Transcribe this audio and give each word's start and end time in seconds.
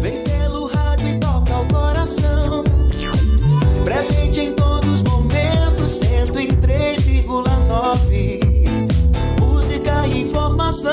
Vem 0.00 0.22
pelo 0.22 0.66
rádio 0.66 1.08
e 1.08 1.18
toca 1.18 1.58
o 1.58 1.66
coração. 1.66 2.62
Presente 3.84 4.42
em 4.42 4.52
todos 4.52 5.00
os 5.00 5.02
momentos, 5.02 5.90
103,9. 5.90 8.40
Música 9.40 10.06
e 10.06 10.22
informação. 10.22 10.92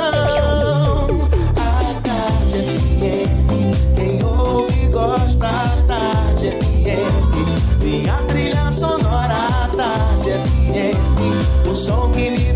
A 1.55 2.01
tarde 2.01 2.79
FM, 2.79 3.75
quem 3.95 4.23
ouve 4.23 4.87
gosta. 4.87 5.49
A 5.49 5.83
tarde 5.83 6.49
FM, 6.49 7.83
minha 7.83 8.15
trilha 8.23 8.71
sonora. 8.71 9.45
A 9.45 9.67
tarde 9.67 10.31
FM, 10.31 11.67
o 11.69 11.75
som 11.75 12.09
que 12.09 12.31
me 12.31 12.48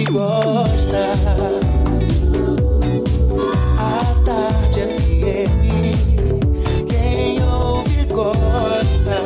Ouve 0.00 0.12
gosta. 0.12 1.12
A 3.76 4.04
tarde 4.24 4.80
FM, 4.80 5.52
quem 6.88 7.42
ouve 7.42 8.06
gosta. 8.06 9.18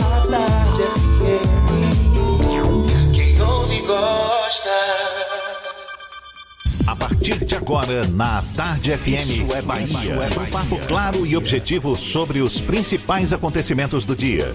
A 0.00 0.20
tarde 0.28 0.82
FM, 1.18 1.42
quem 3.12 3.42
ouve 3.42 3.80
gosta. 3.82 4.76
A 6.86 6.94
partir 6.94 7.44
de 7.44 7.56
agora, 7.56 8.06
na 8.06 8.44
Tarde 8.54 8.96
FM. 8.96 9.08
Isso 9.08 9.52
é 9.56 9.62
Bahia. 9.62 10.20
Um 10.38 10.50
papo 10.50 10.78
claro 10.86 11.26
e 11.26 11.36
objetivo 11.36 11.96
sobre 11.96 12.40
os 12.42 12.60
principais 12.60 13.32
acontecimentos 13.32 14.04
do 14.04 14.14
dia. 14.14 14.54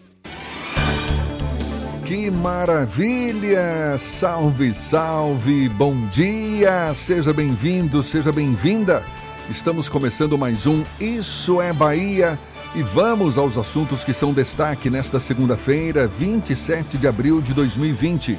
Que 2.11 2.29
maravilha! 2.29 3.97
Salve, 3.97 4.73
salve! 4.73 5.69
Bom 5.69 5.95
dia! 6.07 6.93
Seja 6.93 7.31
bem-vindo, 7.31 8.03
seja 8.03 8.33
bem-vinda! 8.33 9.01
Estamos 9.49 9.87
começando 9.87 10.37
mais 10.37 10.67
um 10.67 10.83
Isso 10.99 11.61
é 11.61 11.71
Bahia 11.71 12.37
e 12.75 12.83
vamos 12.83 13.37
aos 13.37 13.57
assuntos 13.57 14.03
que 14.03 14.13
são 14.13 14.33
destaque 14.33 14.89
nesta 14.89 15.21
segunda-feira, 15.21 16.05
27 16.05 16.97
de 16.97 17.07
abril 17.07 17.39
de 17.39 17.53
2020. 17.53 18.37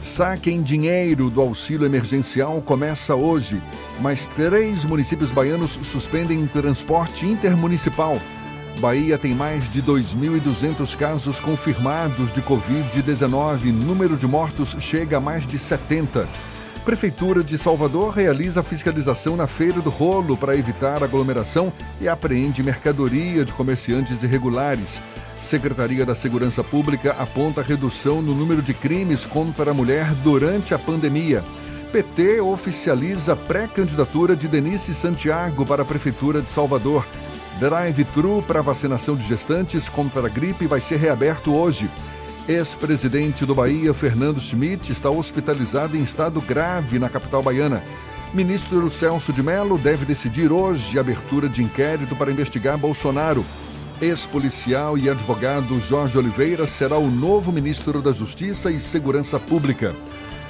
Saque 0.00 0.52
em 0.52 0.62
dinheiro 0.62 1.28
do 1.28 1.40
auxílio 1.40 1.86
emergencial 1.86 2.62
começa 2.62 3.16
hoje, 3.16 3.60
mas 4.00 4.28
três 4.28 4.84
municípios 4.84 5.32
baianos 5.32 5.76
suspendem 5.82 6.46
transporte 6.46 7.26
intermunicipal. 7.26 8.20
Bahia 8.80 9.16
tem 9.16 9.34
mais 9.34 9.68
de 9.70 9.82
2.200 9.82 10.96
casos 10.96 11.40
confirmados 11.40 12.32
de 12.32 12.42
Covid-19. 12.42 13.72
Número 13.72 14.16
de 14.16 14.26
mortos 14.26 14.76
chega 14.80 15.16
a 15.16 15.20
mais 15.20 15.46
de 15.46 15.58
70. 15.58 16.28
Prefeitura 16.84 17.42
de 17.42 17.56
Salvador 17.56 18.14
realiza 18.14 18.62
fiscalização 18.62 19.34
na 19.34 19.46
Feira 19.46 19.80
do 19.80 19.90
Rolo 19.90 20.36
para 20.36 20.56
evitar 20.56 21.02
aglomeração 21.02 21.72
e 22.00 22.08
apreende 22.08 22.62
mercadoria 22.62 23.44
de 23.44 23.52
comerciantes 23.52 24.22
irregulares. 24.22 25.00
Secretaria 25.40 26.04
da 26.04 26.14
Segurança 26.14 26.62
Pública 26.62 27.16
aponta 27.18 27.62
redução 27.62 28.20
no 28.20 28.34
número 28.34 28.62
de 28.62 28.74
crimes 28.74 29.24
contra 29.24 29.70
a 29.70 29.74
mulher 29.74 30.12
durante 30.22 30.74
a 30.74 30.78
pandemia. 30.78 31.42
PT 31.92 32.40
oficializa 32.40 33.34
pré-candidatura 33.34 34.36
de 34.36 34.46
Denise 34.46 34.94
Santiago 34.94 35.64
para 35.64 35.82
a 35.82 35.84
Prefeitura 35.84 36.42
de 36.42 36.50
Salvador. 36.50 37.06
Drive-thru 37.58 38.42
para 38.42 38.60
vacinação 38.60 39.16
de 39.16 39.26
gestantes 39.26 39.88
contra 39.88 40.26
a 40.26 40.28
gripe 40.28 40.66
vai 40.66 40.80
ser 40.80 40.98
reaberto 40.98 41.54
hoje. 41.54 41.88
Ex-presidente 42.46 43.46
do 43.46 43.54
Bahia, 43.54 43.94
Fernando 43.94 44.40
Schmidt, 44.40 44.92
está 44.92 45.10
hospitalizado 45.10 45.96
em 45.96 46.02
estado 46.02 46.40
grave 46.40 46.98
na 46.98 47.08
capital 47.08 47.42
baiana. 47.42 47.82
Ministro 48.34 48.90
Celso 48.90 49.32
de 49.32 49.42
Mello 49.42 49.78
deve 49.78 50.04
decidir 50.04 50.52
hoje 50.52 50.98
a 50.98 51.00
abertura 51.00 51.48
de 51.48 51.62
inquérito 51.62 52.14
para 52.14 52.30
investigar 52.30 52.76
Bolsonaro. 52.76 53.44
Ex-policial 54.02 54.98
e 54.98 55.08
advogado 55.08 55.80
Jorge 55.80 56.18
Oliveira 56.18 56.66
será 56.66 56.98
o 56.98 57.10
novo 57.10 57.50
ministro 57.50 58.02
da 58.02 58.12
Justiça 58.12 58.70
e 58.70 58.78
Segurança 58.78 59.40
Pública. 59.40 59.94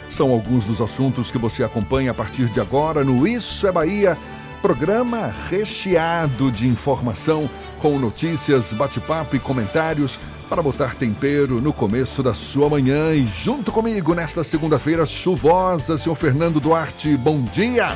São 0.09 0.33
alguns 0.33 0.65
dos 0.65 0.81
assuntos 0.81 1.31
que 1.31 1.39
você 1.39 1.63
acompanha 1.63 2.11
a 2.11 2.15
partir 2.15 2.47
de 2.47 2.61
agora 2.61 3.05
no 3.05 3.27
Isso 3.27 3.67
é 3.67 3.71
Bahia, 3.73 4.19
programa 4.63 5.33
recheado 5.49 6.51
de 6.51 6.67
informação, 6.67 7.49
com 7.79 7.99
notícias, 7.99 8.73
bate-papo 8.73 9.37
e 9.37 9.39
comentários 9.39 10.19
para 10.49 10.63
botar 10.63 10.95
tempero 10.95 11.61
no 11.61 11.73
começo 11.73 12.23
da 12.23 12.35
sua 12.35 12.69
manhã. 12.69 13.13
E 13.15 13.27
junto 13.27 13.71
comigo 13.71 14.15
nesta 14.15 14.43
segunda-feira 14.43 15.05
chuvosa, 15.05 15.99
senhor 15.99 16.15
Fernando 16.15 16.61
Duarte, 16.61 17.17
bom 17.17 17.43
dia! 17.43 17.89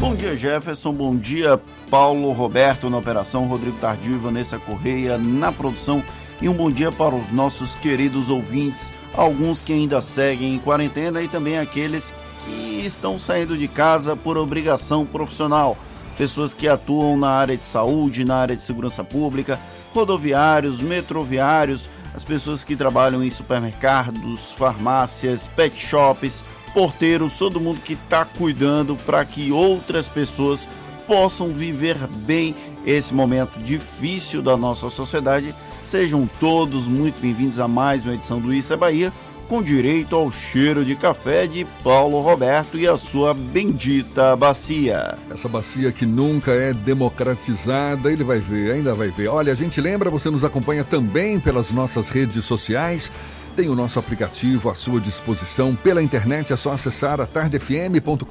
Bom 0.00 0.14
dia, 0.14 0.34
Jefferson. 0.34 0.94
Bom 0.94 1.14
dia, 1.14 1.60
Paulo 1.90 2.32
Roberto 2.32 2.88
na 2.88 2.96
operação, 2.96 3.44
Rodrigo 3.44 3.76
Tardio 3.78 4.14
e 4.14 4.18
Vanessa 4.18 4.58
Correia 4.58 5.18
na 5.18 5.52
produção. 5.52 6.02
E 6.40 6.48
um 6.48 6.54
bom 6.54 6.70
dia 6.70 6.90
para 6.90 7.14
os 7.14 7.30
nossos 7.30 7.74
queridos 7.74 8.30
ouvintes, 8.30 8.90
alguns 9.14 9.60
que 9.60 9.74
ainda 9.74 10.00
seguem 10.00 10.54
em 10.54 10.58
quarentena 10.58 11.20
e 11.20 11.28
também 11.28 11.58
aqueles 11.58 12.10
que 12.12 12.29
estão 12.46 13.18
saindo 13.18 13.56
de 13.56 13.68
casa 13.68 14.16
por 14.16 14.36
obrigação 14.36 15.04
profissional. 15.06 15.76
Pessoas 16.16 16.52
que 16.52 16.68
atuam 16.68 17.16
na 17.16 17.30
área 17.30 17.56
de 17.56 17.64
saúde, 17.64 18.24
na 18.24 18.36
área 18.36 18.56
de 18.56 18.62
segurança 18.62 19.02
pública, 19.02 19.58
rodoviários, 19.94 20.80
metroviários, 20.80 21.88
as 22.14 22.24
pessoas 22.24 22.64
que 22.64 22.76
trabalham 22.76 23.22
em 23.22 23.30
supermercados, 23.30 24.50
farmácias, 24.56 25.48
pet 25.48 25.74
shops, 25.80 26.42
porteiros, 26.74 27.38
todo 27.38 27.60
mundo 27.60 27.80
que 27.80 27.94
está 27.94 28.24
cuidando 28.24 28.96
para 28.96 29.24
que 29.24 29.52
outras 29.52 30.08
pessoas 30.08 30.66
possam 31.06 31.48
viver 31.48 31.96
bem 32.18 32.54
esse 32.86 33.12
momento 33.12 33.58
difícil 33.58 34.42
da 34.42 34.56
nossa 34.56 34.90
sociedade. 34.90 35.54
Sejam 35.84 36.28
todos 36.38 36.86
muito 36.86 37.20
bem-vindos 37.20 37.58
a 37.58 37.66
mais 37.66 38.04
uma 38.04 38.14
edição 38.14 38.40
do 38.40 38.54
Isso 38.54 38.72
é 38.72 38.76
Bahia, 38.76 39.12
com 39.50 39.60
direito 39.64 40.14
ao 40.14 40.30
cheiro 40.30 40.84
de 40.84 40.94
café 40.94 41.44
de 41.44 41.66
Paulo 41.82 42.20
Roberto 42.20 42.78
e 42.78 42.86
a 42.86 42.96
sua 42.96 43.34
bendita 43.34 44.36
bacia. 44.36 45.18
Essa 45.28 45.48
bacia 45.48 45.90
que 45.90 46.06
nunca 46.06 46.52
é 46.52 46.72
democratizada, 46.72 48.12
ele 48.12 48.22
vai 48.22 48.38
ver, 48.38 48.74
ainda 48.74 48.94
vai 48.94 49.08
ver. 49.08 49.26
Olha, 49.26 49.52
a 49.52 49.56
gente 49.56 49.80
lembra, 49.80 50.08
você 50.08 50.30
nos 50.30 50.44
acompanha 50.44 50.84
também 50.84 51.40
pelas 51.40 51.72
nossas 51.72 52.10
redes 52.10 52.44
sociais. 52.44 53.10
Tem 53.56 53.68
o 53.68 53.74
nosso 53.74 53.98
aplicativo 53.98 54.70
à 54.70 54.74
sua 54.76 55.00
disposição 55.00 55.74
pela 55.74 56.00
internet, 56.00 56.52
é 56.52 56.56
só 56.56 56.70
acessar 56.70 57.20
atardefm.com.br. 57.20 58.24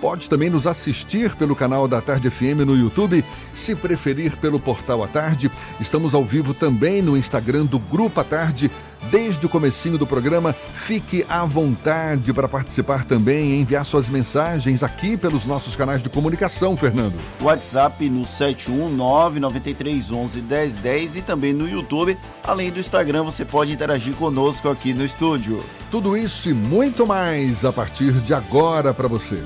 Pode 0.00 0.28
também 0.28 0.50
nos 0.50 0.66
assistir 0.66 1.36
pelo 1.36 1.54
canal 1.54 1.86
da 1.86 2.00
Tarde 2.00 2.28
FM 2.28 2.66
no 2.66 2.76
YouTube, 2.76 3.24
se 3.54 3.76
preferir 3.76 4.36
pelo 4.38 4.58
portal 4.58 5.04
à 5.04 5.06
tarde. 5.06 5.50
Estamos 5.80 6.12
ao 6.14 6.24
vivo 6.24 6.52
também 6.52 7.00
no 7.00 7.16
Instagram 7.16 7.64
do 7.64 7.78
Grupo 7.78 8.20
à 8.20 8.24
Tarde. 8.24 8.68
Desde 9.10 9.44
o 9.46 9.48
comecinho 9.48 9.98
do 9.98 10.06
programa, 10.06 10.52
fique 10.52 11.24
à 11.28 11.44
vontade 11.44 12.32
para 12.32 12.46
participar 12.48 13.04
também 13.04 13.52
e 13.52 13.60
enviar 13.60 13.84
suas 13.84 14.08
mensagens 14.08 14.82
aqui 14.82 15.16
pelos 15.16 15.46
nossos 15.46 15.76
canais 15.76 16.02
de 16.02 16.08
comunicação, 16.08 16.76
Fernando. 16.76 17.14
WhatsApp 17.40 18.08
no 18.08 18.24
71993111010 18.24 21.16
e 21.16 21.22
também 21.22 21.52
no 21.52 21.68
YouTube. 21.68 22.16
Além 22.42 22.70
do 22.70 22.80
Instagram, 22.80 23.22
você 23.24 23.44
pode 23.44 23.72
interagir 23.72 24.14
conosco 24.14 24.68
aqui 24.68 24.94
no 24.94 25.04
estúdio. 25.04 25.62
Tudo 25.90 26.16
isso 26.16 26.48
e 26.48 26.54
muito 26.54 27.06
mais 27.06 27.64
a 27.64 27.72
partir 27.72 28.12
de 28.20 28.34
agora 28.34 28.92
para 28.92 29.08
você. 29.08 29.40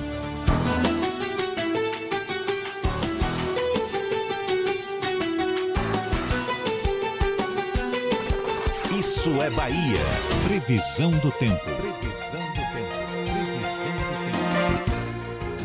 Isso 9.29 9.43
é 9.43 9.51
Bahia. 9.51 10.01
Previsão 10.47 11.11
do 11.11 11.31
tempo. 11.31 11.61
Previsão 11.63 12.41
do 12.55 12.63
tempo. 12.73 12.89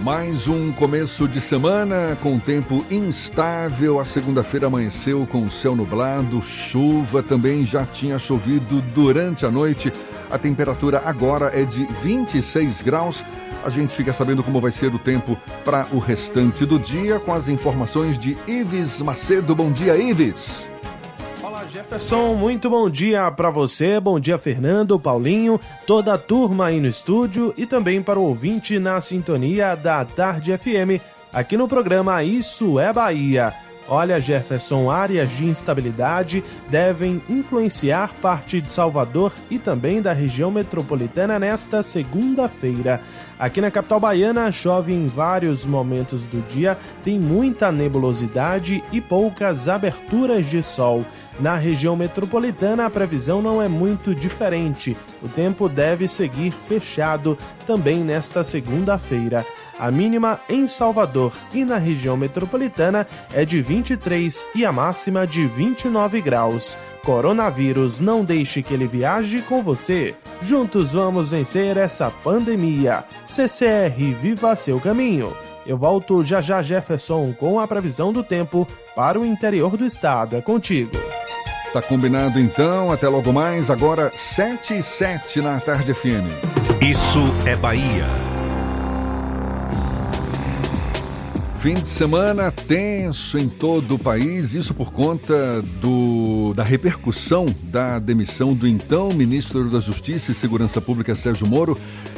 Mais 0.01 0.49
um 0.49 0.73
começo 0.73 1.29
de 1.29 1.39
semana 1.39 2.17
com 2.21 2.37
tempo 2.37 2.85
instável. 2.91 4.01
A 4.01 4.05
segunda-feira 4.05 4.67
amanheceu 4.67 5.25
com 5.25 5.45
o 5.45 5.51
céu 5.51 5.77
nublado, 5.77 6.41
chuva 6.41 7.23
também 7.23 7.65
já 7.65 7.85
tinha 7.85 8.19
chovido 8.19 8.81
durante 8.93 9.45
a 9.45 9.51
noite. 9.51 9.93
A 10.29 10.37
temperatura 10.37 11.01
agora 11.05 11.49
é 11.57 11.63
de 11.63 11.85
26 12.01 12.81
graus. 12.81 13.23
A 13.63 13.69
gente 13.69 13.95
fica 13.95 14.11
sabendo 14.11 14.43
como 14.43 14.59
vai 14.59 14.73
ser 14.73 14.93
o 14.93 14.99
tempo 14.99 15.37
para 15.63 15.87
o 15.93 15.99
restante 15.99 16.65
do 16.65 16.77
dia 16.77 17.17
com 17.17 17.31
as 17.31 17.47
informações 17.47 18.19
de 18.19 18.37
Ives 18.45 19.01
Macedo. 19.01 19.55
Bom 19.55 19.71
dia, 19.71 19.95
Ives. 19.95 20.69
Jefferson. 21.73 22.35
Muito 22.35 22.69
bom 22.69 22.87
dia 22.87 23.31
para 23.31 23.49
você. 23.49 23.99
Bom 23.99 24.19
dia, 24.19 24.37
Fernando, 24.37 24.99
Paulinho, 24.99 25.59
toda 25.87 26.13
a 26.13 26.19
turma 26.19 26.67
aí 26.67 26.79
no 26.79 26.87
estúdio 26.87 27.51
e 27.57 27.65
também 27.65 27.99
para 27.99 28.19
o 28.19 28.23
ouvinte 28.23 28.77
na 28.77 29.01
sintonia 29.01 29.75
da 29.75 30.05
Tarde 30.05 30.55
FM, 30.55 31.01
aqui 31.33 31.57
no 31.57 31.67
programa 31.67 32.23
Isso 32.23 32.79
é 32.79 32.93
Bahia. 32.93 33.55
Olha, 33.87 34.19
Jefferson, 34.19 34.89
áreas 34.89 35.35
de 35.35 35.45
instabilidade 35.45 36.43
devem 36.69 37.21
influenciar 37.27 38.13
parte 38.21 38.61
de 38.61 38.71
Salvador 38.71 39.33
e 39.49 39.57
também 39.57 39.99
da 39.99 40.13
região 40.13 40.51
metropolitana 40.51 41.39
nesta 41.39 41.81
segunda-feira. 41.81 43.01
Aqui 43.37 43.59
na 43.59 43.71
capital 43.71 43.99
baiana 43.99 44.51
chove 44.51 44.93
em 44.93 45.07
vários 45.07 45.65
momentos 45.65 46.27
do 46.27 46.41
dia, 46.41 46.77
tem 47.03 47.19
muita 47.19 47.71
nebulosidade 47.71 48.83
e 48.91 49.01
poucas 49.01 49.67
aberturas 49.67 50.49
de 50.49 50.61
sol. 50.61 51.03
Na 51.39 51.55
região 51.55 51.95
metropolitana, 51.95 52.85
a 52.85 52.89
previsão 52.89 53.41
não 53.41 53.61
é 53.61 53.67
muito 53.67 54.13
diferente. 54.13 54.95
O 55.21 55.27
tempo 55.27 55.67
deve 55.67 56.07
seguir 56.07 56.51
fechado 56.51 57.37
também 57.65 58.01
nesta 58.01 58.43
segunda-feira. 58.43 59.43
A 59.79 59.89
mínima 59.91 60.39
em 60.47 60.67
Salvador 60.67 61.33
e 61.53 61.65
na 61.65 61.77
região 61.77 62.15
metropolitana 62.15 63.07
é 63.33 63.43
de 63.43 63.61
23 63.61 64.45
e 64.55 64.65
a 64.65 64.71
máxima 64.71 65.25
de 65.25 65.45
29 65.45 66.21
graus. 66.21 66.77
Coronavírus, 67.03 67.99
não 67.99 68.23
deixe 68.23 68.61
que 68.61 68.73
ele 68.73 68.87
viaje 68.87 69.41
com 69.41 69.61
você. 69.61 70.15
Juntos 70.41 70.93
vamos 70.93 71.31
vencer 71.31 71.77
essa 71.77 72.09
pandemia. 72.09 73.03
CCR, 73.27 74.13
viva 74.21 74.55
seu 74.55 74.79
caminho. 74.79 75.35
Eu 75.65 75.77
volto 75.77 76.23
já 76.23 76.41
já, 76.41 76.61
Jefferson, 76.61 77.33
com 77.33 77.59
a 77.59 77.67
previsão 77.67 78.11
do 78.11 78.23
tempo 78.23 78.67
para 78.95 79.19
o 79.19 79.25
interior 79.25 79.77
do 79.77 79.85
estado. 79.85 80.35
É 80.35 80.41
contigo. 80.41 80.91
Tá 81.73 81.81
combinado 81.81 82.39
então, 82.39 82.91
até 82.91 83.07
logo 83.07 83.33
mais, 83.33 83.71
agora 83.71 84.11
7 84.15 84.75
e 84.75 84.83
7 84.83 85.41
na 85.41 85.59
tarde 85.59 85.93
FM. 85.93 86.29
Isso 86.79 87.21
é 87.47 87.55
Bahia. 87.55 88.22
Fim 91.63 91.75
de 91.75 91.87
semana 91.87 92.51
tenso 92.51 93.37
em 93.37 93.47
todo 93.47 93.95
o 93.95 93.97
país, 93.97 94.53
isso 94.53 94.73
por 94.73 94.91
conta 94.91 95.61
do, 95.79 96.53
da 96.53 96.61
repercussão 96.61 97.45
da 97.63 97.99
demissão 97.99 98.53
do 98.53 98.67
então 98.67 99.13
ministro 99.13 99.69
da 99.69 99.79
Justiça 99.79 100.33
e 100.33 100.35
Segurança 100.35 100.81
Pública 100.81 101.15
Sérgio 101.15 101.47
Moro 101.47 101.77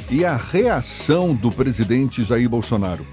e 0.10 0.26
a 0.26 0.36
reação 0.36 1.36
do 1.36 1.52
presidente 1.52 2.24
Jair 2.24 2.50
Bolsonaro. 2.50 3.06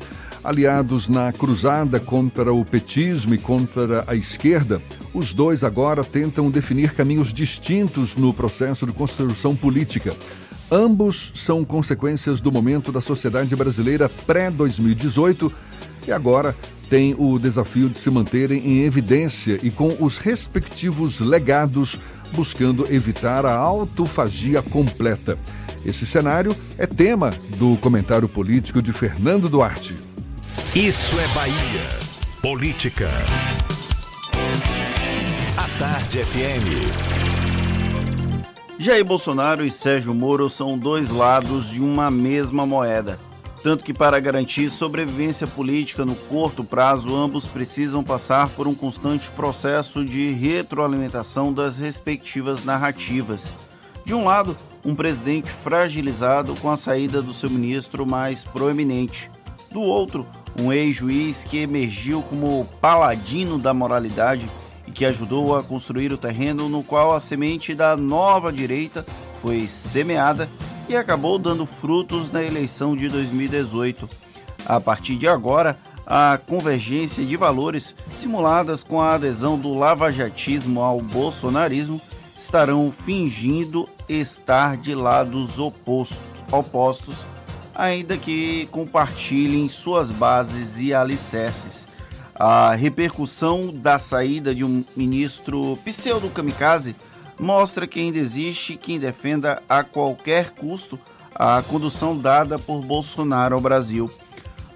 Aliados 0.43 1.07
na 1.07 1.31
cruzada 1.33 2.01
contra 2.01 2.51
o 2.51 2.65
petismo 2.65 3.35
e 3.35 3.39
contra 3.39 4.03
a 4.07 4.17
esquerda, 4.17 4.81
os 5.13 5.35
dois 5.35 5.63
agora 5.63 6.03
tentam 6.03 6.51
definir 6.51 6.95
caminhos 6.95 7.31
distintos 7.31 8.15
no 8.17 8.33
processo 8.33 8.87
de 8.87 8.93
construção 8.93 9.55
política. 9.55 10.17
Ambos 10.71 11.31
são 11.35 11.63
consequências 11.63 12.41
do 12.41 12.51
momento 12.51 12.91
da 12.91 13.03
sociedade 13.03 13.55
brasileira 13.55 14.09
pré-2018 14.09 15.53
e 16.07 16.13
agora 16.13 16.55
tem 16.89 17.15
o 17.19 17.39
desafio 17.39 17.89
de 17.89 17.97
se 17.99 18.11
manterem 18.11 18.59
em 18.59 18.83
evidência 18.85 19.59
e 19.63 19.71
com 19.71 19.97
os 19.99 20.19
respectivos 20.19 21.21
legados, 21.21 21.99
buscando 22.33 22.87
evitar 22.93 23.47
a 23.47 23.55
autofagia 23.55 24.61
completa. 24.61 25.39
Esse 25.87 26.05
cenário 26.05 26.55
é 26.77 26.87
tema 26.87 27.33
do 27.57 27.77
comentário 27.79 28.29
político 28.29 28.83
de 28.83 28.93
Fernando 28.93 29.49
Duarte. 29.49 29.97
Isso 30.77 31.19
é 31.19 31.27
Bahia. 31.35 32.03
Política. 32.43 33.09
A 35.57 35.79
Tarde 35.79 36.25
FM. 36.25 37.23
Jair 38.79 39.05
Bolsonaro 39.05 39.65
e 39.65 39.71
Sérgio 39.71 40.13
Moro 40.13 40.51
são 40.51 40.77
dois 40.77 41.09
lados 41.09 41.71
de 41.71 41.81
uma 41.81 42.11
mesma 42.11 42.67
moeda. 42.67 43.19
Tanto 43.63 43.85
que, 43.85 43.95
para 43.95 44.19
garantir 44.19 44.71
sobrevivência 44.71 45.47
política 45.47 46.05
no 46.05 46.17
curto 46.17 46.65
prazo, 46.65 47.15
ambos 47.15 47.47
precisam 47.47 48.03
passar 48.03 48.49
por 48.49 48.67
um 48.67 48.75
constante 48.75 49.31
processo 49.31 50.05
de 50.05 50.33
retroalimentação 50.33 51.53
das 51.53 51.79
respectivas 51.79 52.65
narrativas. 52.65 53.55
De 54.05 54.15
um 54.15 54.25
lado, 54.25 54.57
um 54.85 54.97
presidente 54.97 55.49
fragilizado 55.49 56.57
com 56.61 56.73
a 56.73 56.77
saída 56.77 57.23
do 57.23 57.33
seu 57.33 57.49
ministro 57.49 58.05
mais 58.05 58.43
proeminente. 58.43 59.31
Do 59.71 59.81
outro, 59.81 60.27
um 60.61 60.73
ex-juiz 60.73 61.45
que 61.45 61.59
emergiu 61.59 62.21
como 62.23 62.69
paladino 62.81 63.59
da 63.59 63.73
moralidade 63.73 64.51
e 64.89 64.91
que 64.91 65.05
ajudou 65.05 65.57
a 65.57 65.63
construir 65.63 66.13
o 66.13 66.19
terreno 66.19 66.69
no 66.69 66.83
qual 66.83 67.15
a 67.15 67.21
semente 67.21 67.77
da 67.77 67.97
nova 67.97 68.53
direita 68.53 69.07
foi 69.41 69.69
semeada 69.69 70.49
e 70.89 70.97
acabou 70.97 71.39
dando 71.39 71.65
frutos 71.65 72.31
na 72.31 72.43
eleição 72.43 72.97
de 72.97 73.09
2018. 73.09 74.09
A 74.67 74.81
partir 74.81 75.17
de 75.17 75.27
agora, 75.29 75.79
a 76.07 76.39
convergência 76.47 77.25
de 77.25 77.37
valores, 77.37 77.95
simuladas 78.17 78.83
com 78.83 79.01
a 79.01 79.15
adesão 79.15 79.59
do 79.59 79.75
lavajatismo 79.75 80.81
ao 80.81 81.01
bolsonarismo, 81.01 82.01
estarão 82.37 82.91
fingindo 82.91 83.89
estar 84.09 84.77
de 84.77 84.95
lados 84.95 85.59
opostos, 85.59 87.27
ainda 87.75 88.17
que 88.17 88.67
compartilhem 88.71 89.69
suas 89.69 90.11
bases 90.11 90.81
e 90.81 90.93
alicerces. 90.93 91.87
A 92.35 92.75
repercussão 92.75 93.73
da 93.73 93.99
saída 93.99 94.55
de 94.55 94.65
um 94.65 94.85
ministro 94.97 95.79
pseudo-kamikaze 95.85 96.97
mostra 97.43 97.89
que 97.89 97.99
ainda 97.99 98.19
existe 98.19 98.77
quem 98.77 99.01
defenda 99.01 99.61
a 99.69 99.83
qualquer 99.83 100.51
custo 100.51 100.97
a 101.35 101.61
condução 101.63 102.17
dada 102.17 102.57
por 102.57 102.81
Bolsonaro 102.83 103.57
ao 103.57 103.61
Brasil. 103.61 104.09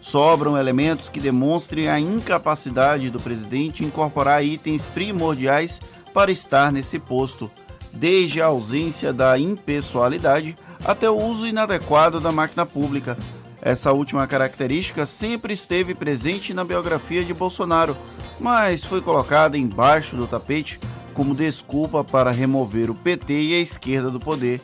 Sobram 0.00 0.58
elementos 0.58 1.08
que 1.08 1.20
demonstrem 1.20 1.88
a 1.88 2.00
incapacidade 2.00 3.08
do 3.08 3.20
presidente 3.20 3.84
incorporar 3.84 4.44
itens 4.44 4.84
primordiais 4.84 5.80
para 6.12 6.32
estar 6.32 6.72
nesse 6.72 6.98
posto, 6.98 7.48
desde 7.92 8.42
a 8.42 8.46
ausência 8.46 9.12
da 9.12 9.38
impessoalidade 9.38 10.58
até 10.84 11.08
o 11.08 11.16
uso 11.16 11.46
inadequado 11.46 12.20
da 12.20 12.32
máquina 12.32 12.66
pública. 12.66 13.16
Essa 13.62 13.92
última 13.92 14.26
característica 14.26 15.06
sempre 15.06 15.54
esteve 15.54 15.94
presente 15.94 16.52
na 16.52 16.64
biografia 16.64 17.24
de 17.24 17.32
Bolsonaro, 17.32 17.96
mas 18.40 18.82
foi 18.82 19.00
colocada 19.00 19.56
embaixo 19.56 20.16
do 20.16 20.26
tapete 20.26 20.80
como 21.16 21.34
desculpa 21.34 22.04
para 22.04 22.30
remover 22.30 22.90
o 22.90 22.94
PT 22.94 23.32
e 23.32 23.54
a 23.54 23.58
esquerda 23.58 24.10
do 24.10 24.20
poder. 24.20 24.60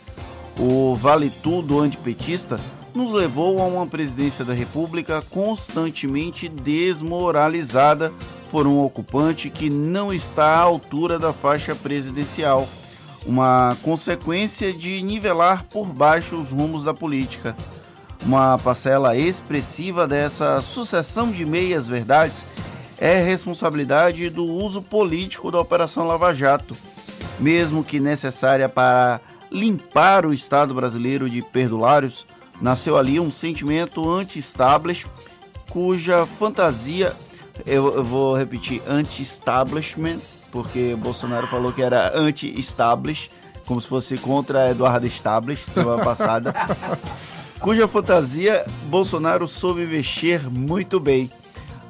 O 0.58 0.94
vale 0.94 1.30
tudo 1.30 1.80
antipetista 1.80 2.60
nos 2.94 3.10
levou 3.10 3.60
a 3.62 3.64
uma 3.64 3.86
presidência 3.86 4.44
da 4.44 4.52
República 4.52 5.24
constantemente 5.30 6.50
desmoralizada 6.50 8.12
por 8.50 8.66
um 8.66 8.84
ocupante 8.84 9.48
que 9.48 9.70
não 9.70 10.12
está 10.12 10.44
à 10.44 10.60
altura 10.60 11.18
da 11.18 11.32
faixa 11.32 11.74
presidencial, 11.74 12.68
uma 13.24 13.74
consequência 13.82 14.74
de 14.74 15.00
nivelar 15.00 15.64
por 15.64 15.86
baixo 15.86 16.38
os 16.38 16.52
rumos 16.52 16.84
da 16.84 16.92
política. 16.92 17.56
Uma 18.22 18.58
parcela 18.58 19.16
expressiva 19.16 20.06
dessa 20.06 20.60
sucessão 20.60 21.32
de 21.32 21.46
meias 21.46 21.86
verdades 21.86 22.46
é 23.02 23.20
responsabilidade 23.20 24.30
do 24.30 24.46
uso 24.46 24.80
político 24.80 25.50
da 25.50 25.58
Operação 25.58 26.06
Lava 26.06 26.32
Jato, 26.32 26.76
mesmo 27.40 27.82
que 27.82 27.98
necessária 27.98 28.68
para 28.68 29.20
limpar 29.50 30.24
o 30.24 30.32
Estado 30.32 30.72
brasileiro 30.72 31.28
de 31.28 31.42
perdulários, 31.42 32.24
nasceu 32.60 32.96
ali 32.96 33.18
um 33.18 33.28
sentimento 33.28 34.08
anti-establishment, 34.08 35.10
cuja 35.68 36.24
fantasia, 36.24 37.16
eu, 37.66 38.04
vou 38.04 38.36
repetir, 38.36 38.80
anti-establishment, 38.86 40.20
porque 40.52 40.94
Bolsonaro 40.94 41.48
falou 41.48 41.72
que 41.72 41.82
era 41.82 42.16
anti-establish, 42.16 43.32
como 43.66 43.82
se 43.82 43.88
fosse 43.88 44.16
contra 44.16 44.70
Eduardo 44.70 45.08
Stablish, 45.08 45.64
semana 45.72 46.04
passada, 46.06 46.54
cuja 47.58 47.88
fantasia 47.88 48.64
Bolsonaro 48.84 49.48
soube 49.48 49.84
vestir 49.84 50.48
muito 50.48 51.00
bem 51.00 51.28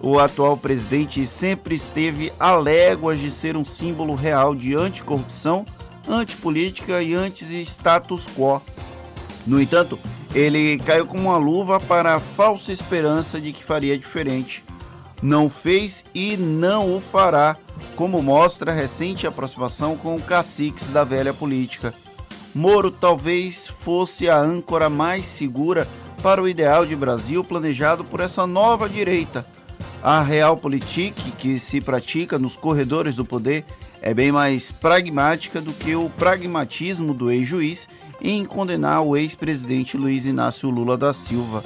o 0.02 0.18
atual 0.18 0.56
presidente 0.56 1.24
sempre 1.28 1.76
esteve 1.76 2.32
a 2.38 2.56
léguas 2.56 3.20
de 3.20 3.30
ser 3.30 3.56
um 3.56 3.64
símbolo 3.64 4.16
real 4.16 4.52
de 4.52 4.74
anticorrupção, 4.74 5.64
antipolítica 6.08 7.00
e 7.00 7.14
anti-status 7.14 8.26
quo. 8.26 8.60
No 9.46 9.62
entanto, 9.62 9.96
ele 10.34 10.78
caiu 10.78 11.06
como 11.06 11.28
uma 11.28 11.36
luva 11.36 11.78
para 11.78 12.16
a 12.16 12.20
falsa 12.20 12.72
esperança 12.72 13.40
de 13.40 13.52
que 13.52 13.62
faria 13.62 13.96
diferente. 13.96 14.64
Não 15.22 15.48
fez 15.48 16.04
e 16.12 16.36
não 16.36 16.96
o 16.96 17.00
fará, 17.00 17.56
como 17.94 18.20
mostra 18.20 18.72
a 18.72 18.74
recente 18.74 19.24
aproximação 19.24 19.96
com 19.96 20.20
caciques 20.20 20.88
da 20.88 21.04
velha 21.04 21.32
política. 21.32 21.94
Moro 22.52 22.90
talvez 22.90 23.68
fosse 23.68 24.28
a 24.28 24.36
âncora 24.36 24.90
mais 24.90 25.26
segura 25.26 25.86
para 26.22 26.42
o 26.42 26.48
ideal 26.48 26.84
de 26.84 26.96
Brasil 26.96 27.44
planejado 27.44 28.04
por 28.04 28.18
essa 28.18 28.46
nova 28.48 28.88
direita. 28.88 29.46
A 30.02 30.22
realpolitik 30.22 31.32
que 31.32 31.58
se 31.58 31.80
pratica 31.80 32.38
nos 32.38 32.56
corredores 32.56 33.16
do 33.16 33.24
poder 33.24 33.64
é 34.00 34.12
bem 34.12 34.32
mais 34.32 34.72
pragmática 34.72 35.60
do 35.60 35.72
que 35.72 35.94
o 35.94 36.10
pragmatismo 36.10 37.14
do 37.14 37.30
ex-juiz 37.30 37.86
em 38.20 38.44
condenar 38.44 39.02
o 39.02 39.16
ex-presidente 39.16 39.96
Luiz 39.96 40.26
Inácio 40.26 40.68
Lula 40.70 40.96
da 40.96 41.12
Silva. 41.12 41.62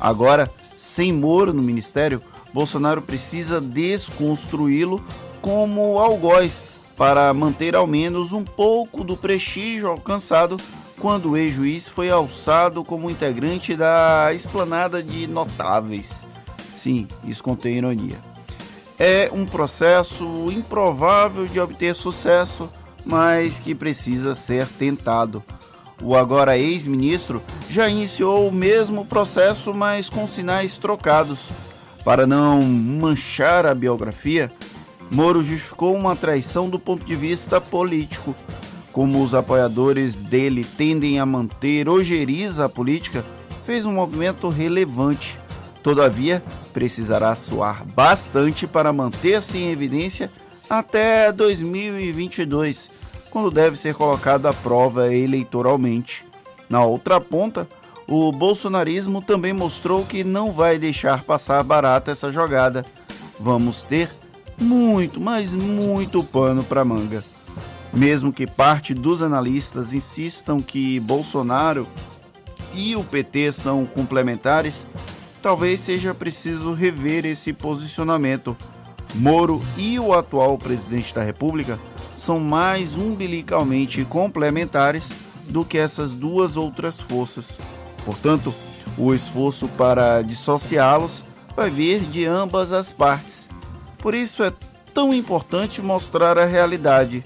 Agora, 0.00 0.50
sem 0.78 1.12
Moro 1.12 1.52
no 1.52 1.62
ministério, 1.62 2.22
Bolsonaro 2.52 3.02
precisa 3.02 3.60
desconstruí-lo 3.60 5.02
como 5.40 5.98
algoz 5.98 6.64
para 6.96 7.34
manter 7.34 7.74
ao 7.74 7.86
menos 7.86 8.32
um 8.32 8.44
pouco 8.44 9.02
do 9.02 9.16
prestígio 9.16 9.88
alcançado 9.88 10.56
quando 10.98 11.30
o 11.30 11.36
ex-juiz 11.36 11.88
foi 11.88 12.10
alçado 12.10 12.84
como 12.84 13.10
integrante 13.10 13.74
da 13.76 14.32
esplanada 14.32 15.02
de 15.02 15.26
notáveis. 15.26 16.26
Sim, 16.74 17.06
isso 17.24 17.42
contém 17.42 17.76
ironia. 17.76 18.16
É 18.98 19.30
um 19.32 19.44
processo 19.44 20.24
improvável 20.50 21.46
de 21.46 21.58
obter 21.58 21.94
sucesso, 21.94 22.68
mas 23.04 23.58
que 23.58 23.74
precisa 23.74 24.34
ser 24.34 24.66
tentado. 24.66 25.42
O 26.02 26.16
agora 26.16 26.58
ex-ministro 26.58 27.42
já 27.68 27.88
iniciou 27.88 28.48
o 28.48 28.52
mesmo 28.52 29.04
processo, 29.04 29.72
mas 29.72 30.08
com 30.08 30.26
sinais 30.26 30.76
trocados. 30.78 31.48
Para 32.04 32.26
não 32.26 32.60
manchar 32.60 33.64
a 33.64 33.74
biografia, 33.74 34.52
Moro 35.10 35.42
justificou 35.42 35.94
uma 35.94 36.16
traição 36.16 36.68
do 36.68 36.78
ponto 36.78 37.04
de 37.04 37.14
vista 37.14 37.60
político. 37.60 38.34
Como 38.92 39.22
os 39.22 39.34
apoiadores 39.34 40.14
dele 40.14 40.64
tendem 40.64 41.18
a 41.18 41.26
manter 41.26 41.88
ojeriza 41.88 42.66
a 42.66 42.68
política, 42.68 43.24
fez 43.64 43.86
um 43.86 43.92
movimento 43.92 44.48
relevante. 44.48 45.38
Todavia, 45.82 46.42
precisará 46.74 47.34
suar 47.36 47.84
bastante 47.86 48.66
para 48.66 48.92
manter-se 48.92 49.56
em 49.56 49.70
evidência 49.70 50.30
até 50.68 51.30
2022, 51.30 52.90
quando 53.30 53.50
deve 53.50 53.78
ser 53.78 53.94
colocado 53.94 54.46
à 54.46 54.52
prova 54.52 55.14
eleitoralmente. 55.14 56.26
Na 56.68 56.84
outra 56.84 57.20
ponta, 57.20 57.68
o 58.08 58.32
bolsonarismo 58.32 59.22
também 59.22 59.52
mostrou 59.52 60.04
que 60.04 60.24
não 60.24 60.50
vai 60.52 60.76
deixar 60.76 61.22
passar 61.22 61.62
barata 61.62 62.10
essa 62.10 62.28
jogada. 62.28 62.84
Vamos 63.38 63.84
ter 63.84 64.10
muito, 64.58 65.20
mas 65.20 65.54
muito 65.54 66.24
pano 66.24 66.64
para 66.64 66.84
manga. 66.84 67.22
Mesmo 67.92 68.32
que 68.32 68.46
parte 68.46 68.92
dos 68.92 69.22
analistas 69.22 69.94
insistam 69.94 70.60
que 70.60 70.98
Bolsonaro 70.98 71.86
e 72.74 72.96
o 72.96 73.04
PT 73.04 73.52
são 73.52 73.86
complementares, 73.86 74.86
talvez 75.44 75.80
seja 75.80 76.12
preciso 76.12 76.72
rever 76.72 77.24
esse 77.24 77.52
posicionamento. 77.52 78.56
Moro 79.14 79.62
e 79.76 80.00
o 80.00 80.12
atual 80.12 80.58
presidente 80.58 81.14
da 81.14 81.22
República 81.22 81.78
são 82.16 82.40
mais 82.40 82.96
umbilicalmente 82.96 84.04
complementares 84.04 85.12
do 85.48 85.64
que 85.64 85.78
essas 85.78 86.12
duas 86.12 86.56
outras 86.56 87.00
forças. 87.00 87.60
Portanto, 88.04 88.52
o 88.98 89.14
esforço 89.14 89.68
para 89.68 90.22
dissociá-los 90.22 91.22
vai 91.54 91.70
vir 91.70 92.00
de 92.00 92.26
ambas 92.26 92.72
as 92.72 92.90
partes 92.90 93.48
por 94.04 94.14
isso 94.14 94.44
é 94.44 94.52
tão 94.92 95.14
importante 95.14 95.80
mostrar 95.80 96.36
a 96.36 96.44
realidade. 96.44 97.24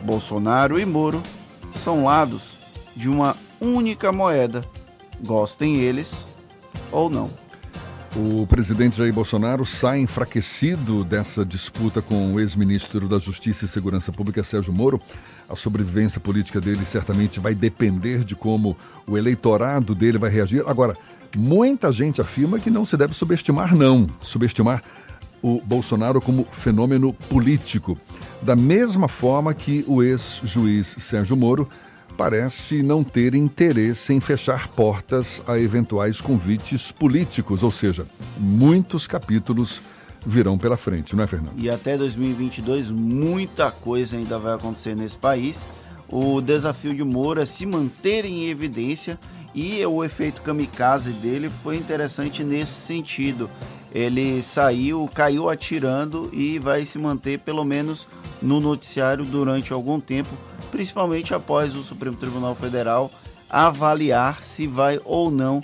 Bolsonaro 0.00 0.80
e 0.80 0.86
Moro 0.86 1.22
são 1.74 2.04
lados 2.04 2.56
de 2.96 3.06
uma 3.06 3.36
única 3.60 4.10
moeda, 4.10 4.64
gostem 5.20 5.76
eles 5.76 6.24
ou 6.90 7.10
não. 7.10 7.28
O 8.18 8.46
presidente 8.46 8.96
Jair 8.96 9.12
Bolsonaro 9.12 9.66
sai 9.66 9.98
enfraquecido 9.98 11.04
dessa 11.04 11.44
disputa 11.44 12.00
com 12.00 12.32
o 12.32 12.40
ex-ministro 12.40 13.06
da 13.06 13.18
Justiça 13.18 13.66
e 13.66 13.68
Segurança 13.68 14.10
Pública, 14.10 14.42
Sérgio 14.42 14.72
Moro. 14.72 14.98
A 15.46 15.54
sobrevivência 15.54 16.18
política 16.18 16.58
dele 16.58 16.86
certamente 16.86 17.38
vai 17.38 17.54
depender 17.54 18.24
de 18.24 18.34
como 18.34 18.74
o 19.06 19.18
eleitorado 19.18 19.94
dele 19.94 20.16
vai 20.16 20.30
reagir. 20.30 20.64
Agora, 20.66 20.96
muita 21.36 21.92
gente 21.92 22.18
afirma 22.18 22.58
que 22.58 22.70
não 22.70 22.86
se 22.86 22.96
deve 22.96 23.12
subestimar, 23.12 23.76
não. 23.76 24.06
Subestimar 24.22 24.82
o 25.42 25.60
Bolsonaro 25.60 26.18
como 26.18 26.46
fenômeno 26.50 27.12
político, 27.12 27.98
da 28.40 28.56
mesma 28.56 29.08
forma 29.08 29.52
que 29.52 29.84
o 29.86 30.02
ex-juiz 30.02 30.96
Sérgio 30.98 31.36
Moro 31.36 31.68
parece 32.16 32.82
não 32.82 33.04
ter 33.04 33.34
interesse 33.34 34.12
em 34.12 34.20
fechar 34.20 34.68
portas 34.68 35.42
a 35.46 35.58
eventuais 35.58 36.20
convites 36.20 36.90
políticos, 36.90 37.62
ou 37.62 37.70
seja, 37.70 38.06
muitos 38.38 39.06
capítulos 39.06 39.82
virão 40.24 40.58
pela 40.58 40.76
frente, 40.76 41.14
não 41.14 41.22
é, 41.22 41.26
Fernando? 41.26 41.54
E 41.56 41.70
até 41.70 41.96
2022 41.96 42.90
muita 42.90 43.70
coisa 43.70 44.16
ainda 44.16 44.38
vai 44.38 44.54
acontecer 44.54 44.96
nesse 44.96 45.16
país. 45.16 45.66
O 46.08 46.40
desafio 46.40 46.94
de 46.94 47.04
Moro 47.04 47.40
é 47.40 47.46
se 47.46 47.66
manter 47.66 48.24
em 48.24 48.48
evidência 48.48 49.18
e 49.56 49.84
o 49.86 50.04
efeito 50.04 50.42
kamikaze 50.42 51.12
dele 51.12 51.50
foi 51.62 51.76
interessante 51.76 52.44
nesse 52.44 52.74
sentido. 52.74 53.48
Ele 53.90 54.42
saiu, 54.42 55.10
caiu 55.14 55.48
atirando 55.48 56.28
e 56.30 56.58
vai 56.58 56.84
se 56.84 56.98
manter 56.98 57.38
pelo 57.38 57.64
menos 57.64 58.06
no 58.42 58.60
noticiário 58.60 59.24
durante 59.24 59.72
algum 59.72 59.98
tempo, 59.98 60.28
principalmente 60.70 61.32
após 61.32 61.74
o 61.74 61.82
Supremo 61.82 62.16
Tribunal 62.16 62.54
Federal 62.54 63.10
avaliar 63.48 64.44
se 64.44 64.66
vai 64.66 65.00
ou 65.02 65.30
não 65.30 65.62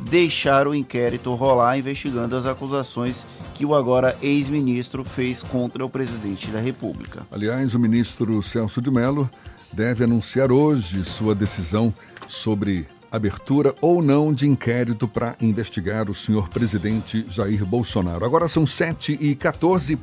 deixar 0.00 0.66
o 0.66 0.74
inquérito 0.74 1.32
rolar 1.34 1.78
investigando 1.78 2.34
as 2.34 2.46
acusações 2.46 3.24
que 3.54 3.64
o 3.64 3.74
agora 3.74 4.16
ex-ministro 4.20 5.04
fez 5.04 5.44
contra 5.44 5.84
o 5.84 5.90
presidente 5.90 6.48
da 6.48 6.58
República. 6.60 7.24
Aliás, 7.30 7.74
o 7.74 7.78
ministro 7.78 8.42
Celso 8.42 8.82
de 8.82 8.90
Mello 8.90 9.30
deve 9.72 10.02
anunciar 10.02 10.50
hoje 10.50 11.04
sua 11.04 11.34
decisão 11.34 11.94
sobre 12.26 12.86
abertura 13.10 13.74
ou 13.80 14.02
não 14.02 14.32
de 14.32 14.46
inquérito 14.46 15.08
para 15.08 15.36
investigar 15.40 16.10
o 16.10 16.14
senhor 16.14 16.48
presidente 16.48 17.24
Jair 17.28 17.64
Bolsonaro. 17.64 18.24
Agora 18.24 18.48
são 18.48 18.66
7 18.66 19.18
e 19.20 19.34
14 19.34 19.98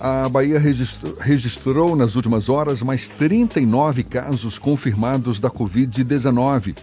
a 0.00 0.28
Bahia 0.28 0.60
registrou, 0.60 1.16
registrou, 1.18 1.96
nas 1.96 2.14
últimas 2.14 2.48
horas 2.48 2.82
mais 2.82 3.08
39 3.08 4.04
casos 4.04 4.56
confirmados 4.56 5.40
da 5.40 5.50
Covid-19. 5.50 6.76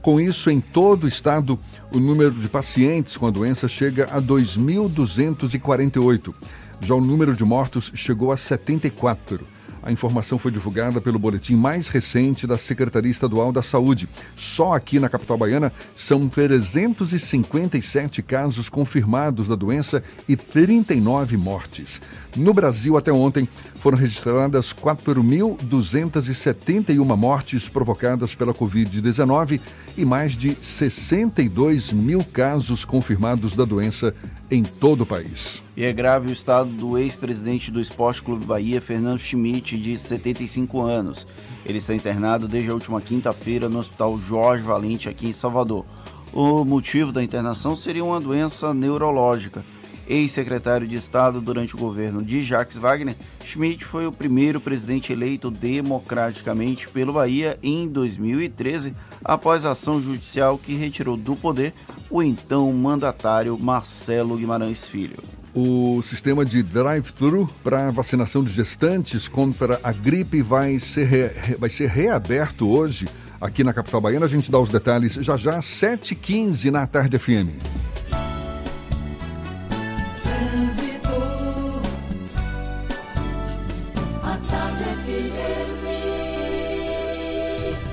Com 0.00 0.20
isso, 0.20 0.48
em 0.50 0.60
todo 0.60 1.02
o 1.04 1.08
estado, 1.08 1.58
o 1.92 1.98
número 1.98 2.30
de 2.30 2.48
pacientes 2.48 3.16
com 3.16 3.26
a 3.26 3.30
doença 3.30 3.66
chega 3.66 4.04
a 4.12 4.22
2.248. 4.22 6.32
Já 6.80 6.94
o 6.94 7.00
número 7.00 7.34
de 7.34 7.44
mortos 7.44 7.90
chegou 7.94 8.30
a 8.30 8.36
74. 8.36 9.44
A 9.82 9.90
informação 9.90 10.38
foi 10.38 10.50
divulgada 10.50 11.00
pelo 11.00 11.18
boletim 11.18 11.54
mais 11.54 11.88
recente 11.88 12.46
da 12.46 12.58
Secretaria 12.58 13.10
Estadual 13.10 13.50
da 13.50 13.62
Saúde. 13.62 14.08
Só 14.36 14.74
aqui 14.74 14.98
na 14.98 15.08
capital 15.08 15.38
baiana 15.38 15.72
são 15.96 16.28
357 16.28 18.22
casos 18.22 18.68
confirmados 18.68 19.48
da 19.48 19.54
doença 19.54 20.02
e 20.28 20.36
39 20.36 21.36
mortes. 21.36 22.00
No 22.36 22.52
Brasil, 22.52 22.96
até 22.96 23.10
ontem, 23.12 23.48
foram 23.80 23.96
registradas 23.96 24.74
4.271 24.74 27.16
mortes 27.16 27.66
provocadas 27.68 28.34
pela 28.34 28.52
Covid-19 28.52 29.60
e 29.96 30.04
mais 30.04 30.36
de 30.36 30.54
62 30.60 31.92
mil 31.92 32.22
casos 32.22 32.84
confirmados 32.84 33.56
da 33.56 33.64
doença 33.64 34.14
em 34.50 34.62
todo 34.62 35.04
o 35.04 35.06
país. 35.06 35.62
E 35.74 35.82
é 35.84 35.94
grave 35.94 36.28
o 36.28 36.32
estado 36.32 36.68
do 36.70 36.98
ex-presidente 36.98 37.70
do 37.70 37.80
Esporte 37.80 38.22
Clube 38.22 38.44
Bahia, 38.44 38.82
Fernando 38.82 39.18
Schmidt, 39.18 39.78
de 39.78 39.96
75 39.96 40.82
anos. 40.82 41.26
Ele 41.64 41.78
está 41.78 41.94
internado 41.94 42.46
desde 42.46 42.70
a 42.70 42.74
última 42.74 43.00
quinta-feira 43.00 43.66
no 43.68 43.78
Hospital 43.78 44.18
Jorge 44.18 44.62
Valente, 44.62 45.08
aqui 45.08 45.26
em 45.26 45.32
Salvador. 45.32 45.86
O 46.34 46.66
motivo 46.66 47.12
da 47.12 47.24
internação 47.24 47.74
seria 47.74 48.04
uma 48.04 48.20
doença 48.20 48.74
neurológica 48.74 49.64
ex-secretário 50.10 50.88
de 50.88 50.96
Estado 50.96 51.40
durante 51.40 51.74
o 51.74 51.78
governo 51.78 52.22
de 52.22 52.42
Jacques 52.42 52.76
Wagner, 52.76 53.14
Schmidt 53.44 53.84
foi 53.84 54.06
o 54.06 54.12
primeiro 54.12 54.60
presidente 54.60 55.12
eleito 55.12 55.50
democraticamente 55.50 56.88
pelo 56.88 57.12
Bahia 57.12 57.56
em 57.62 57.86
2013, 57.86 58.94
após 59.24 59.64
ação 59.64 60.02
judicial 60.02 60.58
que 60.58 60.74
retirou 60.74 61.16
do 61.16 61.36
poder 61.36 61.72
o 62.10 62.22
então 62.22 62.72
mandatário 62.72 63.56
Marcelo 63.56 64.36
Guimarães 64.36 64.86
Filho. 64.86 65.18
O 65.54 66.00
sistema 66.02 66.44
de 66.44 66.62
drive-thru 66.62 67.48
para 67.62 67.90
vacinação 67.90 68.42
de 68.42 68.52
gestantes 68.52 69.28
contra 69.28 69.80
a 69.82 69.92
gripe 69.92 70.42
vai 70.42 70.78
ser, 70.78 71.04
re... 71.04 71.56
vai 71.56 71.70
ser 71.70 71.88
reaberto 71.88 72.68
hoje 72.68 73.08
aqui 73.40 73.64
na 73.64 73.72
capital 73.72 74.00
baiana. 74.00 74.26
A 74.26 74.28
gente 74.28 74.50
dá 74.50 74.58
os 74.60 74.68
detalhes 74.68 75.14
já 75.14 75.36
já, 75.36 75.58
7h15 75.58 76.70
na 76.70 76.86
tarde 76.86 77.18
FM. 77.18 77.79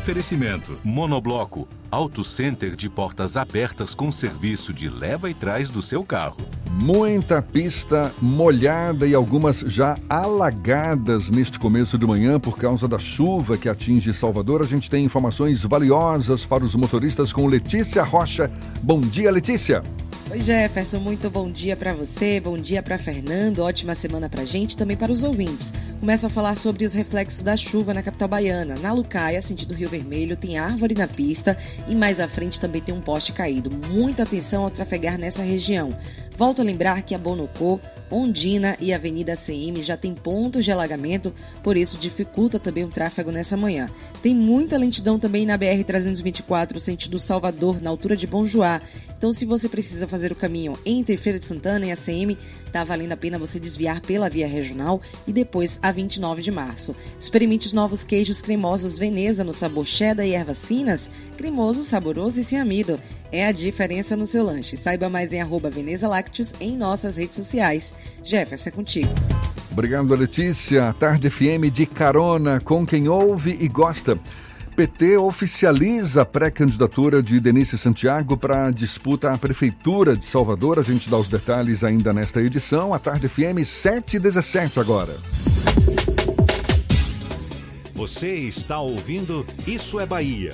Oferecimento: 0.08 0.80
Monobloco, 0.86 1.68
Auto 1.92 2.24
Center 2.24 2.78
de 2.78 2.88
portas 2.88 3.36
abertas 3.36 3.94
com 3.94 4.10
serviço 4.10 4.74
de 4.74 4.88
leva 4.88 5.30
e 5.30 5.34
trás 5.34 5.70
do 5.70 5.82
seu 5.82 6.02
carro. 6.02 6.38
Muita 6.82 7.42
pista 7.42 8.14
molhada 8.22 9.06
e 9.06 9.14
algumas 9.14 9.60
já 9.60 9.98
alagadas 10.08 11.30
neste 11.30 11.60
começo 11.60 11.98
de 11.98 12.06
manhã 12.06 12.40
por 12.40 12.58
causa 12.58 12.88
da 12.88 12.98
chuva 12.98 13.58
que 13.58 13.68
atinge 13.68 14.14
Salvador. 14.14 14.62
A 14.62 14.66
gente 14.66 14.90
tem 14.90 15.04
informações 15.04 15.64
valiosas 15.64 16.46
para 16.46 16.64
os 16.64 16.74
motoristas 16.74 17.34
com 17.34 17.46
Letícia 17.46 18.02
Rocha. 18.02 18.50
Bom 18.82 19.02
dia, 19.02 19.30
Letícia. 19.30 19.84
Oi 20.30 20.42
Jefferson, 20.42 21.00
muito 21.00 21.30
bom 21.30 21.50
dia 21.50 21.78
para 21.78 21.94
você, 21.94 22.38
bom 22.42 22.58
dia 22.58 22.84
para 22.84 22.98
Fernando, 22.98 23.60
ótima 23.60 23.96
semana 23.96 24.28
pra 24.28 24.44
gente 24.44 24.76
também 24.76 24.98
para 24.98 25.10
os 25.10 25.24
ouvintes. 25.24 25.74
Começo 26.02 26.26
a 26.26 26.30
falar 26.30 26.58
sobre 26.58 26.86
os 26.86 26.92
reflexos 26.92 27.42
da 27.42 27.56
chuva 27.56 27.94
na 27.94 28.04
capital 28.04 28.28
baiana. 28.28 28.76
Na 28.76 28.92
Lucaia, 28.92 29.42
sentido 29.42 29.74
Rio 29.74 29.88
Vermelho, 29.88 30.36
tem 30.36 30.58
árvore 30.58 30.96
na 30.96 31.08
pista 31.08 31.58
e 31.88 31.96
mais 31.96 32.20
à 32.20 32.28
frente 32.28 32.60
também 32.60 32.82
tem 32.82 32.94
um 32.94 33.00
poste 33.00 33.32
caído. 33.32 33.72
Muita 33.90 34.24
atenção 34.24 34.66
ao 34.66 34.70
trafegar 34.70 35.18
nessa 35.18 35.42
região. 35.44 35.98
Volto 36.36 36.62
a 36.62 36.66
lembrar 36.66 37.04
que 37.04 37.16
a 37.16 37.18
Bonocô 37.18 37.80
Ondina 38.10 38.78
e 38.80 38.94
Avenida 38.94 39.36
CM 39.36 39.82
já 39.84 39.98
tem 39.98 40.14
pontos 40.14 40.64
de 40.64 40.72
alagamento, 40.72 41.34
por 41.62 41.76
isso 41.76 41.98
dificulta 41.98 42.60
também 42.60 42.86
o 42.86 42.90
tráfego 42.90 43.32
nessa 43.32 43.58
manhã. 43.58 43.90
Tem 44.22 44.34
muita 44.34 44.78
lentidão 44.78 45.20
também 45.20 45.46
na 45.46 45.58
BR-324, 45.58 46.80
sentido 46.80 47.20
Salvador, 47.20 47.82
na 47.82 47.90
altura 47.90 48.16
de 48.16 48.28
Bom 48.28 48.46
Joá. 48.46 48.82
Então, 49.18 49.34
se 49.34 49.46
você 49.46 49.68
precisa 49.68 50.08
fazer 50.08 50.32
o 50.32 50.36
caminho 50.36 50.78
entre 50.86 51.18
Feira 51.18 51.40
de 51.40 51.46
Santana 51.46 51.86
e 51.88 51.92
a 51.92 51.98
CM, 51.98 52.38
tá 52.72 52.84
valendo 52.84 53.14
a 53.14 53.18
pena 53.18 53.40
você 53.40 53.60
desviar 53.60 54.00
pela 54.00 54.30
via 54.30 54.48
regional 54.48 55.02
e 55.26 55.34
depois 55.34 55.80
a 55.82 55.92
29 55.92 56.44
de 56.44 56.52
março. 56.52 56.96
Experimente 57.20 57.66
os 57.66 57.74
novos 57.74 58.04
queijos 58.04 58.42
cremosos 58.42 58.98
Veneza 58.98 59.44
no 59.44 59.54
sabor 59.54 59.86
cheddar 59.86 60.26
e 60.26 60.34
ervas 60.34 60.68
finas, 60.68 61.10
cremoso, 61.36 61.84
saboroso 61.84 62.40
e 62.40 62.44
sem 62.44 62.60
amido. 62.60 63.00
É 63.32 63.46
a 63.48 63.52
diferença 63.52 64.16
no 64.16 64.28
seu 64.28 64.46
lanche. 64.46 64.78
Saiba 64.78 65.10
mais 65.10 65.34
em 65.34 65.42
arroba 65.42 65.70
Veneza 65.70 66.08
Lácteos 66.08 66.54
em 66.60 66.78
nossas 66.78 67.18
redes 67.18 67.36
sociais. 67.36 67.94
Jefferson, 68.24 68.70
é 68.70 68.72
contigo. 68.72 69.10
Obrigado, 69.72 70.14
Letícia. 70.16 70.94
Tarde 71.00 71.30
FM 71.30 71.72
de 71.72 71.86
carona 71.86 72.60
com 72.60 72.86
quem 72.86 73.08
ouve 73.08 73.58
e 73.60 73.68
gosta. 73.68 74.20
PT 74.78 75.18
oficializa 75.18 76.22
a 76.22 76.26
pré-candidatura 76.26 77.24
de 77.24 77.40
Denise 77.40 77.76
Santiago 77.80 78.38
para 78.38 78.68
a 78.68 78.72
disputa 78.72 79.32
à 79.34 79.36
Prefeitura 79.36 80.16
de 80.16 80.24
Salvador. 80.24 80.78
A 80.78 80.84
gente 80.84 81.10
dá 81.10 81.18
os 81.18 81.28
detalhes 81.28 81.84
ainda 81.84 82.14
nesta 82.14 82.40
edição. 82.40 82.94
A 82.94 83.00
Tarde 83.00 83.28
FM 83.28 83.66
717 83.66 84.80
agora. 84.80 85.18
Você 87.96 88.36
está 88.36 88.80
ouvindo 88.80 89.44
Isso 89.66 90.00
é 90.00 90.06
Bahia. 90.06 90.54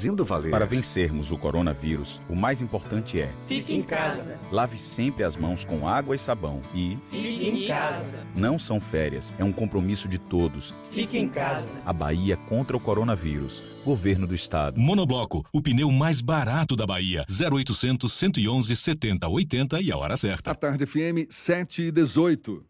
fazendo 0.00 0.24
valer. 0.24 0.50
Para 0.50 0.64
vencermos 0.64 1.30
o 1.30 1.36
coronavírus, 1.36 2.22
o 2.26 2.34
mais 2.34 2.62
importante 2.62 3.20
é: 3.20 3.30
fique 3.46 3.74
em 3.74 3.82
casa. 3.82 4.38
Lave 4.50 4.78
sempre 4.78 5.22
as 5.24 5.36
mãos 5.36 5.62
com 5.62 5.86
água 5.86 6.16
e 6.16 6.18
sabão 6.18 6.62
e 6.74 6.96
fique 7.10 7.48
em 7.48 7.66
casa. 7.68 8.20
Não 8.34 8.58
são 8.58 8.80
férias, 8.80 9.34
é 9.38 9.44
um 9.44 9.52
compromisso 9.52 10.08
de 10.08 10.18
todos. 10.18 10.74
Fique 10.90 11.18
em 11.18 11.28
casa. 11.28 11.70
A 11.84 11.92
Bahia 11.92 12.38
contra 12.48 12.74
o 12.74 12.80
coronavírus. 12.80 13.82
Governo 13.84 14.26
do 14.26 14.34
Estado. 14.34 14.80
Monobloco, 14.80 15.44
o 15.52 15.60
pneu 15.60 15.90
mais 15.90 16.22
barato 16.22 16.74
da 16.74 16.86
Bahia. 16.86 17.26
0800 17.28 18.10
111 18.10 18.74
70 18.74 19.28
80 19.28 19.82
e 19.82 19.92
a 19.92 19.98
hora 19.98 20.16
certa. 20.16 20.52
A 20.52 20.54
Tarde 20.54 20.86
FM 20.86 21.28
7 21.28 21.82
e 21.82 21.90
18. 21.92 22.69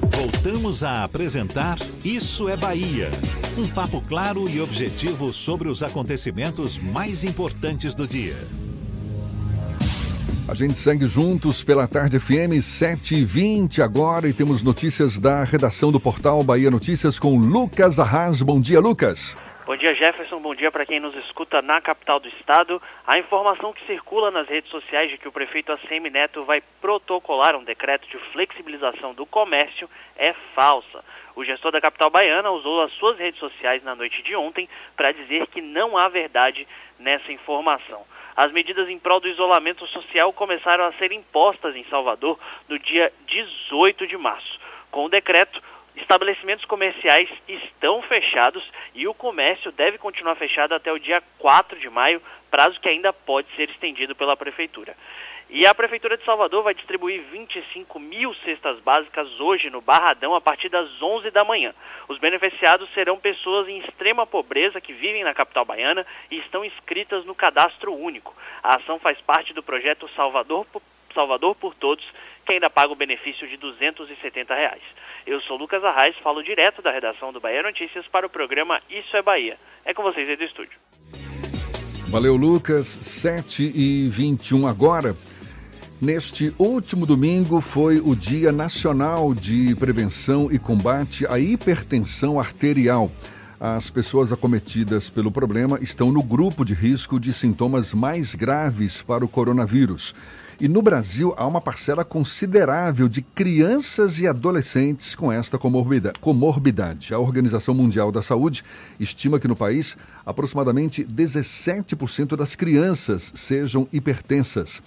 Voltamos 0.21 0.83
a 0.83 1.03
apresentar 1.03 1.79
Isso 2.05 2.47
é 2.47 2.55
Bahia. 2.55 3.09
Um 3.57 3.67
papo 3.67 3.99
claro 4.07 4.47
e 4.47 4.61
objetivo 4.61 5.33
sobre 5.33 5.67
os 5.67 5.81
acontecimentos 5.81 6.77
mais 6.77 7.23
importantes 7.23 7.95
do 7.95 8.07
dia. 8.07 8.35
A 10.47 10.53
gente 10.53 10.77
segue 10.77 11.07
juntos 11.07 11.63
pela 11.63 11.87
Tarde 11.87 12.19
FM 12.19 12.61
7h20 12.61 13.79
agora 13.79 14.29
e 14.29 14.33
temos 14.33 14.61
notícias 14.61 15.17
da 15.17 15.43
redação 15.43 15.91
do 15.91 15.99
portal 15.99 16.43
Bahia 16.43 16.69
Notícias 16.69 17.17
com 17.17 17.39
Lucas 17.39 17.97
Arras. 17.97 18.43
Bom 18.43 18.61
dia, 18.61 18.79
Lucas. 18.79 19.35
Bom 19.63 19.77
dia, 19.77 19.93
Jefferson. 19.93 20.39
Bom 20.39 20.55
dia 20.55 20.71
para 20.71 20.87
quem 20.87 20.99
nos 20.99 21.15
escuta 21.15 21.61
na 21.61 21.79
capital 21.79 22.19
do 22.19 22.27
estado. 22.27 22.81
A 23.05 23.19
informação 23.19 23.71
que 23.71 23.85
circula 23.85 24.31
nas 24.31 24.47
redes 24.47 24.71
sociais 24.71 25.11
de 25.11 25.19
que 25.19 25.27
o 25.27 25.31
prefeito 25.31 25.71
ACM 25.71 26.09
Neto 26.09 26.43
vai 26.43 26.63
protocolar 26.81 27.55
um 27.55 27.63
decreto 27.63 28.07
de 28.07 28.17
flexibilização 28.31 29.13
do 29.13 29.23
comércio 29.23 29.87
é 30.17 30.33
falsa. 30.55 31.05
O 31.35 31.45
gestor 31.45 31.71
da 31.71 31.79
capital 31.79 32.09
baiana 32.09 32.49
usou 32.49 32.81
as 32.81 32.91
suas 32.93 33.19
redes 33.19 33.39
sociais 33.39 33.83
na 33.83 33.93
noite 33.93 34.23
de 34.23 34.35
ontem 34.35 34.67
para 34.95 35.11
dizer 35.11 35.45
que 35.45 35.61
não 35.61 35.95
há 35.95 36.09
verdade 36.09 36.67
nessa 36.97 37.31
informação. 37.31 38.03
As 38.35 38.51
medidas 38.51 38.89
em 38.89 38.97
prol 38.97 39.19
do 39.19 39.27
isolamento 39.27 39.85
social 39.85 40.33
começaram 40.33 40.85
a 40.85 40.93
ser 40.93 41.11
impostas 41.11 41.75
em 41.75 41.85
Salvador 41.85 42.39
no 42.67 42.79
dia 42.79 43.13
18 43.27 44.07
de 44.07 44.17
março. 44.17 44.59
Com 44.89 45.05
o 45.05 45.09
decreto, 45.09 45.61
estabelecimentos 45.95 46.65
comerciais 46.65 47.29
estão 47.47 48.01
fechados 48.01 48.63
e 48.93 49.07
o 49.07 49.13
comércio 49.13 49.71
deve 49.71 49.97
continuar 49.97 50.35
fechado 50.35 50.73
até 50.73 50.91
o 50.91 50.99
dia 50.99 51.21
4 51.39 51.79
de 51.79 51.89
maio, 51.89 52.21
prazo 52.49 52.79
que 52.79 52.89
ainda 52.89 53.13
pode 53.13 53.47
ser 53.55 53.69
estendido 53.69 54.15
pela 54.15 54.37
prefeitura. 54.37 54.95
E 55.53 55.65
a 55.65 55.75
Prefeitura 55.75 56.15
de 56.17 56.23
Salvador 56.23 56.63
vai 56.63 56.73
distribuir 56.73 57.23
25 57.29 57.99
mil 57.99 58.33
cestas 58.35 58.79
básicas 58.79 59.37
hoje 59.37 59.69
no 59.69 59.81
Barradão 59.81 60.33
a 60.33 60.39
partir 60.39 60.69
das 60.69 61.01
11 61.01 61.29
da 61.29 61.43
manhã. 61.43 61.73
Os 62.07 62.17
beneficiados 62.17 62.89
serão 62.93 63.19
pessoas 63.19 63.67
em 63.67 63.79
extrema 63.79 64.25
pobreza 64.25 64.79
que 64.79 64.93
vivem 64.93 65.25
na 65.25 65.33
capital 65.33 65.65
baiana 65.65 66.07
e 66.29 66.37
estão 66.37 66.63
inscritas 66.63 67.25
no 67.25 67.35
cadastro 67.35 67.93
único. 67.93 68.33
A 68.63 68.77
ação 68.77 68.97
faz 68.97 69.19
parte 69.19 69.53
do 69.53 69.61
projeto 69.61 70.09
Salvador 70.15 70.65
Salvador 71.13 71.53
por 71.55 71.75
Todos, 71.75 72.05
que 72.45 72.53
ainda 72.53 72.69
paga 72.69 72.93
o 72.93 72.95
benefício 72.95 73.45
de 73.45 73.57
270 73.57 74.55
reais. 74.55 74.81
Eu 75.25 75.39
sou 75.41 75.57
Lucas 75.57 75.83
Arraes, 75.83 76.15
falo 76.23 76.43
direto 76.43 76.81
da 76.81 76.91
redação 76.91 77.31
do 77.31 77.39
Bahia 77.39 77.61
Notícias 77.61 78.07
para 78.07 78.25
o 78.25 78.29
programa 78.29 78.81
Isso 78.89 79.15
é 79.15 79.21
Bahia. 79.21 79.57
É 79.85 79.93
com 79.93 80.03
vocês 80.03 80.27
aí 80.27 80.35
do 80.35 80.43
estúdio. 80.43 80.77
Valeu, 82.07 82.35
Lucas. 82.35 82.87
7 82.87 83.71
e 83.73 84.09
21 84.09 84.67
agora. 84.67 85.15
Neste 86.01 86.53
último 86.57 87.05
domingo 87.05 87.61
foi 87.61 87.99
o 87.99 88.15
Dia 88.15 88.51
Nacional 88.51 89.35
de 89.35 89.75
Prevenção 89.75 90.51
e 90.51 90.57
Combate 90.57 91.27
à 91.27 91.39
Hipertensão 91.39 92.39
Arterial. 92.39 93.11
As 93.59 93.91
pessoas 93.91 94.33
acometidas 94.33 95.11
pelo 95.11 95.31
problema 95.31 95.77
estão 95.79 96.11
no 96.11 96.23
grupo 96.23 96.65
de 96.65 96.73
risco 96.73 97.19
de 97.19 97.31
sintomas 97.31 97.93
mais 97.93 98.33
graves 98.33 99.03
para 99.03 99.23
o 99.23 99.27
coronavírus. 99.27 100.15
E 100.61 100.67
no 100.67 100.79
Brasil 100.83 101.33
há 101.37 101.47
uma 101.47 101.59
parcela 101.59 102.05
considerável 102.05 103.09
de 103.09 103.23
crianças 103.23 104.19
e 104.19 104.27
adolescentes 104.27 105.15
com 105.15 105.31
esta 105.31 105.57
comorbidade. 105.57 107.15
A 107.15 107.17
Organização 107.17 107.73
Mundial 107.73 108.11
da 108.11 108.21
Saúde 108.21 108.63
estima 108.99 109.39
que 109.39 109.47
no 109.47 109.55
país 109.55 109.97
aproximadamente 110.23 111.03
17% 111.03 112.35
das 112.35 112.55
crianças 112.55 113.31
sejam 113.33 113.87
hipertensas. 113.91 114.83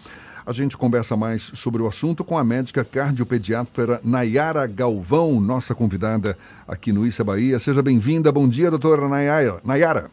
A 0.47 0.53
gente 0.53 0.77
conversa 0.77 1.17
mais 1.17 1.51
sobre 1.55 1.83
o 1.83 1.89
assunto 1.89 2.23
com 2.23 2.39
a 2.39 2.45
médica 2.45 2.85
cardiopediatra 2.85 4.01
Nayara 4.05 4.69
Galvão, 4.69 5.41
nossa 5.41 5.75
convidada 5.75 6.39
aqui 6.69 6.93
no 6.93 7.05
Issa 7.05 7.25
Bahia. 7.25 7.59
Seja 7.59 7.83
bem-vinda. 7.83 8.31
Bom 8.31 8.49
dia, 8.49 8.71
doutora 8.71 9.09
Nayara. 9.09 9.61
Nayara. 9.65 10.09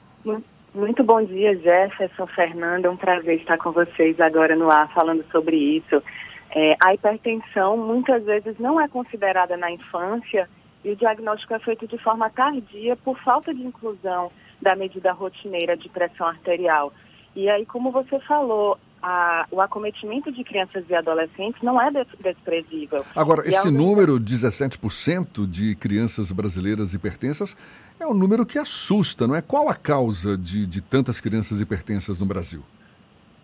Muito 0.74 1.04
bom 1.04 1.22
dia, 1.22 1.54
Jefferson, 1.58 2.26
Fernanda. 2.28 2.88
É 2.88 2.92
um 2.92 2.96
prazer 2.96 3.36
estar 3.36 3.58
com 3.58 3.74
vocês 3.74 4.18
agora 4.22 4.56
no 4.56 4.72
ar 4.72 4.90
falando 4.94 5.22
sobre 5.30 5.58
isso. 5.58 6.02
É, 6.50 6.78
a 6.82 6.94
hipertensão 6.94 7.76
muitas 7.76 8.24
vezes 8.24 8.58
não 8.58 8.80
é 8.80 8.88
considerada 8.88 9.58
na 9.58 9.70
infância 9.70 10.48
e 10.86 10.92
o 10.92 10.96
diagnóstico 10.96 11.54
é 11.54 11.60
feito 11.60 11.86
de 11.88 11.98
forma 11.98 12.30
tardia 12.30 12.96
por 12.96 13.20
falta 13.20 13.54
de 13.54 13.62
inclusão 13.62 14.32
da 14.62 14.74
medida 14.74 15.12
rotineira 15.12 15.76
de 15.76 15.90
pressão 15.90 16.28
arterial. 16.28 16.94
E 17.36 17.50
aí, 17.50 17.66
como 17.66 17.92
você 17.92 18.18
falou, 18.22 18.78
a, 19.02 19.48
o 19.52 19.60
acometimento 19.60 20.32
de 20.32 20.44
crianças 20.44 20.84
e 20.90 20.94
adolescentes 20.94 21.62
não 21.62 21.82
é 21.82 21.90
desprezível. 22.20 23.04
Agora, 23.16 23.48
esse 23.48 23.68
é 23.68 23.72
número, 23.72 24.20
17% 24.20 25.50
de 25.50 25.76
crianças 25.76 26.32
brasileiras 26.32 26.94
hipertensas, 26.94 27.58
é 28.00 28.06
um 28.06 28.14
número 28.14 28.46
que 28.46 28.60
assusta, 28.60 29.28
não 29.28 29.36
é? 29.36 29.42
Qual 29.42 29.70
a 29.70 29.76
causa 29.76 30.38
de, 30.38 30.66
de 30.66 30.82
tantas 30.82 31.20
crianças 31.20 31.60
hipertensas 31.60 32.20
no 32.20 32.26
Brasil? 32.26 32.62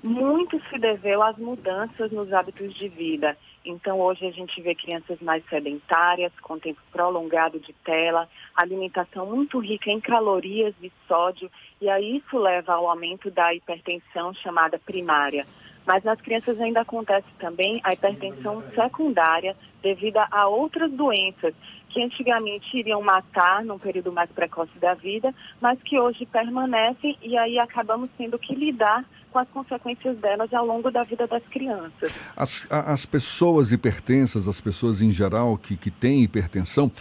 Muito 0.03 0.61
se 0.69 0.77
deveu 0.77 1.21
às 1.23 1.37
mudanças 1.37 2.11
nos 2.11 2.31
hábitos 2.31 2.73
de 2.75 2.87
vida. 2.87 3.35
Então, 3.69 3.99
hoje 3.99 4.25
a 4.25 4.32
gente 4.32 4.62
vê 4.62 4.73
crianças 4.73 5.19
mais 5.19 5.43
sedentárias, 5.49 6.32
com 6.41 6.58
tempo 6.58 6.80
prolongado 6.89 7.60
de 7.60 7.73
tela, 7.84 8.30
alimentação 8.56 9.25
muito 9.25 9.60
rica 9.60 9.91
em 9.91 9.99
calorias 9.99 10.73
e 10.82 10.89
sódio, 11.06 11.51
e 11.82 11.89
aí 11.89 12.15
isso 12.15 12.38
leva 12.38 12.73
ao 12.73 12.89
aumento 12.89 13.30
da 13.30 13.53
hipertensão 13.53 14.34
chamada 14.34 14.80
primária. 14.80 15.45
Mas 15.88 16.04
nas 16.04 16.19
crianças 16.19 16.60
ainda 16.60 16.82
acontece 16.82 17.28
também 17.39 17.80
a 17.82 17.93
hipertensão 17.93 18.62
secundária 18.76 19.56
devido 19.82 20.17
a 20.17 20.47
outras 20.47 20.91
doenças 20.91 21.54
que 21.89 22.04
antigamente 22.04 22.78
iriam 22.78 23.02
matar 23.02 23.63
num 23.63 23.80
período 23.80 24.12
mais 24.12 24.30
precoce 24.30 24.78
da 24.80 24.93
vida, 24.93 25.34
mas 25.62 25.82
que 25.82 25.97
hoje 25.97 26.26
permanecem 26.26 27.17
e 27.21 27.38
aí 27.38 27.58
acabamos 27.58 28.10
tendo 28.17 28.38
que 28.38 28.54
lidar 28.54 29.06
com 29.32 29.39
as 29.39 29.47
consequências 29.50 30.17
delas 30.17 30.54
ao 30.54 30.65
longo 30.65 30.91
da 30.91 31.04
vida 31.04 31.26
das 31.26 31.43
crianças. 31.45 32.12
As, 32.36 32.67
as 32.69 33.06
pessoas 33.06 33.71
hipertensas, 33.71 34.47
as 34.47 34.60
pessoas 34.60 35.02
em 35.02 35.10
geral 35.10 35.58
que, 35.58 35.78
que 35.78 35.89
têm 35.89 36.21
hipertensão, 36.21 36.91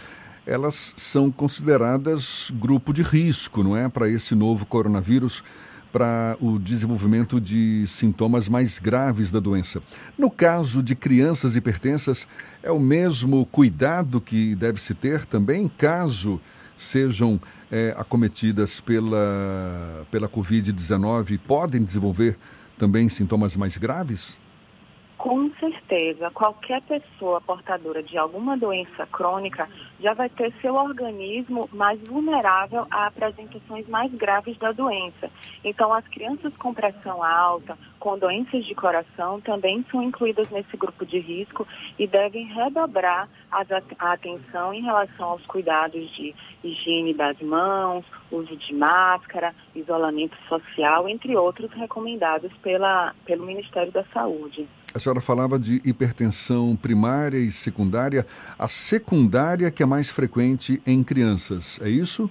elas 0.45 0.93
são 0.95 1.29
consideradas 1.29 2.49
grupo 2.55 2.93
de 2.93 3.03
risco, 3.03 3.61
não 3.63 3.75
é? 3.75 3.89
Para 3.89 4.07
esse 4.07 4.33
novo 4.33 4.65
coronavírus, 4.65 5.43
para 5.91 6.37
o 6.39 6.59
desenvolvimento 6.59 7.39
de 7.39 7.85
sintomas 7.87 8.47
mais 8.49 8.79
graves 8.79 9.31
da 9.31 9.39
doença. 9.39 9.81
No 10.17 10.29
caso 10.29 10.83
de 10.83 10.95
crianças 10.95 11.55
hipertensas, 11.55 12.27
é 12.61 12.71
o 12.71 12.79
mesmo 12.79 13.45
cuidado 13.45 14.21
que 14.21 14.55
deve 14.55 14.81
se 14.81 14.93
ter 14.93 15.25
também, 15.25 15.71
caso 15.77 16.39
sejam 16.75 17.39
é, 17.71 17.93
acometidas 17.97 18.79
pela, 18.79 20.05
pela 20.11 20.29
Covid-19 20.29 21.39
podem 21.47 21.83
desenvolver 21.83 22.37
também 22.77 23.09
sintomas 23.09 23.55
mais 23.57 23.75
graves? 23.77 24.37
Com 25.17 25.49
certeza, 25.59 26.29
qualquer 26.29 26.79
pessoa 26.83 27.41
portadora 27.41 28.03
de 28.03 28.15
alguma 28.19 28.55
doença 28.55 29.03
crônica 29.07 29.67
já 29.99 30.13
vai 30.13 30.29
ter 30.29 30.53
seu 30.61 30.75
organismo 30.75 31.67
mais 31.73 31.99
vulnerável 32.01 32.85
a 32.91 33.07
apresentações 33.07 33.87
mais 33.89 34.13
graves 34.13 34.55
da 34.59 34.71
doença. 34.71 35.31
Então, 35.63 35.91
as 35.91 36.07
crianças 36.07 36.55
com 36.57 36.71
pressão 36.71 37.23
alta, 37.23 37.75
com 37.99 38.15
doenças 38.15 38.63
de 38.63 38.75
coração, 38.75 39.41
também 39.41 39.83
são 39.89 40.03
incluídas 40.03 40.51
nesse 40.51 40.77
grupo 40.77 41.03
de 41.03 41.17
risco 41.17 41.67
e 41.97 42.05
devem 42.05 42.45
redobrar 42.45 43.27
a 43.51 44.11
atenção 44.13 44.71
em 44.71 44.83
relação 44.83 45.29
aos 45.29 45.45
cuidados 45.47 46.11
de 46.11 46.35
higiene 46.63 47.15
das 47.15 47.41
mãos, 47.41 48.05
uso 48.31 48.55
de 48.55 48.73
máscara, 48.75 49.55
isolamento 49.75 50.37
social, 50.47 51.09
entre 51.09 51.35
outros 51.35 51.71
recomendados 51.71 52.53
pela, 52.57 53.15
pelo 53.25 53.47
Ministério 53.47 53.91
da 53.91 54.03
Saúde. 54.13 54.67
A 54.93 54.99
senhora 54.99 55.21
falava 55.21 55.59
de 55.59 55.81
hipertensão 55.85 56.75
primária 56.75 57.37
e 57.37 57.51
secundária. 57.51 58.25
A 58.57 58.67
secundária 58.67 59.69
que 59.69 59.83
é 59.83 59.85
mais 59.85 60.09
frequente 60.09 60.81
em 60.87 61.03
crianças, 61.03 61.79
é 61.81 61.89
isso? 61.89 62.29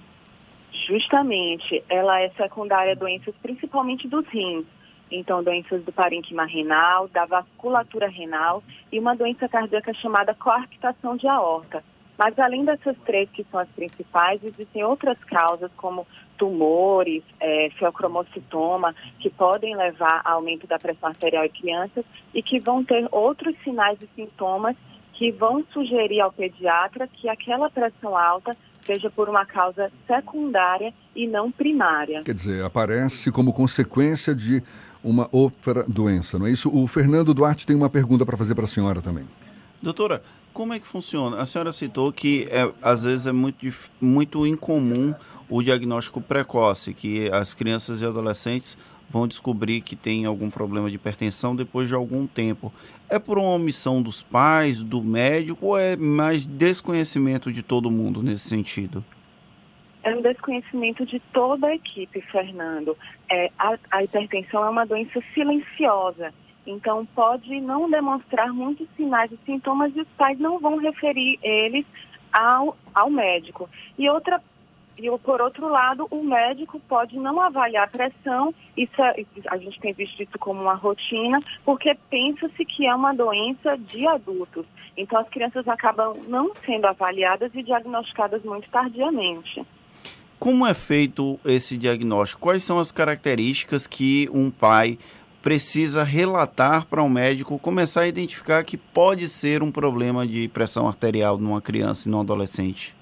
Justamente. 0.87 1.83
Ela 1.89 2.19
é 2.21 2.29
secundária 2.31 2.93
a 2.93 2.95
doenças 2.95 3.33
principalmente 3.41 4.07
dos 4.07 4.25
rins. 4.27 4.65
Então, 5.09 5.41
doenças 5.41 5.83
do 5.83 5.91
parênquima 5.91 6.45
renal, 6.45 7.07
da 7.07 7.25
vasculatura 7.25 8.09
renal 8.09 8.61
e 8.91 8.99
uma 8.99 9.15
doença 9.15 9.47
cardíaca 9.47 9.93
chamada 9.93 10.33
coarctação 10.33 11.15
de 11.15 11.27
aorta. 11.27 11.81
Mas 12.17 12.37
além 12.39 12.65
dessas 12.65 12.95
três 13.05 13.29
que 13.29 13.45
são 13.51 13.59
as 13.59 13.69
principais, 13.69 14.43
existem 14.43 14.83
outras 14.83 15.17
causas 15.25 15.69
como 15.77 16.07
tumores, 16.37 17.23
é, 17.39 17.69
feocromocitoma, 17.77 18.95
que 19.19 19.29
podem 19.29 19.75
levar 19.75 20.21
a 20.23 20.31
aumento 20.31 20.65
da 20.65 20.79
pressão 20.79 21.09
arterial 21.09 21.45
em 21.45 21.49
crianças 21.49 22.03
e 22.33 22.41
que 22.41 22.59
vão 22.59 22.83
ter 22.83 23.07
outros 23.11 23.55
sinais 23.63 23.99
e 24.01 24.09
sintomas 24.15 24.75
que 25.13 25.31
vão 25.31 25.63
sugerir 25.73 26.21
ao 26.21 26.31
pediatra 26.31 27.07
que 27.07 27.27
aquela 27.27 27.69
pressão 27.69 28.15
alta 28.15 28.55
seja 28.81 29.09
por 29.09 29.27
uma 29.27 29.45
causa 29.45 29.91
secundária 30.05 30.93
e 31.15 31.27
não 31.27 31.51
primária. 31.51 32.23
Quer 32.23 32.33
dizer, 32.33 32.63
aparece 32.63 33.31
como 33.31 33.51
consequência 33.51 34.33
de 34.33 34.63
uma 35.03 35.27
outra 35.31 35.83
doença, 35.83 36.39
não 36.39 36.47
é 36.47 36.51
isso? 36.51 36.69
O 36.73 36.87
Fernando 36.87 37.33
Duarte 37.33 37.65
tem 37.65 37.75
uma 37.75 37.89
pergunta 37.89 38.25
para 38.25 38.37
fazer 38.37 38.55
para 38.55 38.63
a 38.63 38.67
senhora 38.67 39.01
também. 39.01 39.25
Doutora, 39.81 40.23
como 40.53 40.73
é 40.73 40.79
que 40.79 40.87
funciona? 40.87 41.39
A 41.39 41.45
senhora 41.45 41.71
citou 41.71 42.11
que 42.11 42.47
é, 42.49 42.71
às 42.81 43.03
vezes 43.03 43.27
é 43.27 43.31
muito, 43.31 43.67
muito 44.01 44.47
incomum 44.47 45.13
o 45.47 45.61
diagnóstico 45.61 46.19
precoce, 46.19 46.93
que 46.93 47.29
as 47.31 47.53
crianças 47.53 48.01
e 48.01 48.05
adolescentes 48.05 48.77
vão 49.09 49.27
descobrir 49.27 49.81
que 49.81 49.95
tem 49.95 50.25
algum 50.25 50.49
problema 50.49 50.89
de 50.89 50.95
hipertensão 50.95 51.55
depois 51.55 51.87
de 51.87 51.93
algum 51.93 52.25
tempo. 52.27 52.73
É 53.09 53.19
por 53.19 53.37
uma 53.37 53.51
omissão 53.51 54.01
dos 54.01 54.23
pais, 54.23 54.83
do 54.83 55.01
médico, 55.01 55.67
ou 55.67 55.77
é 55.77 55.95
mais 55.95 56.45
desconhecimento 56.45 57.51
de 57.51 57.61
todo 57.61 57.89
mundo 57.89 58.21
nesse 58.21 58.49
sentido? 58.49 59.05
É 60.03 60.15
um 60.15 60.21
desconhecimento 60.21 61.05
de 61.05 61.19
toda 61.31 61.67
a 61.67 61.75
equipe, 61.75 62.19
Fernando. 62.21 62.97
É, 63.29 63.51
a, 63.59 63.77
a 63.91 64.03
hipertensão 64.03 64.65
é 64.65 64.69
uma 64.69 64.85
doença 64.85 65.21
silenciosa 65.33 66.33
então, 66.67 67.05
pode 67.15 67.59
não 67.61 67.89
demonstrar 67.89 68.53
muitos 68.53 68.87
sinais 68.95 69.31
e 69.31 69.39
sintomas 69.45 69.95
e 69.95 70.01
os 70.01 70.07
pais 70.17 70.37
não 70.37 70.59
vão 70.59 70.77
referir 70.77 71.39
eles 71.41 71.85
ao, 72.31 72.77
ao 72.93 73.09
médico. 73.09 73.69
E 73.97 74.09
outra 74.09 74.41
e 74.97 75.15
por 75.19 75.39
outro 75.41 75.69
lado, 75.69 76.07
o 76.09 76.23
médico 76.23 76.79
pode 76.89 77.17
não 77.17 77.39
avaliar 77.39 77.83
a 77.83 77.87
pressão, 77.87 78.53
isso 78.75 78.99
é, 78.99 79.23
a 79.47 79.57
gente 79.57 79.79
tem 79.79 79.93
visto 79.93 80.23
isso 80.23 80.39
como 80.39 80.59
uma 80.59 80.73
rotina, 80.73 81.39
porque 81.63 81.95
pensa-se 82.09 82.65
que 82.65 82.87
é 82.87 82.95
uma 82.95 83.13
doença 83.13 83.77
de 83.77 84.07
adultos. 84.07 84.65
Então 84.97 85.19
as 85.19 85.29
crianças 85.29 85.67
acabam 85.67 86.17
não 86.27 86.51
sendo 86.65 86.87
avaliadas 86.87 87.53
e 87.53 87.61
diagnosticadas 87.61 88.43
muito 88.43 88.67
tardiamente. 88.71 89.63
Como 90.39 90.65
é 90.65 90.73
feito 90.73 91.39
esse 91.45 91.77
diagnóstico? 91.77 92.41
Quais 92.41 92.63
são 92.63 92.79
as 92.79 92.91
características 92.91 93.85
que 93.85 94.27
um 94.33 94.49
pai 94.49 94.97
precisa 95.47 96.03
relatar 96.03 96.85
para 96.87 97.01
um 97.01 97.07
médico 97.07 97.57
começar 97.57 98.01
a 98.01 98.07
identificar 98.09 98.65
que 98.65 98.75
pode 98.75 99.29
ser 99.29 99.63
um 99.63 99.71
problema 99.71 100.27
de 100.27 100.49
pressão 100.49 100.89
arterial 100.89 101.37
numa 101.37 101.61
criança 101.61 102.09
e 102.09 102.11
num 102.11 102.19
adolescente? 102.19 102.93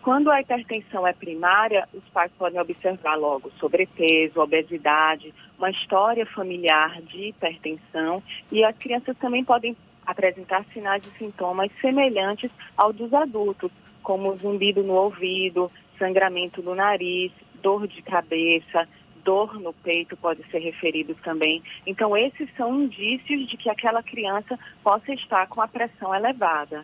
Quando 0.00 0.30
a 0.30 0.40
hipertensão 0.40 1.04
é 1.04 1.12
primária, 1.12 1.88
os 1.92 2.08
pais 2.10 2.30
podem 2.38 2.60
observar 2.60 3.16
logo 3.16 3.50
sobrepeso, 3.58 4.40
obesidade, 4.40 5.34
uma 5.58 5.68
história 5.68 6.24
familiar 6.26 7.02
de 7.02 7.30
hipertensão 7.30 8.22
e 8.52 8.62
as 8.62 8.78
crianças 8.78 9.16
também 9.16 9.42
podem 9.42 9.76
apresentar 10.06 10.64
sinais 10.72 11.04
e 11.06 11.18
sintomas 11.18 11.72
semelhantes 11.80 12.52
ao 12.76 12.92
dos 12.92 13.12
adultos, 13.12 13.72
como 14.00 14.36
zumbido 14.36 14.84
no 14.84 14.94
ouvido, 14.94 15.72
sangramento 15.98 16.62
no 16.62 16.76
nariz, 16.76 17.32
dor 17.60 17.88
de 17.88 18.00
cabeça, 18.00 18.86
dor 19.28 19.60
no 19.60 19.74
peito 19.74 20.16
pode 20.16 20.42
ser 20.50 20.58
referido 20.60 21.14
também. 21.22 21.62
Então, 21.86 22.16
esses 22.16 22.48
são 22.56 22.84
indícios 22.84 23.46
de 23.46 23.58
que 23.58 23.68
aquela 23.68 24.02
criança 24.02 24.58
possa 24.82 25.12
estar 25.12 25.46
com 25.48 25.60
a 25.60 25.68
pressão 25.68 26.14
elevada. 26.14 26.82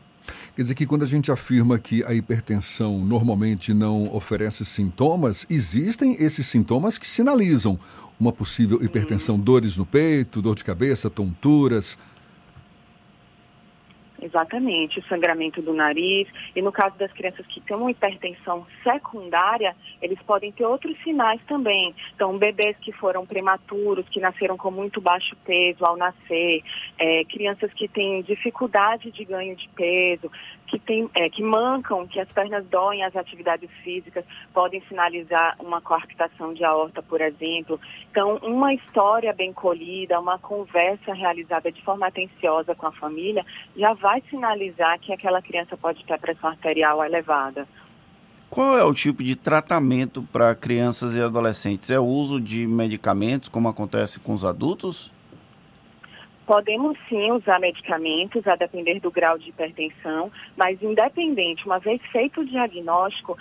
Quer 0.55 0.61
dizer 0.61 0.75
que 0.75 0.85
quando 0.85 1.05
a 1.05 1.07
gente 1.07 1.33
afirma 1.33 1.79
que 1.79 2.05
a 2.05 2.13
hipertensão 2.13 2.99
normalmente 2.99 3.73
não 3.73 4.15
oferece 4.15 4.63
sintomas, 4.67 5.47
existem 5.49 6.17
esses 6.23 6.47
sintomas 6.47 6.99
que 6.99 7.07
sinalizam 7.07 7.79
uma 8.21 8.31
possível 8.31 8.85
hipertensão, 8.85 9.39
dores 9.39 9.79
no 9.79 9.87
peito, 9.87 10.43
dor 10.43 10.55
de 10.55 10.65
cabeça, 10.65 11.09
tonturas, 11.09 11.99
Exatamente, 14.25 15.01
o 15.01 15.05
sangramento 15.05 15.61
do 15.61 15.75
nariz. 15.75 16.27
E 16.57 16.63
no 16.63 16.73
caso 16.73 16.97
das 16.97 17.13
crianças 17.13 17.47
que 17.47 17.61
têm 17.61 17.77
uma 17.77 17.91
hipertensão 17.91 18.67
secundária, 18.83 19.77
eles 20.01 20.19
podem 20.23 20.51
ter 20.51 20.65
outros 20.65 20.97
sinais 21.03 21.43
também. 21.47 21.95
Então, 22.15 22.39
bebês 22.39 22.75
que 22.79 22.91
foram 22.91 23.27
prematuros, 23.27 24.09
que 24.09 24.21
nasceram 24.21 24.57
com 24.57 24.71
muito 24.71 24.99
baixo 24.99 25.37
peso 25.45 25.85
ao 25.85 25.99
nascer, 25.99 26.63
é, 26.99 27.25
crianças 27.27 27.71
que 27.75 27.87
têm 27.87 28.23
dificuldade 28.23 29.11
de 29.11 29.27
ganho 29.27 29.55
de 29.55 29.69
peso, 29.77 30.31
que, 30.67 30.79
tem, 30.79 31.09
é, 31.15 31.29
que 31.29 31.43
mancam, 31.43 32.07
que 32.07 32.19
as 32.19 32.33
pernas 32.33 32.65
doem 32.67 33.05
as 33.05 33.15
atividades 33.15 33.71
físicas, 33.83 34.25
podem 34.53 34.83
sinalizar 34.89 35.57
uma 35.61 35.81
coarctação 35.81 36.53
de 36.55 36.65
aorta, 36.65 37.03
por 37.03 37.21
exemplo. 37.21 37.81
Então, 38.11 38.37
uma 38.43 38.73
história 38.75 39.33
bem 39.33 39.53
colhida, 39.53 40.19
uma 40.19 40.39
conversa 40.39 41.13
realizada 41.13 41.71
de 41.71 41.83
forma 41.83 42.07
atenciosa 42.07 42.75
com 42.75 42.87
a 42.87 42.93
família, 42.93 43.45
já 43.77 43.93
vai 43.95 44.23
sinalizar 44.31 44.99
que 44.99 45.13
aquela 45.13 45.43
criança 45.43 45.77
pode 45.77 46.05
ter 46.05 46.19
pressão 46.19 46.51
arterial 46.51 47.05
elevada. 47.05 47.67
Qual 48.51 48.79
é 48.79 48.85
o 48.85 48.95
tipo 48.95 49.23
de 49.23 49.35
tratamento 49.35 50.23
para 50.33 50.55
crianças 50.55 51.15
e 51.17 51.21
adolescentes? 51.21 51.91
É 51.91 51.99
o 51.99 52.05
uso 52.05 52.41
de 52.41 52.67
medicamentos, 52.67 53.49
como 53.49 53.69
acontece 53.69 54.21
com 54.21 54.33
os 54.33 54.45
adultos? 54.45 55.11
Podemos 56.47 56.99
sim 57.09 57.33
usar 57.33 57.59
medicamentos, 57.59 58.47
a 58.47 58.57
depender 58.57 59.01
do 59.01 59.11
grau 59.11 59.39
de 59.39 59.49
hipertensão, 59.49 60.31
mas 60.57 60.83
independente, 60.83 61.65
uma 61.65 61.79
vez 61.79 62.01
feito 62.13 62.43
o 62.43 62.45
diagnóstico, 62.45 63.37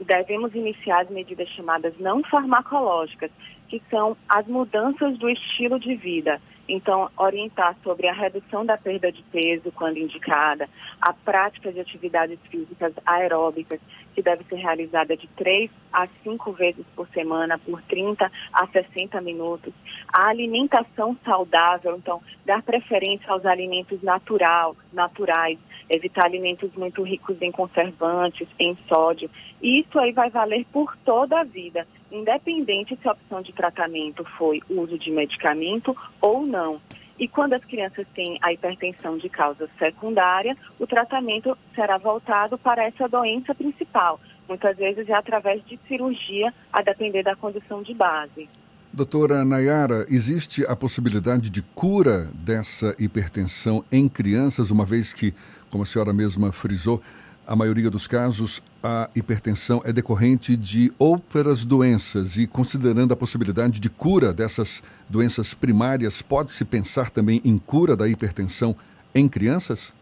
devemos 0.00 0.54
iniciar 0.54 1.02
as 1.02 1.10
medidas 1.10 1.48
chamadas 1.50 1.94
não 1.98 2.22
farmacológicas, 2.24 3.30
que 3.68 3.80
são 3.88 4.16
as 4.28 4.46
mudanças 4.46 5.16
do 5.18 5.30
estilo 5.30 5.78
de 5.78 5.94
vida. 5.94 6.40
Então, 6.72 7.10
orientar 7.16 7.74
sobre 7.82 8.06
a 8.06 8.12
redução 8.12 8.64
da 8.64 8.78
perda 8.78 9.10
de 9.10 9.24
peso 9.24 9.72
quando 9.72 9.98
indicada, 9.98 10.68
a 11.00 11.12
prática 11.12 11.72
de 11.72 11.80
atividades 11.80 12.38
físicas 12.48 12.92
aeróbicas, 13.04 13.80
que 14.14 14.22
deve 14.22 14.44
ser 14.44 14.54
realizada 14.54 15.16
de 15.16 15.26
3 15.28 15.68
a 15.92 16.06
5 16.22 16.52
vezes 16.52 16.86
por 16.94 17.08
semana, 17.08 17.58
por 17.58 17.82
30 17.82 18.30
a 18.52 18.66
60 18.68 19.20
minutos. 19.20 19.74
A 20.12 20.28
alimentação 20.28 21.16
saudável, 21.24 21.96
então, 21.96 22.22
dar 22.46 22.62
preferência 22.62 23.32
aos 23.32 23.44
alimentos 23.44 24.00
natural, 24.00 24.76
naturais, 24.92 25.58
evitar 25.90 26.24
alimentos 26.24 26.72
muito 26.74 27.02
ricos 27.02 27.36
em 27.42 27.50
conservantes, 27.50 28.48
em 28.58 28.78
sódio. 28.88 29.28
E 29.60 29.80
isso 29.80 29.98
aí 29.98 30.12
vai 30.12 30.30
valer 30.30 30.64
por 30.72 30.96
toda 31.04 31.40
a 31.40 31.44
vida, 31.44 31.86
independente 32.10 32.96
se 32.96 33.08
a 33.08 33.12
opção 33.12 33.42
de 33.42 33.52
tratamento 33.52 34.24
foi 34.38 34.62
uso 34.70 34.96
de 34.96 35.10
medicamento 35.10 35.94
ou 36.20 36.46
não. 36.46 36.80
E 37.18 37.28
quando 37.28 37.52
as 37.52 37.64
crianças 37.64 38.06
têm 38.14 38.38
a 38.40 38.50
hipertensão 38.50 39.18
de 39.18 39.28
causa 39.28 39.68
secundária, 39.78 40.56
o 40.78 40.86
tratamento 40.86 41.58
será 41.74 41.98
voltado 41.98 42.56
para 42.56 42.84
essa 42.84 43.06
doença 43.06 43.54
principal. 43.54 44.18
Muitas 44.48 44.76
vezes 44.78 45.06
é 45.06 45.12
através 45.12 45.62
de 45.66 45.78
cirurgia, 45.86 46.54
a 46.72 46.80
depender 46.80 47.22
da 47.22 47.36
condição 47.36 47.82
de 47.82 47.92
base. 47.92 48.48
Doutora 48.92 49.44
Nayara, 49.44 50.04
existe 50.08 50.66
a 50.66 50.74
possibilidade 50.74 51.48
de 51.48 51.62
cura 51.62 52.28
dessa 52.34 52.96
hipertensão 52.98 53.84
em 53.92 54.08
crianças, 54.08 54.72
uma 54.72 54.84
vez 54.84 55.12
que, 55.12 55.32
como 55.70 55.84
a 55.84 55.86
senhora 55.86 56.12
mesma 56.12 56.52
frisou, 56.52 57.00
a 57.46 57.56
maioria 57.56 57.90
dos 57.90 58.06
casos, 58.06 58.62
a 58.82 59.10
hipertensão 59.14 59.82
é 59.84 59.92
decorrente 59.92 60.56
de 60.56 60.92
outras 60.98 61.64
doenças 61.64 62.36
e, 62.36 62.46
considerando 62.46 63.12
a 63.12 63.16
possibilidade 63.16 63.80
de 63.80 63.90
cura 63.90 64.32
dessas 64.32 64.82
doenças 65.08 65.52
primárias, 65.52 66.22
pode-se 66.22 66.64
pensar 66.64 67.10
também 67.10 67.40
em 67.44 67.58
cura 67.58 67.96
da 67.96 68.08
hipertensão 68.08 68.76
em 69.14 69.28
crianças? 69.28 69.92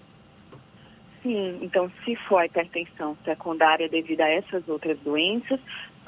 Sim, 1.22 1.59
então 1.62 1.90
se 2.04 2.14
for 2.16 2.38
a 2.38 2.46
hipertensão 2.46 3.16
secundária 3.24 3.88
devido 3.88 4.20
a 4.20 4.28
essas 4.28 4.68
outras 4.68 4.98
doenças, 5.00 5.59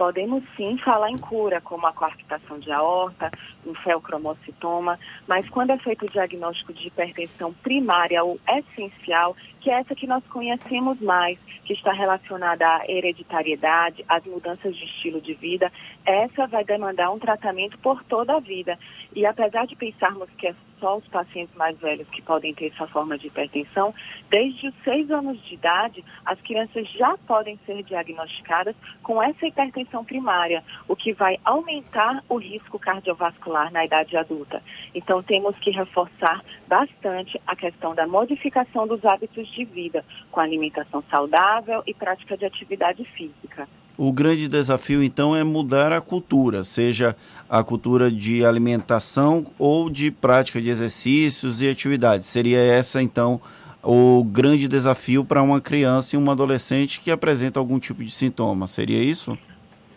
podemos 0.00 0.42
sim 0.56 0.78
falar 0.78 1.10
em 1.10 1.18
cura, 1.18 1.60
como 1.60 1.86
a 1.86 1.92
coarctação 1.92 2.58
de 2.58 2.72
aorta, 2.72 3.30
um 3.66 3.74
feocromocitoma, 3.74 4.98
mas 5.28 5.46
quando 5.50 5.70
é 5.70 5.78
feito 5.78 6.06
o 6.06 6.10
diagnóstico 6.10 6.72
de 6.72 6.86
hipertensão 6.86 7.52
primária 7.52 8.24
ou 8.24 8.40
essencial, 8.48 9.36
que 9.60 9.70
é 9.70 9.74
essa 9.74 9.94
que 9.94 10.06
nós 10.06 10.26
conhecemos 10.26 11.00
mais, 11.00 11.38
que 11.64 11.72
está 11.72 11.92
relacionada 11.92 12.66
à 12.66 12.84
hereditariedade, 12.88 14.04
às 14.08 14.24
mudanças 14.24 14.74
de 14.74 14.84
estilo 14.84 15.20
de 15.20 15.34
vida, 15.34 15.70
essa 16.04 16.46
vai 16.46 16.64
demandar 16.64 17.10
um 17.10 17.18
tratamento 17.18 17.78
por 17.78 18.02
toda 18.04 18.36
a 18.36 18.40
vida. 18.40 18.78
E 19.14 19.26
apesar 19.26 19.66
de 19.66 19.76
pensarmos 19.76 20.28
que 20.38 20.48
é 20.48 20.54
só 20.80 20.96
os 20.96 21.06
pacientes 21.08 21.54
mais 21.54 21.78
velhos 21.78 22.08
que 22.08 22.22
podem 22.22 22.54
ter 22.54 22.72
essa 22.72 22.86
forma 22.86 23.18
de 23.18 23.26
hipertensão, 23.26 23.94
desde 24.30 24.68
os 24.68 24.74
seis 24.82 25.10
anos 25.10 25.38
de 25.44 25.54
idade, 25.54 26.02
as 26.24 26.40
crianças 26.40 26.88
já 26.88 27.16
podem 27.26 27.58
ser 27.66 27.82
diagnosticadas 27.82 28.74
com 29.02 29.22
essa 29.22 29.46
hipertensão 29.46 30.04
primária, 30.04 30.64
o 30.88 30.96
que 30.96 31.12
vai 31.12 31.38
aumentar 31.44 32.24
o 32.28 32.36
risco 32.38 32.78
cardiovascular 32.78 33.70
na 33.70 33.84
idade 33.84 34.16
adulta. 34.16 34.62
Então, 34.94 35.22
temos 35.22 35.56
que 35.58 35.70
reforçar 35.70 36.42
bastante 36.66 37.38
a 37.46 37.54
questão 37.54 37.94
da 37.94 38.06
modificação 38.06 38.86
dos 38.86 39.04
hábitos 39.04 39.49
de 39.52 39.64
vida, 39.64 40.04
com 40.30 40.40
alimentação 40.40 41.02
saudável 41.10 41.82
e 41.86 41.94
prática 41.94 42.36
de 42.36 42.44
atividade 42.44 43.04
física. 43.16 43.68
O 43.98 44.12
grande 44.12 44.48
desafio, 44.48 45.02
então, 45.02 45.36
é 45.36 45.44
mudar 45.44 45.92
a 45.92 46.00
cultura, 46.00 46.64
seja 46.64 47.14
a 47.48 47.62
cultura 47.62 48.10
de 48.10 48.44
alimentação 48.44 49.46
ou 49.58 49.90
de 49.90 50.10
prática 50.10 50.60
de 50.60 50.70
exercícios 50.70 51.60
e 51.60 51.68
atividades. 51.68 52.26
Seria 52.26 52.58
essa, 52.58 53.02
então, 53.02 53.40
o 53.82 54.24
grande 54.24 54.68
desafio 54.68 55.24
para 55.24 55.42
uma 55.42 55.60
criança 55.60 56.16
e 56.16 56.18
um 56.18 56.30
adolescente 56.30 57.00
que 57.00 57.10
apresenta 57.10 57.60
algum 57.60 57.78
tipo 57.78 58.02
de 58.02 58.10
sintoma. 58.10 58.66
Seria 58.66 59.02
isso? 59.02 59.38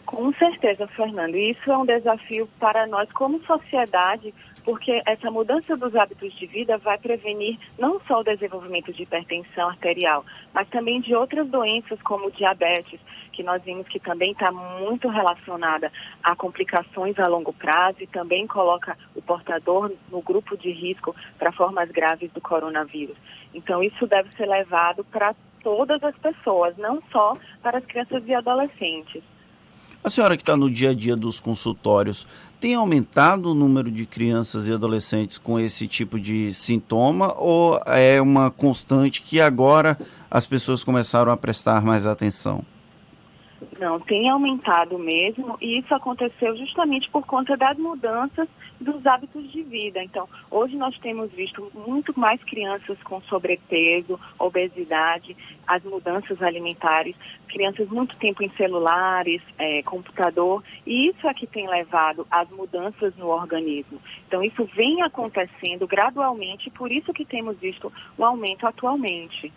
Com 0.06 0.34
certeza, 0.34 0.86
Fernando. 0.88 1.36
Isso 1.36 1.72
é 1.72 1.78
um 1.78 1.86
desafio 1.86 2.48
para 2.60 2.86
nós 2.88 3.12
como 3.14 3.42
sociedade, 3.46 4.34
porque 4.64 5.02
essa 5.06 5.30
mudança 5.30 5.76
dos 5.76 5.96
hábitos 5.96 6.34
de 6.36 6.46
vida 6.46 6.78
vai 6.78 6.98
prevenir 6.98 7.58
não 7.78 8.00
só 8.02 8.20
o 8.20 8.24
desenvolvimento 8.24 8.94
de 8.94 9.04
hipertensão 9.04 9.70
arterial, 9.70 10.26
mas 10.54 10.68
também 10.70 11.02
de 11.02 11.14
outras 11.16 11.48
doenças 11.48 12.02
como 12.02 12.32
diabetes, 12.32 13.00
que 13.32 13.44
nós 13.44 13.62
vimos 13.64 13.88
que 13.88 14.00
também 14.00 14.32
está 14.32 14.52
muito 14.52 15.08
relacionada 15.10 15.92
a 16.24 16.36
complicações 16.36 17.18
a 17.20 17.28
longo 17.28 17.52
prazo 17.52 17.98
e 18.02 18.08
também 18.08 18.48
coloca 18.48 18.98
o 19.16 19.22
portador 19.22 19.92
no 20.10 20.22
grupo 20.22 20.56
de 20.56 20.72
risco 20.72 21.16
para 21.38 21.52
formas 21.52 21.90
graves 21.92 22.32
do 22.32 22.40
coronavírus. 22.40 23.18
Então, 23.54 23.84
isso 23.84 24.08
deve 24.08 24.32
ser 24.32 24.46
levado 24.46 25.04
para 25.06 25.36
todas 25.64 26.04
as 26.04 26.16
pessoas, 26.18 26.78
não 26.78 27.02
só 27.12 27.38
para 27.62 27.80
as 27.80 27.86
crianças 27.86 28.24
e 28.28 28.34
adolescentes. 28.34 29.24
A 30.04 30.10
senhora 30.10 30.36
que 30.36 30.44
está 30.44 30.58
no 30.58 30.70
dia 30.70 30.90
a 30.90 30.94
dia 30.94 31.16
dos 31.16 31.40
consultórios, 31.40 32.28
tem 32.60 32.76
aumentado 32.76 33.52
o 33.52 33.54
número 33.54 33.90
de 33.90 34.06
crianças 34.06 34.68
e 34.68 34.74
adolescentes 34.74 35.38
com 35.38 35.58
esse 35.58 35.88
tipo 35.88 36.20
de 36.20 36.54
sintoma 36.54 37.34
ou 37.38 37.82
é 37.86 38.22
uma 38.22 38.52
constante 38.52 39.22
que 39.22 39.40
agora 39.40 39.98
as 40.30 40.46
pessoas 40.46 40.84
começaram 40.84 41.32
a 41.32 41.38
prestar 41.38 41.82
mais 41.82 42.06
atenção? 42.06 42.66
Não, 43.84 44.00
tem 44.00 44.30
aumentado 44.30 44.98
mesmo 44.98 45.58
e 45.60 45.80
isso 45.80 45.94
aconteceu 45.94 46.56
justamente 46.56 47.10
por 47.10 47.28
conta 47.28 47.58
das 47.58 47.78
mudanças 47.78 48.48
dos 48.80 49.06
hábitos 49.06 49.52
de 49.52 49.62
vida. 49.62 50.02
Então, 50.02 50.26
hoje 50.50 50.78
nós 50.78 50.98
temos 51.00 51.30
visto 51.34 51.70
muito 51.86 52.18
mais 52.18 52.42
crianças 52.46 52.98
com 53.04 53.20
sobrepeso, 53.24 54.18
obesidade, 54.40 55.36
as 55.68 55.84
mudanças 55.84 56.42
alimentares, 56.42 57.14
crianças 57.50 57.90
muito 57.90 58.16
tempo 58.16 58.42
em 58.42 58.50
celulares, 58.52 59.42
é, 59.58 59.84
computador, 59.84 60.64
e 60.88 61.10
isso 61.10 61.28
é 61.28 61.34
que 61.34 61.46
tem 61.46 61.68
levado 61.68 62.26
às 62.32 62.50
mudanças 62.52 63.14
no 63.18 63.28
organismo. 63.28 64.00
Então, 64.26 64.42
isso 64.42 64.64
vem 64.74 65.02
acontecendo 65.02 65.86
gradualmente, 65.86 66.70
por 66.70 66.90
isso 66.90 67.12
que 67.12 67.26
temos 67.26 67.58
visto 67.60 67.92
um 68.18 68.24
aumento 68.24 68.66
atualmente. 68.66 69.52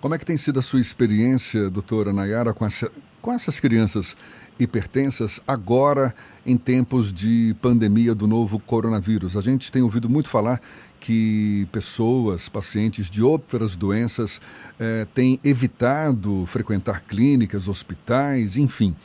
Como 0.00 0.14
é 0.14 0.18
que 0.18 0.24
tem 0.24 0.38
sido 0.38 0.58
a 0.58 0.62
sua 0.62 0.80
experiência, 0.80 1.68
doutora 1.68 2.10
Nayara, 2.10 2.54
com, 2.54 2.64
essa, 2.64 2.90
com 3.20 3.30
essas 3.30 3.60
crianças 3.60 4.16
hipertensas 4.58 5.42
agora 5.46 6.14
em 6.44 6.56
tempos 6.56 7.12
de 7.12 7.54
pandemia 7.60 8.14
do 8.14 8.26
novo 8.26 8.58
coronavírus? 8.58 9.36
A 9.36 9.42
gente 9.42 9.70
tem 9.70 9.82
ouvido 9.82 10.08
muito 10.08 10.30
falar 10.30 10.58
que 10.98 11.68
pessoas, 11.70 12.48
pacientes 12.48 13.10
de 13.10 13.22
outras 13.22 13.76
doenças, 13.76 14.40
eh, 14.78 15.06
têm 15.12 15.38
evitado 15.44 16.46
frequentar 16.46 17.02
clínicas, 17.02 17.68
hospitais, 17.68 18.56
enfim, 18.56 18.96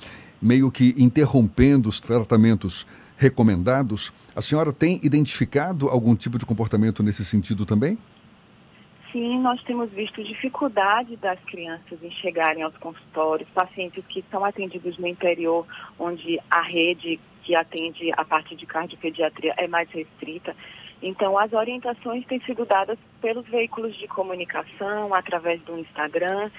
meio 0.42 0.72
que 0.72 0.96
interrompendo 0.98 1.90
os 1.90 2.00
tratamentos 2.00 2.88
recomendados. 3.18 4.14
A 4.34 4.42
senhora 4.42 4.72
tem 4.72 5.02
identificado 5.04 5.90
algum 5.90 6.16
tipo 6.16 6.40
de 6.40 6.46
comportamento 6.46 7.04
nesse 7.04 7.26
sentido 7.26 7.66
também? 7.66 7.98
Sim, 9.16 9.40
nós 9.40 9.64
temos 9.64 9.90
visto 9.92 10.22
dificuldade 10.22 11.16
das 11.16 11.40
crianças 11.46 12.04
em 12.04 12.12
chegarem 12.12 12.64
aos 12.64 12.76
consultórios, 12.76 13.48
pacientes 13.52 14.06
que 14.08 14.22
são 14.30 14.44
atendidos 14.44 14.98
no 14.98 15.08
interior, 15.08 15.66
onde 15.98 16.38
a 16.52 16.62
rede 16.62 17.18
que 17.42 17.56
atende 17.56 18.12
a 18.18 18.26
parte 18.26 18.58
de 18.58 18.66
cardiopediatria 18.66 19.54
é 19.56 19.70
mais 19.70 19.90
restrita. 19.90 20.54
Então, 21.02 21.38
as 21.38 21.54
orientações 21.54 22.26
têm 22.26 22.42
sido 22.42 22.66
dadas 22.66 23.00
pelos 23.22 23.48
veículos 23.48 23.96
de 23.96 24.06
comunicação, 24.06 25.14
através 25.14 25.62
do 25.62 25.80
Instagram, 25.80 26.52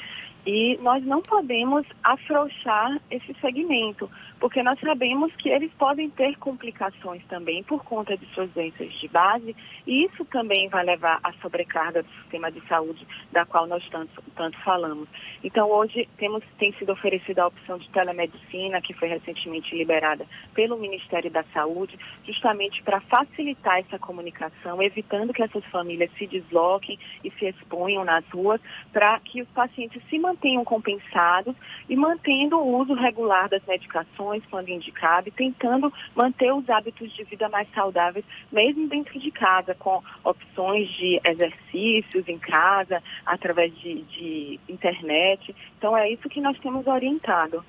e 0.46 0.78
nós 0.80 1.04
não 1.04 1.20
podemos 1.20 1.84
afrouxar 2.04 3.00
esse 3.10 3.34
segmento, 3.40 4.08
porque 4.38 4.62
nós 4.62 4.78
sabemos 4.78 5.34
que 5.34 5.48
eles 5.48 5.72
podem 5.72 6.08
ter 6.10 6.36
complicações 6.36 7.24
também 7.26 7.64
por 7.64 7.82
conta 7.82 8.16
de 8.16 8.24
suas 8.26 8.48
doenças 8.50 8.92
de 8.92 9.08
base, 9.08 9.56
e 9.84 10.04
isso 10.04 10.24
também 10.26 10.68
vai 10.68 10.84
levar 10.84 11.18
à 11.24 11.32
sobrecarga 11.42 12.04
do 12.04 12.08
sistema 12.20 12.52
de 12.52 12.60
saúde, 12.68 13.04
da 13.32 13.44
qual 13.44 13.66
nós 13.66 13.84
tanto, 13.88 14.22
tanto 14.36 14.56
falamos. 14.62 15.08
Então, 15.42 15.68
hoje 15.68 16.08
temos, 16.16 16.44
tem 16.58 16.72
sido 16.74 16.92
oferecida 16.92 17.42
a 17.42 17.48
opção 17.48 17.76
de 17.78 17.88
telemedicina, 17.90 18.80
que 18.80 18.94
foi 18.94 19.08
recentemente 19.08 19.74
liberada 19.74 20.24
pelo 20.54 20.78
Ministério 20.78 21.30
da 21.30 21.42
Saúde, 21.52 21.98
justamente 22.24 22.84
para 22.84 23.00
facilitar 23.00 23.80
essa 23.80 23.98
comunicação, 23.98 24.80
evitando 24.80 25.32
que 25.32 25.42
essas 25.42 25.64
famílias 25.66 26.10
se 26.16 26.26
desloquem 26.28 26.96
e 27.24 27.32
se 27.32 27.46
exponham 27.46 28.04
nas 28.04 28.24
ruas, 28.28 28.60
para 28.92 29.18
que 29.20 29.42
os 29.42 29.48
pacientes 29.48 30.00
se 30.08 30.18
mantenham 30.20 30.35
mantenham 30.36 30.64
compensados 30.64 31.54
e 31.88 31.96
mantendo 31.96 32.56
o 32.58 32.78
uso 32.78 32.94
regular 32.94 33.48
das 33.48 33.62
medicações 33.66 34.42
quando 34.50 34.68
indicado 34.68 35.28
e 35.28 35.32
tentando 35.32 35.92
manter 36.14 36.52
os 36.52 36.68
hábitos 36.68 37.10
de 37.14 37.24
vida 37.24 37.48
mais 37.48 37.68
saudáveis, 37.74 38.24
mesmo 38.52 38.86
dentro 38.88 39.18
de 39.18 39.30
casa, 39.30 39.74
com 39.74 40.02
opções 40.22 40.88
de 40.90 41.20
exercícios 41.24 42.28
em 42.28 42.38
casa, 42.38 43.02
através 43.24 43.74
de, 43.78 44.02
de 44.02 44.60
internet. 44.68 45.54
Então 45.78 45.96
é 45.96 46.10
isso 46.10 46.28
que 46.28 46.40
nós 46.40 46.58
temos 46.58 46.86
orientado. 46.86 47.64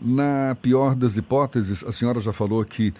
Na 0.00 0.56
pior 0.60 0.96
das 0.96 1.16
hipóteses, 1.16 1.84
a 1.84 1.92
senhora 1.92 2.18
já 2.18 2.32
falou 2.32 2.64
que 2.64 2.92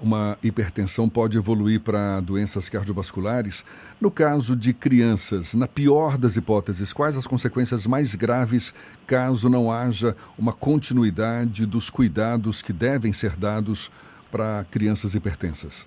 uma 0.00 0.38
hipertensão 0.42 1.08
pode 1.08 1.38
evoluir 1.38 1.80
para 1.80 2.20
doenças 2.20 2.68
cardiovasculares. 2.68 3.64
No 4.00 4.10
caso 4.10 4.54
de 4.54 4.74
crianças, 4.74 5.54
na 5.54 5.66
pior 5.66 6.18
das 6.18 6.36
hipóteses, 6.36 6.92
quais 6.92 7.16
as 7.16 7.26
consequências 7.26 7.86
mais 7.86 8.14
graves 8.14 8.74
caso 9.06 9.48
não 9.48 9.72
haja 9.72 10.16
uma 10.38 10.52
continuidade 10.52 11.64
dos 11.64 11.88
cuidados 11.88 12.60
que 12.60 12.72
devem 12.72 13.12
ser 13.12 13.36
dados 13.36 13.90
para 14.30 14.64
crianças 14.70 15.14
hipertensas? 15.14 15.86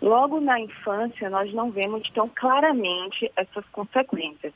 Logo 0.00 0.40
na 0.40 0.60
infância, 0.60 1.28
nós 1.30 1.52
não 1.52 1.70
vemos 1.70 2.08
tão 2.10 2.28
claramente 2.28 3.30
essas 3.34 3.64
consequências. 3.72 4.52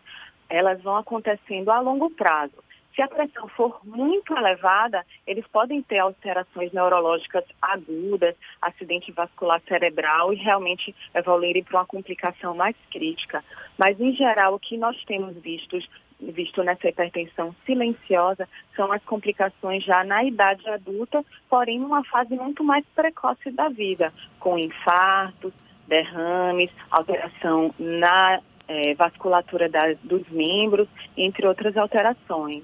Elas 0.48 0.82
vão 0.82 0.96
acontecendo 0.96 1.70
a 1.70 1.80
longo 1.80 2.10
prazo. 2.10 2.52
Se 3.00 3.04
a 3.04 3.08
pressão 3.08 3.48
for 3.48 3.80
muito 3.82 4.36
elevada, 4.36 5.06
eles 5.26 5.46
podem 5.46 5.80
ter 5.80 6.00
alterações 6.00 6.70
neurológicas 6.70 7.44
agudas, 7.62 8.36
acidente 8.60 9.10
vascular 9.10 9.58
cerebral 9.66 10.34
e 10.34 10.36
realmente 10.36 10.94
evoluírem 11.14 11.64
para 11.64 11.78
uma 11.78 11.86
complicação 11.86 12.54
mais 12.54 12.76
crítica. 12.90 13.42
Mas, 13.78 13.98
em 13.98 14.12
geral, 14.14 14.52
o 14.52 14.58
que 14.58 14.76
nós 14.76 15.02
temos 15.04 15.34
visto, 15.38 15.78
visto 16.20 16.62
nessa 16.62 16.90
hipertensão 16.90 17.56
silenciosa 17.64 18.46
são 18.76 18.92
as 18.92 19.02
complicações 19.04 19.82
já 19.82 20.04
na 20.04 20.22
idade 20.22 20.68
adulta, 20.68 21.24
porém 21.48 21.78
numa 21.78 22.04
fase 22.04 22.34
muito 22.34 22.62
mais 22.62 22.84
precoce 22.94 23.50
da 23.50 23.70
vida, 23.70 24.12
com 24.38 24.58
infartos, 24.58 25.54
derrames, 25.88 26.70
alteração 26.90 27.74
na 27.78 28.42
é, 28.68 28.92
vasculatura 28.94 29.70
da, 29.70 29.94
dos 30.04 30.28
membros, 30.28 30.86
entre 31.16 31.46
outras 31.46 31.78
alterações. 31.78 32.62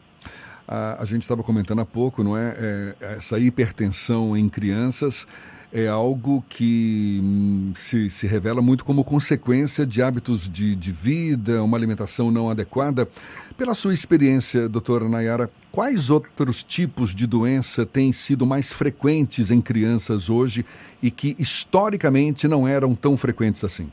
A, 0.66 1.02
a 1.02 1.04
gente 1.04 1.22
estava 1.22 1.42
comentando 1.42 1.80
há 1.80 1.86
pouco, 1.86 2.22
não 2.22 2.36
é? 2.36 2.54
é? 2.58 3.14
Essa 3.16 3.38
hipertensão 3.38 4.36
em 4.36 4.48
crianças 4.48 5.26
é 5.72 5.88
algo 5.88 6.44
que 6.48 7.20
hum, 7.22 7.72
se, 7.74 8.08
se 8.08 8.26
revela 8.26 8.62
muito 8.62 8.84
como 8.84 9.04
consequência 9.04 9.84
de 9.84 10.00
hábitos 10.00 10.48
de, 10.48 10.74
de 10.74 10.92
vida, 10.92 11.62
uma 11.62 11.76
alimentação 11.76 12.30
não 12.30 12.48
adequada. 12.48 13.08
Pela 13.56 13.74
sua 13.74 13.92
experiência, 13.92 14.68
doutora 14.68 15.08
Nayara, 15.08 15.50
quais 15.72 16.08
outros 16.10 16.62
tipos 16.62 17.14
de 17.14 17.26
doença 17.26 17.84
têm 17.84 18.12
sido 18.12 18.46
mais 18.46 18.72
frequentes 18.72 19.50
em 19.50 19.60
crianças 19.60 20.30
hoje 20.30 20.64
e 21.02 21.10
que 21.10 21.36
historicamente 21.38 22.46
não 22.46 22.66
eram 22.66 22.94
tão 22.94 23.16
frequentes 23.16 23.64
assim? 23.64 23.90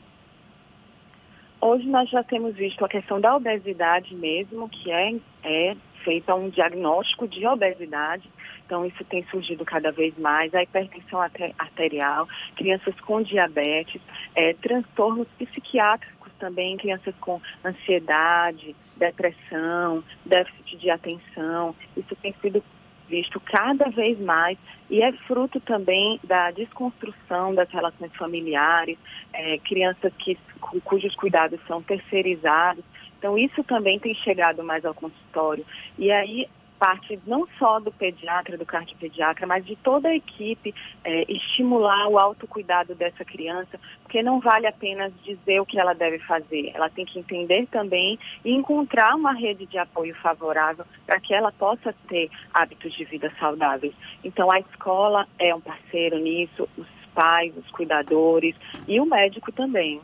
Hoje 1.60 1.88
nós 1.88 2.10
já 2.10 2.22
temos 2.22 2.54
visto 2.54 2.84
a 2.84 2.88
questão 2.88 3.20
da 3.20 3.34
obesidade 3.34 4.14
mesmo, 4.14 4.68
que 4.68 4.90
é, 4.90 5.16
é 5.42 5.76
feita 6.04 6.34
um 6.34 6.48
diagnóstico 6.48 7.26
de 7.26 7.46
obesidade. 7.46 8.28
Então, 8.64 8.84
isso 8.84 9.04
tem 9.04 9.24
surgido 9.24 9.64
cada 9.64 9.90
vez 9.90 10.16
mais. 10.18 10.54
A 10.54 10.62
hipertensão 10.62 11.20
arterial, 11.20 12.28
crianças 12.56 12.94
com 13.00 13.22
diabetes, 13.22 14.00
é, 14.34 14.54
transtornos 14.54 15.26
psiquiátricos 15.38 16.32
também, 16.38 16.76
crianças 16.76 17.14
com 17.20 17.40
ansiedade, 17.64 18.76
depressão, 18.96 20.04
déficit 20.24 20.76
de 20.76 20.90
atenção. 20.90 21.74
Isso 21.96 22.14
tem 22.16 22.34
sido 22.40 22.62
visto 23.08 23.38
cada 23.40 23.90
vez 23.90 24.18
mais 24.18 24.58
e 24.90 25.02
é 25.02 25.12
fruto 25.12 25.60
também 25.60 26.18
da 26.24 26.50
desconstrução 26.50 27.54
das 27.54 27.68
relações 27.70 28.14
familiares, 28.16 28.98
é, 29.32 29.58
crianças 29.58 30.12
que, 30.18 30.38
cujos 30.84 31.14
cuidados 31.14 31.60
são 31.66 31.82
terceirizados. 31.82 32.84
Então, 33.24 33.38
isso 33.38 33.64
também 33.64 33.98
tem 33.98 34.14
chegado 34.14 34.62
mais 34.62 34.84
ao 34.84 34.92
consultório. 34.92 35.64
E 35.96 36.12
aí, 36.12 36.46
parte 36.78 37.18
não 37.26 37.48
só 37.58 37.80
do 37.80 37.90
pediatra, 37.90 38.58
do 38.58 38.66
cardiopediatra, 38.66 39.46
mas 39.46 39.64
de 39.64 39.76
toda 39.76 40.10
a 40.10 40.14
equipe 40.14 40.74
é, 41.02 41.24
estimular 41.32 42.06
o 42.06 42.18
autocuidado 42.18 42.94
dessa 42.94 43.24
criança, 43.24 43.80
porque 44.02 44.22
não 44.22 44.40
vale 44.40 44.66
apenas 44.66 45.10
dizer 45.24 45.58
o 45.58 45.64
que 45.64 45.80
ela 45.80 45.94
deve 45.94 46.18
fazer, 46.18 46.70
ela 46.74 46.90
tem 46.90 47.06
que 47.06 47.18
entender 47.18 47.66
também 47.68 48.18
e 48.44 48.52
encontrar 48.52 49.14
uma 49.14 49.32
rede 49.32 49.64
de 49.64 49.78
apoio 49.78 50.14
favorável 50.16 50.84
para 51.06 51.18
que 51.18 51.32
ela 51.32 51.50
possa 51.50 51.94
ter 52.06 52.30
hábitos 52.52 52.92
de 52.92 53.06
vida 53.06 53.32
saudáveis. 53.40 53.94
Então 54.22 54.50
a 54.50 54.60
escola 54.60 55.26
é 55.38 55.54
um 55.54 55.62
parceiro 55.62 56.18
nisso, 56.18 56.68
pais, 57.14 57.52
os 57.56 57.70
cuidadores 57.70 58.54
e 58.86 59.00
o 59.00 59.06
médico 59.06 59.52
também. 59.52 60.00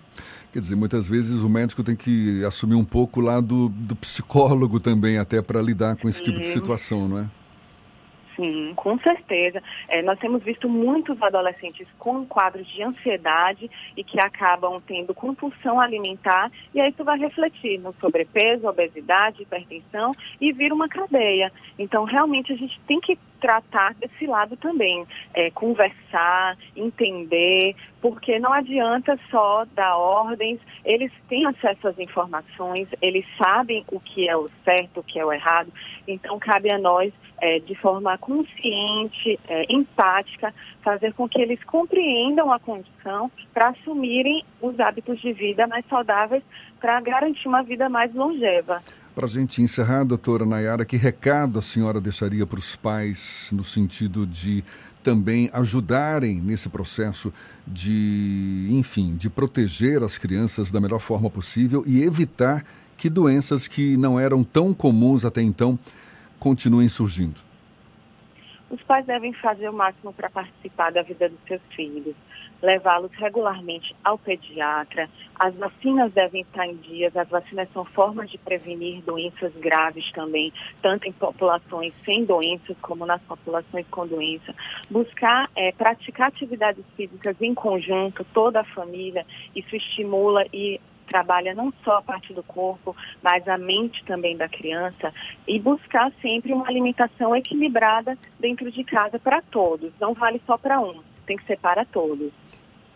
Quer 0.52 0.60
dizer, 0.60 0.74
muitas 0.74 1.08
vezes 1.08 1.42
o 1.42 1.48
médico 1.48 1.84
tem 1.84 1.94
que 1.94 2.44
assumir 2.44 2.74
um 2.74 2.84
pouco 2.84 3.20
lá 3.20 3.40
do, 3.40 3.68
do 3.68 3.94
psicólogo 3.94 4.80
também, 4.80 5.18
até 5.18 5.40
para 5.40 5.62
lidar 5.62 5.96
com 5.96 6.08
esse 6.08 6.18
Sim. 6.18 6.24
tipo 6.24 6.40
de 6.40 6.46
situação, 6.46 7.08
não 7.08 7.18
é? 7.18 7.26
Sim, 8.40 8.72
com 8.74 8.98
certeza. 9.00 9.62
É, 9.86 10.00
nós 10.00 10.18
temos 10.18 10.42
visto 10.42 10.66
muitos 10.66 11.20
adolescentes 11.22 11.86
com 11.98 12.24
quadros 12.24 12.66
de 12.68 12.82
ansiedade 12.82 13.70
e 13.94 14.02
que 14.02 14.18
acabam 14.18 14.80
tendo 14.86 15.12
compulsão 15.12 15.78
alimentar, 15.78 16.50
e 16.74 16.80
aí 16.80 16.90
isso 16.90 17.04
vai 17.04 17.18
refletir 17.18 17.78
no 17.78 17.94
sobrepeso, 18.00 18.66
obesidade, 18.66 19.42
hipertensão 19.42 20.12
e 20.40 20.52
vira 20.52 20.74
uma 20.74 20.88
cadeia. 20.88 21.52
Então, 21.78 22.04
realmente, 22.04 22.50
a 22.50 22.56
gente 22.56 22.80
tem 22.86 22.98
que 22.98 23.18
tratar 23.40 23.94
desse 23.94 24.26
lado 24.26 24.56
também, 24.56 25.06
é, 25.34 25.50
conversar, 25.50 26.56
entender, 26.76 27.74
porque 28.00 28.38
não 28.38 28.52
adianta 28.52 29.18
só 29.30 29.64
dar 29.74 29.96
ordens, 29.96 30.60
eles 30.84 31.12
têm 31.28 31.46
acesso 31.46 31.88
às 31.88 31.98
informações, 31.98 32.88
eles 33.00 33.26
sabem 33.36 33.84
o 33.90 33.98
que 33.98 34.28
é 34.28 34.36
o 34.36 34.48
certo, 34.64 35.00
o 35.00 35.02
que 35.02 35.18
é 35.18 35.24
o 35.24 35.32
errado, 35.32 35.72
então 36.06 36.38
cabe 36.38 36.70
a 36.70 36.78
nós, 36.78 37.12
é, 37.40 37.58
de 37.58 37.74
forma 37.74 38.16
consciente, 38.18 39.38
é, 39.48 39.64
empática, 39.72 40.54
fazer 40.82 41.14
com 41.14 41.28
que 41.28 41.40
eles 41.40 41.62
compreendam 41.64 42.52
a 42.52 42.58
condição 42.58 43.30
para 43.52 43.68
assumirem 43.68 44.44
os 44.60 44.78
hábitos 44.78 45.20
de 45.20 45.32
vida 45.32 45.66
mais 45.66 45.84
saudáveis 45.86 46.42
para 46.78 47.00
garantir 47.00 47.48
uma 47.48 47.62
vida 47.62 47.88
mais 47.88 48.14
longeva. 48.14 48.82
Para 49.14 49.26
a 49.26 49.28
gente 49.28 49.60
encerrar, 49.60 50.04
doutora 50.04 50.46
Nayara, 50.46 50.84
que 50.84 50.96
recado 50.96 51.58
a 51.58 51.62
senhora 51.62 52.00
deixaria 52.00 52.46
para 52.46 52.60
os 52.60 52.76
pais 52.76 53.50
no 53.52 53.64
sentido 53.64 54.24
de 54.24 54.62
também 55.02 55.50
ajudarem 55.52 56.40
nesse 56.40 56.68
processo 56.68 57.32
de, 57.66 58.68
enfim, 58.70 59.16
de 59.16 59.28
proteger 59.28 60.02
as 60.02 60.16
crianças 60.16 60.70
da 60.70 60.80
melhor 60.80 61.00
forma 61.00 61.28
possível 61.28 61.82
e 61.86 62.02
evitar 62.02 62.64
que 62.96 63.10
doenças 63.10 63.66
que 63.66 63.96
não 63.96 64.20
eram 64.20 64.44
tão 64.44 64.72
comuns 64.72 65.24
até 65.24 65.42
então 65.42 65.78
continuem 66.38 66.88
surgindo? 66.88 67.40
Os 68.70 68.80
pais 68.82 69.04
devem 69.06 69.32
fazer 69.32 69.68
o 69.68 69.72
máximo 69.72 70.12
para 70.12 70.30
participar 70.30 70.92
da 70.92 71.02
vida 71.02 71.28
dos 71.28 71.38
seus 71.48 71.62
filhos 71.74 72.14
levá-los 72.62 73.12
regularmente 73.12 73.94
ao 74.04 74.18
pediatra. 74.18 75.08
As 75.38 75.54
vacinas 75.54 76.12
devem 76.12 76.42
estar 76.42 76.66
em 76.66 76.76
dias, 76.76 77.16
as 77.16 77.28
vacinas 77.28 77.68
são 77.72 77.84
formas 77.84 78.30
de 78.30 78.38
prevenir 78.38 79.02
doenças 79.02 79.52
graves 79.54 80.10
também, 80.12 80.52
tanto 80.82 81.08
em 81.08 81.12
populações 81.12 81.94
sem 82.04 82.24
doenças 82.24 82.76
como 82.82 83.06
nas 83.06 83.22
populações 83.22 83.86
com 83.90 84.06
doença. 84.06 84.54
Buscar 84.90 85.50
é, 85.56 85.72
praticar 85.72 86.28
atividades 86.28 86.84
físicas 86.96 87.36
em 87.40 87.54
conjunto, 87.54 88.24
toda 88.34 88.60
a 88.60 88.64
família, 88.64 89.24
isso 89.54 89.74
estimula 89.74 90.44
e 90.52 90.80
trabalha 91.10 91.52
não 91.54 91.72
só 91.84 91.98
a 91.98 92.02
parte 92.02 92.32
do 92.32 92.42
corpo, 92.44 92.96
mas 93.20 93.46
a 93.48 93.58
mente 93.58 94.04
também 94.04 94.36
da 94.36 94.48
criança 94.48 95.12
e 95.46 95.58
buscar 95.58 96.12
sempre 96.22 96.52
uma 96.52 96.68
alimentação 96.68 97.34
equilibrada 97.34 98.16
dentro 98.38 98.70
de 98.70 98.84
casa 98.84 99.18
para 99.18 99.42
todos. 99.42 99.90
Não 100.00 100.14
vale 100.14 100.40
só 100.46 100.56
para 100.56 100.80
um, 100.80 101.00
tem 101.26 101.36
que 101.36 101.44
ser 101.44 101.58
para 101.58 101.84
todos. 101.84 102.30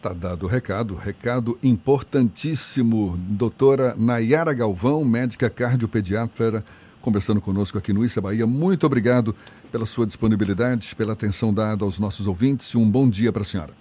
Tá 0.01 0.12
dado 0.12 0.45
o 0.45 0.49
recado, 0.49 0.95
recado 0.95 1.59
importantíssimo. 1.62 3.17
Doutora 3.19 3.95
Nayara 3.97 4.53
Galvão, 4.53 5.05
médica 5.05 5.51
cardiopediatra, 5.51 6.65
conversando 7.01 7.41
conosco 7.41 7.79
aqui 7.79 7.93
no 7.93 8.05
Issa 8.05 8.21
Bahia. 8.21 8.47
Muito 8.47 8.87
obrigado 8.87 9.35
pela 9.73 9.87
sua 9.87 10.07
disponibilidade, 10.07 10.95
pela 10.95 11.15
atenção 11.15 11.53
dada 11.53 11.85
aos 11.85 11.99
nossos 11.99 12.27
ouvintes 12.27 12.75
um 12.77 12.89
bom 12.89 13.09
dia 13.09 13.33
para 13.33 13.43
a 13.43 13.45
senhora. 13.45 13.73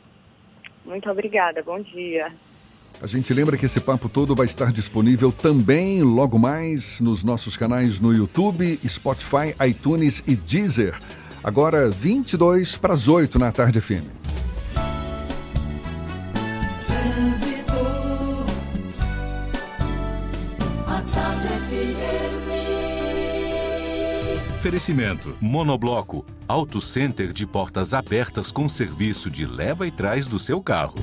Muito 0.88 1.10
obrigada, 1.10 1.62
bom 1.62 1.78
dia. 1.78 2.32
A 3.02 3.08
gente 3.08 3.34
lembra 3.34 3.58
que 3.58 3.66
esse 3.66 3.80
papo 3.80 4.08
todo 4.08 4.36
vai 4.36 4.46
estar 4.46 4.72
disponível 4.72 5.32
também 5.32 6.02
logo 6.04 6.40
mais 6.40 7.02
nos 7.02 7.24
nossos 7.24 7.58
canais 7.58 8.00
no 8.00 8.14
YouTube, 8.14 8.80
Spotify, 8.88 9.54
iTunes 9.68 10.24
e 10.26 10.36
Deezer. 10.36 10.98
Agora 11.44 11.90
22 11.90 12.78
para 12.78 12.94
as 12.94 13.08
8 13.08 13.38
na 13.38 13.52
tarde 13.52 13.82
FM. 13.82 14.24
Oferecimento: 24.64 25.36
Monobloco, 25.42 26.26
Auto 26.48 26.80
Center 26.80 27.34
de 27.34 27.46
portas 27.46 27.94
abertas 27.94 28.50
com 28.50 28.70
serviço 28.70 29.30
de 29.30 29.44
leva 29.44 29.86
e 29.86 29.92
trás 29.92 30.26
do 30.26 30.40
seu 30.40 30.62
carro. 30.62 30.96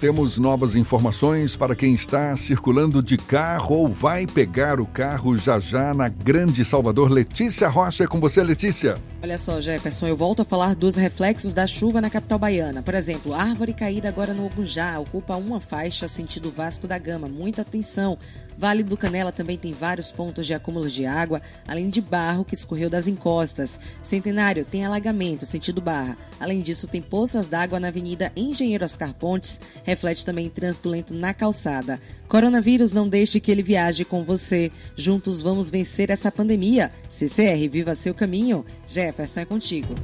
Temos 0.00 0.38
novas 0.38 0.76
informações 0.76 1.54
para 1.54 1.76
quem 1.76 1.92
está 1.92 2.34
circulando 2.34 3.02
de 3.02 3.18
carro 3.18 3.76
ou 3.76 3.86
vai 3.86 4.26
pegar 4.26 4.80
o 4.80 4.86
carro 4.86 5.36
já 5.36 5.60
já 5.60 5.92
na 5.92 6.08
Grande 6.08 6.64
Salvador. 6.64 7.10
Letícia 7.10 7.68
Rocha, 7.68 8.04
é 8.04 8.06
com 8.06 8.18
você, 8.18 8.42
Letícia. 8.42 8.96
Olha 9.22 9.36
só, 9.36 9.60
Jefferson, 9.60 10.06
eu 10.06 10.16
volto 10.16 10.40
a 10.40 10.44
falar 10.46 10.74
dos 10.74 10.96
reflexos 10.96 11.52
da 11.52 11.66
chuva 11.66 12.00
na 12.00 12.08
capital 12.08 12.38
baiana. 12.38 12.82
Por 12.82 12.94
exemplo, 12.94 13.34
árvore 13.34 13.74
caída 13.74 14.08
agora 14.08 14.32
no 14.32 14.46
Ogujá 14.46 14.98
ocupa 14.98 15.36
uma 15.36 15.60
faixa 15.60 16.08
sentido 16.08 16.50
Vasco 16.50 16.88
da 16.88 16.96
Gama. 16.96 17.28
Muita 17.28 17.60
atenção. 17.60 18.16
Vale 18.60 18.82
do 18.82 18.94
Canela 18.94 19.32
também 19.32 19.56
tem 19.56 19.72
vários 19.72 20.12
pontos 20.12 20.46
de 20.46 20.52
acúmulo 20.52 20.86
de 20.86 21.06
água, 21.06 21.40
além 21.66 21.88
de 21.88 21.98
barro 21.98 22.44
que 22.44 22.54
escorreu 22.54 22.90
das 22.90 23.08
encostas. 23.08 23.80
Centenário 24.02 24.66
tem 24.66 24.84
alagamento, 24.84 25.46
sentido 25.46 25.80
Barra. 25.80 26.14
Além 26.38 26.60
disso, 26.60 26.86
tem 26.86 27.00
poças 27.00 27.46
d'água 27.46 27.80
na 27.80 27.88
Avenida 27.88 28.30
Engenheiro 28.36 28.84
Oscar 28.84 29.14
Pontes, 29.14 29.58
reflete 29.82 30.26
também 30.26 30.50
trânsito 30.50 30.90
lento 30.90 31.14
na 31.14 31.32
calçada. 31.32 31.98
Coronavírus, 32.28 32.92
não 32.92 33.08
deixe 33.08 33.40
que 33.40 33.50
ele 33.50 33.62
viaje 33.62 34.04
com 34.04 34.22
você. 34.22 34.70
Juntos 34.94 35.40
vamos 35.40 35.70
vencer 35.70 36.10
essa 36.10 36.30
pandemia. 36.30 36.92
CCR, 37.08 37.66
viva 37.66 37.94
seu 37.94 38.12
caminho. 38.12 38.62
Jefferson 38.86 39.40
é 39.40 39.44
contigo. 39.46 39.94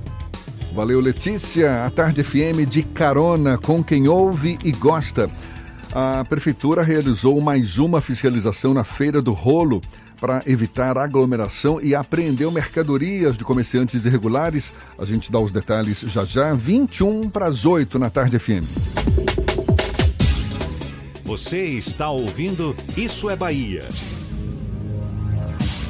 Valeu, 0.73 0.99
Letícia. 0.99 1.85
A 1.85 1.91
Tarde 1.91 2.25
FM 2.25 2.67
de 2.67 2.83
carona 2.83 3.59
com 3.59 3.85
quem 3.85 4.09
ouve 4.09 4.59
e 4.65 4.73
gosta 4.73 5.31
a 5.99 6.23
Prefeitura 6.27 6.83
realizou 6.83 7.41
mais 7.41 7.79
uma 7.79 8.03
fiscalização 8.03 8.75
na 8.75 8.85
Feira 8.85 9.23
do 9.23 9.33
Rolo 9.33 9.81
para 10.21 10.43
evitar 10.47 10.99
aglomeração 10.99 11.81
e 11.81 11.95
apreendeu 11.95 12.53
mercadorias 12.53 13.39
de 13.39 13.45
comerciantes 13.45 14.05
irregulares. 14.05 14.75
A 14.99 15.07
gente 15.07 15.33
dá 15.33 15.41
os 15.41 15.53
detalhes 15.53 16.01
já 16.01 16.23
já, 16.23 16.53
21 16.53 17.31
para 17.31 17.47
as 17.47 17.65
8 17.65 17.99
na 17.99 18.11
tarde 18.11 18.39
FM. 18.39 18.67
Você 21.25 21.65
está 21.65 22.11
ouvindo 22.11 22.77
Isso 22.95 23.31
é 23.31 23.35
Bahia. 23.35 23.89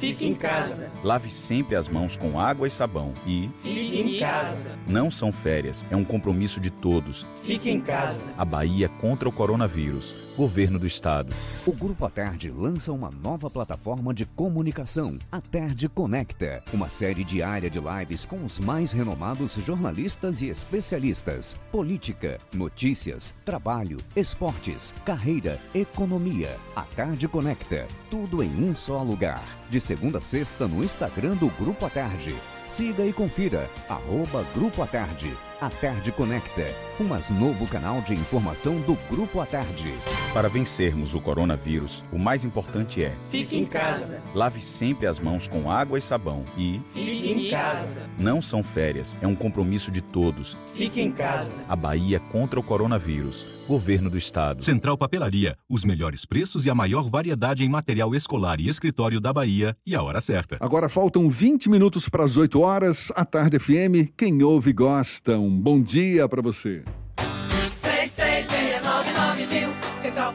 fique 0.00 0.26
em 0.26 0.34
casa. 0.34 0.90
Lave 1.04 1.30
sempre 1.30 1.76
as 1.76 1.88
mãos 1.88 2.16
com 2.16 2.40
água 2.40 2.66
e 2.66 2.70
sabão 2.70 3.12
e 3.26 3.50
fique 3.62 4.00
em 4.00 4.18
casa. 4.18 4.72
Não 4.88 5.10
são 5.10 5.30
férias, 5.30 5.84
é 5.90 5.96
um 5.96 6.04
compromisso 6.04 6.58
de 6.58 6.70
todos. 6.70 7.26
Fique 7.44 7.70
em 7.70 7.80
casa. 7.80 8.22
A 8.36 8.44
Bahia 8.44 8.88
contra 8.88 9.28
o 9.28 9.32
coronavírus. 9.32 10.29
Governo 10.40 10.78
do 10.78 10.86
Estado. 10.86 11.34
O 11.66 11.72
Grupo 11.74 12.06
A 12.06 12.08
Tarde 12.08 12.50
lança 12.50 12.90
uma 12.94 13.10
nova 13.10 13.50
plataforma 13.50 14.14
de 14.14 14.24
comunicação, 14.24 15.18
A 15.30 15.38
Tarde 15.38 15.86
Conecta, 15.86 16.64
uma 16.72 16.88
série 16.88 17.22
diária 17.22 17.68
de 17.68 17.78
lives 17.78 18.24
com 18.24 18.42
os 18.42 18.58
mais 18.58 18.90
renomados 18.92 19.56
jornalistas 19.56 20.40
e 20.40 20.48
especialistas. 20.48 21.60
Política, 21.70 22.38
notícias, 22.54 23.34
trabalho, 23.44 23.98
esportes, 24.16 24.94
carreira, 25.04 25.60
economia. 25.74 26.56
A 26.74 26.84
Tarde 26.84 27.28
Conecta, 27.28 27.86
tudo 28.10 28.42
em 28.42 28.64
um 28.64 28.74
só 28.74 29.02
lugar. 29.02 29.44
De 29.68 29.78
segunda 29.78 30.20
a 30.20 30.22
sexta 30.22 30.66
no 30.66 30.82
Instagram 30.82 31.36
do 31.36 31.48
Grupo 31.50 31.84
A 31.84 31.90
Tarde. 31.90 32.34
Siga 32.66 33.04
e 33.04 33.12
confira, 33.12 33.68
arroba 33.90 34.42
Grupo 34.54 34.80
A 34.80 34.86
Tarde. 34.86 35.36
A 35.60 35.68
Tarde 35.68 36.10
Conecta, 36.12 36.64
um 37.00 37.08
mais 37.08 37.30
novo 37.30 37.66
canal 37.66 38.02
de 38.02 38.12
informação 38.12 38.78
do 38.82 38.94
Grupo 39.10 39.40
A 39.40 39.46
Tarde. 39.46 39.92
Para 40.34 40.48
vencermos 40.48 41.14
o 41.14 41.20
coronavírus, 41.20 42.04
o 42.12 42.18
mais 42.18 42.44
importante 42.44 43.02
é: 43.02 43.14
fique 43.30 43.56
em 43.56 43.64
casa. 43.64 44.22
Lave 44.34 44.60
sempre 44.60 45.06
as 45.06 45.18
mãos 45.18 45.48
com 45.48 45.70
água 45.70 45.98
e 45.98 46.02
sabão 46.02 46.44
e 46.58 46.80
fique 46.92 47.32
em 47.32 47.50
casa. 47.50 48.02
Não 48.18 48.42
são 48.42 48.62
férias, 48.62 49.16
é 49.22 49.26
um 49.26 49.34
compromisso 49.34 49.90
de 49.90 50.02
todos. 50.02 50.56
Fique 50.74 51.00
em 51.00 51.10
casa. 51.10 51.54
A 51.66 51.74
Bahia 51.74 52.20
contra 52.20 52.60
o 52.60 52.62
coronavírus. 52.62 53.60
Governo 53.66 54.10
do 54.10 54.18
Estado. 54.18 54.64
Central 54.64 54.98
Papelaria, 54.98 55.56
os 55.68 55.84
melhores 55.84 56.24
preços 56.24 56.66
e 56.66 56.70
a 56.70 56.74
maior 56.74 57.08
variedade 57.08 57.64
em 57.64 57.68
material 57.68 58.14
escolar 58.14 58.60
e 58.60 58.68
escritório 58.68 59.20
da 59.20 59.32
Bahia 59.32 59.76
e 59.86 59.94
a 59.94 60.02
hora 60.02 60.20
certa. 60.20 60.58
Agora 60.60 60.88
faltam 60.88 61.30
20 61.30 61.70
minutos 61.70 62.08
para 62.08 62.24
as 62.24 62.36
8 62.36 62.50
8 62.50 62.60
horas, 62.60 63.12
à 63.14 63.24
tarde 63.24 63.60
FM. 63.60 64.10
Quem 64.16 64.42
ouve 64.42 64.72
gosta. 64.72 65.38
Um 65.38 65.56
bom 65.56 65.80
dia 65.80 66.28
para 66.28 66.42
você. 66.42 66.82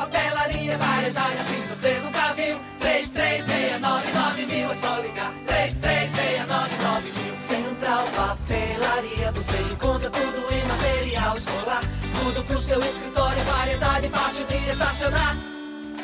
Papelaria, 0.05 0.77
variedade 0.77 1.37
assim 1.37 1.61
você 1.67 1.99
nunca 2.03 2.33
viu. 2.33 2.59
3369 2.79 4.45
mil. 4.45 4.71
É 4.71 4.75
só 4.75 4.99
ligar. 4.99 5.31
3369 5.47 7.11
mil. 7.11 7.37
Central 7.37 8.05
Papelaria, 8.15 9.31
você 9.31 9.57
encontra 9.73 10.09
tudo 10.09 10.53
em 10.53 10.65
material 10.65 11.37
escolar. 11.37 11.81
Tudo 12.23 12.43
pro 12.43 12.61
seu 12.61 12.79
escritório, 12.81 13.43
variedade 13.43 14.09
fácil 14.09 14.45
de 14.45 14.55
estacionar. 14.69 15.37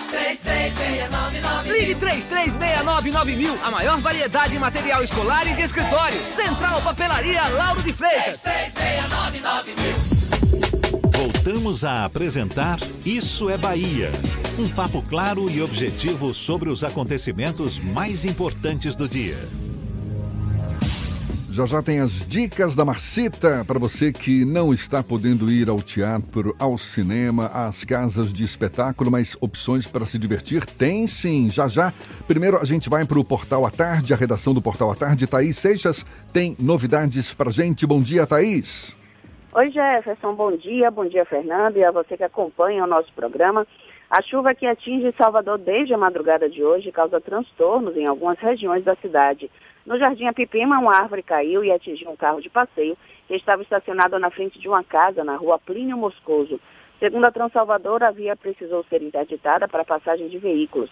3369 0.10 1.72
Ligue 1.72 1.96
3369 1.96 3.36
mil, 3.36 3.58
a 3.64 3.72
maior 3.72 3.98
variedade 4.00 4.56
em 4.56 4.60
material 4.60 5.02
escolar 5.04 5.48
e 5.48 5.54
de 5.54 5.62
escritório. 5.62 6.20
Central 6.28 6.82
Papelaria 6.82 7.48
Lauro 7.50 7.82
de 7.82 7.94
Freitas. 7.94 8.42
3369 8.42 9.76
mil. 9.78 10.21
Voltamos 11.44 11.84
a 11.84 12.06
apresentar 12.06 12.78
Isso 13.04 13.50
é 13.50 13.58
Bahia. 13.58 14.12
Um 14.60 14.70
papo 14.70 15.02
claro 15.02 15.50
e 15.50 15.60
objetivo 15.60 16.36
sobre 16.36 16.70
os 16.70 16.84
acontecimentos 16.84 17.80
mais 17.80 18.26
importantes 18.26 18.96
do 18.96 19.10
dia. 19.10 19.36
Já 21.50 21.66
já 21.66 21.82
tem 21.82 22.00
as 22.00 22.24
dicas 22.28 22.76
da 22.76 22.86
Marcita 22.86 23.66
para 23.66 23.80
você 23.80 24.14
que 24.14 24.46
não 24.46 24.72
está 24.72 25.02
podendo 25.02 25.52
ir 25.52 25.68
ao 25.68 25.82
teatro, 25.82 26.56
ao 26.60 26.78
cinema, 26.78 27.48
às 27.48 27.84
casas 27.84 28.32
de 28.32 28.44
espetáculo, 28.44 29.10
mas 29.10 29.36
opções 29.42 29.88
para 29.88 30.06
se 30.06 30.20
divertir 30.20 30.64
tem 30.64 31.08
sim. 31.08 31.50
Já 31.50 31.68
já. 31.68 31.92
Primeiro 32.28 32.60
a 32.60 32.66
gente 32.66 32.88
vai 32.88 33.04
para 33.04 33.20
o 33.20 33.26
Portal 33.26 33.66
à 33.66 33.72
Tarde, 33.72 34.14
a 34.14 34.18
redação 34.18 34.54
do 34.54 34.62
Portal 34.62 34.92
à 34.92 34.96
Tarde. 34.96 35.26
Thaís 35.26 35.58
Seixas 35.58 36.06
tem 36.32 36.56
novidades 36.60 37.34
para 37.34 37.50
gente. 37.50 37.84
Bom 37.88 38.00
dia, 38.00 38.28
Thaís. 38.28 39.01
Oi, 39.54 39.70
Jefferson. 39.70 40.34
Bom 40.34 40.56
dia. 40.56 40.90
Bom 40.90 41.06
dia, 41.06 41.26
Fernando, 41.26 41.76
e 41.76 41.84
a 41.84 41.92
você 41.92 42.16
que 42.16 42.24
acompanha 42.24 42.86
o 42.86 42.88
nosso 42.88 43.12
programa. 43.12 43.68
A 44.10 44.22
chuva 44.22 44.56
que 44.56 44.66
atinge 44.66 45.14
Salvador 45.18 45.58
desde 45.58 45.94
a 45.94 45.98
madrugada 45.98 46.50
de 46.50 46.64
hoje 46.64 46.90
causa 46.90 47.20
transtornos 47.20 47.98
em 47.98 48.06
algumas 48.06 48.40
regiões 48.40 48.82
da 48.86 48.96
cidade. 48.96 49.52
No 49.86 50.00
Jardim 50.00 50.26
Apipima, 50.26 50.80
uma 50.80 50.96
árvore 50.96 51.22
caiu 51.22 51.66
e 51.66 51.72
atingiu 51.72 52.10
um 52.10 52.16
carro 52.16 52.40
de 52.40 52.50
passeio 52.50 52.98
que 53.28 53.36
estava 53.36 53.62
estacionado 53.62 54.18
na 54.18 54.30
frente 54.30 54.58
de 54.58 54.70
uma 54.70 54.86
casa 54.86 55.22
na 55.22 55.36
rua 55.36 55.60
Plínio 55.60 55.98
Moscoso. 55.98 56.58
Segundo 56.98 57.26
a 57.26 57.32
Transalvador, 57.32 58.04
a 58.04 58.12
via 58.12 58.38
precisou 58.38 58.86
ser 58.86 59.02
interditada 59.02 59.68
para 59.68 59.84
passagem 59.84 60.30
de 60.30 60.38
veículos. 60.38 60.90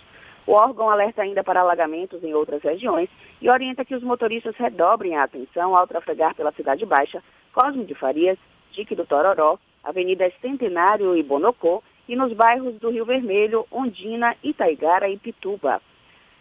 O 0.50 0.54
órgão 0.54 0.89
alerta 0.89 1.22
ainda 1.22 1.43
para 1.43 1.62
alagamentos 1.62 2.24
em 2.24 2.34
outras 2.34 2.64
regiões 2.64 3.08
e 3.39 3.47
orienta 3.47 3.86
que 3.86 3.93
os 3.93 4.02
motoristas 4.02 4.56
redobrem 4.56 5.16
a 5.16 5.22
atenção 5.22 5.78
ao 5.78 5.86
trafegar 5.86 6.34
pela 6.34 6.52
Cidade 6.54 6.84
Baixa, 6.88 7.22
Cosme 7.54 7.86
de 7.86 7.93
Farias, 7.93 8.36
Dique 8.72 8.95
do 8.95 9.06
Tororó, 9.06 9.60
Avenida 9.84 10.28
Centenário 10.41 11.16
e 11.16 11.22
Bonocô 11.22 11.84
e 12.08 12.16
nos 12.16 12.34
bairros 12.34 12.80
do 12.80 12.89
Rio 12.89 13.06
Vermelho, 13.06 13.68
Ondina, 13.72 14.36
Itaigara 14.43 15.08
e 15.08 15.20
Pituba. 15.20 15.80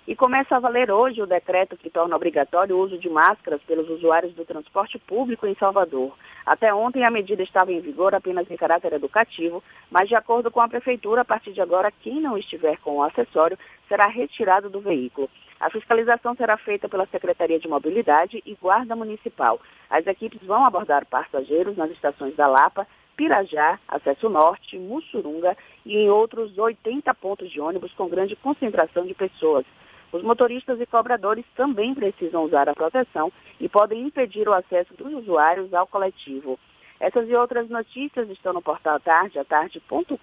E 0.09 0.17
começa 0.17 0.57
a 0.57 0.59
valer 0.59 0.91
hoje 0.91 1.21
o 1.21 1.27
decreto 1.27 1.77
que 1.77 1.91
torna 1.91 2.17
obrigatório 2.17 2.75
o 2.75 2.81
uso 2.81 2.97
de 2.97 3.11
máscaras 3.11 3.61
pelos 3.65 3.91
usuários 3.91 4.33
do 4.33 4.43
transporte 4.43 4.99
público 4.99 5.47
em 5.47 5.55
Salvador. 5.57 6.17
Até 6.47 6.73
ontem 6.73 7.05
a 7.07 7.11
medida 7.11 7.43
estava 7.43 7.71
em 7.75 7.81
vigor 7.81 8.15
apenas 8.15 8.51
em 8.51 8.57
caráter 8.57 8.95
educativo, 8.95 9.63
mas 9.91 10.09
de 10.09 10.15
acordo 10.15 10.51
com 10.51 10.63
a 10.63 10.69
prefeitura, 10.69 11.21
a 11.21 11.27
partir 11.27 11.53
de 11.53 11.61
agora, 11.61 11.93
quem 11.93 12.23
não 12.23 12.39
estiver 12.39 12.79
com 12.79 12.97
o 12.97 13.03
acessório 13.03 13.59
será 13.87 14.07
retirado 14.07 14.71
do 14.71 14.81
veículo. 14.81 15.29
A 15.61 15.69
fiscalização 15.69 16.35
será 16.35 16.57
feita 16.57 16.89
pela 16.89 17.05
Secretaria 17.09 17.59
de 17.59 17.69
Mobilidade 17.69 18.43
e 18.47 18.55
Guarda 18.55 18.97
Municipal. 18.97 19.61
As 19.91 20.07
equipes 20.07 20.41
vão 20.43 20.65
abordar 20.65 21.05
passageiros 21.05 21.77
nas 21.77 21.91
estações 21.91 22.35
da 22.35 22.47
Lapa, 22.47 22.87
Pirajá, 23.15 23.79
Acesso 23.87 24.31
Norte, 24.31 24.79
Mussurunga 24.79 25.55
e 25.85 25.99
em 25.99 26.09
outros 26.09 26.57
80 26.57 27.13
pontos 27.13 27.51
de 27.51 27.61
ônibus 27.61 27.93
com 27.93 28.09
grande 28.09 28.35
concentração 28.37 29.05
de 29.05 29.13
pessoas. 29.13 29.67
Os 30.13 30.23
motoristas 30.23 30.81
e 30.81 30.87
cobradores 30.87 31.45
também 31.55 31.95
precisam 31.95 32.45
usar 32.45 32.69
a 32.69 32.75
proteção 32.75 33.33
e 33.61 33.69
podem 33.69 34.03
impedir 34.03 34.49
o 34.49 34.55
acesso 34.55 34.95
dos 34.95 35.13
usuários 35.13 35.73
ao 35.75 35.87
coletivo. 35.87 36.59
Essas 37.01 37.29
e 37.29 37.35
outras 37.35 37.69
notícias 37.69 38.29
estão 38.31 38.53
no 38.53 38.63
portal 38.63 38.99
tarde, 39.01 39.39
atarde.com.br. 39.39 40.17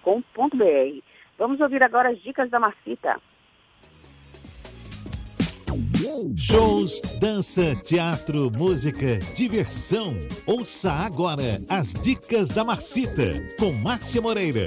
Vamos 1.38 1.60
ouvir 1.60 1.82
agora 1.82 2.10
as 2.10 2.20
dicas 2.20 2.50
da 2.50 2.58
Marcita. 2.58 3.20
Shows, 6.36 7.00
dança, 7.20 7.74
teatro, 7.82 8.50
música, 8.50 9.18
diversão. 9.34 10.14
Ouça 10.46 10.92
agora 10.92 11.60
as 11.68 11.92
dicas 11.92 12.48
da 12.48 12.64
Marcita 12.64 13.46
com 13.58 13.72
Márcia 13.72 14.22
Moreira. 14.22 14.66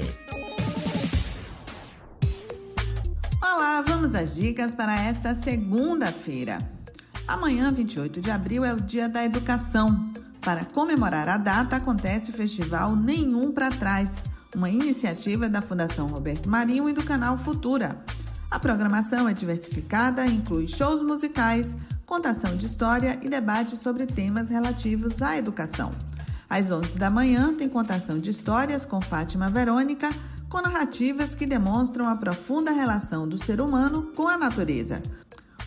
Olá, 3.52 3.82
vamos 3.84 4.14
às 4.14 4.36
dicas 4.36 4.76
para 4.76 4.94
esta 4.94 5.34
segunda-feira. 5.34 6.56
Amanhã, 7.26 7.72
28 7.72 8.20
de 8.20 8.30
abril, 8.30 8.64
é 8.64 8.72
o 8.72 8.80
Dia 8.80 9.08
da 9.08 9.24
Educação. 9.24 10.12
Para 10.40 10.64
comemorar 10.64 11.28
a 11.28 11.36
data, 11.36 11.74
acontece 11.74 12.30
o 12.30 12.32
festival 12.32 12.94
Nenhum 12.94 13.50
para 13.50 13.68
Trás, 13.72 14.22
uma 14.54 14.70
iniciativa 14.70 15.48
da 15.48 15.60
Fundação 15.60 16.06
Roberto 16.06 16.48
Marinho 16.48 16.88
e 16.88 16.92
do 16.92 17.02
canal 17.02 17.36
Futura. 17.36 18.00
A 18.48 18.60
programação 18.60 19.28
é 19.28 19.34
diversificada, 19.34 20.24
inclui 20.26 20.68
shows 20.68 21.02
musicais, 21.02 21.76
contação 22.06 22.56
de 22.56 22.66
história 22.66 23.18
e 23.20 23.28
debates 23.28 23.80
sobre 23.80 24.06
temas 24.06 24.48
relativos 24.48 25.20
à 25.22 25.36
educação. 25.36 25.90
Às 26.48 26.70
11 26.70 26.96
da 26.96 27.10
manhã, 27.10 27.52
tem 27.52 27.68
contação 27.68 28.16
de 28.16 28.30
histórias 28.30 28.84
com 28.84 29.00
Fátima 29.00 29.50
Verônica, 29.50 30.08
com 30.50 30.60
narrativas 30.60 31.34
que 31.34 31.46
demonstram 31.46 32.06
a 32.08 32.16
profunda 32.16 32.72
relação 32.72 33.26
do 33.26 33.38
ser 33.38 33.58
humano 33.60 34.10
com 34.16 34.26
a 34.26 34.36
natureza. 34.36 35.00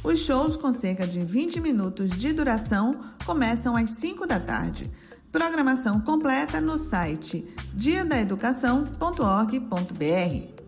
Os 0.04 0.20
shows, 0.20 0.58
com 0.58 0.74
cerca 0.74 1.08
de 1.08 1.24
20 1.24 1.62
minutos 1.62 2.12
de 2.12 2.34
duração, 2.34 2.94
começam 3.26 3.78
às 3.78 3.92
5 3.92 4.28
da 4.28 4.42
tarde. 4.42 4.92
Programação 5.32 6.02
completa 6.02 6.60
no 6.60 6.78
site 6.78 7.48
diadaeducação.org.br. 7.74 10.64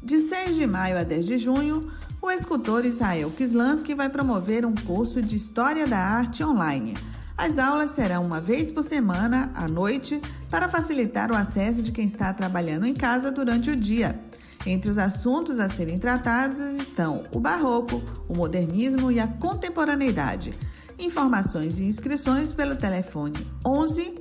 De 0.00 0.20
6 0.20 0.54
de 0.54 0.66
maio 0.66 0.96
a 0.96 1.02
10 1.02 1.26
de 1.26 1.36
junho, 1.36 1.90
o 2.22 2.30
escultor 2.30 2.86
Israel 2.86 3.32
Kislansky 3.32 3.94
vai 3.94 4.08
promover 4.08 4.64
um 4.64 4.74
curso 4.74 5.20
de 5.20 5.34
História 5.34 5.88
da 5.88 5.98
Arte 5.98 6.44
online. 6.44 6.96
As 7.36 7.58
aulas 7.58 7.90
serão 7.90 8.24
uma 8.24 8.40
vez 8.40 8.70
por 8.70 8.84
semana, 8.84 9.50
à 9.54 9.66
noite, 9.66 10.22
para 10.48 10.68
facilitar 10.68 11.32
o 11.32 11.34
acesso 11.34 11.82
de 11.82 11.90
quem 11.90 12.06
está 12.06 12.32
trabalhando 12.32 12.86
em 12.86 12.94
casa 12.94 13.32
durante 13.32 13.70
o 13.70 13.76
dia. 13.76 14.20
Entre 14.64 14.90
os 14.90 14.96
assuntos 14.96 15.58
a 15.58 15.68
serem 15.68 15.98
tratados 15.98 16.60
estão 16.76 17.26
o 17.32 17.40
barroco, 17.40 18.00
o 18.28 18.36
modernismo 18.36 19.10
e 19.10 19.18
a 19.20 19.26
contemporaneidade. 19.26 20.54
Informações 20.98 21.78
e 21.78 21.84
inscrições 21.84 22.52
pelo 22.52 22.76
telefone 22.76 23.46
11 23.66 24.14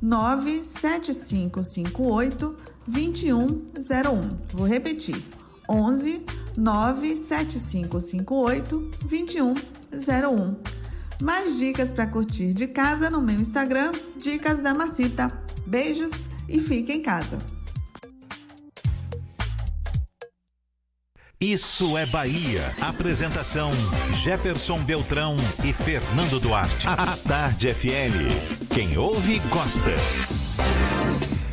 97558 0.00 2.56
2101. 2.86 4.28
Vou 4.54 4.66
repetir. 4.66 5.22
11 5.68 6.24
97558 6.56 8.90
2101. 9.04 10.56
Mais 11.20 11.58
dicas 11.58 11.90
para 11.90 12.06
curtir 12.06 12.52
de 12.52 12.66
casa 12.66 13.08
no 13.08 13.20
meu 13.20 13.36
Instagram, 13.36 13.92
Dicas 14.18 14.62
da 14.62 14.74
Macita. 14.74 15.28
Beijos 15.66 16.12
e 16.48 16.60
fique 16.60 16.92
em 16.92 17.02
casa. 17.02 17.38
Isso 21.40 21.98
é 21.98 22.06
Bahia. 22.06 22.62
Apresentação: 22.80 23.70
Jefferson 24.22 24.82
Beltrão 24.82 25.36
e 25.64 25.72
Fernando 25.72 26.40
Duarte. 26.40 26.86
A 26.88 27.16
Tarde 27.28 27.74
FM. 27.74 28.72
Quem 28.72 28.96
ouve, 28.96 29.38
gosta. 29.50 29.92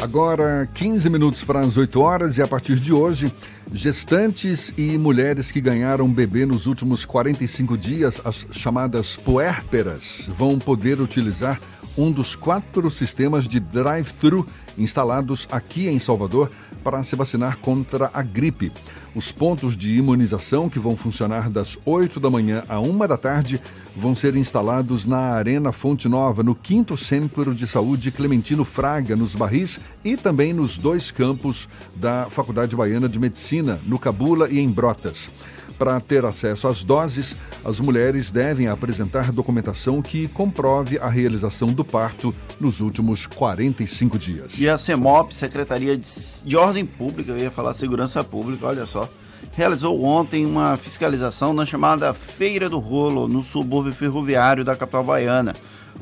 Agora, 0.04 0.70
15 0.74 1.10
minutos 1.10 1.46
para 1.46 1.62
as 1.62 1.78
8 1.78 2.02
horas 2.02 2.38
e 2.38 2.42
a 2.42 2.48
partir 2.48 2.78
de 2.78 2.92
hoje, 2.92 3.32
gestantes 3.72 4.74
e 4.78 4.98
mulheres 4.98 5.50
que 5.50 5.62
ganharam 5.62 6.12
bebê 6.12 6.46
nos 6.46 6.66
últimos 6.66 7.06
45 7.06 7.78
dias, 7.78 8.20
as 8.26 8.46
chamadas 8.52 9.16
puérperas, 9.16 10.30
vão 10.38 10.60
poder 10.60 11.00
utilizar 11.00 11.58
um 11.98 12.12
dos 12.12 12.36
quatro 12.36 12.92
sistemas 12.92 13.48
de 13.48 13.62
drive-thru 13.62 14.46
instalados 14.78 15.48
aqui 15.50 15.88
em 15.88 16.00
Salvador 16.00 16.52
para 16.84 17.02
se 17.06 17.16
vacinar 17.16 17.60
contra 17.60 18.12
a 18.14 18.22
gripe. 18.22 18.74
Os 19.16 19.32
pontos 19.32 19.78
de 19.78 19.96
imunização, 19.96 20.70
que 20.70 20.80
vão 20.80 20.98
funcionar 20.98 21.50
das 21.50 21.78
8 21.86 22.20
da 22.20 22.30
manhã 22.30 22.62
à 22.68 22.78
1 22.78 22.98
da 23.08 23.18
tarde, 23.18 23.62
vão 23.96 24.16
ser 24.16 24.36
instalados 24.36 25.06
na 25.06 25.18
Arena 25.18 25.72
Fonte 25.72 26.10
Nova, 26.10 26.44
no 26.44 26.58
5 26.62 26.98
Centro 26.98 27.54
de 27.54 27.68
Saúde 27.68 28.12
Clementino 28.12 28.66
Fraga, 28.66 29.16
nos 29.16 29.36
Barris, 29.36 29.80
e 30.04 30.18
também 30.18 30.54
nos 30.54 30.78
dois 30.78 31.12
campos 31.12 31.68
da 31.96 32.28
Faculdade 32.30 32.76
Baiana 32.76 33.08
de 33.08 33.20
Medicina, 33.20 33.80
no 33.86 34.00
Cabula 34.00 34.50
e 34.50 34.60
em 34.60 34.70
Brotas. 34.70 35.30
Para 35.78 36.00
ter 36.00 36.24
acesso 36.24 36.68
às 36.68 36.84
doses, 36.84 37.36
as 37.66 37.80
mulheres 37.80 38.32
devem 38.32 38.68
apresentar 38.68 39.32
documentação 39.32 40.02
que 40.02 40.28
comprove 40.28 40.98
a 41.00 41.10
realização 41.10 41.70
do 41.70 41.84
parto 41.84 42.34
nos 42.60 42.80
últimos 42.80 43.26
45 43.26 44.18
dias. 44.18 44.60
E 44.60 44.70
a 44.70 44.78
CEMOP, 44.78 45.36
Secretaria 45.36 45.98
de, 45.98 46.08
de 46.46 46.56
Ordem 46.56 46.86
Pública, 46.86 47.32
eu 47.32 47.38
ia 47.38 47.52
falar 47.52 47.74
Segurança 47.74 48.24
Pública, 48.24 48.68
olha 48.68 48.86
só, 48.86 49.10
realizou 49.52 50.04
ontem 50.04 50.46
uma 50.46 50.78
fiscalização 50.78 51.54
na 51.54 51.66
chamada 51.66 52.14
Feira 52.14 52.70
do 52.70 52.80
Rolo, 52.80 53.28
no 53.28 53.44
subúrbio 53.44 53.94
ferroviário 53.94 54.64
da 54.64 54.76
capital 54.76 55.04
baiana, 55.04 55.54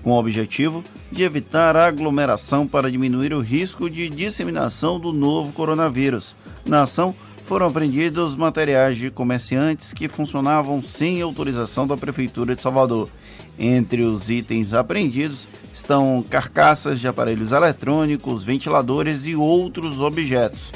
com 0.04 0.12
o 0.12 0.18
objetivo 0.20 0.84
de 1.12 1.24
evitar 1.24 1.76
aglomeração 1.76 2.66
para 2.66 2.90
diminuir 2.90 3.34
o 3.34 3.40
risco 3.40 3.90
de 3.90 4.10
disseminação 4.10 5.00
do 5.00 5.12
novo 5.12 5.52
coronavírus. 5.52 6.36
Na 6.66 6.84
ação, 6.84 7.14
foram 7.46 7.68
apreendidos 7.68 8.34
materiais 8.34 8.96
de 8.96 9.12
comerciantes 9.12 9.94
que 9.94 10.08
funcionavam 10.08 10.82
sem 10.82 11.22
autorização 11.22 11.86
da 11.86 11.98
Prefeitura 11.98 12.56
de 12.56 12.62
Salvador. 12.62 13.10
Entre 13.60 14.04
os 14.04 14.30
itens 14.30 14.74
apreendidos 14.74 15.50
estão 15.74 16.24
carcaças 16.30 17.00
de 17.00 17.10
aparelhos 17.10 17.52
eletrônicos, 17.52 18.42
ventiladores 18.42 19.26
e 19.26 19.36
outros 19.36 20.00
objetos. 20.00 20.72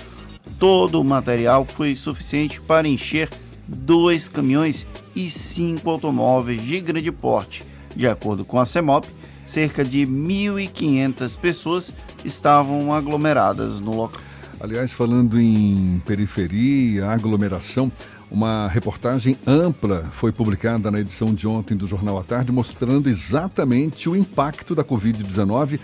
Todo 0.60 1.02
o 1.02 1.04
material 1.04 1.66
foi 1.66 1.96
suficiente 1.96 2.62
para 2.62 2.88
encher 2.88 3.30
dois 3.68 4.30
caminhões 4.30 4.86
e 5.16 5.30
cinco 5.30 5.90
automóveis 5.90 6.62
de 6.62 6.80
grande 6.80 7.12
porte. 7.12 7.64
De 7.96 8.08
acordo 8.08 8.46
com 8.46 8.60
a 8.60 8.66
CEMOP, 8.66 9.08
cerca 9.46 9.84
de 9.84 10.06
1.500 10.06 11.38
pessoas 11.38 11.94
estavam 12.24 12.94
aglomeradas 12.94 13.80
no 13.80 13.96
local. 13.96 14.22
Aliás, 14.60 14.92
falando 14.92 15.40
em 15.40 16.02
periferia, 16.06 17.08
aglomeração, 17.08 17.92
uma 18.32 18.68
reportagem 18.68 19.38
ampla 19.46 20.06
foi 20.12 20.32
publicada 20.32 20.90
na 20.90 21.00
edição 21.00 21.34
de 21.34 21.48
ontem 21.48 21.78
do 21.78 21.86
Jornal 21.86 22.18
à 22.18 22.24
Tarde, 22.24 22.52
mostrando 22.52 23.10
exatamente 23.10 24.10
o 24.10 24.16
impacto 24.16 24.74
da 24.74 24.84
Covid-19 24.84 25.80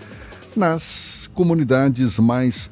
nas 0.55 1.29
comunidades 1.33 2.17
mais 2.17 2.69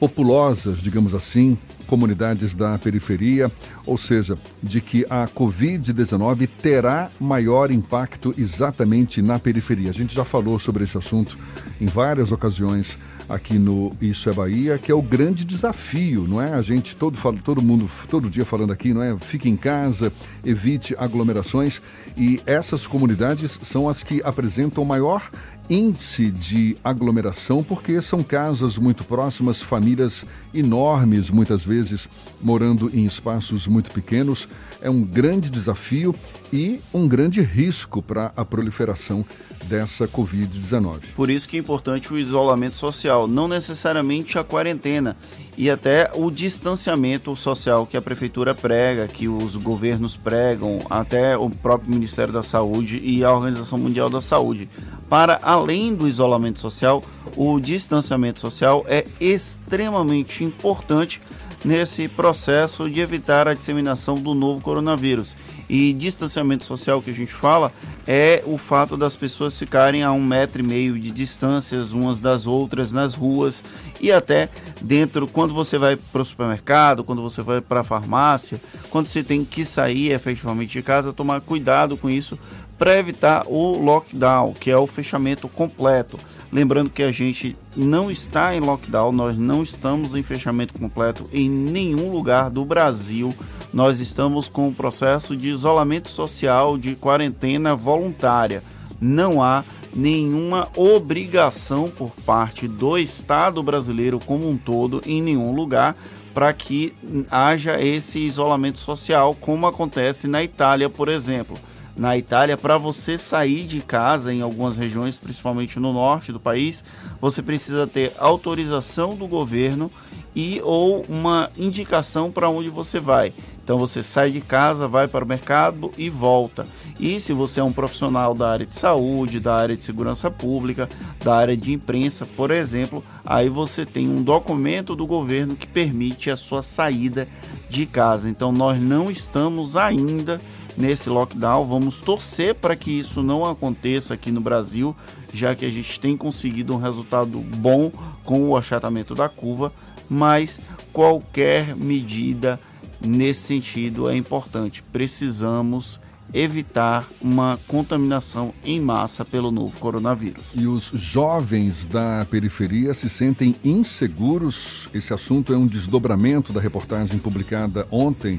populosas, 0.00 0.78
digamos 0.78 1.14
assim, 1.14 1.58
comunidades 1.86 2.54
da 2.54 2.78
periferia, 2.78 3.52
ou 3.84 3.98
seja, 3.98 4.38
de 4.62 4.80
que 4.80 5.04
a 5.10 5.28
Covid-19 5.28 6.48
terá 6.62 7.10
maior 7.20 7.70
impacto 7.70 8.32
exatamente 8.38 9.20
na 9.20 9.38
periferia. 9.38 9.90
A 9.90 9.92
gente 9.92 10.14
já 10.14 10.24
falou 10.24 10.58
sobre 10.58 10.84
esse 10.84 10.96
assunto 10.96 11.36
em 11.80 11.86
várias 11.86 12.32
ocasiões 12.32 12.96
aqui 13.28 13.58
no 13.58 13.92
Isso 14.00 14.30
é 14.30 14.32
Bahia, 14.32 14.78
que 14.78 14.90
é 14.90 14.94
o 14.94 15.02
grande 15.02 15.44
desafio, 15.44 16.26
não 16.26 16.40
é? 16.40 16.54
A 16.54 16.62
gente 16.62 16.96
todo 16.96 17.18
todo 17.42 17.60
mundo 17.60 17.88
todo 18.08 18.30
dia 18.30 18.44
falando 18.44 18.72
aqui, 18.72 18.94
não 18.94 19.02
é? 19.02 19.16
Fique 19.18 19.48
em 19.48 19.56
casa, 19.56 20.12
evite 20.44 20.94
aglomerações 20.96 21.82
e 22.16 22.40
essas 22.46 22.86
comunidades 22.86 23.58
são 23.62 23.88
as 23.88 24.02
que 24.02 24.22
apresentam 24.24 24.84
maior 24.84 25.30
índice 25.70 26.32
de 26.32 26.76
aglomeração, 26.82 27.62
porque 27.62 28.02
são 28.02 28.24
casas 28.24 28.76
muito 28.76 29.04
próximas, 29.04 29.62
famílias 29.62 30.26
enormes, 30.52 31.30
muitas 31.30 31.64
vezes 31.64 32.08
morando 32.42 32.90
em 32.92 33.06
espaços 33.06 33.68
muito 33.68 33.92
pequenos. 33.92 34.48
É 34.82 34.90
um 34.90 35.02
grande 35.02 35.48
desafio 35.48 36.12
e 36.52 36.80
um 36.92 37.06
grande 37.06 37.40
risco 37.40 38.02
para 38.02 38.32
a 38.34 38.44
proliferação 38.44 39.24
dessa 39.66 40.08
Covid-19. 40.08 41.12
Por 41.14 41.30
isso 41.30 41.48
que 41.48 41.56
é 41.56 41.60
importante 41.60 42.12
o 42.12 42.18
isolamento 42.18 42.76
social, 42.76 43.28
não 43.28 43.46
necessariamente 43.46 44.36
a 44.38 44.42
quarentena 44.42 45.16
e 45.60 45.68
até 45.68 46.10
o 46.14 46.30
distanciamento 46.30 47.36
social 47.36 47.86
que 47.86 47.94
a 47.94 48.00
prefeitura 48.00 48.54
prega, 48.54 49.06
que 49.06 49.28
os 49.28 49.56
governos 49.56 50.16
pregam, 50.16 50.78
até 50.88 51.36
o 51.36 51.50
próprio 51.50 51.90
Ministério 51.90 52.32
da 52.32 52.42
Saúde 52.42 52.98
e 53.04 53.22
a 53.22 53.30
Organização 53.30 53.76
Mundial 53.76 54.08
da 54.08 54.22
Saúde. 54.22 54.70
Para 55.06 55.38
além 55.42 55.94
do 55.94 56.08
isolamento 56.08 56.58
social, 56.60 57.04
o 57.36 57.60
distanciamento 57.60 58.40
social 58.40 58.86
é 58.88 59.04
extremamente 59.20 60.42
importante 60.42 61.20
nesse 61.62 62.08
processo 62.08 62.88
de 62.88 63.00
evitar 63.00 63.46
a 63.46 63.52
disseminação 63.52 64.14
do 64.14 64.32
novo 64.32 64.62
coronavírus. 64.62 65.36
E 65.72 65.92
distanciamento 65.92 66.64
social 66.64 67.00
que 67.00 67.10
a 67.10 67.14
gente 67.14 67.32
fala 67.32 67.72
é 68.04 68.42
o 68.44 68.58
fato 68.58 68.96
das 68.96 69.14
pessoas 69.14 69.56
ficarem 69.56 70.02
a 70.02 70.10
um 70.10 70.20
metro 70.20 70.60
e 70.60 70.64
meio 70.64 70.98
de 70.98 71.12
distâncias 71.12 71.92
umas 71.92 72.18
das 72.18 72.44
outras 72.44 72.90
nas 72.90 73.14
ruas 73.14 73.62
e 74.00 74.10
até 74.10 74.48
dentro, 74.80 75.28
quando 75.28 75.54
você 75.54 75.78
vai 75.78 75.94
para 75.94 76.22
o 76.22 76.24
supermercado, 76.24 77.04
quando 77.04 77.22
você 77.22 77.40
vai 77.40 77.60
para 77.60 77.80
a 77.80 77.84
farmácia, 77.84 78.60
quando 78.90 79.06
você 79.06 79.22
tem 79.22 79.44
que 79.44 79.64
sair 79.64 80.10
efetivamente 80.10 80.72
de 80.72 80.82
casa, 80.82 81.12
tomar 81.12 81.40
cuidado 81.40 81.96
com 81.96 82.10
isso 82.10 82.36
para 82.76 82.98
evitar 82.98 83.44
o 83.46 83.78
lockdown, 83.78 84.54
que 84.54 84.72
é 84.72 84.76
o 84.76 84.88
fechamento 84.88 85.46
completo. 85.46 86.18
Lembrando 86.50 86.90
que 86.90 87.04
a 87.04 87.12
gente 87.12 87.56
não 87.76 88.10
está 88.10 88.56
em 88.56 88.60
lockdown, 88.60 89.12
nós 89.12 89.38
não 89.38 89.62
estamos 89.62 90.16
em 90.16 90.22
fechamento 90.24 90.74
completo 90.74 91.30
em 91.32 91.48
nenhum 91.48 92.10
lugar 92.10 92.50
do 92.50 92.64
Brasil 92.64 93.32
nós 93.72 94.00
estamos 94.00 94.48
com 94.48 94.68
o 94.68 94.74
processo 94.74 95.36
de 95.36 95.48
isolamento 95.48 96.08
social, 96.08 96.76
de 96.76 96.96
quarentena 96.96 97.74
voluntária. 97.74 98.62
Não 99.00 99.42
há 99.42 99.64
nenhuma 99.94 100.68
obrigação 100.76 101.88
por 101.90 102.10
parte 102.24 102.68
do 102.68 102.98
Estado 102.98 103.62
brasileiro 103.62 104.20
como 104.20 104.48
um 104.48 104.56
todo 104.56 105.02
em 105.06 105.22
nenhum 105.22 105.54
lugar 105.54 105.96
para 106.34 106.52
que 106.52 106.94
haja 107.30 107.80
esse 107.80 108.20
isolamento 108.20 108.78
social, 108.78 109.34
como 109.34 109.66
acontece 109.66 110.28
na 110.28 110.42
Itália, 110.42 110.88
por 110.88 111.08
exemplo. 111.08 111.56
Na 111.96 112.16
Itália, 112.16 112.56
para 112.56 112.78
você 112.78 113.18
sair 113.18 113.66
de 113.66 113.80
casa 113.80 114.32
em 114.32 114.40
algumas 114.40 114.76
regiões, 114.76 115.18
principalmente 115.18 115.78
no 115.78 115.92
norte 115.92 116.32
do 116.32 116.40
país, 116.40 116.84
você 117.20 117.42
precisa 117.42 117.86
ter 117.86 118.12
autorização 118.16 119.16
do 119.16 119.26
governo 119.26 119.90
e 120.34 120.60
ou 120.62 121.04
uma 121.08 121.50
indicação 121.58 122.30
para 122.30 122.48
onde 122.48 122.68
você 122.68 123.00
vai. 123.00 123.32
Então 123.70 123.78
você 123.78 124.02
sai 124.02 124.32
de 124.32 124.40
casa, 124.40 124.88
vai 124.88 125.06
para 125.06 125.24
o 125.24 125.28
mercado 125.28 125.92
e 125.96 126.10
volta. 126.10 126.66
E 126.98 127.20
se 127.20 127.32
você 127.32 127.60
é 127.60 127.62
um 127.62 127.72
profissional 127.72 128.34
da 128.34 128.50
área 128.50 128.66
de 128.66 128.74
saúde, 128.74 129.38
da 129.38 129.54
área 129.54 129.76
de 129.76 129.84
segurança 129.84 130.28
pública, 130.28 130.88
da 131.22 131.36
área 131.36 131.56
de 131.56 131.72
imprensa, 131.72 132.26
por 132.26 132.50
exemplo, 132.50 133.00
aí 133.24 133.48
você 133.48 133.86
tem 133.86 134.08
um 134.08 134.24
documento 134.24 134.96
do 134.96 135.06
governo 135.06 135.54
que 135.54 135.68
permite 135.68 136.32
a 136.32 136.36
sua 136.36 136.62
saída 136.62 137.28
de 137.68 137.86
casa. 137.86 138.28
Então 138.28 138.50
nós 138.50 138.80
não 138.80 139.08
estamos 139.08 139.76
ainda 139.76 140.40
nesse 140.76 141.08
lockdown. 141.08 141.64
Vamos 141.64 142.00
torcer 142.00 142.56
para 142.56 142.74
que 142.74 142.90
isso 142.90 143.22
não 143.22 143.44
aconteça 143.44 144.14
aqui 144.14 144.32
no 144.32 144.40
Brasil, 144.40 144.96
já 145.32 145.54
que 145.54 145.64
a 145.64 145.70
gente 145.70 146.00
tem 146.00 146.16
conseguido 146.16 146.74
um 146.74 146.78
resultado 146.80 147.38
bom 147.38 147.92
com 148.24 148.48
o 148.48 148.56
achatamento 148.56 149.14
da 149.14 149.28
curva, 149.28 149.72
mas 150.08 150.60
qualquer 150.92 151.76
medida 151.76 152.58
nesse 153.00 153.42
sentido 153.42 154.08
é 154.08 154.16
importante. 154.16 154.82
Precisamos 154.82 156.00
evitar 156.32 157.08
uma 157.20 157.58
contaminação 157.66 158.54
em 158.64 158.80
massa 158.80 159.24
pelo 159.24 159.50
novo 159.50 159.78
coronavírus. 159.78 160.54
E 160.54 160.66
os 160.66 160.84
jovens 160.94 161.86
da 161.86 162.26
periferia 162.30 162.94
se 162.94 163.08
sentem 163.08 163.54
inseguros. 163.64 164.88
Esse 164.94 165.12
assunto 165.12 165.52
é 165.52 165.56
um 165.56 165.66
desdobramento 165.66 166.52
da 166.52 166.60
reportagem 166.60 167.18
publicada 167.18 167.86
ontem 167.90 168.38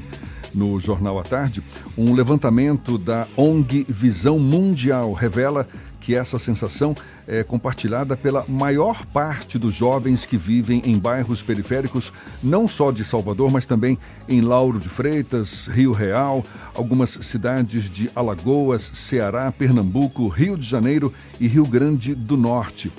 no 0.54 0.78
Jornal 0.78 1.18
à 1.18 1.22
Tarde. 1.22 1.62
Um 1.96 2.14
levantamento 2.14 2.98
da 2.98 3.26
ONG 3.36 3.86
Visão 3.88 4.38
Mundial 4.38 5.12
revela 5.12 5.66
que 6.02 6.16
essa 6.16 6.38
sensação 6.38 6.94
é 7.28 7.44
compartilhada 7.44 8.16
pela 8.16 8.44
maior 8.48 9.06
parte 9.06 9.56
dos 9.56 9.72
jovens 9.72 10.26
que 10.26 10.36
vivem 10.36 10.82
em 10.84 10.98
bairros 10.98 11.42
periféricos, 11.42 12.12
não 12.42 12.66
só 12.66 12.90
de 12.90 13.04
Salvador, 13.04 13.50
mas 13.50 13.64
também 13.64 13.96
em 14.28 14.40
Lauro 14.40 14.80
de 14.80 14.88
Freitas, 14.88 15.68
Rio 15.68 15.92
Real, 15.92 16.44
algumas 16.74 17.10
cidades 17.10 17.88
de 17.88 18.10
Alagoas, 18.16 18.82
Ceará, 18.92 19.50
Pernambuco, 19.52 20.26
Rio 20.26 20.58
de 20.58 20.66
Janeiro 20.66 21.12
e 21.38 21.46
Rio 21.46 21.64
Grande 21.64 22.16
do 22.16 22.36
Norte. 22.36 22.92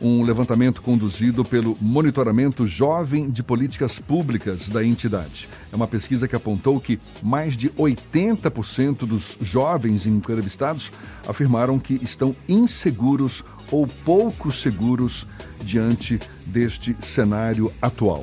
Um 0.00 0.22
levantamento 0.22 0.82
conduzido 0.82 1.44
pelo 1.44 1.76
Monitoramento 1.80 2.66
Jovem 2.66 3.30
de 3.30 3.42
Políticas 3.42 3.98
Públicas 3.98 4.68
da 4.68 4.84
entidade. 4.84 5.48
É 5.72 5.76
uma 5.76 5.86
pesquisa 5.86 6.28
que 6.28 6.36
apontou 6.36 6.80
que 6.80 7.00
mais 7.22 7.56
de 7.56 7.70
80% 7.70 9.06
dos 9.06 9.38
jovens 9.40 10.06
entrevistados 10.06 10.92
afirmaram 11.26 11.78
que 11.78 11.94
estão 12.02 12.36
inseguros 12.48 13.42
ou 13.70 13.86
pouco 13.86 14.52
seguros 14.52 15.26
diante 15.62 16.20
deste 16.46 16.96
cenário 17.00 17.72
atual. 17.80 18.20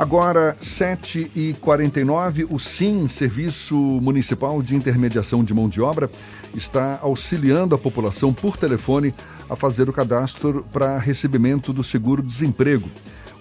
Agora, 0.00 0.56
7h49, 0.58 2.46
o 2.48 2.58
SIM, 2.58 3.06
Serviço 3.06 3.76
Municipal 3.76 4.62
de 4.62 4.74
Intermediação 4.74 5.44
de 5.44 5.52
Mão 5.52 5.68
de 5.68 5.82
Obra, 5.82 6.10
está 6.54 6.98
auxiliando 7.02 7.74
a 7.74 7.78
população 7.78 8.32
por 8.32 8.56
telefone 8.56 9.12
a 9.50 9.56
fazer 9.56 9.88
o 9.88 9.92
cadastro 9.92 10.64
para 10.72 10.96
recebimento 10.96 11.72
do 11.72 11.82
seguro-desemprego. 11.82 12.88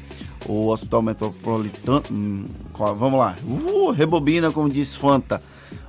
o 0.48 0.68
Hospital 0.68 1.02
Metropolitano. 1.02 2.02
Hum, 2.10 2.44
vamos 2.72 3.18
lá. 3.18 3.36
Uh, 3.44 3.90
rebobina, 3.90 4.50
como 4.50 4.68
disse 4.68 4.96
Fanta. 4.96 5.42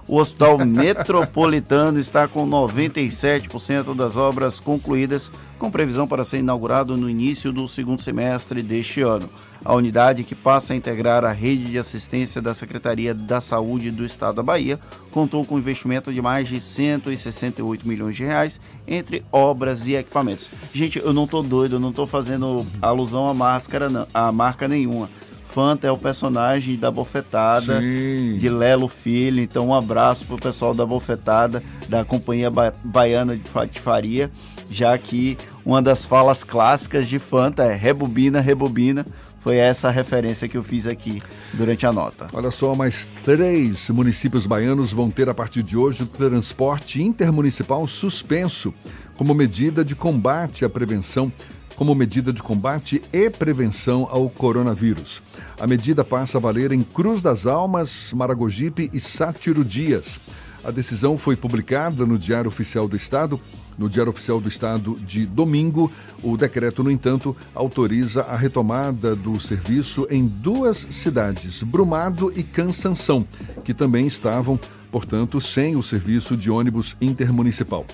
O 0.08 0.20
Hospital 0.20 0.58
Metropolitano 0.60 1.99
está 1.99 2.30
com 2.30 2.47
97% 2.47 3.93
das 3.93 4.16
obras 4.16 4.58
concluídas, 4.58 5.30
com 5.60 5.70
previsão 5.70 6.08
para 6.08 6.24
ser 6.24 6.38
inaugurado 6.38 6.95
no 6.95 7.10
início 7.10 7.51
do 7.51 7.68
segundo 7.68 8.01
semestre 8.01 8.64
deste 8.64 9.01
ano. 9.01 9.30
A 9.66 9.74
unidade, 9.74 10.24
que 10.24 10.34
passa 10.34 10.72
a 10.72 10.78
integrar 10.78 11.26
a 11.26 11.34
rede 11.34 11.66
de 11.66 11.78
assistência 11.78 12.41
da 12.41 12.53
Secretaria 12.53 13.14
da 13.14 13.41
Saúde 13.41 13.91
do 13.91 14.05
Estado 14.05 14.36
da 14.36 14.43
Bahia, 14.43 14.80
contou 15.12 15.43
com 15.43 15.60
investimento 15.60 16.14
de 16.14 16.22
mais 16.22 16.47
de 16.47 16.62
168 16.62 17.86
milhões 17.86 18.16
de 18.16 18.24
reais 18.24 18.62
entre 18.88 19.26
obras 19.30 19.88
e 19.88 19.95
equipamentos. 19.95 20.49
Gente, 20.72 20.99
eu 20.99 21.12
não 21.12 21.26
estou 21.26 21.43
doido, 21.43 21.76
eu 21.76 21.80
não 21.82 21.89
estou 21.89 22.08
fazendo 22.08 22.66
alusão 22.82 23.28
à 23.28 23.34
máscara, 23.34 23.89
não, 23.89 24.08
a 24.14 24.32
marca 24.32 24.70
nenhuma 24.70 25.10
Fanta 25.58 25.88
é 25.88 25.91
o 25.91 25.97
personagem 25.97 26.76
da 26.76 26.91
Bofetada, 26.91 27.82
Sim. 27.82 28.38
de 28.38 28.47
Lelo 28.47 28.88
Filho. 28.88 29.41
Então, 29.41 29.70
um 29.70 29.74
abraço 29.74 30.24
pro 30.24 30.38
pessoal 30.38 30.72
da 30.72 30.86
Bofetada, 30.86 31.64
da 31.89 32.05
Companhia 32.05 32.51
ba 32.51 32.72
Baiana 32.86 33.36
de 33.36 33.41
Patifaria, 33.49 34.30
já 34.70 34.95
que 34.99 35.36
uma 35.66 35.82
das 35.82 36.05
falas 36.05 36.43
clássicas 36.43 37.08
de 37.08 37.18
Fanta 37.18 37.64
é 37.64 37.74
rebobina, 37.74 38.39
rebobina. 38.39 39.03
Foi 39.39 39.58
essa 39.58 39.89
referência 39.89 40.47
que 40.47 40.58
eu 40.58 40.62
fiz 40.62 40.86
aqui 40.86 41.24
durante 41.53 41.88
a 41.88 41.91
nota. 41.91 42.28
Olha 42.34 42.51
só, 42.51 42.76
mais 42.76 43.10
três 43.26 43.89
municípios 43.89 44.45
baianos 44.45 44.93
vão 44.93 45.10
ter 45.10 45.28
a 45.28 45.34
partir 45.34 45.64
de 45.64 45.76
hoje 45.76 46.03
o 46.03 46.05
transporte 46.05 47.01
intermunicipal 47.01 47.88
suspenso 47.88 48.72
como 49.16 49.34
medida 49.34 49.84
de 49.84 49.95
combate 49.95 50.64
à 50.64 50.70
prevenção 50.70 51.32
como 51.78 51.93
medida 51.93 52.34
de 52.34 52.41
combate 52.41 53.01
e 53.14 53.30
prevenção 53.30 54.08
ao 54.10 54.28
coronavírus. 54.30 55.22
A 55.60 55.66
medida 55.66 56.03
passa 56.03 56.38
a 56.38 56.41
valer 56.41 56.72
em 56.72 56.84
Cruz 56.84 57.20
das 57.20 57.47
Almas, 57.47 58.14
Maragogipe 58.14 58.91
e 58.93 58.99
Sátiro 58.99 59.66
Dias. 59.66 60.20
A 60.64 60.70
decisão 60.70 61.18
foi 61.18 61.36
publicada 61.36 62.05
no 62.05 62.18
Diário 62.18 62.47
Oficial 62.47 62.88
do 62.88 62.95
Estado. 62.95 63.41
No 63.76 63.89
Diário 63.89 64.12
Oficial 64.12 64.39
do 64.39 64.47
Estado 64.47 64.95
de 64.99 65.26
domingo, 65.26 65.91
o 66.22 66.38
decreto, 66.38 66.84
no 66.84 66.91
entanto, 66.91 67.36
autoriza 67.55 68.22
a 68.24 68.36
retomada 68.36 69.16
do 69.16 69.39
serviço 69.39 70.08
em 70.12 70.28
duas 70.28 70.78
cidades, 70.91 71.64
Brumado 71.64 72.32
e 72.36 72.43
Cansanção, 72.43 73.28
que 73.64 73.74
também 73.74 74.05
estavam, 74.05 74.60
portanto, 74.91 75.39
sem 75.39 75.75
o 75.75 75.83
serviço 75.83 76.35
de 76.35 76.49
ônibus 76.49 76.95
intermunicipal 76.99 77.85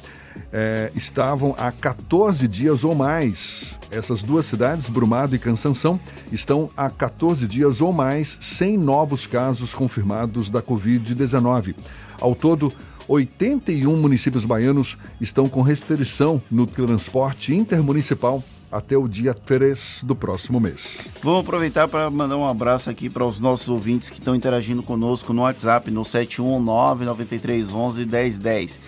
é, 0.51 0.91
estavam 0.95 1.55
há 1.57 1.71
14 1.71 2.47
dias 2.47 2.83
ou 2.83 2.95
mais. 2.95 3.79
Essas 3.91 4.23
duas 4.23 4.45
cidades, 4.45 4.89
Brumado 4.89 5.35
e 5.35 5.39
Cansanção, 5.39 5.99
estão 6.31 6.69
há 6.75 6.89
14 6.89 7.47
dias 7.47 7.81
ou 7.81 7.91
mais 7.91 8.37
sem 8.41 8.77
novos 8.77 9.27
casos 9.27 9.73
confirmados 9.73 10.49
da 10.49 10.61
Covid-19. 10.61 11.75
Ao 12.19 12.35
todo, 12.35 12.71
81 13.07 13.95
municípios 13.97 14.45
baianos 14.45 14.97
estão 15.19 15.49
com 15.49 15.61
restrição 15.61 16.41
no 16.49 16.65
transporte 16.65 17.53
intermunicipal 17.53 18.43
até 18.73 18.97
o 18.97 19.07
dia 19.07 19.33
3 19.33 20.03
do 20.05 20.15
próximo 20.15 20.59
mês. 20.59 21.11
Vamos 21.21 21.41
aproveitar 21.41 21.87
para 21.87 22.09
mandar 22.09 22.37
um 22.37 22.47
abraço 22.47 22.89
aqui 22.89 23.09
para 23.09 23.23
os 23.23 23.39
nossos 23.39 23.69
ouvintes 23.69 24.09
que 24.09 24.19
estão 24.19 24.35
interagindo 24.35 24.81
conosco 24.81 25.31
no 25.31 25.43
WhatsApp 25.43 25.91
no 25.91 26.03
719 26.03 27.05
9311 27.05 28.05
1010 28.05 28.79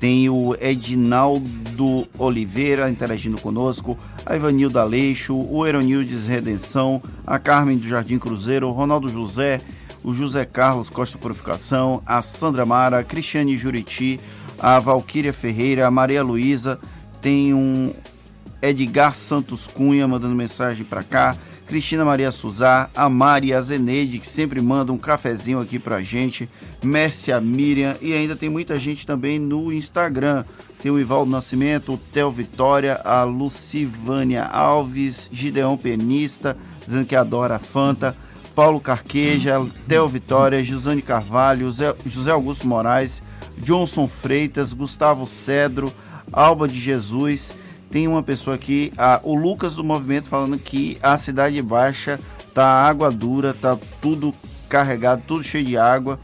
tem 0.00 0.28
o 0.28 0.54
Edinaldo 0.60 2.06
Oliveira 2.18 2.90
interagindo 2.90 3.40
conosco, 3.40 3.96
a 4.26 4.36
Ivanilda 4.36 4.82
Aleixo, 4.82 5.34
o 5.34 5.66
Eronildes 5.66 6.26
Redenção, 6.26 7.00
a 7.26 7.38
Carmen 7.38 7.78
do 7.78 7.88
Jardim 7.88 8.18
Cruzeiro, 8.18 8.68
o 8.68 8.72
Ronaldo 8.72 9.08
José, 9.08 9.62
o 10.02 10.12
José 10.12 10.44
Carlos 10.44 10.90
Costa 10.90 11.16
Purificação, 11.16 12.02
a 12.04 12.20
Sandra 12.20 12.66
Mara, 12.66 12.98
a 12.98 13.04
Cristiane 13.04 13.56
Juriti, 13.56 14.20
a 14.58 14.78
Valquíria 14.78 15.32
Ferreira, 15.32 15.86
a 15.86 15.90
Maria 15.90 16.22
Luísa, 16.22 16.78
tem 17.22 17.54
um 17.54 17.94
Edgar 18.64 19.14
Santos 19.14 19.66
Cunha 19.66 20.08
mandando 20.08 20.34
mensagem 20.34 20.84
para 20.84 21.02
cá, 21.02 21.36
Cristina 21.66 22.04
Maria 22.04 22.30
Suzá, 22.30 22.90
a 22.94 23.08
Mari 23.08 23.52
a 23.54 23.60
Zeneide, 23.60 24.18
que 24.18 24.26
sempre 24.26 24.60
mandam 24.60 24.94
um 24.94 24.98
cafezinho 24.98 25.60
aqui 25.60 25.78
pra 25.78 26.00
gente, 26.00 26.48
Mércia 26.82 27.40
Miriam 27.40 27.96
e 28.00 28.12
ainda 28.12 28.36
tem 28.36 28.48
muita 28.48 28.76
gente 28.76 29.06
também 29.06 29.38
no 29.38 29.72
Instagram. 29.72 30.44
Tem 30.82 30.92
o 30.92 30.98
Ivaldo 30.98 31.30
Nascimento, 31.30 31.94
o 31.94 31.98
Theo 31.98 32.30
Vitória, 32.30 33.00
a 33.04 33.22
Lucivânia 33.24 34.44
Alves, 34.44 35.30
Gideão 35.32 35.76
Penista, 35.76 36.56
dizendo 36.84 37.06
que 37.06 37.16
adora 37.16 37.56
a 37.56 37.58
Fanta, 37.58 38.14
Paulo 38.54 38.78
Carqueja, 38.78 39.64
Theo 39.88 40.06
Vitória, 40.06 40.62
Josane 40.62 41.02
Carvalho, 41.02 41.72
José 42.06 42.30
Augusto 42.30 42.66
Moraes, 42.66 43.22
Johnson 43.58 44.06
Freitas, 44.06 44.72
Gustavo 44.72 45.26
Cedro, 45.26 45.92
Alba 46.32 46.68
de 46.68 46.78
Jesus 46.78 47.52
tem 47.94 48.08
uma 48.08 48.24
pessoa 48.24 48.56
aqui, 48.56 48.92
a, 48.98 49.20
o 49.22 49.36
Lucas 49.36 49.76
do 49.76 49.84
Movimento, 49.84 50.28
falando 50.28 50.58
que 50.58 50.98
a 51.00 51.16
Cidade 51.16 51.62
Baixa 51.62 52.18
tá 52.52 52.66
água 52.66 53.08
dura, 53.08 53.54
tá 53.54 53.78
tudo 54.02 54.34
carregado, 54.68 55.22
tudo 55.24 55.44
cheio 55.44 55.64
de 55.64 55.78
água. 55.78 56.18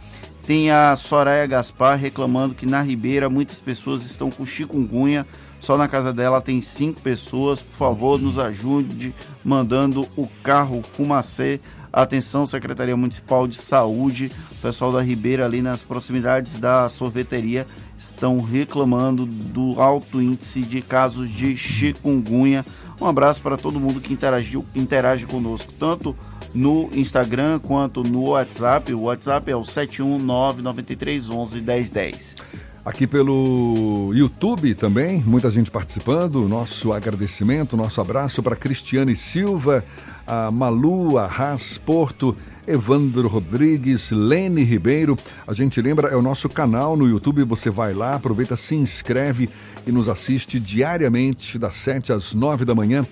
Tem 0.45 0.73
a 0.73 0.97
Soraya 0.97 1.47
Gaspar 1.47 1.97
reclamando 1.97 2.57
que 2.57 2.67
na 2.67 2.83
Ribeira 2.83 3.31
muitas 3.31 3.61
pessoas 3.61 4.03
estão 4.03 4.33
com 4.33 4.45
chikungunya. 4.45 5.25
Só 5.61 5.77
na 5.77 5.87
casa 5.87 6.13
dela 6.13 6.41
tem 6.41 6.61
cinco 6.61 7.01
pessoas. 7.03 7.63
Por 7.63 7.77
favor, 7.77 8.21
nos 8.21 8.37
ajude 8.37 9.15
mandando 9.45 10.09
o 10.17 10.27
carro 10.43 10.83
Fumacê. 10.83 11.61
Atenção, 11.93 12.47
Secretaria 12.47 12.97
Municipal 12.97 13.47
de 13.47 13.55
Saúde. 13.55 14.33
Pessoal 14.61 14.91
da 14.91 15.01
Ribeira, 15.01 15.45
ali 15.45 15.63
nas 15.63 15.83
proximidades 15.83 16.59
da 16.59 16.89
sorveteria, 16.89 17.65
estão 18.01 18.41
reclamando 18.41 19.27
do 19.27 19.81
alto 19.81 20.21
índice 20.23 20.63
de 20.63 20.81
casos 20.81 21.29
de 21.31 21.55
chikungunya. 21.57 22.65
Um 22.99 23.07
abraço 23.07 23.41
para 23.43 23.59
todo 23.59 23.79
mundo 23.79 24.01
que 24.01 24.13
interagiu, 24.13 24.65
interage 24.75 25.27
conosco, 25.27 25.73
tanto 25.79 26.17
no 26.55 26.89
Instagram 26.95 27.59
quanto 27.59 28.03
no 28.03 28.31
WhatsApp. 28.31 28.95
O 28.95 29.03
WhatsApp 29.03 29.51
é 29.51 29.57
o 29.57 29.63
71993111010. 29.63 32.37
Aqui 32.83 33.07
pelo 33.07 34.11
YouTube 34.15 34.75
também, 34.75 35.21
muita 35.21 35.51
gente 35.51 35.71
participando. 35.71 36.49
Nosso 36.49 36.95
agradecimento, 36.95 37.77
nosso 37.77 38.01
abraço 38.01 38.43
para 38.43 38.57
Cristiane 38.57 39.15
Silva, 39.15 39.85
a 40.27 40.51
Malu, 40.51 41.19
a 41.19 41.27
Haas 41.27 41.77
Porto, 41.77 42.35
Evandro 42.71 43.29
Rodrigues, 43.29 44.11
Lene 44.11 44.63
Ribeiro. 44.63 45.19
A 45.47 45.53
gente 45.53 45.81
lembra, 45.81 46.09
é 46.09 46.17
o 46.17 46.23
nosso 46.23 46.49
canal 46.49 46.97
no 46.97 47.09
YouTube, 47.09 47.43
você 47.45 47.71
vai 47.71 47.93
lá, 47.93 48.15
aproveita, 48.15 48.57
se 48.57 48.75
inscreve 48.75 49.49
e 49.87 49.93
nos 49.93 50.09
assiste 50.09 50.61
diariamente 50.61 51.59
das 51.59 51.75
7 51.75 52.13
às 52.13 52.35
9 52.35 52.65
da 52.65 52.75
manhã 52.75 53.07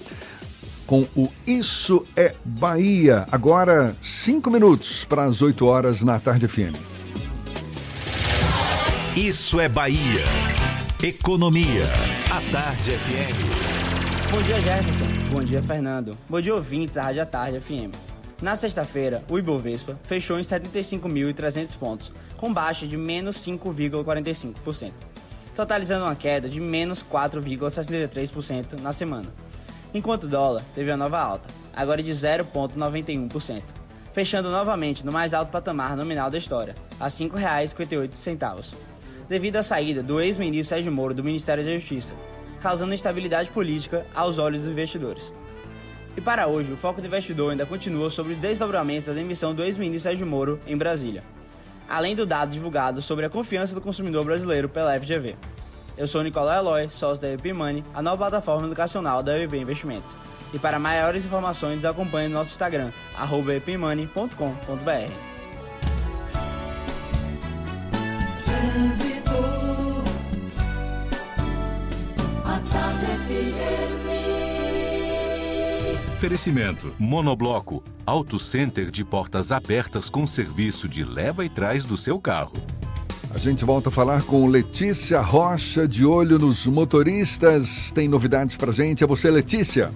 com 0.87 1.07
o 1.15 1.31
Isso 1.47 2.03
é 2.17 2.35
Bahia. 2.45 3.27
Agora, 3.31 3.95
cinco 4.01 4.51
minutos 4.51 5.05
para 5.05 5.25
as 5.25 5.43
8 5.43 5.67
horas 5.67 6.03
na 6.03 6.19
tarde 6.19 6.49
FM. 6.49 6.75
Isso 9.15 9.61
é 9.61 9.69
Bahia. 9.69 10.25
Economia. 11.03 11.85
A 12.31 12.41
Tarde 12.53 12.93
FM. 12.93 14.31
Bom 14.31 14.43
dia, 14.43 14.61
Jefferson. 14.61 15.35
Bom 15.35 15.45
dia, 15.45 15.63
Fernando. 15.63 16.17
Bom 16.29 16.41
dia, 16.41 16.55
ouvintes 16.55 16.95
da 16.95 17.03
Rádio 17.03 17.27
Tarde 17.27 17.61
FM. 17.61 18.18
Na 18.41 18.55
sexta-feira, 18.55 19.25
o 19.29 19.37
Ibovespa 19.37 19.99
fechou 20.05 20.39
em 20.39 20.43
75.300 20.43 21.77
pontos, 21.77 22.13
com 22.37 22.53
baixa 22.53 22.87
de 22.87 22.97
menos 22.97 23.37
5,45%, 23.39 24.93
totalizando 25.57 26.05
uma 26.05 26.15
queda 26.15 26.49
de 26.49 26.61
menos 26.61 27.03
4,63% 27.03 28.81
na 28.81 28.93
semana. 28.93 29.27
Enquanto 29.93 30.25
o 30.25 30.29
dólar 30.29 30.63
teve 30.73 30.93
a 30.93 30.97
nova 30.97 31.19
alta, 31.19 31.49
agora 31.75 32.01
de 32.01 32.13
0,91%, 32.13 33.63
fechando 34.13 34.51
novamente 34.51 35.05
no 35.05 35.11
mais 35.11 35.35
alto 35.35 35.51
patamar 35.51 35.97
nominal 35.97 36.31
da 36.31 36.39
história, 36.39 36.77
a 37.01 37.07
R$ 37.07 37.11
5,58 37.11 38.75
devido 39.29 39.57
à 39.57 39.63
saída 39.63 40.03
do 40.03 40.21
ex-ministro 40.21 40.69
Sérgio 40.69 40.93
Moro 40.93 41.13
do 41.13 41.25
Ministério 41.25 41.65
da 41.65 41.73
Justiça, 41.73 42.15
causando 42.61 42.95
instabilidade 42.95 43.51
política 43.51 44.07
aos 44.15 44.39
olhos 44.39 44.63
dos 44.63 44.71
investidores. 44.71 45.33
E 46.19 46.21
para 46.21 46.49
hoje, 46.49 46.73
o 46.73 46.77
foco 46.77 47.01
do 47.01 47.07
investidor 47.07 47.53
ainda 47.53 47.65
continua 47.65 48.11
sobre 48.11 48.33
os 48.33 48.41
desdobramentos 48.41 49.07
da 49.07 49.13
demissão 49.13 49.55
do 49.55 49.63
ex-ministro 49.63 50.11
Sérgio 50.11 50.27
Moro 50.27 50.59
em 50.67 50.77
Brasília, 50.77 51.23
além 51.89 52.17
do 52.17 52.27
dado 52.27 52.51
divulgado 52.51 53.01
sobre 53.01 53.25
a 53.25 53.31
confiança 53.31 53.73
do 53.73 53.81
consumidor 53.81 54.25
brasileiro 54.25 54.69
pela 54.69 54.99
FGV. 54.99 55.37
Eu 55.97 56.09
sou 56.09 56.25
Nicolau 56.25 56.59
Eloy, 56.59 56.89
sócio 56.91 57.23
da 57.23 57.33
EP 57.33 57.55
Money, 57.55 57.85
a 57.95 58.03
nova 58.03 58.17
plataforma 58.17 58.67
educacional 58.67 59.23
da 59.23 59.39
EB 59.39 59.61
Investimentos. 59.61 60.17
E 60.53 60.59
para 60.59 60.77
maiores 60.81 61.25
informações, 61.25 61.85
acompanhe 61.85 62.29
nosso 62.29 62.51
Instagram, 62.51 62.91
epmoney.com.br. 63.57 64.29
Oferecimento: 76.19 76.93
Monobloco, 76.99 77.81
Auto 78.05 78.41
Center 78.41 78.91
de 78.91 79.05
portas 79.05 79.53
abertas 79.53 80.11
com 80.11 80.27
serviço 80.27 80.89
de 80.89 81.05
leva 81.05 81.45
e 81.45 81.49
trás 81.49 81.85
do 81.85 81.97
seu 81.97 82.21
carro. 82.21 82.55
A 83.33 83.39
gente 83.39 83.65
volta 83.65 83.89
a 83.89 83.93
falar 83.93 84.25
com 84.25 84.49
Letícia 84.49 85.21
Rocha, 85.21 85.87
de 85.87 86.05
olho 86.05 86.37
nos 86.37 86.67
motoristas. 86.67 87.93
Tem 87.93 88.09
novidades 88.09 88.57
pra 88.57 88.73
gente? 88.73 89.05
É 89.05 89.07
você, 89.07 89.31
Letícia. 89.31 89.93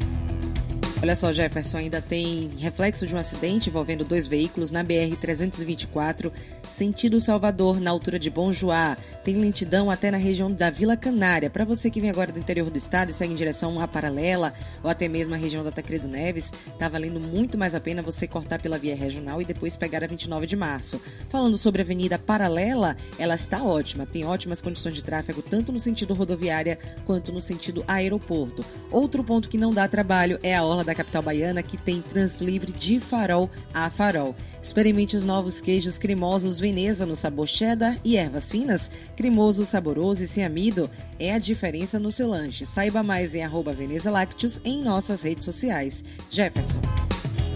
Olha 1.02 1.16
só, 1.16 1.32
Jefferson, 1.32 1.78
ainda 1.78 2.00
tem 2.00 2.52
reflexo 2.58 3.08
de 3.08 3.12
um 3.12 3.18
acidente 3.18 3.68
envolvendo 3.68 4.04
dois 4.04 4.28
veículos 4.28 4.70
na 4.70 4.84
BR-324, 4.84 6.30
sentido 6.68 7.20
Salvador, 7.20 7.80
na 7.80 7.90
altura 7.90 8.20
de 8.20 8.30
Bom 8.30 8.52
Joá. 8.52 8.96
Tem 9.24 9.34
lentidão 9.34 9.90
até 9.90 10.12
na 10.12 10.16
região 10.16 10.52
da 10.52 10.70
Vila 10.70 10.96
Canária. 10.96 11.50
Para 11.50 11.64
você 11.64 11.90
que 11.90 12.00
vem 12.00 12.08
agora 12.08 12.30
do 12.30 12.38
interior 12.38 12.70
do 12.70 12.78
estado 12.78 13.10
e 13.10 13.12
segue 13.12 13.32
em 13.32 13.36
direção 13.36 13.80
à 13.80 13.88
Paralela 13.88 14.54
ou 14.80 14.88
até 14.88 15.08
mesmo 15.08 15.34
a 15.34 15.36
região 15.36 15.64
da 15.64 15.72
Tancredo 15.72 16.06
Neves, 16.06 16.52
tá 16.78 16.88
valendo 16.88 17.18
muito 17.18 17.58
mais 17.58 17.74
a 17.74 17.80
pena 17.80 18.00
você 18.00 18.28
cortar 18.28 18.62
pela 18.62 18.78
via 18.78 18.94
regional 18.94 19.42
e 19.42 19.44
depois 19.44 19.74
pegar 19.74 20.04
a 20.04 20.06
29 20.06 20.46
de 20.46 20.54
março. 20.54 21.02
Falando 21.28 21.58
sobre 21.58 21.82
a 21.82 21.84
Avenida 21.84 22.16
Paralela, 22.16 22.96
ela 23.18 23.34
está 23.34 23.60
ótima, 23.60 24.06
tem 24.06 24.24
ótimas 24.24 24.60
condições 24.60 24.94
de 24.94 25.02
tráfego 25.02 25.42
tanto 25.42 25.72
no 25.72 25.80
sentido 25.80 26.14
rodoviária 26.14 26.78
quanto 27.04 27.32
no 27.32 27.40
sentido 27.40 27.82
aeroporto. 27.88 28.64
Outro 28.88 29.24
ponto 29.24 29.48
que 29.48 29.58
não 29.58 29.72
dá 29.72 29.88
trabalho 29.88 30.38
é 30.44 30.54
a 30.54 30.62
orla 30.62 30.84
da 30.84 30.91
da 30.92 30.94
capital 30.94 31.22
baiana 31.22 31.62
que 31.62 31.76
tem 31.76 32.00
trânsito 32.02 32.44
livre 32.44 32.70
de 32.70 33.00
farol 33.00 33.50
a 33.72 33.88
farol. 33.90 34.36
Experimente 34.62 35.16
os 35.16 35.24
novos 35.24 35.60
queijos 35.60 35.98
cremosos 35.98 36.60
Veneza 36.60 37.04
no 37.04 37.16
sabor 37.16 37.48
cheddar 37.48 37.98
e 38.04 38.16
ervas 38.16 38.50
finas. 38.50 38.90
Cremoso, 39.16 39.64
saboroso 39.64 40.22
e 40.22 40.28
sem 40.28 40.44
amido 40.44 40.88
é 41.18 41.32
a 41.32 41.38
diferença 41.38 41.98
no 41.98 42.12
seu 42.12 42.28
lanche. 42.28 42.64
Saiba 42.66 43.02
mais 43.02 43.34
em 43.34 43.42
arroba 43.42 43.72
Veneza 43.72 44.10
Lácteos 44.10 44.60
em 44.64 44.82
nossas 44.82 45.22
redes 45.22 45.44
sociais. 45.44 46.04
Jefferson. 46.30 46.80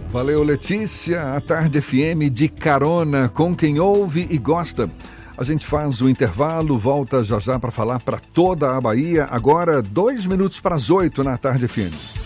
Valeu, 0.09 0.43
Letícia. 0.43 1.34
A 1.34 1.41
Tarde 1.41 1.80
FM 1.80 2.32
de 2.32 2.49
carona 2.49 3.28
com 3.28 3.55
quem 3.55 3.78
ouve 3.78 4.26
e 4.30 4.39
gosta. 4.39 4.91
A 5.37 5.45
gente 5.45 5.66
faz 5.66 6.01
o 6.01 6.09
intervalo, 6.09 6.78
volta 6.78 7.22
já 7.22 7.39
já 7.39 7.61
para 7.61 7.70
falar 7.70 8.01
para 8.01 8.18
toda 8.18 8.74
a 8.74 8.80
Bahia. 8.80 9.28
Agora, 9.30 9.82
dois 9.82 10.24
minutos 10.24 10.61
para 10.61 10.76
as 10.76 10.89
oito 10.89 11.22
na 11.22 11.37
Tarde 11.37 11.68
FM. 11.68 12.26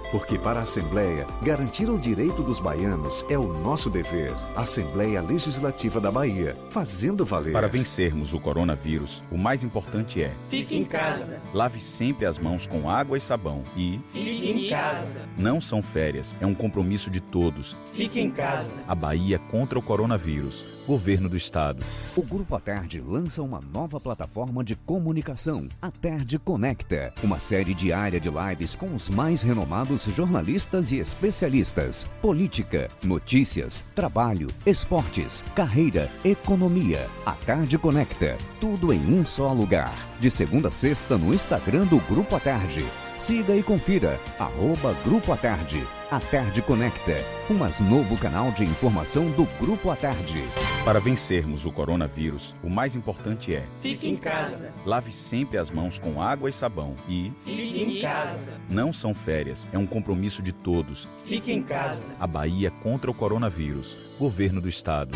Porque 0.11 0.37
para 0.37 0.59
a 0.59 0.63
Assembleia, 0.63 1.25
garantir 1.41 1.89
o 1.89 1.97
direito 1.97 2.43
dos 2.43 2.59
baianos 2.59 3.25
é 3.29 3.37
o 3.37 3.53
nosso 3.53 3.89
dever. 3.89 4.33
Assembleia 4.55 5.21
Legislativa 5.21 6.01
da 6.01 6.11
Bahia, 6.11 6.57
fazendo 6.69 7.25
valer. 7.25 7.53
Para 7.53 7.69
vencermos 7.69 8.33
o 8.33 8.39
coronavírus, 8.39 9.23
o 9.31 9.37
mais 9.37 9.63
importante 9.63 10.21
é: 10.21 10.33
fique 10.49 10.77
em 10.77 10.83
casa. 10.83 11.41
Lave 11.53 11.79
sempre 11.79 12.25
as 12.25 12.37
mãos 12.37 12.67
com 12.67 12.89
água 12.89 13.17
e 13.17 13.21
sabão 13.21 13.63
e 13.75 14.01
fique 14.11 14.51
em 14.51 14.69
casa. 14.69 15.21
Não 15.37 15.61
são 15.61 15.81
férias, 15.81 16.35
é 16.41 16.45
um 16.45 16.53
compromisso 16.53 17.09
de 17.09 17.21
todos. 17.21 17.77
Fique 17.93 18.19
em 18.19 18.29
casa. 18.29 18.73
A 18.87 18.93
Bahia 18.93 19.39
contra 19.39 19.79
o 19.79 19.81
coronavírus. 19.81 20.80
Governo 20.87 21.29
do 21.29 21.37
Estado. 21.37 21.83
O 22.15 22.23
Grupo 22.23 22.55
Aterde 22.55 23.01
lança 23.01 23.41
uma 23.41 23.61
nova 23.73 23.99
plataforma 23.99 24.63
de 24.63 24.75
comunicação, 24.75 25.67
Aterde 25.81 26.39
Conecta, 26.39 27.13
uma 27.23 27.39
série 27.39 27.73
diária 27.73 28.19
de 28.19 28.29
lives 28.29 28.75
com 28.75 28.95
os 28.95 29.09
mais 29.09 29.41
renomados 29.41 30.05
jornalistas 30.05 30.91
e 30.91 30.97
especialistas. 30.97 32.09
Política, 32.21 32.89
notícias, 33.03 33.85
trabalho, 33.93 34.47
esportes, 34.65 35.43
carreira, 35.55 36.11
economia. 36.23 37.07
A 37.25 37.33
Tarde 37.33 37.77
Conecta. 37.77 38.37
Tudo 38.59 38.93
em 38.93 38.99
um 39.13 39.25
só 39.25 39.51
lugar. 39.53 39.93
De 40.19 40.29
segunda 40.29 40.69
a 40.69 40.71
sexta 40.71 41.17
no 41.17 41.33
Instagram 41.33 41.85
do 41.85 41.99
Grupo 41.99 42.35
A 42.35 42.39
Tarde. 42.39 42.85
Siga 43.21 43.55
e 43.55 43.61
confira. 43.61 44.19
Arroba 44.39 44.95
Grupo 45.03 45.31
A 45.31 45.37
Tarde. 45.37 45.85
A 46.09 46.19
Tarde 46.19 46.59
Conecta, 46.59 47.23
o 47.47 47.53
mais 47.53 47.79
novo 47.79 48.17
canal 48.17 48.51
de 48.51 48.63
informação 48.63 49.29
do 49.29 49.45
Grupo 49.59 49.91
A 49.91 49.95
Tarde. 49.95 50.43
Para 50.83 50.99
vencermos 50.99 51.63
o 51.63 51.71
coronavírus, 51.71 52.55
o 52.63 52.69
mais 52.69 52.95
importante 52.95 53.53
é: 53.53 53.63
fique 53.79 54.09
em 54.09 54.15
casa. 54.15 54.73
Lave 54.83 55.11
sempre 55.11 55.59
as 55.59 55.69
mãos 55.69 55.99
com 55.99 56.19
água 56.19 56.49
e 56.49 56.53
sabão 56.53 56.95
e 57.07 57.31
fique 57.45 57.83
em 57.83 58.01
casa. 58.01 58.53
Não 58.67 58.91
são 58.91 59.13
férias, 59.13 59.67
é 59.71 59.77
um 59.77 59.85
compromisso 59.85 60.41
de 60.41 60.51
todos. 60.51 61.07
Fique 61.23 61.51
em 61.51 61.61
casa. 61.61 62.05
A 62.19 62.25
Bahia 62.25 62.71
contra 62.71 63.11
o 63.11 63.13
coronavírus. 63.13 64.15
Governo 64.17 64.59
do 64.59 64.67
Estado. 64.67 65.15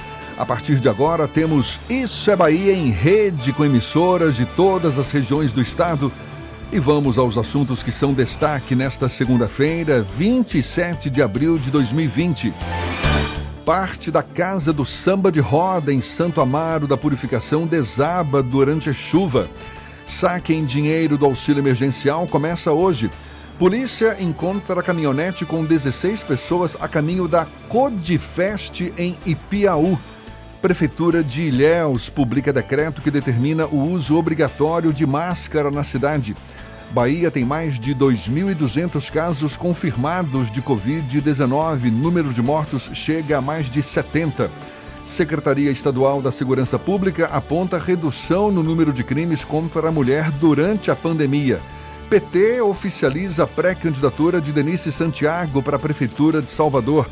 A 0.37 0.45
partir 0.45 0.79
de 0.79 0.89
agora 0.89 1.27
temos 1.27 1.79
Isso 1.89 2.31
é 2.31 2.35
Bahia 2.35 2.73
em 2.73 2.89
rede 2.89 3.53
com 3.53 3.65
emissoras 3.65 4.35
de 4.35 4.45
todas 4.45 4.97
as 4.97 5.11
regiões 5.11 5.53
do 5.53 5.61
estado. 5.61 6.11
E 6.71 6.79
vamos 6.79 7.17
aos 7.17 7.37
assuntos 7.37 7.83
que 7.83 7.91
são 7.91 8.13
destaque 8.13 8.75
nesta 8.75 9.09
segunda-feira, 9.09 10.01
27 10.01 11.09
de 11.09 11.21
abril 11.21 11.57
de 11.57 11.69
2020. 11.69 12.53
Parte 13.65 14.09
da 14.09 14.23
Casa 14.23 14.71
do 14.71 14.85
Samba 14.85 15.31
de 15.31 15.39
Roda 15.39 15.93
em 15.93 16.01
Santo 16.01 16.39
Amaro 16.41 16.87
da 16.87 16.97
Purificação 16.97 17.67
desaba 17.67 18.41
durante 18.41 18.89
a 18.89 18.93
chuva. 18.93 19.49
Saque 20.05 20.53
em 20.53 20.65
dinheiro 20.65 21.17
do 21.17 21.25
auxílio 21.25 21.61
emergencial 21.61 22.25
começa 22.25 22.71
hoje. 22.71 23.11
Polícia 23.59 24.17
encontra 24.19 24.81
caminhonete 24.81 25.45
com 25.45 25.63
16 25.63 26.23
pessoas 26.23 26.75
a 26.81 26.87
caminho 26.87 27.27
da 27.27 27.45
Codifest 27.69 28.91
em 28.97 29.15
Ipiaú. 29.25 29.99
Prefeitura 30.61 31.23
de 31.23 31.41
Ilhéus 31.41 32.07
publica 32.07 32.53
decreto 32.53 33.01
que 33.01 33.09
determina 33.09 33.65
o 33.65 33.77
uso 33.77 34.15
obrigatório 34.15 34.93
de 34.93 35.07
máscara 35.07 35.71
na 35.71 35.83
cidade. 35.83 36.35
Bahia 36.91 37.31
tem 37.31 37.43
mais 37.43 37.79
de 37.79 37.95
2.200 37.95 39.09
casos 39.09 39.57
confirmados 39.57 40.51
de 40.51 40.61
Covid-19. 40.61 41.91
Número 41.91 42.31
de 42.31 42.43
mortos 42.43 42.91
chega 42.93 43.39
a 43.39 43.41
mais 43.41 43.71
de 43.71 43.81
70. 43.81 44.51
Secretaria 45.03 45.71
Estadual 45.71 46.21
da 46.21 46.31
Segurança 46.31 46.77
Pública 46.77 47.25
aponta 47.33 47.79
redução 47.79 48.51
no 48.51 48.61
número 48.61 48.93
de 48.93 49.03
crimes 49.03 49.43
contra 49.43 49.87
a 49.87 49.91
mulher 49.91 50.29
durante 50.29 50.91
a 50.91 50.95
pandemia. 50.95 51.59
PT 52.07 52.61
oficializa 52.61 53.45
a 53.45 53.47
pré-candidatura 53.47 54.39
de 54.39 54.51
Denise 54.51 54.91
Santiago 54.91 55.63
para 55.63 55.77
a 55.77 55.79
Prefeitura 55.79 56.39
de 56.39 56.51
Salvador. 56.51 57.09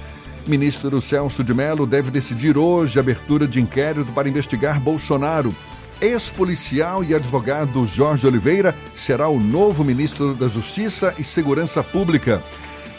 Ministro 0.50 1.00
Celso 1.00 1.44
de 1.44 1.54
Mello 1.54 1.86
deve 1.86 2.10
decidir 2.10 2.58
hoje 2.58 2.98
a 2.98 3.02
abertura 3.02 3.48
de 3.48 3.62
inquérito 3.62 4.12
para 4.12 4.28
investigar 4.28 4.80
Bolsonaro. 4.80 5.56
Ex-policial 6.02 7.04
e 7.04 7.14
advogado 7.14 7.86
Jorge 7.86 8.26
Oliveira 8.26 8.76
será 8.96 9.30
o 9.30 9.40
novo 9.40 9.84
ministro 9.84 10.34
da 10.34 10.48
Justiça 10.48 11.14
e 11.20 11.24
Segurança 11.24 11.84
Pública. 11.84 12.42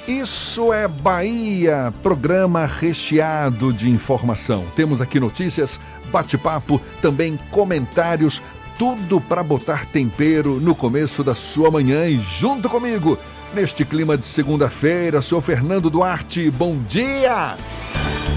Isso 0.07 0.72
é 0.72 0.86
Bahia, 0.86 1.92
programa 2.03 2.66
recheado 2.66 3.72
de 3.72 3.90
informação. 3.90 4.64
Temos 4.76 5.01
aqui 5.01 5.18
notícias, 5.18 5.80
bate-papo, 6.12 6.80
também 7.03 7.38
comentários, 7.51 8.40
tudo 8.78 9.20
para 9.20 9.42
botar 9.42 9.86
tempero 9.86 10.61
no 10.61 10.74
começo 10.74 11.24
da 11.24 11.34
sua 11.34 11.70
manhã 11.70 12.07
e 12.07 12.18
junto 12.18 12.68
comigo, 12.68 13.18
neste 13.55 13.84
clima 13.84 14.16
de 14.16 14.24
segunda-feira, 14.24 15.20
senhor 15.20 15.40
Fernando 15.40 15.90
Duarte, 15.90 16.51
bom 16.51 16.76
dia! 16.86 17.57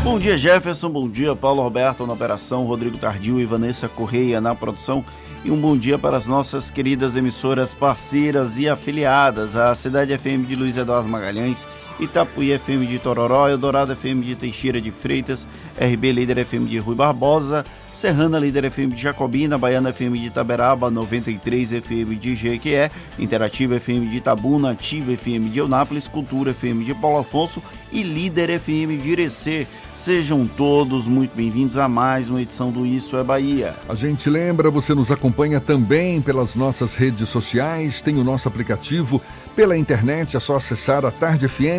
Bom 0.04 0.20
dia, 0.20 0.38
Jefferson. 0.38 0.90
Bom 0.90 1.08
dia, 1.08 1.34
Paulo 1.34 1.64
Roberto 1.64 2.06
na 2.06 2.12
operação, 2.12 2.66
Rodrigo 2.66 2.98
Tardio 2.98 3.40
e 3.40 3.46
Vanessa 3.46 3.88
Correia 3.88 4.42
na 4.42 4.54
produção. 4.54 5.04
E 5.46 5.52
um 5.52 5.60
bom 5.60 5.78
dia 5.78 5.98
para 5.98 6.18
as 6.18 6.26
nossas 6.26 6.70
queridas 6.70 7.16
emissoras 7.16 7.74
parceiras 7.74 8.58
e 8.58 8.68
afiliadas, 8.68 9.56
a 9.56 9.74
Cidade 9.74 10.18
FM 10.18 10.46
de 10.48 10.56
Luiz 10.56 10.76
Eduardo 10.76 11.08
Magalhães, 11.08 11.66
Itapuí 12.00 12.52
FM 12.58 12.86
de 12.88 13.00
Tororó, 13.00 13.48
Eldorado 13.48 13.96
FM 13.96 14.22
de 14.22 14.36
Teixeira 14.36 14.82
de 14.82 14.92
Freitas, 14.92 15.48
RB 15.78 16.12
Líder 16.12 16.46
FM 16.46 16.66
de 16.66 16.80
Rui 16.80 16.96
Barbosa, 16.96 17.64
Serrana 17.92 18.40
Líder 18.40 18.72
FM 18.72 18.96
de 18.96 19.02
Jacobina, 19.04 19.58
Baiana 19.58 19.94
FM 19.94 20.18
de 20.18 20.28
Itaberaba, 20.28 20.90
93 20.90 21.74
FM 21.74 22.16
de 22.20 22.36
Jequié, 22.36 22.90
Interativa 23.20 23.80
FM 23.80 24.10
de 24.10 24.18
Itabuna, 24.18 24.72
Ativa 24.72 25.12
FM 25.16 25.50
de 25.52 25.60
Eunápolis, 25.60 26.08
Cultura 26.08 26.54
FM 26.54 26.84
de 26.84 26.96
Paulo 26.96 27.20
Afonso 27.20 27.62
e 27.92 28.02
Líder 28.02 28.60
FM 28.60 29.02
de 29.02 29.12
Irecê. 29.12 29.68
Sejam 29.96 30.48
todos 30.48 31.08
muito 31.08 31.36
bem-vindos 31.36 31.78
a 31.78 31.88
mais 31.88 32.28
uma 32.28 32.42
edição 32.42 32.72
do 32.72 32.84
Isso 32.84 33.16
é 33.16 33.24
Bahia. 33.24 33.76
A 33.88 33.94
gente 33.94 34.28
lembra, 34.28 34.72
você 34.72 34.96
nos 34.96 35.12
acompanha 35.12 35.60
também 35.60 36.20
pelas 36.20 36.56
nossas 36.56 36.96
redes 36.96 37.30
sociais, 37.30 38.02
tem 38.02 38.18
o 38.18 38.24
nosso 38.24 38.48
aplicativo 38.48 39.22
pela 39.56 39.78
internet, 39.78 40.36
é 40.36 40.40
só 40.40 40.56
acessar 40.56 41.06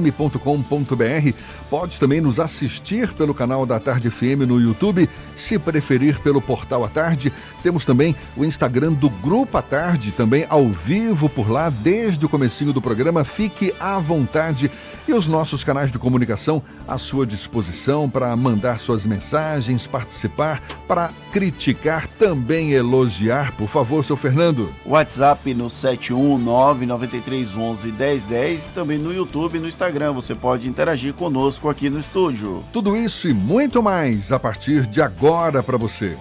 atardefm.com.br. 0.09 1.32
Pode 1.70 1.98
também 1.98 2.20
nos 2.20 2.38
assistir 2.38 3.12
pelo 3.14 3.34
canal 3.34 3.66
da 3.66 3.80
Tarde 3.80 4.11
FM 4.11 4.46
no 4.46 4.61
YouTube, 4.61 5.09
se 5.34 5.59
preferir 5.59 6.20
pelo 6.20 6.40
portal 6.40 6.84
à 6.84 6.88
tarde. 6.88 7.32
Temos 7.62 7.84
também 7.84 8.14
o 8.36 8.44
Instagram 8.44 8.92
do 8.92 9.09
Grupo 9.09 9.59
à 9.59 9.62
Tarde, 9.62 10.12
também 10.12 10.46
ao 10.48 10.68
vivo 10.68 11.28
por 11.28 11.50
lá 11.50 11.70
desde 11.70 12.24
o 12.24 12.28
comecinho 12.28 12.72
do 12.72 12.80
programa. 12.80 13.24
Fique 13.24 13.74
à 13.80 13.98
vontade 13.98 14.70
e 15.07 15.12
os 15.12 15.28
nossos 15.28 15.62
canais 15.62 15.92
de 15.92 15.98
comunicação 15.98 16.62
à 16.88 16.96
sua 16.96 17.26
disposição 17.26 18.09
para 18.09 18.34
mandar 18.36 18.80
suas 18.80 19.05
mensagens, 19.05 19.86
participar, 19.86 20.62
para 20.88 21.11
criticar, 21.32 22.07
também 22.07 22.72
elogiar. 22.72 23.52
Por 23.57 23.68
favor, 23.68 24.02
seu 24.05 24.16
Fernando. 24.16 24.72
WhatsApp 24.86 25.52
no 25.55 25.66
71993111010 25.66 28.55
e 28.55 28.61
também 28.74 28.98
no 28.98 29.12
YouTube 29.12 29.57
e 29.57 29.61
no 29.61 29.68
Instagram. 29.68 29.93
Você 30.12 30.34
pode 30.34 30.68
interagir 30.68 31.14
conosco 31.14 31.68
aqui 31.68 31.88
no 31.88 32.01
estúdio. 32.01 32.64
Tudo 32.72 32.97
isso 32.97 33.28
e 33.28 33.32
muito 33.32 33.82
mais 33.82 34.32
a 34.32 34.40
partir 34.40 34.86
de 34.86 35.01
agora 35.01 35.62
para 35.62 35.76
você. 35.76 36.16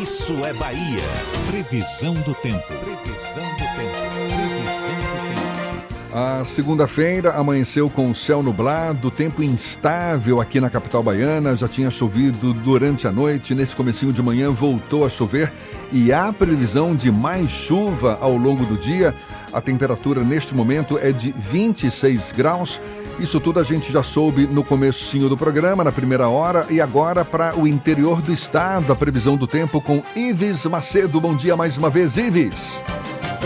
Isso 0.00 0.32
é 0.44 0.52
Bahia. 0.52 1.02
Previsão 1.50 2.14
do 2.14 2.32
tempo. 2.34 2.85
A 6.18 6.46
segunda-feira 6.46 7.32
amanheceu 7.32 7.90
com 7.90 8.10
o 8.10 8.14
céu 8.14 8.42
nublado, 8.42 9.10
tempo 9.10 9.42
instável 9.42 10.40
aqui 10.40 10.58
na 10.58 10.70
capital 10.70 11.02
baiana. 11.02 11.54
Já 11.54 11.68
tinha 11.68 11.90
chovido 11.90 12.54
durante 12.54 13.06
a 13.06 13.12
noite, 13.12 13.54
nesse 13.54 13.76
comecinho 13.76 14.14
de 14.14 14.22
manhã 14.22 14.50
voltou 14.50 15.04
a 15.04 15.10
chover 15.10 15.52
e 15.92 16.14
há 16.14 16.32
previsão 16.32 16.96
de 16.96 17.12
mais 17.12 17.50
chuva 17.50 18.16
ao 18.18 18.34
longo 18.34 18.64
do 18.64 18.78
dia. 18.78 19.14
A 19.52 19.60
temperatura 19.60 20.24
neste 20.24 20.54
momento 20.54 20.98
é 20.98 21.12
de 21.12 21.32
26 21.32 22.32
graus. 22.32 22.80
Isso 23.20 23.38
tudo 23.38 23.60
a 23.60 23.62
gente 23.62 23.92
já 23.92 24.02
soube 24.02 24.46
no 24.46 24.64
comecinho 24.64 25.28
do 25.28 25.36
programa, 25.36 25.84
na 25.84 25.92
primeira 25.92 26.30
hora, 26.30 26.64
e 26.70 26.80
agora 26.80 27.26
para 27.26 27.54
o 27.60 27.66
interior 27.66 28.22
do 28.22 28.32
estado, 28.32 28.90
a 28.90 28.96
previsão 28.96 29.36
do 29.36 29.46
tempo 29.46 29.82
com 29.82 30.02
Ives 30.16 30.64
Macedo. 30.64 31.20
Bom 31.20 31.36
dia 31.36 31.58
mais 31.58 31.76
uma 31.76 31.90
vez, 31.90 32.16
Ives. 32.16 32.80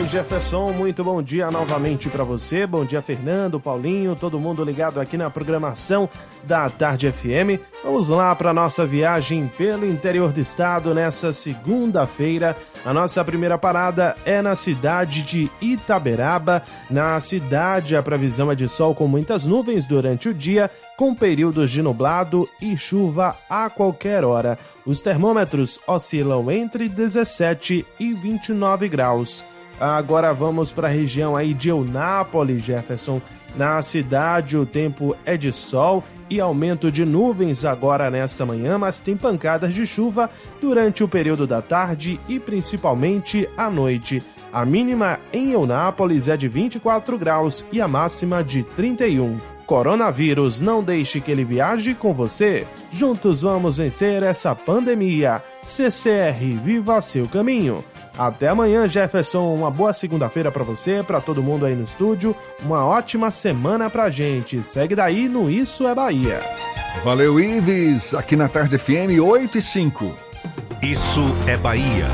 Oi, 0.01 0.09
Jefferson, 0.09 0.73
muito 0.73 1.05
bom 1.05 1.23
dia 1.23 1.51
novamente 1.51 2.09
para 2.09 2.25
você. 2.25 2.67
Bom 2.67 2.87
dia, 2.87 3.03
Fernando, 3.03 3.61
Paulinho, 3.61 4.17
todo 4.17 4.41
mundo 4.41 4.65
ligado 4.65 4.99
aqui 4.99 5.15
na 5.19 5.29
programação 5.29 6.09
da 6.43 6.71
Tarde 6.71 7.13
FM. 7.13 7.61
Vamos 7.85 8.09
lá 8.09 8.35
para 8.35 8.55
nossa 8.55 8.87
viagem 8.87 9.47
pelo 9.59 9.85
interior 9.85 10.33
do 10.33 10.41
estado 10.41 10.95
nessa 10.95 11.35
segunda-feira. 11.35 12.57
A 12.83 12.95
nossa 12.95 13.23
primeira 13.23 13.59
parada 13.59 14.17
é 14.25 14.41
na 14.41 14.57
cidade 14.57 15.21
de 15.21 15.51
Itaberaba. 15.61 16.63
Na 16.89 17.21
cidade, 17.21 17.95
a 17.95 18.03
previsão 18.03 18.51
é 18.51 18.55
de 18.55 18.71
sol 18.71 18.95
com 18.95 19.07
muitas 19.07 19.47
nuvens 19.47 19.87
durante 19.87 20.31
o 20.31 20.35
dia, 20.35 20.71
com 20.97 21.15
períodos 21.15 21.71
de 21.71 21.83
nublado 21.83 22.49
e 22.59 22.75
chuva 22.75 23.37
a 23.51 23.69
qualquer 23.69 24.25
hora. 24.25 24.59
Os 24.87 25.03
termômetros 25.03 25.79
oscilam 25.87 26.51
entre 26.51 26.89
17 26.89 27.85
e 27.99 28.15
29 28.15 28.89
graus. 28.89 29.45
Agora 29.81 30.35
vamos 30.35 30.73
para 30.73 30.89
a 30.89 30.91
região 30.91 31.35
aí 31.35 31.55
de 31.55 31.71
Eunápolis, 31.71 32.63
Jefferson. 32.63 33.23
Na 33.57 33.81
cidade 33.81 34.59
o 34.59 34.67
tempo 34.67 35.17
é 35.25 35.39
de 35.39 35.51
sol 35.51 36.05
e 36.29 36.39
aumento 36.39 36.93
de 36.93 37.05
nuvens 37.05 37.65
agora 37.65 38.11
nesta 38.11 38.45
manhã, 38.45 38.79
mas 38.79 39.01
tem 39.01 39.17
pancadas 39.17 39.75
de 39.75 39.87
chuva 39.87 40.29
durante 40.61 41.03
o 41.03 41.09
período 41.09 41.47
da 41.47 41.63
tarde 41.63 42.21
e 42.29 42.39
principalmente 42.39 43.49
à 43.57 43.71
noite. 43.71 44.23
A 44.53 44.65
mínima 44.65 45.19
em 45.33 45.53
Eunápolis 45.53 46.29
é 46.29 46.37
de 46.37 46.47
24 46.47 47.17
graus 47.19 47.65
e 47.73 47.81
a 47.81 47.89
máxima 47.89 48.45
de 48.45 48.63
31. 48.63 49.41
Coronavírus, 49.65 50.61
não 50.61 50.83
deixe 50.83 51.21
que 51.21 51.31
ele 51.31 51.45
viaje 51.45 51.95
com 51.95 52.13
você. 52.13 52.67
Juntos 52.93 53.43
vamos 53.43 53.79
vencer 53.79 54.23
essa 54.23 54.55
pandemia. 54.55 55.43
CCR, 55.65 56.59
viva 56.63 57.01
seu 57.01 57.29
caminho. 57.29 57.85
Até 58.21 58.49
amanhã, 58.49 58.87
Jefferson. 58.87 59.55
Uma 59.55 59.71
boa 59.71 59.95
segunda-feira 59.95 60.53
para 60.53 60.63
você, 60.63 61.03
para 61.03 61.23
todo 61.23 61.43
mundo 61.43 61.65
aí 61.65 61.75
no 61.75 61.85
estúdio. 61.85 62.37
Uma 62.63 62.85
ótima 62.85 63.31
semana 63.31 63.89
pra 63.89 64.11
gente. 64.11 64.63
Segue 64.63 64.95
daí 64.95 65.27
no 65.27 65.49
Isso 65.49 65.89
é 65.89 65.95
Bahia. 65.95 66.39
Valeu, 67.03 67.41
Ives. 67.41 68.13
Aqui 68.13 68.37
na 68.37 68.47
Tarde 68.47 68.77
FM 68.77 69.19
8 69.27 69.57
e 69.57 69.63
5. 69.63 70.15
Isso 70.83 71.23
é 71.47 71.57
Bahia. 71.57 72.05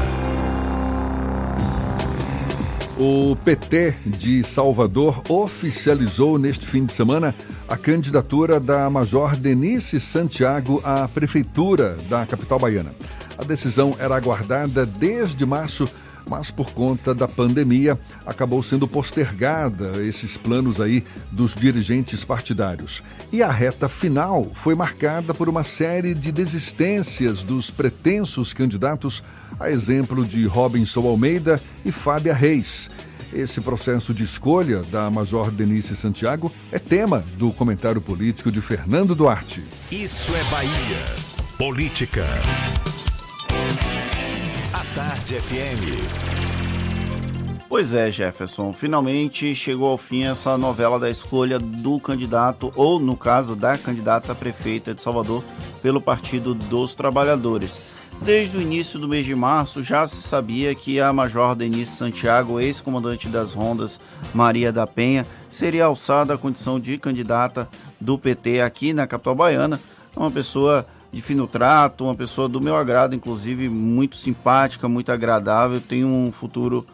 O 2.96 3.34
PT 3.44 3.92
de 4.06 4.44
Salvador 4.44 5.24
oficializou 5.28 6.38
neste 6.38 6.68
fim 6.68 6.84
de 6.84 6.92
semana 6.92 7.34
a 7.68 7.76
candidatura 7.76 8.60
da 8.60 8.88
Major 8.88 9.34
Denise 9.34 9.98
Santiago 9.98 10.80
à 10.84 11.08
Prefeitura 11.08 11.96
da 12.08 12.24
capital 12.24 12.60
baiana. 12.60 12.92
A 13.38 13.44
decisão 13.44 13.94
era 13.98 14.16
aguardada 14.16 14.86
desde 14.86 15.44
março, 15.44 15.88
mas 16.28 16.50
por 16.50 16.72
conta 16.72 17.14
da 17.14 17.28
pandemia 17.28 17.98
acabou 18.24 18.62
sendo 18.62 18.88
postergada 18.88 20.02
esses 20.02 20.36
planos 20.36 20.80
aí 20.80 21.04
dos 21.30 21.54
dirigentes 21.54 22.24
partidários. 22.24 23.02
E 23.32 23.42
a 23.42 23.50
reta 23.50 23.88
final 23.88 24.44
foi 24.54 24.74
marcada 24.74 25.32
por 25.32 25.48
uma 25.48 25.62
série 25.62 26.14
de 26.14 26.32
desistências 26.32 27.42
dos 27.42 27.70
pretensos 27.70 28.52
candidatos, 28.52 29.22
a 29.60 29.70
exemplo 29.70 30.24
de 30.24 30.46
Robinson 30.46 31.06
Almeida 31.06 31.60
e 31.84 31.92
Fábia 31.92 32.34
Reis. 32.34 32.90
Esse 33.32 33.60
processo 33.60 34.14
de 34.14 34.24
escolha 34.24 34.82
da 34.84 35.10
Major 35.10 35.50
Denise 35.50 35.94
Santiago 35.94 36.52
é 36.72 36.78
tema 36.78 37.24
do 37.36 37.52
comentário 37.52 38.00
político 38.00 38.50
de 38.50 38.60
Fernando 38.60 39.14
Duarte. 39.14 39.62
Isso 39.90 40.32
é 40.34 40.44
Bahia. 40.44 41.36
Política. 41.58 42.24
Tarde 44.96 45.34
FM. 45.34 45.82
Pois 47.68 47.92
é, 47.92 48.10
Jefferson. 48.10 48.72
Finalmente 48.72 49.54
chegou 49.54 49.88
ao 49.90 49.98
fim 49.98 50.24
essa 50.24 50.56
novela 50.56 50.98
da 50.98 51.10
escolha 51.10 51.58
do 51.58 52.00
candidato, 52.00 52.72
ou 52.74 52.98
no 52.98 53.14
caso 53.14 53.54
da 53.54 53.76
candidata 53.76 54.34
prefeita 54.34 54.94
de 54.94 55.02
Salvador, 55.02 55.44
pelo 55.82 56.00
Partido 56.00 56.54
dos 56.54 56.94
Trabalhadores. 56.94 57.78
Desde 58.22 58.56
o 58.56 58.62
início 58.62 58.98
do 58.98 59.06
mês 59.06 59.26
de 59.26 59.34
março 59.34 59.84
já 59.84 60.08
se 60.08 60.22
sabia 60.22 60.74
que 60.74 60.98
a 60.98 61.12
Major 61.12 61.54
Denise 61.54 61.94
Santiago, 61.94 62.58
ex-comandante 62.58 63.28
das 63.28 63.52
Rondas 63.52 64.00
Maria 64.32 64.72
da 64.72 64.86
Penha, 64.86 65.26
seria 65.50 65.84
alçada 65.84 66.32
à 66.32 66.38
condição 66.38 66.80
de 66.80 66.96
candidata 66.96 67.68
do 68.00 68.16
PT 68.16 68.62
aqui 68.62 68.94
na 68.94 69.06
capital 69.06 69.34
baiana. 69.34 69.78
Uma 70.16 70.30
pessoa 70.30 70.86
de 71.16 71.22
fino 71.22 71.46
trato, 71.46 72.04
uma 72.04 72.14
pessoa 72.14 72.46
do 72.46 72.60
meu 72.60 72.76
agrado, 72.76 73.16
inclusive 73.16 73.70
muito 73.70 74.18
simpática, 74.18 74.86
muito 74.86 75.10
agradável, 75.10 75.80
tem 75.80 76.04
um 76.04 76.30
futuro 76.30 76.86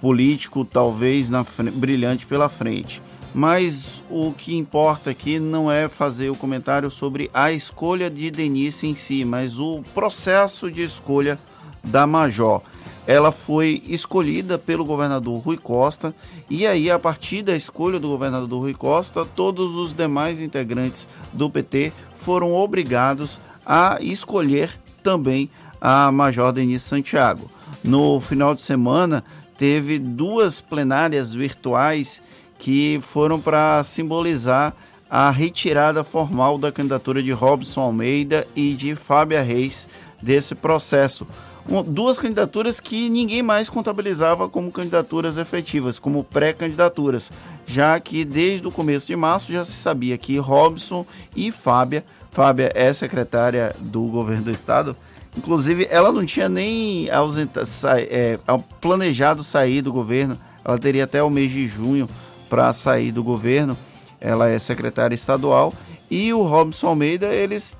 político 0.00 0.64
talvez 0.64 1.28
na 1.28 1.44
brilhante 1.72 2.24
pela 2.24 2.48
frente. 2.48 3.02
Mas 3.34 4.00
o 4.08 4.32
que 4.32 4.54
importa 4.54 5.10
aqui 5.10 5.40
não 5.40 5.72
é 5.72 5.88
fazer 5.88 6.30
o 6.30 6.36
comentário 6.36 6.88
sobre 6.88 7.28
a 7.34 7.50
escolha 7.50 8.08
de 8.08 8.30
Denise 8.30 8.86
em 8.86 8.94
si, 8.94 9.24
mas 9.24 9.58
o 9.58 9.82
processo 9.92 10.70
de 10.70 10.84
escolha 10.84 11.36
da 11.82 12.06
Major. 12.06 12.62
Ela 13.08 13.32
foi 13.32 13.82
escolhida 13.88 14.56
pelo 14.56 14.84
governador 14.84 15.36
Rui 15.40 15.58
Costa 15.58 16.14
e 16.48 16.64
aí 16.64 16.88
a 16.90 16.98
partir 16.98 17.42
da 17.42 17.56
escolha 17.56 17.98
do 17.98 18.08
governador 18.08 18.60
Rui 18.60 18.72
Costa, 18.72 19.26
todos 19.26 19.74
os 19.74 19.92
demais 19.92 20.40
integrantes 20.40 21.08
do 21.32 21.50
PT 21.50 21.92
foram 22.14 22.54
obrigados 22.54 23.40
a 23.64 23.98
escolher 24.00 24.70
também 25.02 25.50
a 25.80 26.10
Major 26.10 26.52
Denise 26.52 26.84
Santiago. 26.84 27.50
No 27.82 28.20
final 28.20 28.54
de 28.54 28.62
semana 28.62 29.22
teve 29.58 29.98
duas 29.98 30.60
plenárias 30.60 31.32
virtuais 31.32 32.22
que 32.58 32.98
foram 33.02 33.40
para 33.40 33.84
simbolizar 33.84 34.74
a 35.10 35.30
retirada 35.30 36.02
formal 36.02 36.58
da 36.58 36.72
candidatura 36.72 37.22
de 37.22 37.30
Robson 37.30 37.82
Almeida 37.82 38.48
e 38.56 38.72
de 38.72 38.94
Fábia 38.96 39.42
Reis 39.42 39.86
desse 40.20 40.54
processo. 40.54 41.26
Um, 41.68 41.82
duas 41.82 42.18
candidaturas 42.18 42.78
que 42.78 43.08
ninguém 43.08 43.42
mais 43.42 43.70
contabilizava 43.70 44.48
como 44.48 44.72
candidaturas 44.72 45.38
efetivas, 45.38 45.98
como 45.98 46.24
pré-candidaturas, 46.24 47.32
já 47.66 47.98
que 48.00 48.24
desde 48.24 48.66
o 48.66 48.72
começo 48.72 49.06
de 49.06 49.16
março 49.16 49.52
já 49.52 49.64
se 49.64 49.72
sabia 49.72 50.18
que 50.18 50.36
Robson 50.36 51.06
e 51.34 51.50
Fábia, 51.50 52.04
Fábia 52.34 52.72
é 52.74 52.92
secretária 52.92 53.74
do 53.78 54.02
governo 54.02 54.42
do 54.42 54.50
estado, 54.50 54.96
inclusive 55.38 55.86
ela 55.88 56.10
não 56.10 56.26
tinha 56.26 56.48
nem 56.48 57.08
ausenta, 57.08 57.62
é, 58.10 58.36
planejado 58.80 59.44
sair 59.44 59.80
do 59.80 59.92
governo, 59.92 60.36
ela 60.64 60.76
teria 60.76 61.04
até 61.04 61.22
o 61.22 61.30
mês 61.30 61.52
de 61.52 61.68
junho 61.68 62.10
para 62.50 62.72
sair 62.72 63.12
do 63.12 63.22
governo. 63.22 63.78
Ela 64.20 64.48
é 64.48 64.58
secretária 64.58 65.14
estadual 65.14 65.72
e 66.10 66.32
o 66.32 66.42
Robson 66.42 66.88
Almeida, 66.88 67.26
eles 67.26 67.76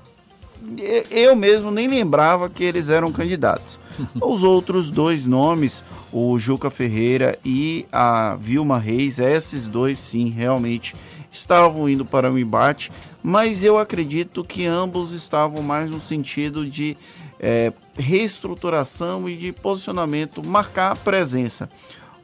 eu 1.11 1.35
mesmo 1.35 1.69
nem 1.69 1.87
lembrava 1.87 2.49
que 2.49 2.63
eles 2.63 2.89
eram 2.89 3.11
candidatos. 3.11 3.77
Os 4.21 4.41
outros 4.41 4.89
dois 4.89 5.25
nomes, 5.25 5.83
o 6.11 6.39
Juca 6.39 6.69
Ferreira 6.69 7.37
e 7.43 7.85
a 7.91 8.35
Vilma 8.35 8.79
Reis, 8.79 9.19
esses 9.19 9.67
dois 9.67 9.99
sim, 9.99 10.29
realmente 10.29 10.95
estavam 11.35 11.87
indo 11.89 12.05
para 12.05 12.31
o 12.31 12.39
embate, 12.39 12.91
mas 13.21 13.63
eu 13.63 13.77
acredito 13.77 14.43
que 14.43 14.65
ambos 14.65 15.11
estavam 15.13 15.61
mais 15.61 15.89
no 15.89 15.99
sentido 15.99 16.65
de 16.65 16.97
é, 17.39 17.71
reestruturação 17.97 19.29
e 19.29 19.35
de 19.35 19.51
posicionamento, 19.51 20.45
marcar 20.45 20.95
presença. 20.97 21.69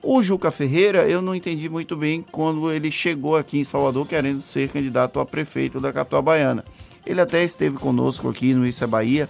O 0.04 0.24
Juca 0.24 0.50
Ferreira, 0.50 1.08
eu 1.08 1.22
não 1.22 1.36
entendi 1.36 1.70
muito 1.70 1.96
bem 1.96 2.26
quando 2.32 2.72
ele 2.72 2.92
chegou 2.92 3.38
aqui 3.38 3.60
em 3.60 3.64
Salvador 3.64 4.08
querendo 4.08 4.42
ser 4.42 4.70
candidato 4.70 5.20
a 5.20 5.26
prefeito 5.26 5.80
da 5.80 5.94
capital 5.94 6.24
baiana. 6.24 6.66
Ele 7.06 7.22
até 7.22 7.44
esteve 7.44 7.78
conosco 7.78 8.28
aqui 8.28 8.54
no 8.54 8.66
Isso 8.66 8.84
é 8.84 8.88
Bahia, 8.88 9.30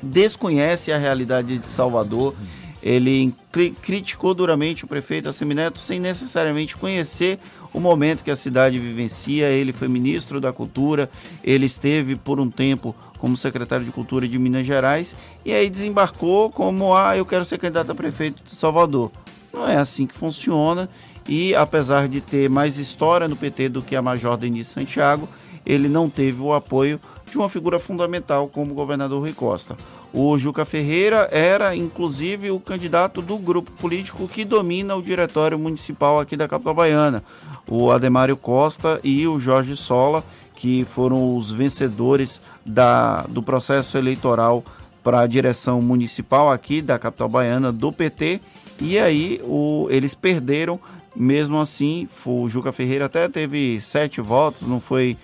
desconhece 0.00 0.92
a 0.92 0.98
realidade 0.98 1.58
de 1.58 1.66
Salvador. 1.66 2.34
Ele 2.80 3.34
cri 3.50 3.70
criticou 3.70 4.34
duramente 4.34 4.84
o 4.84 4.88
prefeito 4.88 5.28
Assemineto 5.28 5.80
sem 5.80 5.98
necessariamente 5.98 6.76
conhecer 6.76 7.40
o 7.72 7.80
momento 7.80 8.22
que 8.22 8.30
a 8.30 8.36
cidade 8.36 8.78
vivencia. 8.78 9.48
Ele 9.48 9.72
foi 9.72 9.88
ministro 9.88 10.40
da 10.40 10.52
Cultura, 10.52 11.10
ele 11.42 11.66
esteve 11.66 12.16
por 12.16 12.40
um 12.40 12.50
tempo 12.50 12.94
como 13.18 13.36
secretário 13.36 13.84
de 13.84 13.90
Cultura 13.90 14.28
de 14.28 14.38
Minas 14.38 14.66
Gerais 14.66 15.16
e 15.44 15.52
aí 15.52 15.68
desembarcou 15.68 16.50
como 16.50 16.96
ah, 16.96 17.16
eu 17.16 17.26
quero 17.26 17.44
ser 17.44 17.58
candidato 17.58 17.92
a 17.92 17.94
prefeito 17.94 18.42
de 18.44 18.54
Salvador. 18.54 19.10
Não 19.52 19.68
é 19.68 19.76
assim 19.76 20.06
que 20.06 20.14
funciona. 20.14 20.88
E 21.28 21.54
apesar 21.54 22.08
de 22.08 22.20
ter 22.20 22.48
mais 22.48 22.78
história 22.78 23.28
no 23.28 23.36
PT 23.36 23.68
do 23.68 23.82
que 23.82 23.94
a 23.94 24.00
Major 24.00 24.36
Denise 24.36 24.70
Santiago, 24.70 25.28
ele 25.66 25.88
não 25.88 26.08
teve 26.08 26.40
o 26.40 26.54
apoio 26.54 26.98
de 27.30 27.36
uma 27.36 27.48
figura 27.50 27.78
fundamental 27.78 28.48
como 28.48 28.72
o 28.72 28.74
governador 28.74 29.20
Rui 29.20 29.34
Costa. 29.34 29.76
O 30.12 30.38
Juca 30.38 30.64
Ferreira 30.64 31.28
era, 31.30 31.76
inclusive, 31.76 32.50
o 32.50 32.58
candidato 32.58 33.20
do 33.20 33.36
grupo 33.36 33.70
político 33.72 34.26
que 34.26 34.42
domina 34.42 34.96
o 34.96 35.02
diretório 35.02 35.58
municipal 35.58 36.18
aqui 36.18 36.34
da 36.34 36.48
capital 36.48 36.72
baiana, 36.72 37.22
o 37.68 37.90
Ademário 37.90 38.36
Costa 38.36 38.98
e 39.04 39.26
o 39.26 39.38
Jorge 39.38 39.76
Sola, 39.76 40.24
que 40.54 40.84
foram 40.84 41.36
os 41.36 41.52
vencedores 41.52 42.40
da, 42.64 43.22
do 43.28 43.42
processo 43.42 43.96
eleitoral 43.96 44.64
para 45.04 45.20
a 45.20 45.26
direção 45.26 45.80
municipal 45.80 46.50
aqui 46.50 46.82
da 46.82 46.98
capital 46.98 47.28
baiana 47.28 47.70
do 47.70 47.92
PT 47.92 48.40
e 48.80 48.98
aí 48.98 49.40
o, 49.44 49.88
eles 49.90 50.14
perderam, 50.14 50.78
mesmo 51.14 51.60
assim, 51.60 52.08
o 52.24 52.48
Juca 52.48 52.72
Ferreira 52.72 53.06
até 53.06 53.28
teve 53.28 53.80
sete 53.80 54.20
votos, 54.20 54.62
não 54.62 54.80
foi 54.80 55.16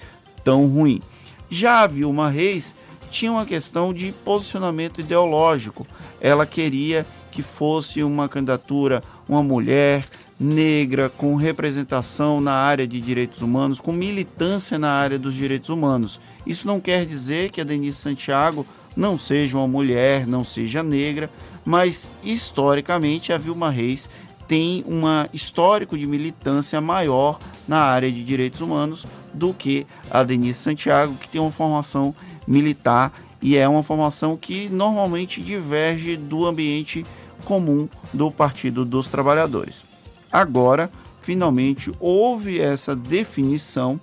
tão 0.43 0.67
ruim. 0.67 1.01
Já 1.49 1.83
a 1.83 1.87
Vilma 1.87 2.29
Reis 2.29 2.75
tinha 3.11 3.31
uma 3.31 3.47
questão 3.47 3.95
de 3.95 4.13
posicionamento 4.25 5.01
ideológico. 5.01 5.87
Ela 6.21 6.45
queria 6.45 7.07
que 7.31 7.43
fosse 7.43 8.03
uma 8.03 8.29
candidatura, 8.29 9.03
uma 9.29 9.43
mulher 9.43 10.05
negra, 10.45 11.09
com 11.09 11.37
representação 11.37 12.41
na 12.41 12.53
área 12.53 12.87
de 12.87 13.01
direitos 13.01 13.41
humanos, 13.41 13.81
com 13.81 13.93
militância 13.93 14.79
na 14.79 14.91
área 14.91 15.19
dos 15.19 15.35
direitos 15.35 15.71
humanos. 15.71 16.21
Isso 16.47 16.67
não 16.67 16.81
quer 16.81 17.07
dizer 17.07 17.51
que 17.51 17.61
a 17.61 17.65
Denise 17.65 17.99
Santiago 17.99 18.67
não 18.95 19.19
seja 19.19 19.57
uma 19.57 19.67
mulher, 19.67 20.27
não 20.27 20.45
seja 20.45 20.83
negra, 20.83 21.31
mas 21.65 22.09
historicamente 22.23 23.33
a 23.33 23.39
Vilma 23.39 23.71
Reis 23.71 24.09
tem 24.47 24.85
um 24.87 25.03
histórico 25.33 25.97
de 25.97 26.07
militância 26.07 26.81
maior 26.81 27.39
na 27.67 27.81
área 27.81 28.13
de 28.13 28.23
direitos 28.23 28.61
humanos 28.61 29.07
do 29.33 29.55
que 29.55 29.87
a 30.11 30.23
Denise 30.23 30.61
Santiago, 30.61 31.15
que 31.15 31.29
tem 31.29 31.41
uma 31.41 31.51
formação 31.51 32.15
militar 32.47 33.13
e 33.41 33.57
é 33.57 33.67
uma 33.67 33.83
formação 33.83 34.37
que 34.37 34.69
normalmente 34.69 35.43
diverge 35.43 36.17
do 36.17 36.47
ambiente 36.47 37.05
comum 37.45 37.89
do 38.13 38.31
Partido 38.31 38.85
dos 38.85 39.09
Trabalhadores. 39.09 39.94
Agora, 40.35 40.91
finalmente, 41.23 41.93
houve 42.01 42.61
essa 42.61 42.97
definição, 42.97 44.01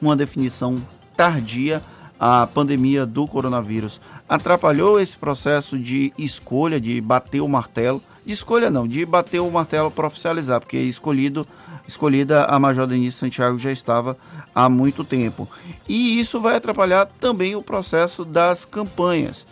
uma 0.00 0.16
definição 0.16 0.80
tardia 1.14 1.82
a 2.18 2.46
pandemia 2.46 3.04
do 3.04 3.26
coronavírus 3.26 4.00
atrapalhou 4.26 4.98
esse 4.98 5.14
processo 5.14 5.78
de 5.78 6.10
escolha, 6.16 6.80
de 6.80 6.98
bater 7.02 7.42
o 7.42 7.48
martelo, 7.48 8.02
de 8.24 8.32
escolha 8.32 8.70
não, 8.70 8.88
de 8.88 9.04
bater 9.04 9.40
o 9.40 9.50
martelo 9.50 9.90
para 9.90 10.06
oficializar, 10.06 10.58
porque 10.58 10.78
escolhido, 10.78 11.46
escolhida 11.86 12.46
a 12.46 12.58
Major 12.58 12.86
Denise 12.86 13.18
Santiago 13.18 13.58
já 13.58 13.70
estava 13.70 14.16
há 14.54 14.70
muito 14.70 15.04
tempo. 15.04 15.46
E 15.86 16.18
isso 16.18 16.40
vai 16.40 16.56
atrapalhar 16.56 17.04
também 17.20 17.54
o 17.54 17.62
processo 17.62 18.24
das 18.24 18.64
campanhas. 18.64 19.46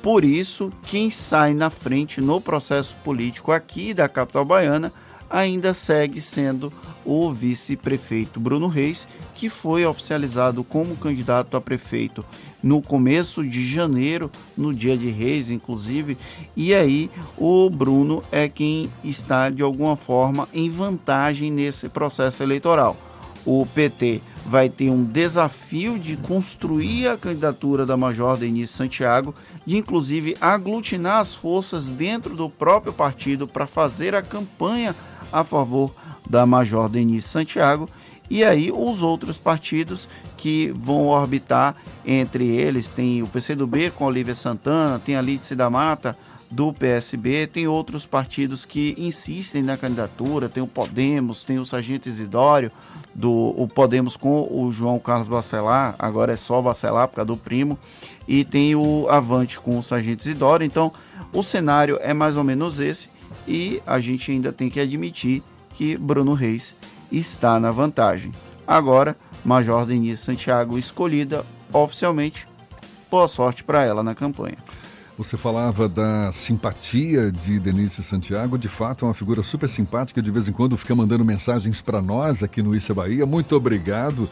Por 0.00 0.24
isso, 0.24 0.72
quem 0.84 1.10
sai 1.10 1.54
na 1.54 1.70
frente 1.70 2.20
no 2.20 2.40
processo 2.40 2.96
político 3.02 3.50
aqui 3.50 3.92
da 3.92 4.08
capital 4.08 4.44
baiana 4.44 4.92
ainda 5.30 5.74
segue 5.74 6.20
sendo 6.20 6.72
o 7.04 7.32
vice-prefeito 7.32 8.40
Bruno 8.40 8.66
Reis, 8.66 9.06
que 9.34 9.48
foi 9.48 9.84
oficializado 9.84 10.64
como 10.64 10.96
candidato 10.96 11.56
a 11.56 11.60
prefeito 11.60 12.24
no 12.62 12.82
começo 12.82 13.46
de 13.46 13.66
janeiro, 13.66 14.30
no 14.56 14.74
dia 14.74 14.96
de 14.96 15.08
Reis, 15.08 15.50
inclusive, 15.50 16.18
e 16.56 16.74
aí 16.74 17.10
o 17.36 17.70
Bruno 17.70 18.22
é 18.32 18.48
quem 18.48 18.90
está 19.04 19.50
de 19.50 19.62
alguma 19.62 19.96
forma 19.96 20.48
em 20.52 20.68
vantagem 20.68 21.50
nesse 21.52 21.88
processo 21.88 22.42
eleitoral. 22.42 22.96
O 23.44 23.64
PT 23.64 24.20
vai 24.44 24.68
ter 24.68 24.90
um 24.90 25.04
desafio 25.04 25.98
de 25.98 26.16
construir 26.16 27.06
a 27.06 27.16
candidatura 27.16 27.86
da 27.86 27.96
Major 27.96 28.36
Denise 28.36 28.72
Santiago, 28.72 29.32
de 29.64 29.76
inclusive 29.76 30.36
aglutinar 30.40 31.20
as 31.20 31.32
forças 31.32 31.88
dentro 31.88 32.34
do 32.34 32.50
próprio 32.50 32.92
partido 32.92 33.46
para 33.46 33.68
fazer 33.68 34.16
a 34.16 34.22
campanha 34.22 34.96
a 35.40 35.44
favor 35.44 35.94
da 36.28 36.46
Major 36.46 36.88
Denise 36.88 37.28
Santiago 37.28 37.88
e 38.28 38.44
aí 38.44 38.72
os 38.72 39.02
outros 39.02 39.38
partidos 39.38 40.08
que 40.36 40.72
vão 40.74 41.06
orbitar 41.06 41.76
entre 42.04 42.46
eles. 42.46 42.90
Tem 42.90 43.22
o 43.22 43.26
PCdoB 43.26 43.90
com 43.90 44.04
Olívia 44.04 44.34
Santana, 44.34 44.98
tem 44.98 45.16
a 45.16 45.22
Lídice 45.22 45.54
da 45.54 45.70
Mata 45.70 46.16
do 46.50 46.72
PSB, 46.72 47.46
tem 47.46 47.66
outros 47.66 48.06
partidos 48.06 48.64
que 48.64 48.94
insistem 48.96 49.62
na 49.62 49.76
candidatura, 49.76 50.48
tem 50.48 50.62
o 50.62 50.66
Podemos, 50.66 51.44
tem 51.44 51.58
o 51.58 51.66
Sargento 51.66 52.08
Isidório, 52.08 52.70
do 53.14 53.30
o 53.30 53.66
Podemos 53.66 54.16
com 54.16 54.48
o 54.50 54.70
João 54.70 54.98
Carlos 54.98 55.28
Bacelar, 55.28 55.96
agora 55.98 56.32
é 56.32 56.36
só 56.36 56.62
Bacelar 56.62 57.08
por 57.08 57.16
causa 57.16 57.26
do 57.26 57.36
primo, 57.36 57.76
e 58.28 58.44
tem 58.44 58.76
o 58.76 59.08
Avante 59.08 59.58
com 59.58 59.78
o 59.78 59.82
Sargento 59.82 60.22
Isidório. 60.22 60.64
Então, 60.64 60.92
o 61.32 61.42
cenário 61.42 61.98
é 62.00 62.14
mais 62.14 62.36
ou 62.36 62.44
menos 62.44 62.78
esse 62.78 63.08
e 63.46 63.82
a 63.86 64.00
gente 64.00 64.30
ainda 64.30 64.52
tem 64.52 64.68
que 64.68 64.80
admitir 64.80 65.42
que 65.74 65.96
Bruno 65.96 66.34
Reis 66.34 66.74
está 67.10 67.60
na 67.60 67.70
vantagem. 67.70 68.32
Agora, 68.66 69.16
Major 69.44 69.86
Denise 69.86 70.22
Santiago 70.22 70.78
escolhida 70.78 71.44
oficialmente. 71.72 72.48
Boa 73.10 73.28
sorte 73.28 73.62
para 73.62 73.84
ela 73.84 74.02
na 74.02 74.14
campanha. 74.14 74.56
Você 75.16 75.36
falava 75.36 75.88
da 75.88 76.30
simpatia 76.30 77.32
de 77.32 77.58
Denise 77.58 78.02
Santiago, 78.02 78.58
de 78.58 78.68
fato 78.68 79.06
é 79.06 79.08
uma 79.08 79.14
figura 79.14 79.42
super 79.42 79.66
simpática, 79.66 80.20
de 80.20 80.30
vez 80.30 80.46
em 80.46 80.52
quando 80.52 80.76
fica 80.76 80.94
mandando 80.94 81.24
mensagens 81.24 81.80
para 81.80 82.02
nós 82.02 82.42
aqui 82.42 82.60
no 82.60 82.74
Issa 82.74 82.92
Bahia. 82.92 83.24
Muito 83.24 83.56
obrigado 83.56 84.28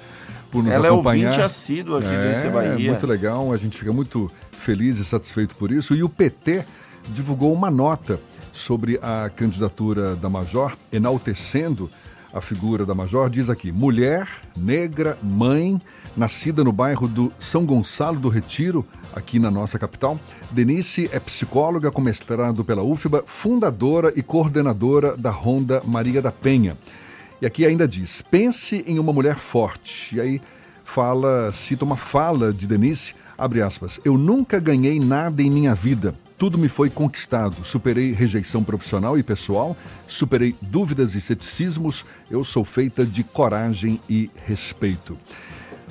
por 0.51 0.63
nos 0.63 0.73
Ela 0.73 0.89
acompanhar. 0.89 1.21
Ela 1.21 1.25
é 1.25 1.29
ouvinte 1.29 1.43
assíduo 1.43 1.97
aqui 1.97 2.07
é, 2.07 2.27
do 2.27 2.33
Issa 2.33 2.51
Bahia. 2.51 2.91
muito 2.91 3.07
legal, 3.07 3.51
a 3.51 3.57
gente 3.57 3.79
fica 3.79 3.95
muito 3.95 4.31
feliz 4.51 4.99
e 4.99 5.05
satisfeito 5.07 5.57
por 5.57 5.71
isso. 5.71 5.95
E 5.95 6.03
o 6.03 6.09
PT 6.09 6.67
divulgou 7.09 7.55
uma 7.55 7.71
nota 7.71 8.21
sobre 8.55 8.99
a 9.03 9.29
candidatura 9.29 10.15
da 10.15 10.31
Major, 10.31 10.77
enaltecendo 10.93 11.91
a 12.33 12.41
figura 12.41 12.87
da 12.87 12.95
Major, 12.95 13.29
diz 13.29 13.51
aqui: 13.51 13.73
mulher, 13.73 14.29
negra, 14.57 15.19
mãe, 15.23 15.81
nascida 16.17 16.63
no 16.63 16.73
bairro 16.73 17.09
do 17.09 17.33
São 17.39 17.67
Gonçalo 17.67 18.19
do 18.19 18.29
Retiro, 18.29 18.87
aqui 19.13 19.39
na 19.39 19.51
nossa 19.51 19.79
capital. 19.79 20.19
Denise 20.51 21.11
é 21.13 21.19
psicóloga 21.19 21.91
com 21.91 22.01
mestrado 22.01 22.65
pela 22.65 22.83
UFBA, 22.83 23.25
fundadora 23.27 24.13
e 24.17 24.23
coordenadora 24.23 25.17
da 25.17 25.31
Ronda 25.31 25.83
Maria 25.85 26.23
da 26.23 26.31
Penha. 26.31 26.79
E 27.43 27.47
aqui 27.47 27.67
ainda 27.67 27.89
diz: 27.89 28.23
pense 28.23 28.85
em 28.87 29.01
uma 29.01 29.13
mulher 29.13 29.37
forte. 29.37 30.17
E 30.17 30.21
aí 30.21 30.43
fala, 30.85 31.51
cita 31.53 31.85
uma 31.85 31.97
fala 31.97 32.53
de 32.53 32.69
Denise, 32.69 33.15
abre 33.37 33.63
aspas, 33.63 33.99
eu 34.05 34.17
nunca 34.17 34.61
ganhei 34.61 35.01
nada 35.01 35.43
em 35.43 35.51
minha 35.51 35.75
vida 35.75 36.15
tudo 36.37 36.59
me 36.59 36.69
foi 36.69 36.91
conquistado. 36.91 37.65
Superei 37.65 38.13
rejeição 38.13 38.63
profissional 38.65 39.19
e 39.19 39.23
pessoal, 39.23 39.77
superei 40.07 40.55
dúvidas 40.61 41.15
e 41.15 41.21
ceticismos. 41.21 42.05
Eu 42.31 42.43
sou 42.45 42.65
feita 42.65 43.05
de 43.05 43.23
coragem 43.23 44.01
e 44.09 44.31
respeito. 44.47 45.17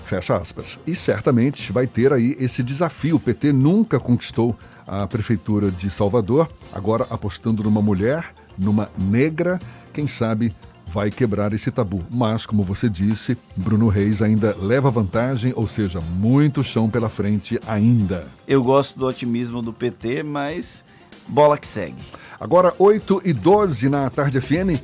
Fecha 0.06 0.36
aspas. 0.36 0.78
E 0.86 0.96
certamente 0.96 1.72
vai 1.72 1.88
ter 1.88 2.12
aí 2.12 2.36
esse 2.40 2.62
desafio. 2.62 3.16
O 3.16 3.20
PT 3.20 3.54
nunca 3.54 4.00
conquistou 4.00 4.58
a 4.86 5.08
prefeitura 5.08 5.72
de 5.72 5.90
Salvador, 5.90 6.52
agora 6.74 7.08
apostando 7.10 7.64
numa 7.64 7.82
mulher, 7.82 8.34
numa 8.58 8.92
negra, 8.98 9.60
quem 9.94 10.06
sabe 10.06 10.54
vai 10.94 11.10
quebrar 11.10 11.52
esse 11.54 11.72
tabu. 11.72 12.04
Mas, 12.12 12.46
como 12.46 12.62
você 12.62 12.88
disse, 12.88 13.36
Bruno 13.56 13.88
Reis 13.88 14.22
ainda 14.22 14.56
leva 14.62 14.92
vantagem, 14.92 15.52
ou 15.56 15.66
seja, 15.66 16.00
muito 16.00 16.64
chão 16.64 16.88
pela 16.88 17.10
frente 17.10 17.60
ainda. 17.68 18.28
Eu 18.48 18.64
gosto 18.64 19.00
do 19.00 19.08
otimismo 19.08 19.60
do 19.64 19.74
PT, 19.74 20.22
mas 20.22 20.86
bola 21.28 21.58
que 21.58 21.68
segue. 21.68 21.98
Agora, 22.40 22.76
8 22.78 23.24
e 23.26 23.34
12 23.34 23.90
na 23.90 24.08
tarde 24.12 24.40
FM. 24.40 24.80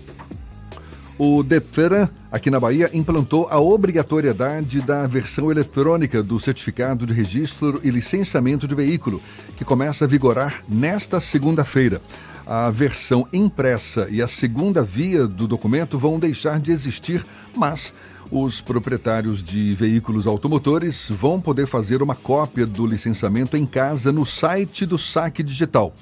O 1.20 1.44
Detran, 1.44 2.08
aqui 2.32 2.50
na 2.50 2.60
Bahia, 2.60 2.90
implantou 2.94 3.48
a 3.52 3.60
obrigatoriedade 3.60 4.82
da 4.82 5.06
versão 5.06 5.52
eletrônica 5.52 6.24
do 6.24 6.40
certificado 6.40 7.06
de 7.06 7.14
registro 7.14 7.80
e 7.84 7.92
licenciamento 7.92 8.68
de 8.68 8.74
veículo, 8.74 9.22
que 9.56 9.66
começa 9.66 10.06
a 10.06 10.08
vigorar 10.08 10.64
nesta 10.68 11.20
segunda-feira 11.20 12.02
a 12.50 12.72
versão 12.72 13.28
impressa 13.32 14.08
e 14.10 14.24
a 14.24 14.28
segunda 14.28 14.82
via 14.82 15.28
do 15.28 15.48
documento 15.48 16.00
vão 16.00 16.18
deixar 16.18 16.60
de 16.60 16.72
existir, 16.72 17.24
mas 17.56 17.94
os 18.32 18.60
proprietários 18.60 19.44
de 19.44 19.76
veículos 19.76 20.26
automotores 20.26 21.12
vão 21.12 21.40
poder 21.40 21.68
fazer 21.68 22.02
uma 22.02 22.16
cópia 22.16 22.66
do 22.66 22.88
licenciamento 22.88 23.56
em 23.56 23.68
casa 23.68 24.12
no 24.12 24.26
site 24.26 24.84
do 24.84 24.98
Saque 24.98 25.44
Digital. 25.44 25.94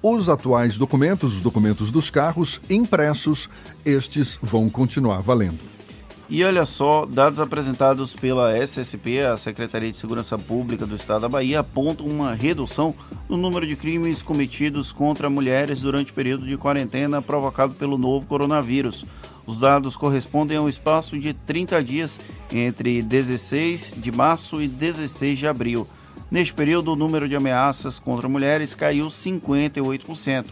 Os 0.00 0.28
atuais 0.28 0.78
documentos, 0.78 1.34
os 1.34 1.40
documentos 1.40 1.90
dos 1.90 2.08
carros 2.08 2.60
impressos, 2.70 3.48
estes 3.84 4.38
vão 4.40 4.68
continuar 4.70 5.20
valendo. 5.22 5.75
E 6.28 6.42
olha 6.42 6.66
só, 6.66 7.06
dados 7.06 7.38
apresentados 7.38 8.12
pela 8.12 8.52
SSP, 8.58 9.20
a 9.20 9.36
Secretaria 9.36 9.92
de 9.92 9.96
Segurança 9.96 10.36
Pública 10.36 10.84
do 10.84 10.96
Estado 10.96 11.20
da 11.20 11.28
Bahia, 11.28 11.60
apontam 11.60 12.04
uma 12.04 12.34
redução 12.34 12.92
no 13.28 13.36
número 13.36 13.64
de 13.64 13.76
crimes 13.76 14.22
cometidos 14.22 14.90
contra 14.90 15.30
mulheres 15.30 15.80
durante 15.80 16.10
o 16.10 16.14
período 16.14 16.44
de 16.44 16.56
quarentena 16.56 17.22
provocado 17.22 17.74
pelo 17.74 17.96
novo 17.96 18.26
coronavírus. 18.26 19.04
Os 19.46 19.60
dados 19.60 19.94
correspondem 19.94 20.56
a 20.56 20.62
um 20.62 20.68
espaço 20.68 21.16
de 21.16 21.32
30 21.32 21.84
dias 21.84 22.18
entre 22.50 23.02
16 23.02 23.94
de 23.96 24.10
março 24.10 24.60
e 24.60 24.66
16 24.66 25.38
de 25.38 25.46
abril. 25.46 25.86
Neste 26.28 26.52
período, 26.52 26.92
o 26.92 26.96
número 26.96 27.28
de 27.28 27.36
ameaças 27.36 28.00
contra 28.00 28.28
mulheres 28.28 28.74
caiu 28.74 29.06
58%. 29.06 30.44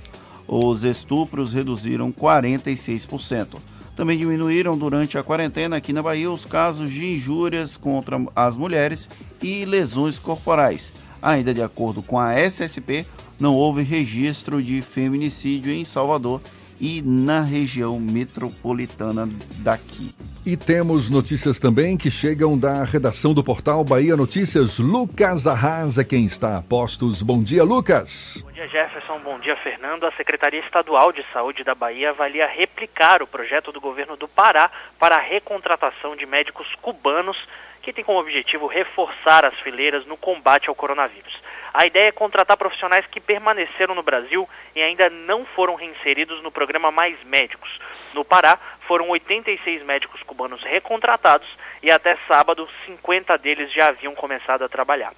Os 0.47 0.85
estupros 0.85 1.53
reduziram 1.53 2.13
46%. 2.13 3.74
Também 3.97 4.19
diminuíram 4.19 4.77
durante 4.77 5.17
a 5.17 5.23
quarentena 5.23 5.77
aqui 5.77 5.93
na 5.93 6.03
Bahia 6.03 6.31
os 6.31 6.45
casos 6.45 6.91
de 6.91 7.15
injúrias 7.15 7.77
contra 7.77 8.21
as 8.35 8.57
mulheres 8.57 9.09
e 9.41 9.65
lesões 9.65 10.19
corporais. 10.19 10.93
Ainda 11.23 11.55
de 11.55 11.63
acordo 11.63 12.03
com 12.03 12.19
a 12.19 12.35
SSP, 12.35 13.07
não 13.39 13.55
houve 13.55 13.83
registro 13.83 14.63
de 14.63 14.83
feminicídio 14.83 15.73
em 15.73 15.85
Salvador 15.85 16.41
e 16.81 17.03
na 17.03 17.41
região 17.41 17.99
metropolitana 17.99 19.29
daqui. 19.59 20.15
E 20.47 20.59
temos 20.59 21.09
notícias 21.09 21.59
também 21.59 21.97
que 21.97 22.11
chegam 22.11 22.59
da 22.59 22.85
redação 22.85 23.33
do 23.33 23.43
portal 23.43 23.83
Bahia 23.83 24.15
Notícias. 24.15 24.79
Lucas 24.79 25.47
Arrasa, 25.47 26.05
quem 26.05 26.27
está 26.27 26.59
a 26.59 26.63
postos. 26.63 27.23
Bom 27.23 27.43
dia, 27.43 27.65
Lucas. 27.65 28.43
Bom 28.45 28.53
dia, 28.53 28.69
Jefferson. 28.69 29.19
Bom 29.21 29.39
dia, 29.39 29.57
Fernando. 29.57 30.05
A 30.05 30.13
Secretaria 30.13 30.61
Estadual 30.61 31.13
de 31.13 31.25
Saúde 31.33 31.65
da 31.65 31.75
Bahia 31.75 32.11
avalia 32.11 32.47
replicar 32.47 33.23
o 33.23 33.27
projeto 33.27 33.73
do 33.73 33.81
governo 33.81 34.19
do 34.19 34.29
Pará 34.29 34.71
para 34.99 35.17
a 35.17 35.21
recontratação 35.21 36.15
de 36.15 36.27
médicos 36.27 36.67
cubanos 36.83 37.39
que 37.81 37.93
tem 37.93 38.03
como 38.03 38.19
objetivo 38.19 38.67
reforçar 38.67 39.45
as 39.45 39.55
fileiras 39.61 40.07
no 40.07 40.17
combate 40.17 40.69
ao 40.69 40.75
coronavírus. 40.75 41.35
A 41.75 41.87
ideia 41.87 42.07
é 42.07 42.13
contratar 42.13 42.57
profissionais 42.57 43.05
que 43.05 43.19
permaneceram 43.21 43.97
no 43.97 44.03
Brasil 44.03 44.49
e 44.77 44.81
ainda 44.81 45.11
não 45.11 45.45
foram 45.45 45.75
reinseridos 45.75 46.41
no 46.41 46.53
programa 46.53 46.93
Mais 46.93 47.21
Médicos. 47.25 47.81
No 48.15 48.25
Pará, 48.25 48.57
foram 48.87 49.09
86 49.09 49.83
médicos 49.83 50.23
cubanos 50.23 50.63
recontratados 50.63 51.49
e 51.83 51.91
até 51.91 52.17
sábado 52.29 52.69
50 52.87 53.37
deles 53.39 53.73
já 53.73 53.89
haviam 53.89 54.15
começado 54.15 54.63
a 54.63 54.69
trabalhar. 54.69 55.13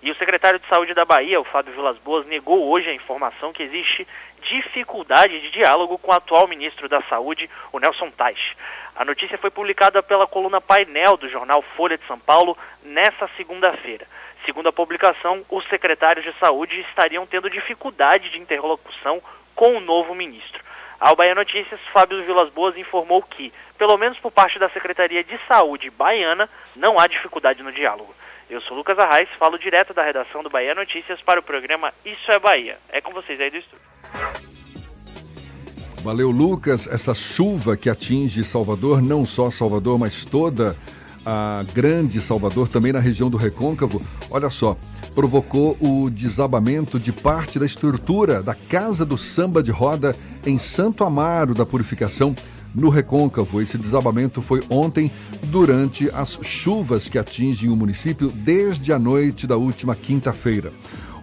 E 0.00 0.08
o 0.08 0.14
secretário 0.14 0.60
de 0.60 0.68
Saúde 0.68 0.94
da 0.94 1.04
Bahia, 1.04 1.40
o 1.40 1.44
Fábio 1.44 1.72
Vilas 1.72 1.98
Boas, 1.98 2.24
negou 2.24 2.68
hoje 2.70 2.88
a 2.88 2.94
informação 2.94 3.52
que 3.52 3.64
existe 3.64 4.06
dificuldade 4.42 5.40
de 5.40 5.50
diálogo 5.50 5.98
com 5.98 6.12
o 6.12 6.14
atual 6.14 6.46
ministro 6.46 6.88
da 6.88 7.02
Saúde, 7.02 7.50
o 7.72 7.80
Nelson 7.80 8.12
Teich. 8.12 8.56
A 8.94 9.04
notícia 9.04 9.36
foi 9.36 9.50
publicada 9.50 10.04
pela 10.04 10.24
coluna 10.24 10.60
Painel 10.60 11.16
do 11.16 11.28
jornal 11.28 11.62
Folha 11.62 11.98
de 11.98 12.06
São 12.06 12.18
Paulo 12.20 12.56
nesta 12.84 13.28
segunda-feira. 13.36 14.06
Segundo 14.46 14.68
a 14.68 14.72
publicação, 14.72 15.44
os 15.50 15.68
secretários 15.68 16.24
de 16.24 16.32
saúde 16.38 16.78
estariam 16.88 17.26
tendo 17.26 17.50
dificuldade 17.50 18.30
de 18.30 18.38
interlocução 18.38 19.20
com 19.56 19.76
o 19.76 19.80
novo 19.80 20.14
ministro. 20.14 20.62
Ao 21.00 21.16
Bahia 21.16 21.34
Notícias, 21.34 21.80
Fábio 21.92 22.24
Vilas 22.24 22.48
Boas 22.50 22.76
informou 22.76 23.20
que, 23.22 23.52
pelo 23.76 23.98
menos 23.98 24.20
por 24.20 24.30
parte 24.30 24.56
da 24.56 24.68
Secretaria 24.68 25.24
de 25.24 25.36
Saúde 25.48 25.90
baiana, 25.90 26.48
não 26.76 26.96
há 26.96 27.08
dificuldade 27.08 27.60
no 27.60 27.72
diálogo. 27.72 28.14
Eu 28.48 28.60
sou 28.60 28.76
Lucas 28.76 28.96
Arraes, 29.00 29.28
falo 29.36 29.58
direto 29.58 29.92
da 29.92 30.04
redação 30.04 30.44
do 30.44 30.48
Bahia 30.48 30.76
Notícias 30.76 31.20
para 31.20 31.40
o 31.40 31.42
programa 31.42 31.92
Isso 32.04 32.30
é 32.30 32.38
Bahia. 32.38 32.78
É 32.88 33.00
com 33.00 33.12
vocês 33.12 33.40
aí 33.40 33.50
do 33.50 33.56
estúdio. 33.56 33.84
Valeu, 36.04 36.30
Lucas. 36.30 36.86
Essa 36.86 37.16
chuva 37.16 37.76
que 37.76 37.90
atinge 37.90 38.44
Salvador, 38.44 39.02
não 39.02 39.26
só 39.26 39.50
Salvador, 39.50 39.98
mas 39.98 40.24
toda 40.24 40.76
a 41.26 41.64
grande 41.74 42.20
Salvador, 42.20 42.68
também 42.68 42.92
na 42.92 43.00
região 43.00 43.28
do 43.28 43.36
Recôncavo, 43.36 44.00
olha 44.30 44.48
só, 44.48 44.76
provocou 45.12 45.76
o 45.80 46.08
desabamento 46.08 47.00
de 47.00 47.10
parte 47.10 47.58
da 47.58 47.66
estrutura 47.66 48.40
da 48.40 48.54
Casa 48.54 49.04
do 49.04 49.18
Samba 49.18 49.60
de 49.60 49.72
Roda 49.72 50.14
em 50.46 50.56
Santo 50.56 51.02
Amaro 51.02 51.52
da 51.52 51.66
Purificação, 51.66 52.36
no 52.72 52.90
Recôncavo. 52.90 53.60
Esse 53.60 53.76
desabamento 53.76 54.40
foi 54.40 54.62
ontem, 54.68 55.10
durante 55.44 56.08
as 56.10 56.38
chuvas 56.42 57.08
que 57.08 57.18
atingem 57.18 57.70
o 57.70 57.76
município 57.76 58.28
desde 58.28 58.92
a 58.92 58.98
noite 58.98 59.46
da 59.46 59.56
última 59.56 59.96
quinta-feira. 59.96 60.70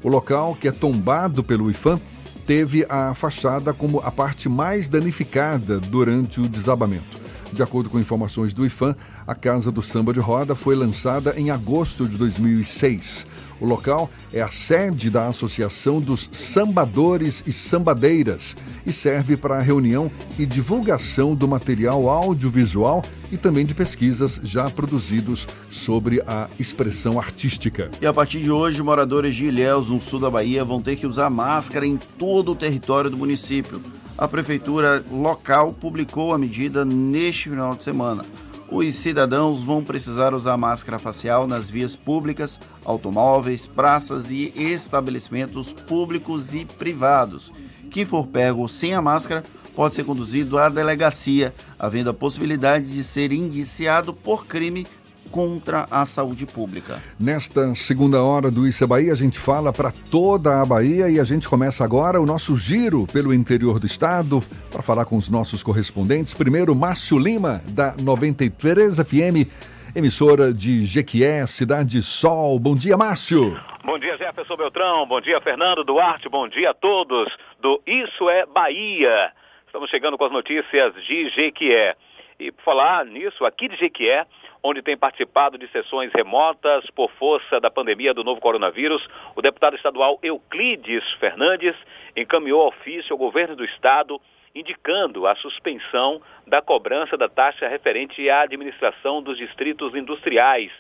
O 0.02 0.10
local, 0.10 0.58
que 0.60 0.68
é 0.68 0.72
tombado 0.72 1.44
pelo 1.44 1.72
IFAM, 1.72 2.02
teve 2.46 2.86
a 2.90 3.14
fachada 3.14 3.72
como 3.72 4.00
a 4.00 4.12
parte 4.12 4.50
mais 4.50 4.90
danificada 4.90 5.80
durante 5.80 6.42
o 6.42 6.50
desabamento. 6.50 7.23
De 7.54 7.62
acordo 7.62 7.88
com 7.88 8.00
informações 8.00 8.52
do 8.52 8.66
IFAM, 8.66 8.96
a 9.28 9.36
Casa 9.36 9.72
do 9.72 9.82
Samba 9.82 10.12
de 10.12 10.20
Roda 10.20 10.56
foi 10.56 10.76
lançada 10.76 11.36
em 11.38 11.52
agosto 11.52 12.08
de 12.08 12.18
2006. 12.18 13.28
O 13.62 13.66
local 13.66 14.10
é 14.34 14.42
a 14.42 14.50
sede 14.50 15.12
da 15.12 15.28
Associação 15.28 16.02
dos 16.02 16.28
Sambadores 16.32 17.44
e 17.46 17.54
Sambadeiras 17.54 18.58
e 18.88 18.92
serve 18.92 19.38
para 19.38 19.60
a 19.60 19.62
reunião 19.62 20.10
e 20.40 20.48
divulgação 20.48 21.36
do 21.36 21.48
material 21.48 22.10
audiovisual 22.10 23.04
e 23.32 23.38
também 23.38 23.66
de 23.66 23.76
pesquisas 23.76 24.42
já 24.44 24.68
produzidos 24.72 25.48
sobre 25.70 26.24
a 26.26 26.50
expressão 26.60 27.20
artística. 27.20 27.92
E 28.02 28.08
a 28.08 28.14
partir 28.14 28.42
de 28.42 28.50
hoje, 28.50 28.82
moradores 28.82 29.36
de 29.36 29.46
Ilhéus, 29.46 29.90
no 29.90 30.00
sul 30.00 30.20
da 30.20 30.30
Bahia, 30.30 30.66
vão 30.66 30.82
ter 30.82 30.96
que 30.96 31.06
usar 31.06 31.30
máscara 31.30 31.86
em 31.86 31.98
todo 32.18 32.52
o 32.52 32.56
território 32.56 33.12
do 33.12 33.18
município 33.18 33.80
a 34.18 34.28
prefeitura 34.28 35.04
local 35.12 35.74
publicou 35.74 36.34
a 36.34 36.38
medida 36.38 36.86
neste 36.86 37.50
final 37.50 37.76
de 37.76 37.84
semana. 37.84 38.26
Os 38.70 38.96
cidadãos 38.96 39.62
vão 39.62 39.84
precisar 39.84 40.34
usar 40.34 40.58
máscara 40.58 40.98
facial 40.98 41.46
nas 41.46 41.70
vias 41.70 41.96
públicas, 41.96 42.60
automóveis, 42.84 43.68
praças 43.68 44.32
e 44.32 44.52
estabelecimentos 44.56 45.74
públicos 45.74 46.54
e 46.54 46.66
privados. 46.66 47.52
Quem 47.92 48.06
for 48.06 48.26
pego 48.26 48.68
sem 48.68 48.94
a 48.94 49.02
máscara 49.02 49.44
pode 49.76 49.96
ser 49.96 50.04
conduzido 50.04 50.58
à 50.58 50.70
delegacia, 50.70 51.54
havendo 51.78 52.10
a 52.10 52.14
possibilidade 52.14 52.86
de 52.86 53.04
ser 53.04 53.32
indiciado 53.32 54.14
por 54.14 54.46
crime 54.46 54.88
contra 55.34 55.88
a 55.90 56.06
saúde 56.06 56.46
pública. 56.46 57.02
Nesta 57.20 57.74
segunda 57.74 58.22
hora 58.22 58.52
do 58.52 58.68
Isso 58.68 58.84
é 58.84 58.88
Bahia, 58.88 59.12
a 59.12 59.16
gente 59.16 59.40
fala 59.40 59.74
para 59.74 59.92
toda 60.12 60.62
a 60.62 60.66
Bahia 60.66 61.10
e 61.10 61.20
a 61.20 61.24
gente 61.24 61.50
começa 61.50 61.84
agora 61.84 62.22
o 62.22 62.26
nosso 62.26 62.56
giro 62.56 63.08
pelo 63.12 63.34
interior 63.34 63.80
do 63.80 63.88
estado 63.88 64.42
para 64.72 64.84
falar 64.84 65.06
com 65.06 65.18
os 65.18 65.32
nossos 65.32 65.64
correspondentes. 65.64 66.36
Primeiro, 66.36 66.76
Márcio 66.76 67.18
Lima, 67.18 67.64
da 67.70 67.96
93 68.00 68.98
FM, 68.98 69.50
emissora 69.96 70.54
de 70.54 70.86
Jequié, 70.86 71.48
Cidade 71.48 72.00
Sol. 72.04 72.60
Bom 72.60 72.76
dia, 72.76 72.96
Márcio. 72.96 73.60
Bom 73.84 73.98
dia, 73.98 74.16
Jefferson 74.16 74.56
Beltrão. 74.56 75.08
Bom 75.08 75.20
dia, 75.20 75.42
Fernando 75.42 75.84
Duarte. 75.84 76.30
Bom 76.30 76.48
dia 76.48 76.70
a 76.70 76.74
todos 76.76 77.36
do 77.60 77.82
Isso 77.88 78.30
é 78.30 78.46
Bahia. 78.46 79.32
Estamos 79.66 79.90
chegando 79.90 80.16
com 80.16 80.26
as 80.26 80.32
notícias 80.32 80.94
de 81.08 81.30
Jequié. 81.30 81.96
E 82.40 82.52
por 82.52 82.64
falar 82.64 83.04
nisso, 83.06 83.44
aqui 83.46 83.68
de 83.68 83.76
Jequié, 83.78 84.28
onde 84.64 84.82
tem 84.82 84.96
participado 84.96 85.58
de 85.58 85.68
sessões 85.68 86.10
remotas 86.14 86.90
por 86.92 87.12
força 87.12 87.60
da 87.60 87.70
pandemia 87.70 88.14
do 88.14 88.24
novo 88.24 88.40
coronavírus, 88.40 89.06
o 89.36 89.42
deputado 89.42 89.76
estadual 89.76 90.18
Euclides 90.24 91.04
Fernandes 91.20 91.76
encaminhou 92.16 92.66
ofício 92.66 93.12
ao 93.12 93.18
governo 93.18 93.58
do 93.58 93.66
estado 93.66 94.22
indicando 94.56 95.28
a 95.28 95.36
suspensão 95.36 96.22
da 96.48 96.62
cobrança 96.62 97.18
da 97.18 97.28
taxa 97.28 97.68
referente 97.68 98.30
à 98.30 98.42
administração 98.42 99.22
dos 99.22 99.38
distritos 99.38 99.94
industriais, 99.96 100.72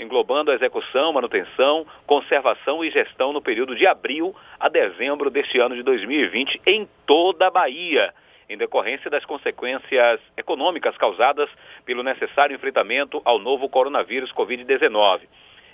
englobando 0.00 0.50
a 0.50 0.54
execução, 0.54 1.12
manutenção, 1.12 1.86
conservação 2.06 2.82
e 2.82 2.90
gestão 2.90 3.32
no 3.32 3.42
período 3.42 3.76
de 3.76 3.86
abril 3.86 4.34
a 4.58 4.68
dezembro 4.68 5.30
deste 5.30 5.60
ano 5.60 5.76
de 5.76 5.82
2020 5.82 6.60
em 6.66 6.88
toda 7.06 7.46
a 7.46 7.50
Bahia 7.50 8.12
em 8.48 8.56
decorrência 8.56 9.10
das 9.10 9.24
consequências 9.24 10.20
econômicas 10.36 10.96
causadas 10.96 11.50
pelo 11.84 12.02
necessário 12.02 12.54
enfrentamento 12.54 13.20
ao 13.24 13.38
novo 13.38 13.68
coronavírus 13.68 14.32
Covid-19. 14.32 15.20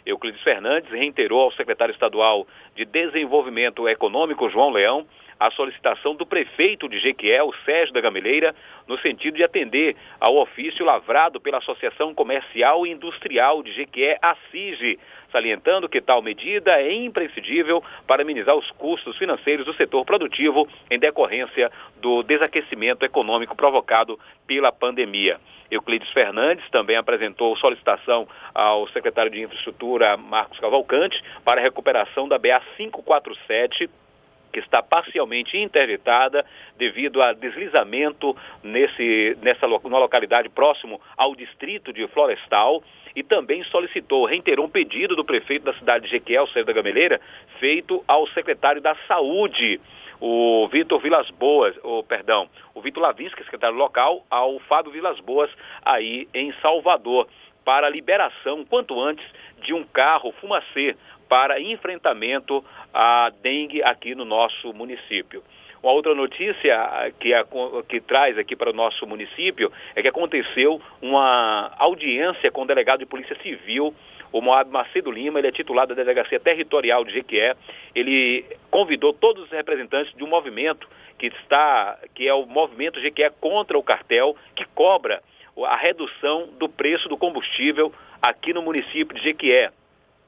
Euclides 0.06 0.43
Fernandes 0.43 0.90
reiterou 0.90 1.40
ao 1.40 1.52
secretário 1.52 1.93
estadual 1.93 2.47
de 2.74 2.85
Desenvolvimento 2.85 3.89
Econômico, 3.89 4.51
João 4.51 4.70
Leão, 4.70 5.06
a 5.39 5.51
solicitação 5.51 6.14
do 6.14 6.24
prefeito 6.24 6.89
de 6.89 6.98
Jequié, 6.98 7.43
o 7.43 7.52
Sérgio 7.64 7.93
da 7.93 8.01
Gameleira, 8.01 8.55
no 8.86 8.98
sentido 8.98 9.36
de 9.36 9.44
atender 9.44 9.97
ao 10.20 10.36
ofício 10.36 10.85
lavrado 10.85 11.40
pela 11.40 11.59
Associação 11.59 12.14
Comercial 12.14 12.86
e 12.86 12.90
Industrial 12.90 13.62
de 13.62 13.72
Jequié, 13.72 14.18
a 14.22 14.36
CIGE, 14.51 14.98
salientando 15.35 15.89
que 15.89 16.01
tal 16.01 16.23
medida 16.23 16.81
é 16.81 16.94
imprescindível 16.94 17.82
para 18.06 18.23
minimizar 18.23 18.55
os 18.55 18.70
custos 18.70 19.19
financeiros 19.19 19.66
do 19.66 19.74
setor 19.74 20.05
produtivo 20.05 20.69
em 20.89 20.97
decorrência 20.97 21.73
do 21.97 22.23
desaquecimento 22.23 23.05
econômico 23.05 23.56
provocado 23.56 24.16
pela 24.47 24.70
pandemia. 24.70 25.40
Euclides 25.69 26.09
Fernandes 26.11 26.65
também 26.70 26.97
apresentou 26.97 27.56
solicitação 27.56 28.28
ao 28.55 28.86
secretário 28.90 29.32
de 29.32 29.43
Infraestrutura, 29.43 30.16
Marcos 30.16 30.61
Cavalcante, 30.61 31.20
para 31.44 31.61
a 31.61 31.65
recuperação 31.65 32.28
da 32.28 32.39
BA 32.39 32.62
547 32.77 33.90
que 34.55 34.60
está 34.60 34.81
parcialmente 34.81 35.59
interditada 35.59 36.47
devido 36.78 37.20
a 37.20 37.32
deslizamento 37.32 38.36
nesse, 38.62 39.36
nessa, 39.43 39.66
numa 39.66 39.98
localidade 39.98 40.48
próximo 40.48 41.01
ao 41.16 41.35
distrito 41.35 41.93
de 41.93 42.06
Florestal 42.06 42.81
e 43.16 43.24
também 43.24 43.64
solicitou, 43.64 44.24
reiterou 44.24 44.66
um 44.66 44.70
pedido 44.70 45.16
do 45.16 45.24
prefeito 45.24 45.64
da 45.64 45.74
cidade 45.74 46.05
de 46.05 46.12
Jequiel, 46.12 46.47
Sérgio 46.47 46.66
da 46.66 46.72
Gameleira, 46.72 47.20
feito 47.59 48.05
ao 48.06 48.28
secretário 48.28 48.81
da 48.81 48.97
Saúde, 49.09 49.81
o 50.20 50.68
Vitor 50.68 51.01
Vilas 51.01 51.28
Boas, 51.31 51.74
o 51.82 52.05
perdão, 52.05 52.48
o 52.74 52.81
Vitor 52.81 53.02
Lavinsky, 53.02 53.43
secretário 53.43 53.76
local, 53.76 54.24
ao 54.31 54.60
Fábio 54.60 54.93
Vilas 54.93 55.18
Boas, 55.18 55.51
aí 55.85 56.28
em 56.32 56.52
Salvador, 56.62 57.26
para 57.64 57.89
a 57.89 57.90
liberação, 57.90 58.64
quanto 58.64 59.01
antes, 59.01 59.24
de 59.62 59.72
um 59.72 59.82
carro 59.82 60.32
fumacê 60.40 60.97
para 61.35 61.61
enfrentamento 61.61 62.65
à 62.93 63.28
dengue 63.43 63.82
aqui 63.82 64.15
no 64.15 64.24
nosso 64.24 64.73
município. 64.73 65.43
Uma 65.82 65.90
outra 65.90 66.15
notícia 66.15 66.81
ah, 66.81 67.11
que, 67.11 67.35
é, 67.35 67.44
que 67.89 68.01
traz 68.01 68.39
aqui 68.39 68.55
para 68.55 68.70
o 68.70 68.73
nosso 68.73 69.05
município 69.05 69.73
é 69.97 70.02
que 70.02 70.06
aconteceu 70.06 70.81
uma 71.02 71.73
audiência 71.77 72.52
com 72.52 72.62
o 72.62 72.66
delegado 72.66 73.01
de 73.01 73.06
Polícia 73.06 73.36
Civil, 73.43 73.93
o 74.31 74.40
Moab 74.40 74.70
Macedo 74.70 75.11
Lima, 75.11 75.40
ele 75.40 75.48
é 75.48 75.51
titular 75.51 75.89
da 75.89 75.94
Delegacia 75.97 76.39
Territorial 76.39 77.05
de 77.05 77.12
Jequié. 77.12 77.56
Ele 77.97 78.44
convidou 78.70 79.12
todos 79.12 79.43
os 79.43 79.51
representantes 79.51 80.15
de 80.15 80.23
um 80.23 80.28
movimento 80.28 80.89
que 81.19 81.27
está, 81.27 81.98
que 82.15 82.28
é 82.28 82.32
o 82.32 82.47
movimento 82.47 83.01
Jequié 83.01 83.28
contra 83.40 83.77
o 83.77 83.82
cartel, 83.82 84.36
que 84.55 84.65
cobra 84.66 85.20
a 85.66 85.74
redução 85.74 86.48
do 86.61 86.69
preço 86.69 87.09
do 87.09 87.16
combustível 87.16 87.93
aqui 88.23 88.52
no 88.52 88.62
município 88.62 89.16
de 89.16 89.23
Jequié. 89.24 89.73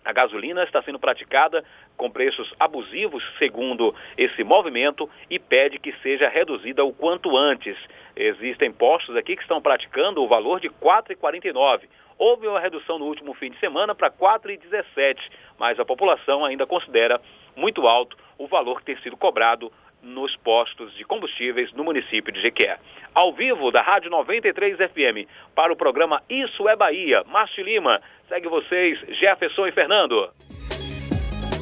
A 0.06 0.12
gasolina 0.12 0.62
está 0.62 0.80
sendo 0.82 1.00
praticada 1.00 1.64
com 1.96 2.08
preços 2.08 2.54
abusivos, 2.60 3.24
segundo 3.40 3.92
esse 4.16 4.44
movimento, 4.44 5.10
e 5.28 5.36
pede 5.36 5.80
que 5.80 5.92
seja 6.00 6.28
reduzida 6.28 6.84
o 6.84 6.92
quanto 6.92 7.36
antes. 7.36 7.76
Existem 8.14 8.70
postos 8.70 9.16
aqui 9.16 9.34
que 9.34 9.42
estão 9.42 9.60
praticando 9.60 10.22
o 10.22 10.28
valor 10.28 10.60
de 10.60 10.68
R$ 10.68 10.74
4,49. 10.80 11.88
Houve 12.16 12.46
uma 12.46 12.60
redução 12.60 13.00
no 13.00 13.06
último 13.06 13.34
fim 13.34 13.50
de 13.50 13.58
semana 13.58 13.96
para 13.96 14.06
R$ 14.06 14.14
4,17, 14.16 15.18
mas 15.58 15.80
a 15.80 15.84
população 15.84 16.44
ainda 16.44 16.64
considera 16.64 17.20
muito 17.56 17.88
alto 17.88 18.16
o 18.38 18.46
valor 18.46 18.78
que 18.78 18.86
tem 18.86 18.96
sido 18.98 19.16
cobrado 19.16 19.72
nos 20.06 20.36
postos 20.36 20.94
de 20.96 21.04
combustíveis 21.04 21.72
no 21.72 21.84
município 21.84 22.32
de 22.32 22.40
Jequié. 22.40 22.78
Ao 23.14 23.32
vivo 23.32 23.70
da 23.70 23.82
Rádio 23.82 24.10
93 24.10 24.76
FM, 24.76 25.28
para 25.54 25.72
o 25.72 25.76
programa 25.76 26.22
Isso 26.30 26.68
é 26.68 26.76
Bahia, 26.76 27.24
Márcio 27.26 27.64
Lima. 27.64 28.00
Segue 28.28 28.48
vocês, 28.48 28.98
Jefferson 29.18 29.66
e 29.66 29.72
Fernando. 29.72 30.30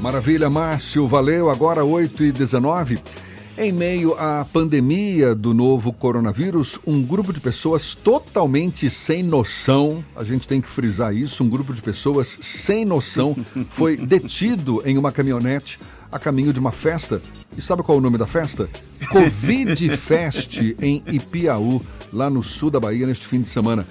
Maravilha, 0.00 0.50
Márcio, 0.50 1.08
valeu. 1.08 1.48
Agora 1.48 1.84
8 1.84 2.22
e 2.24 2.32
19 2.32 2.98
em 3.56 3.70
meio 3.70 4.14
à 4.14 4.44
pandemia 4.52 5.32
do 5.32 5.54
novo 5.54 5.92
coronavírus, 5.92 6.78
um 6.84 7.00
grupo 7.00 7.32
de 7.32 7.40
pessoas 7.40 7.94
totalmente 7.94 8.90
sem 8.90 9.22
noção, 9.22 10.04
a 10.16 10.24
gente 10.24 10.48
tem 10.48 10.60
que 10.60 10.68
frisar 10.68 11.14
isso, 11.14 11.44
um 11.44 11.48
grupo 11.48 11.72
de 11.72 11.80
pessoas 11.80 12.36
sem 12.40 12.84
noção 12.84 13.36
foi 13.70 13.96
detido 13.96 14.82
em 14.84 14.98
uma 14.98 15.12
caminhonete 15.12 15.78
a 16.14 16.18
caminho 16.20 16.52
de 16.52 16.60
uma 16.60 16.70
festa. 16.70 17.20
E 17.58 17.60
sabe 17.60 17.82
qual 17.82 17.96
é 17.96 17.98
o 17.98 18.02
nome 18.02 18.16
da 18.16 18.26
festa? 18.26 18.68
Covid 19.10 19.96
Fest 19.96 20.60
em 20.80 21.02
Ipiaú, 21.08 21.82
lá 22.12 22.30
no 22.30 22.40
sul 22.40 22.70
da 22.70 22.78
Bahia, 22.78 23.04
neste 23.04 23.26
fim 23.26 23.42
de 23.42 23.48
semana. 23.48 23.84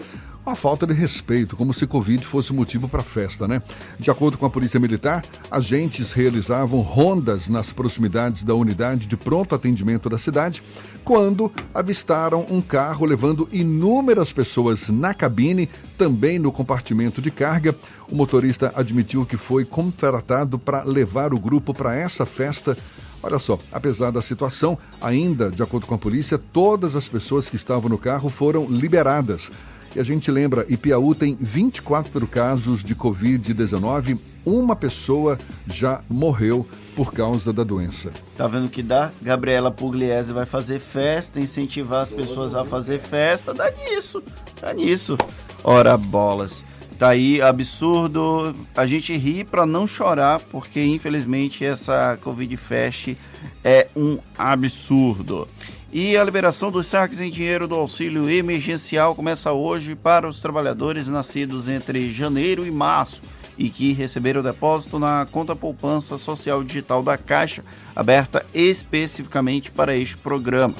Uma 0.46 0.58
falta 0.58 0.86
de 0.86 0.92
respeito, 0.92 1.56
como 1.56 1.74
se 1.74 1.88
Covid 1.88 2.26
fosse 2.26 2.52
motivo 2.52 2.90
para 2.90 3.02
festa, 3.02 3.48
né? 3.48 3.62
De 3.98 4.12
acordo 4.12 4.38
com 4.38 4.46
a 4.46 4.50
Polícia 4.50 4.78
Militar, 4.78 5.24
agentes 5.50 6.12
realizavam 6.12 6.82
rondas 6.82 7.48
nas 7.48 7.72
proximidades 7.72 8.44
da 8.44 8.54
unidade 8.54 9.08
de 9.08 9.16
pronto 9.16 9.56
atendimento 9.56 10.10
da 10.10 10.18
cidade 10.18 10.62
quando 11.06 11.50
avistaram 11.74 12.46
um 12.50 12.60
carro 12.60 13.06
levando 13.06 13.48
inúmeras 13.54 14.34
pessoas 14.34 14.90
na 14.90 15.14
cabine, 15.14 15.70
também 15.98 16.38
no 16.38 16.52
compartimento 16.52 17.22
de 17.22 17.32
carga. 17.32 17.74
O 18.12 18.16
motorista 18.16 18.74
admitiu 18.76 19.26
que 19.26 19.38
foi 19.38 19.64
contratado 19.64 20.60
para 20.60 20.84
levar 20.84 21.34
o 21.34 21.40
grupo 21.40 21.74
para 21.74 21.96
essa 21.96 22.26
festa 22.26 22.78
Olha 23.26 23.40
só, 23.40 23.58
apesar 23.72 24.12
da 24.12 24.22
situação, 24.22 24.78
ainda, 25.02 25.50
de 25.50 25.64
acordo 25.64 25.88
com 25.88 25.96
a 25.96 25.98
polícia, 25.98 26.38
todas 26.38 26.94
as 26.94 27.08
pessoas 27.08 27.50
que 27.50 27.56
estavam 27.56 27.90
no 27.90 27.98
carro 27.98 28.30
foram 28.30 28.68
liberadas. 28.70 29.50
E 29.96 30.00
a 30.00 30.04
gente 30.04 30.32
lembra, 30.32 30.66
Ipiaú 30.68 31.14
tem 31.14 31.36
24 31.40 32.26
casos 32.26 32.84
de 32.84 32.96
Covid-19, 32.96 34.18
uma 34.44 34.76
pessoa 34.76 35.38
já 35.68 36.02
morreu 36.10 36.68
por 36.96 37.14
causa 37.14 37.54
da 37.54 37.64
doença. 37.64 38.12
Tá 38.36 38.48
vendo 38.48 38.70
que 38.70 38.82
dá? 38.82 39.12
Gabriela 39.22 39.70
Pugliese 39.70 40.34
vai 40.34 40.48
fazer 40.48 40.80
festa, 40.80 41.40
incentivar 41.40 42.02
as 42.02 42.12
pessoas 42.12 42.56
a 42.56 42.66
fazer 42.66 43.00
festa, 43.00 43.54
dá 43.54 43.70
nisso, 43.70 44.24
dá 44.60 44.74
nisso. 44.74 45.16
Ora 45.64 45.96
bolas. 45.96 46.66
Tá 46.98 47.10
aí, 47.10 47.42
absurdo. 47.42 48.56
A 48.76 48.86
gente 48.86 49.16
ri 49.18 49.44
para 49.44 49.66
não 49.66 49.86
chorar, 49.86 50.40
porque 50.40 50.84
infelizmente 50.84 51.66
essa 51.66 52.18
Covid 52.22 52.56
Fest 52.56 53.16
é 53.64 53.88
um 53.96 54.18
absurdo. 54.38 55.48
E 55.96 56.18
a 56.18 56.24
liberação 56.24 56.72
dos 56.72 56.88
saques 56.88 57.22
em 57.22 57.30
dinheiro 57.30 57.68
do 57.68 57.76
auxílio 57.76 58.28
emergencial 58.28 59.14
começa 59.14 59.52
hoje 59.52 59.94
para 59.94 60.28
os 60.28 60.42
trabalhadores 60.42 61.08
nascidos 61.08 61.70
entre 61.70 62.12
janeiro 62.12 62.66
e 62.66 62.72
março 62.72 63.22
e 63.56 63.70
que 63.70 63.94
receberam 63.94 64.42
depósito 64.42 64.98
na 64.98 65.28
conta 65.32 65.56
poupança 65.56 66.18
social 66.18 66.64
digital 66.64 67.04
da 67.04 67.16
Caixa, 67.16 67.64
aberta 67.96 68.44
especificamente 68.56 69.70
para 69.70 69.96
este 69.96 70.18
programa. 70.18 70.74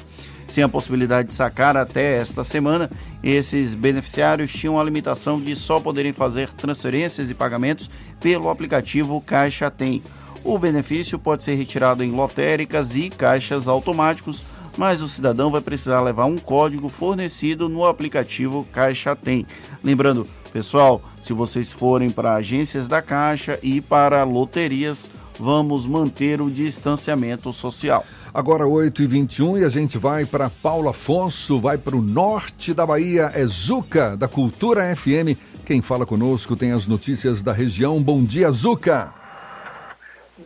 Sem 0.48 0.64
a 0.64 0.68
possibilidade 0.68 1.28
de 1.28 1.36
sacar 1.36 1.78
até 1.78 2.18
esta 2.18 2.44
semana, 2.44 2.90
esses 3.24 3.76
beneficiários 3.76 4.52
tinham 4.52 4.80
a 4.80 4.84
limitação 4.84 5.40
de 5.40 5.56
só 5.56 5.80
poderem 5.80 6.12
fazer 6.12 6.50
transferências 6.54 7.30
e 7.30 7.36
pagamentos 7.36 7.88
pelo 8.20 8.50
aplicativo 8.50 9.22
Caixa 9.22 9.70
Tem. 9.70 10.02
O 10.44 10.58
benefício 10.58 11.20
pode 11.20 11.44
ser 11.44 11.54
retirado 11.54 12.04
em 12.04 12.10
lotéricas 12.10 12.96
e 12.96 13.12
caixas 13.12 13.68
automáticos 13.68 14.44
mas 14.78 15.02
o 15.02 15.08
cidadão 15.08 15.52
vai 15.52 15.62
precisar 15.62 16.02
levar 16.02 16.26
um 16.26 16.38
código 16.38 16.90
fornecido 16.90 17.70
no 17.70 17.86
aplicativo 17.86 18.66
Caixa 18.72 19.16
Tem. 19.16 19.46
Lembrando, 19.84 20.28
pessoal, 20.52 21.02
se 21.22 21.34
vocês 21.34 21.72
forem 21.72 22.12
para 22.12 22.36
agências 22.36 22.88
da 22.88 23.02
Caixa 23.02 23.60
e 23.62 23.82
para 23.82 24.24
loterias, 24.24 25.10
vamos 25.40 25.86
manter 25.86 26.42
o 26.42 26.50
distanciamento 26.50 27.52
social. 27.54 28.06
Agora 28.34 28.66
8h21 28.66 29.62
e 29.62 29.66
a 29.66 29.70
gente 29.70 29.98
vai 29.98 30.26
para 30.26 30.50
Paulo 30.50 30.90
Afonso, 30.90 31.60
vai 31.60 31.78
para 31.78 31.96
o 31.96 32.02
norte 32.02 32.74
da 32.74 32.86
Bahia, 32.86 33.32
é 33.34 33.46
Zuca, 33.46 34.18
da 34.18 34.28
Cultura 34.28 34.96
FM. 34.96 35.38
Quem 35.66 35.82
fala 35.82 36.06
conosco 36.06 36.56
tem 36.56 36.72
as 36.72 36.88
notícias 36.88 37.44
da 37.44 37.54
região. 37.54 38.02
Bom 38.02 38.24
dia, 38.24 38.52
Zuca! 38.52 39.23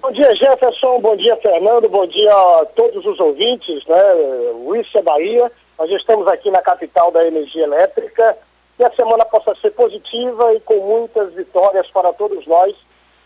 Bom 0.02 0.12
dia, 0.12 0.36
Jefferson. 0.36 1.00
Bom 1.00 1.16
dia, 1.16 1.36
Fernando. 1.38 1.90
Bom 1.90 2.06
dia 2.06 2.32
a 2.32 2.66
todos 2.76 3.04
os 3.06 3.20
ouvintes, 3.20 3.84
né? 3.88 4.14
O 4.54 4.76
Isso 4.76 4.96
é 4.98 5.02
Bahia. 5.02 5.52
Nós 5.78 5.90
estamos 5.90 6.28
aqui 6.28 6.52
na 6.52 6.62
capital 6.62 7.10
da 7.10 7.26
energia 7.26 7.64
elétrica. 7.64 8.38
Que 8.76 8.84
a 8.84 8.92
semana 8.92 9.26
possa 9.26 9.56
ser 9.56 9.72
positiva 9.72 10.54
e 10.54 10.60
com 10.60 10.76
muitas 10.76 11.34
vitórias 11.34 11.88
para 11.88 12.14
todos 12.14 12.46
nós, 12.46 12.76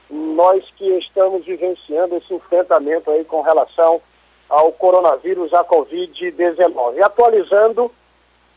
nós 0.10 0.64
que 0.77 0.85
estamos 0.99 1.45
vivenciando 1.45 2.15
esse 2.15 2.34
enfrentamento 2.34 3.11
aí 3.11 3.26
com 3.26 3.41
relação 3.41 4.02
ao 4.49 4.72
coronavírus, 4.72 5.53
à 5.53 5.65
Covid-19. 5.65 7.02
Atualizando 7.02 7.91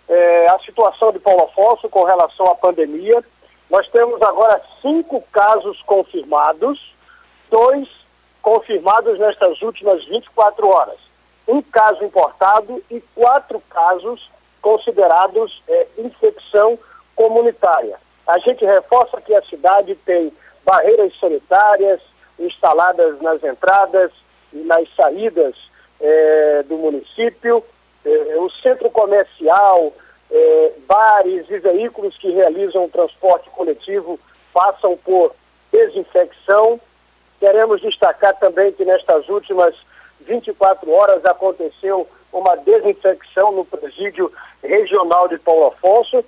eh, 0.09 0.47
a 0.51 0.59
situação 0.61 1.11
de 1.11 1.19
Paulo 1.19 1.45
Afonso 1.45 1.89
com 1.89 2.05
relação 2.05 2.49
à 2.49 2.55
pandemia, 2.55 3.24
nós 3.69 3.89
temos 3.89 4.23
agora 4.23 4.62
cinco 4.81 5.20
casos 5.32 5.82
confirmados, 5.82 6.95
dois 7.51 7.89
confirmados 8.45 9.19
nestas 9.19 9.62
últimas 9.62 10.05
24 10.05 10.69
horas. 10.69 10.99
Um 11.49 11.62
caso 11.62 12.05
importado 12.05 12.85
e 12.91 13.01
quatro 13.15 13.59
casos 13.71 14.31
considerados 14.61 15.62
é, 15.66 15.87
infecção 15.97 16.79
comunitária. 17.16 17.97
A 18.27 18.39
gente 18.39 18.62
reforça 18.62 19.19
que 19.23 19.35
a 19.35 19.43
cidade 19.43 19.95
tem 19.95 20.31
barreiras 20.62 21.19
sanitárias 21.19 22.01
instaladas 22.39 23.21
nas 23.23 23.43
entradas 23.43 24.11
e 24.53 24.59
nas 24.59 24.87
saídas 24.95 25.55
é, 25.99 26.65
do 26.65 26.77
município, 26.77 27.65
é, 28.05 28.37
o 28.37 28.51
centro 28.51 28.91
comercial, 28.91 29.91
é, 30.31 30.73
bares 30.87 31.49
e 31.49 31.59
veículos 31.59 32.16
que 32.19 32.31
realizam 32.31 32.89
transporte 32.91 33.49
coletivo 33.51 34.21
passam 34.53 34.99
por 34.99 35.35
desinfecção 35.73 36.79
Queremos 37.45 37.83
destacar 37.83 38.35
também 38.37 38.73
que 38.73 38.87
nestas 38.87 39.29
últimas 39.29 39.75
24 40.21 40.91
horas 40.91 41.23
aconteceu 41.27 42.09
uma 42.33 42.57
desinfecção 42.57 43.53
no 43.53 43.66
presídio 43.66 44.33
regional 44.62 45.29
de 45.29 45.37
Paulo 45.37 45.66
Afonso. 45.66 46.25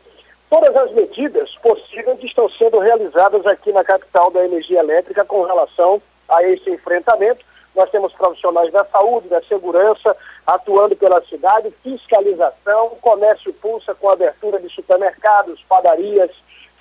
Todas 0.51 0.77
as 0.77 0.93
medidas 0.93 1.55
possíveis 1.63 2.23
estão 2.23 2.51
sendo 2.51 2.81
realizadas 2.81 3.47
aqui 3.47 3.73
na 3.73 3.83
capital 3.83 4.31
da 4.31 4.45
energia 4.45 4.81
elétrica 4.81 5.25
com 5.25 5.43
relação 5.45 6.03
a 6.29 6.43
esse 6.43 6.69
enfrentamento. 6.69 7.43
Nós 7.75 7.89
temos 7.89 8.13
profissionais 8.13 8.71
da 8.71 8.85
saúde, 8.85 9.29
da 9.29 9.41
segurança, 9.45 10.15
atuando 10.47 10.95
pela 10.97 11.23
cidade, 11.23 11.73
fiscalização, 11.83 12.91
comércio 13.01 13.55
pulsa 13.55 13.95
com 13.95 14.11
abertura 14.11 14.61
de 14.61 14.69
supermercados, 14.69 15.65
padarias, 15.67 16.31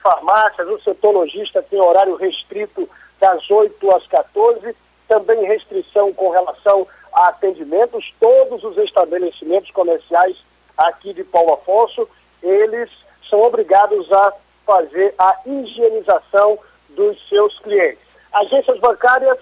farmácias, 0.03 0.68
o 0.68 0.82
setor 0.82 1.12
logista 1.12 1.64
tem 1.64 1.80
horário 1.80 2.18
restrito 2.18 2.86
das 3.20 3.50
8 3.50 3.92
às 3.92 4.06
14, 4.08 4.76
também 5.08 5.46
restrição 5.46 6.14
com 6.14 6.30
relação 6.30 6.88
a 7.14 7.30
atendimentos, 7.30 8.14
todos 8.20 8.64
os 8.64 8.78
estabelecimentos 8.78 9.72
comerciais 9.72 10.36
aqui 10.78 11.14
de 11.14 11.24
Paulo 11.24 11.54
Afonso, 11.54 12.08
eles 12.44 12.90
são 13.30 13.42
obrigados 13.42 14.12
a 14.12 14.34
fazer 14.66 15.14
a 15.18 15.40
higienização 15.46 16.58
dos 16.90 17.18
seus 17.30 17.58
clientes. 17.60 18.04
Agências 18.34 18.80
bancárias 18.80 19.40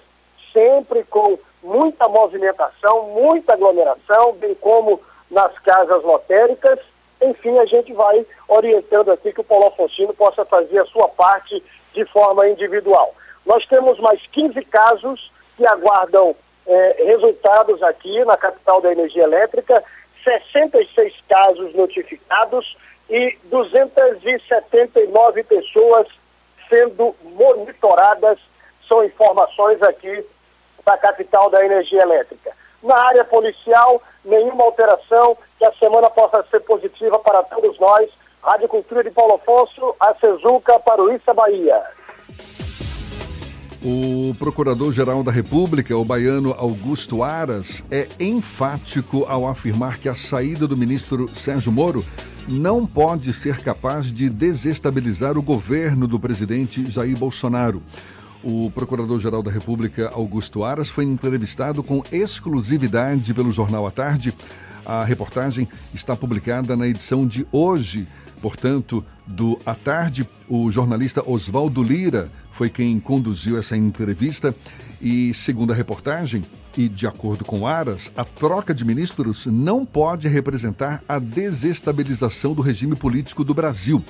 sempre 0.52 1.02
com 1.04 1.38
muita 1.62 2.06
movimentação, 2.06 3.08
muita 3.08 3.54
aglomeração, 3.54 4.32
bem 4.34 4.54
como 4.54 5.00
nas 5.30 5.58
casas 5.58 6.02
lotéricas. 6.04 6.78
Enfim, 7.20 7.58
a 7.58 7.64
gente 7.64 7.92
vai 7.92 8.24
orientando 8.46 9.10
aqui 9.10 9.32
que 9.32 9.40
o 9.40 9.44
Paulo 9.44 9.66
Afonso 9.66 10.14
possa 10.14 10.44
fazer 10.44 10.78
a 10.78 10.86
sua 10.86 11.08
parte 11.08 11.62
de 11.92 12.04
forma 12.06 12.48
individual. 12.48 13.14
Nós 13.46 13.64
temos 13.66 13.98
mais 14.00 14.20
15 14.32 14.60
casos 14.64 15.30
que 15.56 15.66
aguardam 15.66 16.34
eh, 16.66 17.04
resultados 17.06 17.82
aqui 17.82 18.24
na 18.24 18.36
capital 18.36 18.80
da 18.80 18.92
energia 18.92 19.24
elétrica, 19.24 19.82
66 20.22 21.14
casos 21.28 21.74
notificados 21.74 22.76
e 23.08 23.38
279 23.44 25.42
pessoas 25.44 26.06
sendo 26.68 27.14
monitoradas, 27.22 28.38
são 28.88 29.04
informações 29.04 29.82
aqui 29.82 30.24
da 30.84 30.96
capital 30.96 31.50
da 31.50 31.64
energia 31.64 32.02
elétrica. 32.02 32.52
Na 32.82 32.96
área 32.96 33.24
policial, 33.24 34.02
nenhuma 34.24 34.64
alteração, 34.64 35.36
que 35.58 35.64
a 35.64 35.72
semana 35.74 36.10
possa 36.10 36.42
ser 36.50 36.60
positiva 36.60 37.18
para 37.18 37.42
todos 37.42 37.78
nós. 37.78 38.10
Rádio 38.42 38.68
Cultura 38.68 39.02
de 39.02 39.10
Paulo 39.10 39.34
Afonso, 39.34 39.96
a 39.98 40.14
Cezuca 40.14 40.78
para 40.80 41.02
o 41.02 41.12
Issa 41.12 41.32
Bahia. 41.32 41.82
O 43.84 44.34
Procurador-Geral 44.38 45.22
da 45.22 45.30
República, 45.30 45.94
o 45.94 46.06
baiano 46.06 46.54
Augusto 46.56 47.22
Aras, 47.22 47.84
é 47.90 48.08
enfático 48.18 49.26
ao 49.28 49.46
afirmar 49.46 49.98
que 49.98 50.08
a 50.08 50.14
saída 50.14 50.66
do 50.66 50.74
ministro 50.74 51.28
Sérgio 51.34 51.70
Moro 51.70 52.02
não 52.48 52.86
pode 52.86 53.30
ser 53.34 53.58
capaz 53.60 54.06
de 54.06 54.30
desestabilizar 54.30 55.36
o 55.36 55.42
governo 55.42 56.08
do 56.08 56.18
presidente 56.18 56.90
Jair 56.90 57.14
Bolsonaro. 57.18 57.82
O 58.42 58.70
Procurador-Geral 58.74 59.42
da 59.42 59.50
República, 59.50 60.08
Augusto 60.14 60.64
Aras, 60.64 60.88
foi 60.88 61.04
entrevistado 61.04 61.82
com 61.82 62.02
exclusividade 62.10 63.34
pelo 63.34 63.50
Jornal 63.50 63.86
à 63.86 63.90
Tarde. 63.90 64.32
A 64.86 65.04
reportagem 65.04 65.68
está 65.92 66.16
publicada 66.16 66.74
na 66.74 66.88
edição 66.88 67.26
de 67.26 67.46
hoje 67.52 68.06
portanto, 68.44 69.02
do 69.26 69.58
À 69.64 69.74
Tarde. 69.74 70.28
O 70.50 70.70
jornalista 70.70 71.22
Oswaldo 71.26 71.82
Lira 71.82 72.30
foi 72.54 72.70
quem 72.70 73.00
conduziu 73.00 73.58
essa 73.58 73.76
entrevista. 73.76 74.54
E, 75.02 75.34
segundo 75.34 75.72
a 75.72 75.76
reportagem, 75.76 76.44
e 76.76 76.88
de 76.88 77.06
acordo 77.06 77.44
com 77.44 77.66
Aras, 77.66 78.10
a 78.16 78.24
troca 78.24 78.72
de 78.72 78.84
ministros 78.84 79.46
não 79.46 79.84
pode 79.84 80.28
representar 80.28 81.02
a 81.08 81.18
desestabilização 81.18 82.54
do 82.54 82.62
regime 82.62 82.94
político 82.94 83.44
do 83.44 83.52
Brasil 83.52 84.02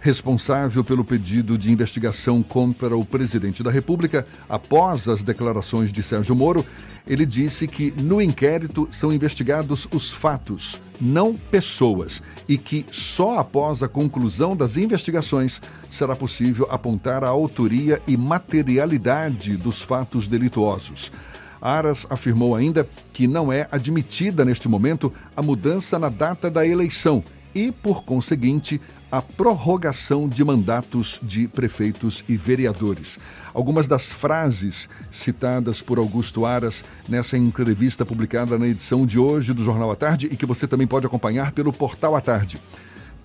responsável 0.00 0.82
pelo 0.82 1.04
pedido 1.04 1.58
de 1.58 1.70
investigação 1.70 2.42
contra 2.42 2.96
o 2.96 3.04
presidente 3.04 3.62
da 3.62 3.70
República, 3.70 4.26
após 4.48 5.06
as 5.08 5.22
declarações 5.22 5.92
de 5.92 6.02
Sérgio 6.02 6.34
Moro, 6.34 6.64
ele 7.06 7.26
disse 7.26 7.68
que 7.68 7.92
no 8.00 8.20
inquérito 8.20 8.88
são 8.90 9.12
investigados 9.12 9.86
os 9.92 10.10
fatos, 10.10 10.78
não 11.00 11.34
pessoas, 11.34 12.22
e 12.48 12.56
que 12.56 12.86
só 12.90 13.38
após 13.38 13.82
a 13.82 13.88
conclusão 13.88 14.56
das 14.56 14.78
investigações 14.78 15.60
será 15.90 16.16
possível 16.16 16.66
apontar 16.70 17.22
a 17.22 17.28
autoria 17.28 18.00
e 18.06 18.16
materialidade 18.16 19.56
dos 19.56 19.82
fatos 19.82 20.26
delituosos. 20.26 21.12
Aras 21.60 22.06
afirmou 22.08 22.56
ainda 22.56 22.88
que 23.12 23.26
não 23.26 23.52
é 23.52 23.68
admitida 23.70 24.46
neste 24.46 24.66
momento 24.66 25.12
a 25.36 25.42
mudança 25.42 25.98
na 25.98 26.08
data 26.08 26.50
da 26.50 26.66
eleição 26.66 27.22
e, 27.54 27.70
por 27.70 28.04
conseguinte, 28.04 28.80
a 29.10 29.20
prorrogação 29.20 30.28
de 30.28 30.44
mandatos 30.44 31.18
de 31.22 31.48
prefeitos 31.48 32.24
e 32.28 32.36
vereadores. 32.36 33.18
Algumas 33.52 33.88
das 33.88 34.12
frases 34.12 34.88
citadas 35.10 35.82
por 35.82 35.98
Augusto 35.98 36.46
Aras 36.46 36.84
nessa 37.08 37.36
entrevista 37.36 38.06
publicada 38.06 38.58
na 38.58 38.68
edição 38.68 39.04
de 39.04 39.18
hoje 39.18 39.52
do 39.52 39.64
Jornal 39.64 39.90
à 39.90 39.96
Tarde 39.96 40.28
e 40.30 40.36
que 40.36 40.46
você 40.46 40.66
também 40.66 40.86
pode 40.86 41.06
acompanhar 41.06 41.50
pelo 41.52 41.72
Portal 41.72 42.14
à 42.14 42.20
Tarde. 42.20 42.60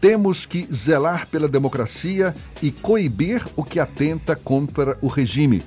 Temos 0.01 0.45
que 0.45 0.67
zelar 0.73 1.27
pela 1.27 1.47
democracia 1.47 2.35
e 2.61 2.71
coibir 2.71 3.45
o 3.55 3.63
que 3.63 3.79
atenta 3.79 4.35
contra 4.35 4.97
o 5.01 5.07
regime. 5.07 5.63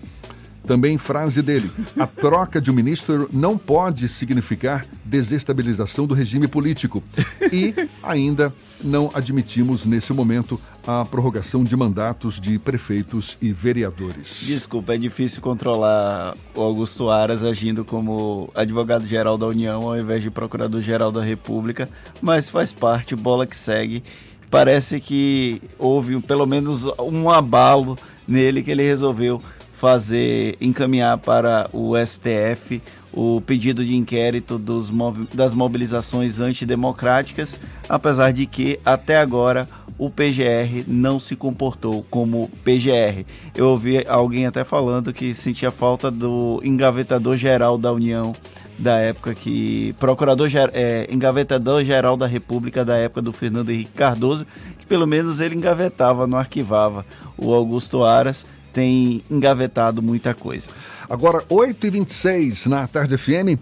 Também 0.68 0.98
frase 0.98 1.40
dele: 1.40 1.70
a 1.98 2.06
troca 2.06 2.60
de 2.60 2.70
um 2.70 2.74
ministro 2.74 3.26
não 3.32 3.56
pode 3.56 4.06
significar 4.06 4.84
desestabilização 5.02 6.06
do 6.06 6.12
regime 6.12 6.46
político. 6.46 7.02
E 7.50 7.74
ainda 8.02 8.52
não 8.84 9.10
admitimos 9.14 9.86
nesse 9.86 10.12
momento 10.12 10.60
a 10.86 11.06
prorrogação 11.06 11.64
de 11.64 11.74
mandatos 11.74 12.38
de 12.38 12.58
prefeitos 12.58 13.38
e 13.40 13.50
vereadores. 13.50 14.44
Desculpa, 14.46 14.94
é 14.94 14.98
difícil 14.98 15.40
controlar 15.40 16.36
o 16.54 16.60
Augusto 16.60 17.08
Aras 17.08 17.42
agindo 17.42 17.82
como 17.82 18.50
advogado-geral 18.54 19.38
da 19.38 19.46
União 19.46 19.82
ao 19.82 19.98
invés 19.98 20.22
de 20.22 20.30
procurador-geral 20.30 21.10
da 21.10 21.22
República, 21.22 21.88
mas 22.20 22.50
faz 22.50 22.72
parte, 22.72 23.16
bola 23.16 23.46
que 23.46 23.56
segue. 23.56 24.04
Parece 24.50 25.00
que 25.00 25.62
houve 25.78 26.20
pelo 26.20 26.46
menos 26.46 26.84
um 26.98 27.30
abalo 27.30 27.98
nele 28.26 28.62
que 28.62 28.70
ele 28.70 28.82
resolveu 28.82 29.40
fazer 29.78 30.56
encaminhar 30.60 31.16
para 31.18 31.70
o 31.72 31.94
STF 31.96 32.82
o 33.12 33.40
pedido 33.40 33.84
de 33.84 33.94
inquérito 33.94 34.58
dos, 34.58 34.90
das 35.32 35.54
mobilizações 35.54 36.40
antidemocráticas, 36.40 37.60
apesar 37.88 38.32
de 38.32 38.44
que 38.44 38.80
até 38.84 39.18
agora 39.18 39.68
o 39.96 40.10
PGR 40.10 40.84
não 40.86 41.20
se 41.20 41.36
comportou 41.36 42.04
como 42.10 42.50
PGR. 42.64 43.24
Eu 43.54 43.68
ouvi 43.68 44.04
alguém 44.06 44.46
até 44.46 44.64
falando 44.64 45.12
que 45.12 45.32
sentia 45.34 45.70
falta 45.70 46.10
do 46.10 46.60
engavetador 46.64 47.36
geral 47.36 47.78
da 47.78 47.92
União 47.92 48.32
da 48.78 48.98
época 48.98 49.34
que 49.34 49.92
procurador 49.98 50.48
é, 50.72 51.08
engavetador 51.10 51.84
geral 51.84 52.16
da 52.16 52.26
República 52.26 52.84
da 52.84 52.96
época 52.96 53.20
do 53.22 53.32
Fernando 53.32 53.70
Henrique 53.70 53.90
Cardoso, 53.92 54.46
que 54.78 54.86
pelo 54.86 55.06
menos 55.06 55.40
ele 55.40 55.56
engavetava, 55.56 56.26
não 56.26 56.38
arquivava. 56.38 57.04
O 57.36 57.52
Augusto 57.52 58.04
Aras 58.04 58.46
tem 58.72 59.22
engavetado 59.30 60.02
muita 60.02 60.34
coisa. 60.34 60.68
Agora, 61.08 61.42
8h26 61.48 62.66
na 62.66 62.86
Tarde 62.86 63.16
FM. 63.16 63.58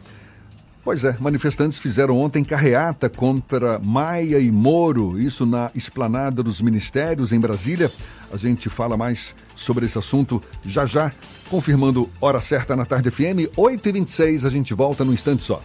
Pois 0.87 1.03
é, 1.03 1.17
manifestantes 1.19 1.81
fizeram 1.81 2.17
ontem 2.17 2.45
carreata 2.45 3.09
contra 3.09 3.81
Maia 3.81 4.39
e 4.39 4.53
Moro, 4.53 5.19
isso 5.19 5.45
na 5.45 5.69
esplanada 5.75 6.45
dos 6.45 6.61
ministérios 6.61 7.33
em 7.33 7.41
Brasília. 7.41 7.91
A 8.33 8.37
gente 8.37 8.69
fala 8.69 8.97
mais 8.97 9.35
sobre 9.57 9.87
esse 9.87 9.99
assunto 9.99 10.41
já 10.65 10.87
já, 10.87 11.11
confirmando 11.51 12.09
hora 12.21 12.41
certa 12.41 12.77
na 12.77 12.85
Tarde 12.85 13.11
FM, 13.11 13.51
8h26. 13.57 14.45
A 14.45 14.49
gente 14.49 14.75
volta 14.75 15.05
num 15.05 15.13
instante 15.13 15.43
só. 15.43 15.61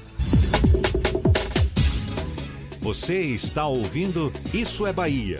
Você 2.81 3.21
está 3.21 3.67
ouvindo 3.67 4.33
Isso 4.51 4.87
é 4.87 4.91
Bahia. 4.91 5.39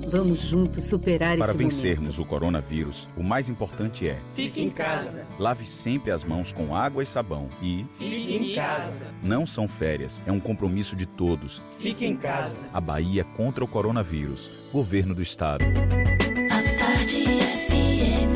Vamos 0.11 0.41
juntos 0.41 0.83
superar 0.83 1.37
Para 1.37 1.51
esse 1.51 1.57
vencermos 1.57 2.19
o 2.19 2.25
coronavírus, 2.25 3.07
o 3.15 3.23
mais 3.23 3.47
importante 3.47 4.09
é: 4.09 4.19
fique 4.35 4.61
em 4.61 4.69
casa. 4.69 5.25
Lave 5.39 5.65
sempre 5.65 6.11
as 6.11 6.25
mãos 6.25 6.51
com 6.51 6.75
água 6.75 7.01
e 7.01 7.05
sabão 7.05 7.47
e 7.61 7.85
fique 7.97 8.35
em 8.35 8.53
casa. 8.53 9.07
Não 9.23 9.45
são 9.45 9.69
férias, 9.69 10.21
é 10.27 10.31
um 10.31 10.39
compromisso 10.39 10.97
de 10.97 11.05
todos. 11.05 11.61
Fique 11.79 12.05
em 12.05 12.17
casa. 12.17 12.57
A 12.73 12.81
Bahia 12.81 13.23
contra 13.23 13.63
o 13.63 13.67
coronavírus. 13.67 14.67
Governo 14.73 15.15
do 15.15 15.21
Estado. 15.21 15.63
A 15.63 16.77
tarde 16.77 17.23
FM. 17.69 18.35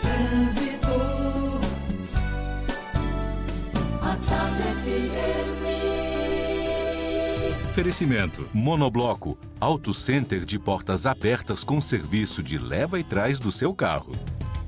Trânsito. 0.00 0.88
A 4.00 4.16
tarde 4.16 4.62
FM. 4.62 5.43
Oferecimento: 7.74 8.48
Monobloco, 8.54 9.36
Auto 9.58 9.92
Center 9.92 10.44
de 10.44 10.60
portas 10.60 11.06
abertas 11.06 11.64
com 11.64 11.80
serviço 11.80 12.40
de 12.40 12.56
leva 12.56 13.00
e 13.00 13.02
trás 13.02 13.40
do 13.40 13.50
seu 13.50 13.74
carro. 13.74 14.12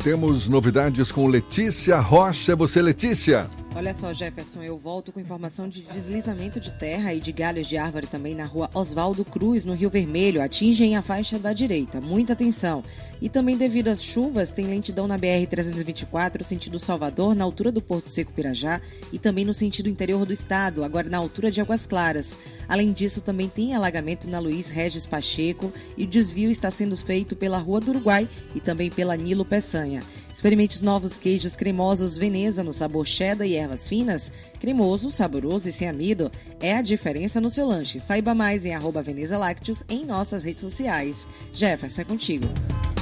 Temos 0.03 0.49
novidades 0.49 1.13
com 1.13 1.29
Letícia 1.29 2.01
Rocha. 2.01 2.57
Você, 2.57 2.83
Letícia? 2.83 3.49
Olha 3.77 3.93
só, 3.93 4.11
Jefferson, 4.11 4.63
eu 4.63 4.79
volto 4.79 5.13
com 5.13 5.21
informação 5.21 5.69
de 5.69 5.83
deslizamento 5.83 6.59
de 6.59 6.73
terra 6.73 7.13
e 7.13 7.21
de 7.21 7.31
galhos 7.31 7.67
de 7.67 7.77
árvore 7.77 8.07
também 8.07 8.35
na 8.35 8.47
rua 8.47 8.71
Oswaldo 8.73 9.23
Cruz, 9.23 9.67
no 9.67 9.75
Rio 9.75 9.91
Vermelho. 9.91 10.41
Atingem 10.41 10.97
a 10.97 11.03
faixa 11.03 11.39
da 11.39 11.53
direita. 11.53 12.01
Muita 12.01 12.33
atenção. 12.33 12.83
E 13.21 13.29
também 13.29 13.55
devido 13.55 13.89
às 13.89 14.03
chuvas, 14.03 14.51
tem 14.51 14.65
lentidão 14.65 15.07
na 15.07 15.19
BR-324, 15.19 16.43
sentido 16.43 16.79
Salvador, 16.79 17.35
na 17.35 17.45
altura 17.45 17.71
do 17.71 17.83
Porto 17.83 18.09
Seco 18.09 18.33
Pirajá 18.33 18.81
e 19.13 19.19
também 19.19 19.45
no 19.45 19.53
sentido 19.53 19.91
interior 19.91 20.25
do 20.25 20.33
estado, 20.33 20.83
agora 20.83 21.11
na 21.11 21.19
altura 21.19 21.51
de 21.51 21.61
Águas 21.61 21.85
Claras. 21.85 22.35
Além 22.67 22.95
disso, 22.95 23.21
também 23.21 23.47
tem 23.47 23.75
alagamento 23.75 24.27
na 24.27 24.39
Luiz 24.39 24.71
Regis 24.71 25.05
Pacheco 25.05 25.71
e 25.99 26.05
o 26.05 26.09
desvio 26.09 26.51
está 26.51 26.71
sendo 26.71 26.97
feito 26.97 27.37
pela 27.37 27.59
Rua 27.59 27.81
do 27.81 27.91
Uruguai 27.91 28.27
e 28.55 28.61
também 28.61 28.91
pela 28.91 29.15
Nilo 29.19 29.45
Peçanha. 29.45 30.01
Experimente 30.37 30.77
os 30.77 30.83
novos 30.83 31.17
queijos 31.17 31.57
cremosos 31.57 32.19
Veneza 32.19 32.63
no 32.63 32.71
sabor 32.71 33.07
cheddar 33.07 33.47
e 33.47 33.57
ervas 33.57 33.89
finas. 33.89 34.31
Cremoso, 34.61 35.11
saboroso 35.11 35.67
e 35.67 35.73
sem 35.73 35.89
amido 35.89 36.31
é 36.61 36.77
a 36.77 36.83
diferença 36.83 37.41
no 37.41 37.49
seu 37.49 37.67
lanche. 37.67 37.99
Saiba 37.99 38.35
mais 38.35 38.67
em 38.67 38.75
arroba 38.75 39.01
Veneza 39.01 39.39
Lácteos 39.39 39.83
em 39.89 40.05
nossas 40.05 40.45
redes 40.45 40.61
sociais. 40.61 41.27
Jefferson, 41.55 42.03
é 42.03 42.05
contigo. 42.05 42.47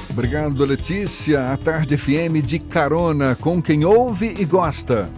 Obrigado, 0.09 0.63
Letícia. 0.63 1.51
A 1.51 1.57
Tarde 1.57 1.97
FM 1.97 2.41
de 2.41 2.57
carona 2.57 3.35
com 3.35 3.61
quem 3.61 3.83
ouve 3.83 4.33
e 4.39 4.45
gosta. 4.45 5.11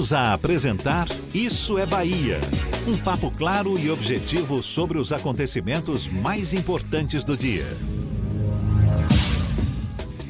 Voltamos 0.00 0.12
a 0.14 0.32
apresentar 0.32 1.08
Isso 1.34 1.76
é 1.76 1.84
Bahia. 1.84 2.40
Um 2.88 2.96
papo 2.96 3.30
claro 3.30 3.78
e 3.78 3.90
objetivo 3.90 4.62
sobre 4.62 4.96
os 4.96 5.12
acontecimentos 5.12 6.06
mais 6.06 6.54
importantes 6.54 7.22
do 7.22 7.36
dia. 7.36 7.66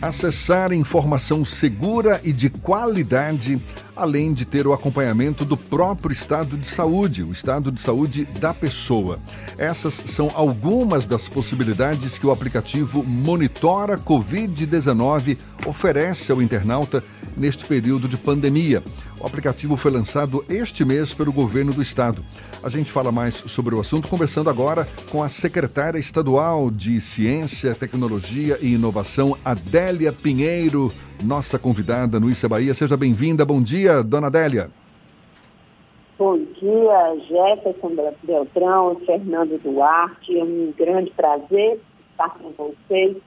acessar 0.02 0.72
informação 0.72 1.44
segura 1.44 2.20
e 2.24 2.32
de 2.32 2.48
qualidade, 2.48 3.60
além 3.94 4.32
de 4.32 4.46
ter 4.46 4.66
o 4.66 4.72
acompanhamento 4.72 5.44
do 5.44 5.58
próprio 5.58 6.10
estado 6.10 6.56
de 6.56 6.66
saúde, 6.66 7.22
o 7.22 7.30
estado 7.30 7.70
de 7.70 7.78
saúde 7.78 8.24
da 8.24 8.54
pessoa. 8.54 9.20
Essas 9.58 10.02
são 10.06 10.30
algumas 10.34 11.06
das 11.06 11.28
possibilidades 11.28 12.16
que 12.16 12.26
o 12.26 12.30
aplicativo 12.30 13.04
Monitora 13.04 13.98
Covid-19 13.98 15.36
oferece 15.66 16.32
ao 16.32 16.40
internauta 16.40 17.04
neste 17.36 17.66
período 17.66 18.08
de 18.08 18.16
pandemia. 18.16 18.82
O 19.20 19.26
aplicativo 19.26 19.76
foi 19.76 19.90
lançado 19.90 20.42
este 20.48 20.82
mês 20.82 21.12
pelo 21.12 21.30
governo 21.30 21.74
do 21.74 21.82
estado. 21.82 22.22
A 22.62 22.70
gente 22.70 22.90
fala 22.90 23.12
mais 23.12 23.34
sobre 23.34 23.74
o 23.74 23.80
assunto 23.80 24.08
conversando 24.08 24.48
agora 24.48 24.86
com 25.10 25.22
a 25.22 25.28
secretária 25.28 25.98
estadual 25.98 26.70
de 26.70 26.98
Ciência, 27.02 27.74
Tecnologia 27.74 28.56
e 28.62 28.72
Inovação, 28.74 29.36
Adélia 29.44 30.10
Pinheiro, 30.10 30.90
nossa 31.22 31.58
convidada 31.58 32.18
no 32.18 32.30
Isa 32.30 32.48
Bahia. 32.48 32.72
Seja 32.72 32.96
bem-vinda. 32.96 33.44
Bom 33.44 33.60
dia, 33.60 34.02
dona 34.02 34.28
Adélia. 34.28 34.70
Bom 36.18 36.38
dia, 36.38 37.16
Jefferson 37.28 37.94
Beltrão, 38.22 39.00
Fernando 39.04 39.60
Duarte. 39.62 40.38
É 40.38 40.42
um 40.42 40.72
grande 40.78 41.10
prazer 41.10 41.78
estar 42.12 42.30
com 42.38 42.52
vocês. 42.56 43.18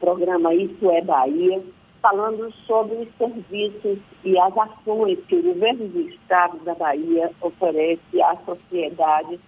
programa 0.00 0.52
Isso 0.52 0.90
é 0.90 1.02
Bahia 1.02 1.62
falando 2.00 2.52
sobre 2.66 2.94
os 2.96 3.08
serviços 3.16 3.98
e 4.24 4.38
as 4.38 4.56
ações 4.56 5.18
que 5.28 5.36
o 5.36 5.42
governo 5.42 5.88
do 5.88 6.00
estado 6.00 6.58
da 6.64 6.74
Bahia 6.74 7.30
oferece 7.40 8.22
à 8.22 8.36
sociedade 8.44 9.40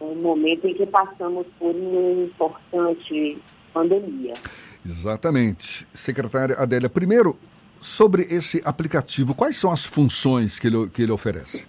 no 0.00 0.14
momento 0.14 0.66
em 0.66 0.74
que 0.74 0.86
passamos 0.86 1.46
por 1.58 1.74
uma 1.74 2.24
importante 2.24 3.38
pandemia. 3.72 4.34
Exatamente. 4.84 5.86
Secretária 5.92 6.56
Adélia, 6.58 6.88
primeiro, 6.88 7.36
sobre 7.80 8.22
esse 8.22 8.62
aplicativo, 8.64 9.34
quais 9.34 9.56
são 9.56 9.70
as 9.70 9.84
funções 9.84 10.58
que 10.58 10.66
ele, 10.66 10.88
que 10.88 11.02
ele 11.02 11.12
oferece? 11.12 11.66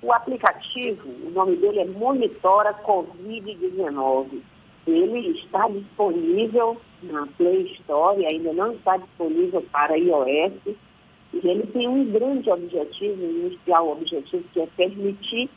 O 0.00 0.12
aplicativo, 0.12 1.08
o 1.26 1.30
nome 1.30 1.56
dele 1.56 1.80
é 1.80 1.86
Monitora 1.86 2.74
Covid-19 2.74 4.42
ele 4.86 5.30
está 5.38 5.68
disponível 5.68 6.76
na 7.02 7.26
Play 7.38 7.62
Store, 7.80 8.24
ainda 8.26 8.52
não 8.52 8.72
está 8.72 8.96
disponível 8.96 9.62
para 9.72 9.96
iOS. 9.96 10.76
E 11.32 11.48
ele 11.48 11.66
tem 11.68 11.88
um 11.88 12.04
grande 12.12 12.50
objetivo, 12.50 13.22
inicial 13.22 13.90
objetivo, 13.90 14.44
que 14.52 14.60
é 14.60 14.66
permitir 14.76 15.50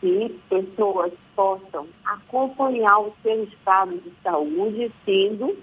que 0.00 0.34
pessoas 0.50 1.12
possam 1.34 1.86
acompanhar 2.04 2.98
o 2.98 3.12
seu 3.22 3.44
estado 3.44 3.96
de 3.98 4.12
saúde, 4.22 4.90
tendo 5.06 5.56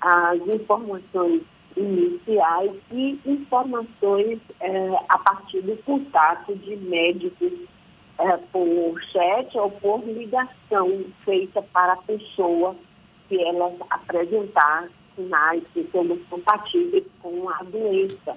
as 0.00 0.40
informações 0.54 1.42
iniciais 1.76 2.72
e 2.90 3.18
informações 3.26 4.38
é, 4.60 4.90
a 5.08 5.18
partir 5.18 5.60
do 5.62 5.76
contato 5.82 6.54
de 6.56 6.76
médicos 6.76 7.52
é, 8.18 8.36
por 8.52 9.02
chat 9.04 9.58
ou 9.58 9.70
por 9.70 10.04
ligação 10.04 11.04
feita 11.24 11.62
para 11.72 11.94
a 11.94 12.02
pessoa 12.02 12.76
que 13.28 13.42
ela 13.42 13.72
apresentar 13.90 14.88
sinais 15.16 15.62
de 15.74 15.84
sermos 15.90 16.20
compatíveis 16.28 17.04
com 17.20 17.48
a 17.48 17.62
doença. 17.64 18.36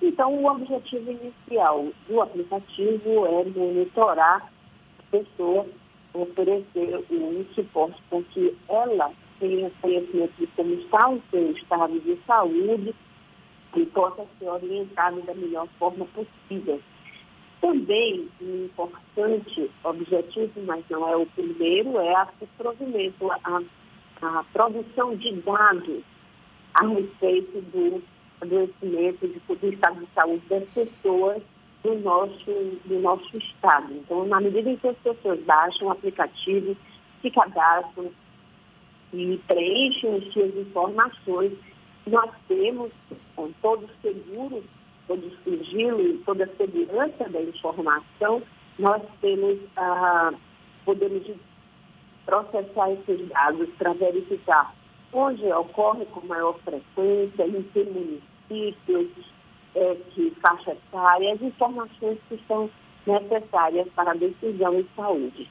Então, 0.00 0.34
o 0.34 0.46
objetivo 0.46 1.10
inicial 1.10 1.86
do 2.08 2.20
aplicativo 2.20 3.26
é 3.26 3.44
monitorar 3.44 4.50
a 4.98 5.02
pessoa, 5.10 5.66
oferecer 6.14 7.04
um 7.10 7.44
suporte 7.54 8.02
para 8.10 8.22
que 8.22 8.56
ela 8.68 9.12
tenha 9.38 9.70
conhecimento 9.80 10.32
de 10.38 10.46
como 10.48 10.74
está 10.74 11.08
o 11.08 11.22
seu 11.30 11.52
estado 11.52 12.00
de 12.00 12.18
saúde 12.26 12.94
e 13.76 13.86
possa 13.86 14.26
ser 14.38 14.48
orientada 14.48 15.20
da 15.22 15.34
melhor 15.34 15.68
forma 15.78 16.04
possível. 16.06 16.80
Também 17.62 18.28
um 18.42 18.64
importante 18.64 19.70
objetivo, 19.84 20.60
mas 20.66 20.84
não 20.90 21.08
é 21.08 21.16
o 21.16 21.24
primeiro, 21.26 21.96
é 21.98 22.26
provimento, 22.58 23.30
a, 23.30 23.62
a 24.20 24.44
produção 24.52 25.16
de 25.16 25.32
dados 25.40 26.02
a 26.74 26.86
respeito 26.86 27.60
do 27.70 28.02
adoecimento, 28.40 29.28
de, 29.28 29.40
do 29.56 29.68
estado 29.68 30.00
de 30.00 30.08
saúde 30.12 30.42
das 30.48 30.64
pessoas 30.70 31.40
do 31.84 31.94
nosso, 32.00 32.50
do 32.84 32.98
nosso 33.00 33.38
estado. 33.38 33.92
Então, 33.92 34.26
na 34.26 34.40
medida 34.40 34.68
em 34.68 34.76
que 34.76 34.88
as 34.88 34.98
pessoas 34.98 35.40
baixam 35.44 35.86
o 35.86 35.92
aplicativo, 35.92 36.76
se 37.20 37.30
cadastram 37.30 38.10
e 39.12 39.40
preenchem 39.46 40.16
as 40.16 40.32
suas 40.32 40.56
informações, 40.56 41.52
nós 42.08 42.30
temos, 42.48 42.90
com 43.36 43.52
todos 43.62 43.88
seguros, 44.00 44.64
todo 45.06 45.26
o 45.26 45.36
sigilo 45.44 46.00
e 46.00 46.18
toda 46.18 46.44
a 46.44 46.56
segurança 46.56 47.28
da 47.28 47.42
informação, 47.42 48.42
nós 48.78 49.02
temos, 49.20 49.58
ah, 49.76 50.32
podemos 50.84 51.22
processar 52.24 52.92
esses 52.92 53.28
dados 53.28 53.68
para 53.78 53.92
verificar 53.94 54.74
onde 55.12 55.44
ocorre 55.52 56.06
com 56.06 56.26
maior 56.26 56.58
frequência, 56.60 57.46
em 57.46 57.62
que 57.62 57.84
municípios, 57.84 59.08
é, 59.74 59.94
que 60.10 60.32
faixa 60.40 60.72
etária, 60.72 61.34
as 61.34 61.42
informações 61.42 62.18
que 62.28 62.40
são 62.48 62.70
necessárias 63.06 63.88
para 63.94 64.12
a 64.12 64.14
decisão 64.14 64.74
de 64.76 64.86
saúde. 64.96 65.50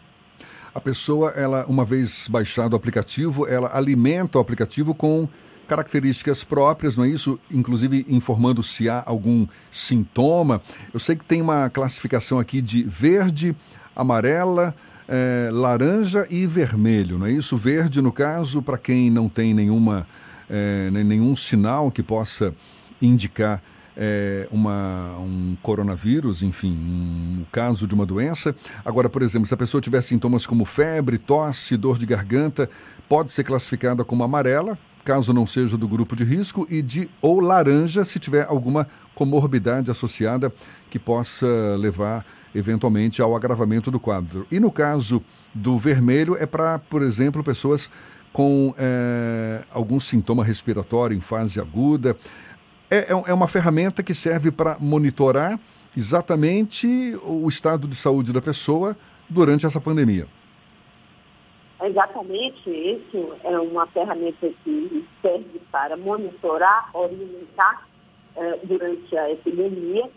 A 0.73 0.80
pessoa, 0.80 1.32
ela, 1.32 1.65
uma 1.68 1.84
vez 1.84 2.28
baixado 2.28 2.73
o 2.73 2.76
aplicativo, 2.76 3.48
ela 3.48 3.76
alimenta 3.76 4.38
o 4.38 4.41
aplicativo 4.41 4.95
com 4.95 5.28
características 5.72 6.43
próprias, 6.43 6.98
não 6.98 7.06
é 7.06 7.07
isso? 7.07 7.39
Inclusive 7.49 8.06
informando 8.10 8.61
se 8.61 8.89
há 8.89 9.02
algum 9.06 9.48
sintoma. 9.72 10.61
Eu 10.93 10.99
sei 10.99 11.15
que 11.15 11.23
tem 11.23 11.41
uma 11.41 11.69
classificação 11.69 12.38
aqui 12.38 12.61
de 12.61 12.84
verde, 12.84 13.56
amarela, 13.95 14.76
é, 15.07 15.49
laranja 15.49 16.27
e 16.30 16.45
vermelho, 16.45 17.18
não 17.18 17.26
é 17.26 17.31
isso? 17.31 17.56
Verde, 17.56 18.02
no 18.02 18.11
caso, 18.11 18.61
para 18.61 18.77
quem 18.77 19.10
não 19.10 19.30
tem 19.30 19.53
nenhuma, 19.53 20.06
é, 20.49 20.91
nenhum 20.91 21.38
sinal 21.38 21.89
que 21.89 22.03
possa 22.03 22.53
indicar 23.02 23.64
é, 23.95 24.49
uma, 24.52 25.15
um 25.19 25.56
coronavírus, 25.61 26.43
enfim, 26.43 26.73
um, 26.73 27.39
um 27.39 27.45
caso 27.49 27.88
de 27.88 27.95
uma 27.95 28.06
doença. 28.06 28.53
Agora, 28.84 29.10
por 29.10 29.22
exemplo, 29.22 29.48
se 29.48 29.53
a 29.53 29.57
pessoa 29.57 29.80
tiver 29.80 30.02
sintomas 30.02 30.45
como 30.45 30.65
febre, 30.65 31.18
tosse, 31.18 31.77
dor 31.77 31.98
de 31.98 32.06
garganta, 32.06 32.69
pode 33.07 33.31
ser 33.31 33.45
classificada 33.45 34.03
como 34.03 34.22
amarela, 34.22 34.77
caso 35.03 35.34
não 35.34 35.45
seja 35.45 35.78
do 35.78 35.88
grupo 35.88 36.15
de 36.15 36.23
risco, 36.23 36.65
e 36.69 36.82
de 36.82 37.10
ou 37.22 37.40
laranja 37.40 38.03
se 38.03 38.19
tiver 38.19 38.45
alguma 38.48 38.88
comorbidade 39.15 39.91
associada 39.91 40.52
que 40.90 40.99
possa 40.99 41.48
levar 41.78 42.26
eventualmente 42.53 43.22
ao 43.22 43.36
agravamento 43.36 43.90
do 43.90 43.99
quadro. 43.99 44.45
E 44.52 44.60
no 44.60 44.72
caso 44.72 45.23
do 45.53 45.78
vermelho 45.78 46.36
é 46.38 46.45
para, 46.45 46.80
por 46.80 47.02
exemplo, 47.02 47.44
pessoas 47.44 47.90
com 48.34 48.73
é, 48.78 49.64
algum 49.72 49.99
sintoma 49.99 50.44
respiratório 50.44 51.15
em 51.15 51.22
fase 51.22 51.60
aguda. 51.60 52.15
É, 52.90 53.14
é, 53.14 53.23
é 53.28 53.34
uma 53.34 53.48
ferramenta 53.48 54.02
que 54.03 54.14
serve 54.14 54.52
para 54.52 54.78
monitorar 54.80 55.60
exatamente 55.95 57.18
o 57.23 57.48
estado 57.48 57.88
de 57.88 57.95
saúde 57.95 58.32
da 58.32 58.41
pessoa 58.41 58.95
durante 59.30 59.65
essa 59.65 59.80
pandemia. 59.80 60.28
Exatamente, 61.81 62.69
isso 62.69 63.35
é 63.43 63.57
uma 63.57 63.87
ferramenta 63.87 64.47
que 64.63 65.07
serve 65.19 65.59
para 65.71 65.97
monitorar, 65.97 66.89
orientar 66.93 67.87
eh, 68.35 68.59
durante 68.63 69.17
a 69.17 69.31
epidemia. 69.31 70.07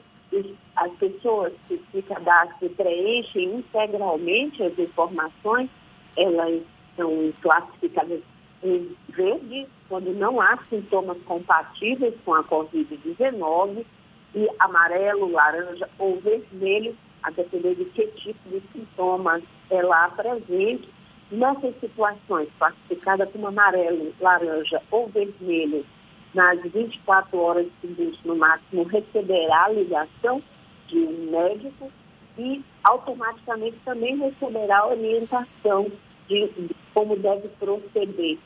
As 0.76 0.92
pessoas 0.94 1.54
que 1.66 1.80
se 1.90 2.02
cadastram 2.02 2.68
preenchem 2.70 3.56
integralmente 3.56 4.62
as 4.62 4.78
informações, 4.78 5.70
elas 6.18 6.62
são 6.96 7.32
classificadas 7.40 8.20
em 8.62 8.94
verde, 9.08 9.66
quando 9.88 10.12
não 10.12 10.40
há 10.42 10.58
sintomas 10.68 11.16
compatíveis 11.22 12.14
com 12.26 12.34
a 12.34 12.44
Covid-19, 12.44 13.86
e 14.34 14.48
amarelo, 14.58 15.30
laranja 15.30 15.88
ou 15.98 16.20
vermelho, 16.20 16.94
a 17.22 17.30
depender 17.30 17.74
de 17.76 17.86
que 17.86 18.06
tipo 18.08 18.50
de 18.50 18.60
sintomas 18.72 19.42
ela 19.70 20.06
apresente 20.06 20.88
Nessas 21.34 21.74
situações, 21.80 22.48
classificada 22.58 23.26
como 23.26 23.48
amarelo, 23.48 24.14
laranja 24.20 24.80
ou 24.88 25.08
vermelho, 25.08 25.84
nas 26.32 26.60
24 26.62 27.36
horas 27.36 27.66
seguintes, 27.80 28.20
no 28.24 28.36
máximo, 28.36 28.84
receberá 28.84 29.64
a 29.64 29.68
ligação 29.70 30.40
de 30.86 30.98
um 30.98 31.30
médico 31.32 31.90
e 32.38 32.62
automaticamente 32.84 33.76
também 33.84 34.16
receberá 34.16 34.78
a 34.78 34.88
orientação 34.88 35.90
de, 36.28 36.50
como 36.92 37.16
deve 37.16 37.48
proceder. 37.48 38.38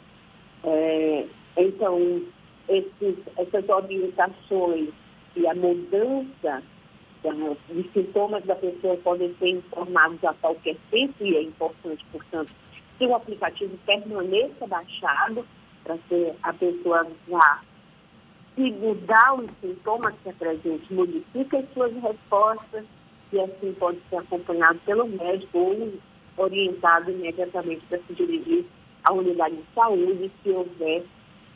É, 0.64 1.26
então, 1.58 2.22
esses, 2.68 3.16
essas 3.36 3.68
orientações 3.68 4.88
e 5.36 5.46
a 5.46 5.54
mudança 5.54 6.62
de 7.68 7.90
sintomas 7.92 8.44
da 8.44 8.54
pessoa 8.54 8.96
podem 8.98 9.34
ser 9.38 9.48
informados 9.48 10.24
a 10.24 10.32
qualquer 10.34 10.76
tempo 10.90 11.14
e 11.20 11.36
é 11.36 11.42
importante, 11.42 12.02
portanto, 12.10 12.50
que 12.98 13.06
o 13.06 13.14
aplicativo 13.14 13.78
permaneça 13.86 14.66
baixado 14.66 15.46
para 15.84 15.96
que 16.08 16.32
a 16.42 16.52
pessoa 16.52 17.06
vá 17.28 17.60
se 18.54 18.70
mudar 18.72 19.34
os 19.34 19.48
sintomas 19.60 20.14
que 20.22 20.30
apresente, 20.30 20.92
modifique 20.92 21.56
as 21.56 21.72
suas 21.72 21.92
respostas 21.94 22.84
e 23.32 23.40
assim 23.40 23.72
pode 23.78 23.98
ser 24.10 24.16
acompanhado 24.16 24.80
pelo 24.84 25.06
médico 25.06 25.58
ou 25.58 25.92
orientado 26.36 27.10
imediatamente 27.10 27.84
para 27.88 27.98
se 27.98 28.14
dirigir 28.14 28.66
à 29.04 29.12
unidade 29.12 29.56
de 29.56 29.64
saúde 29.74 30.30
se 30.42 30.50
houver 30.50 31.04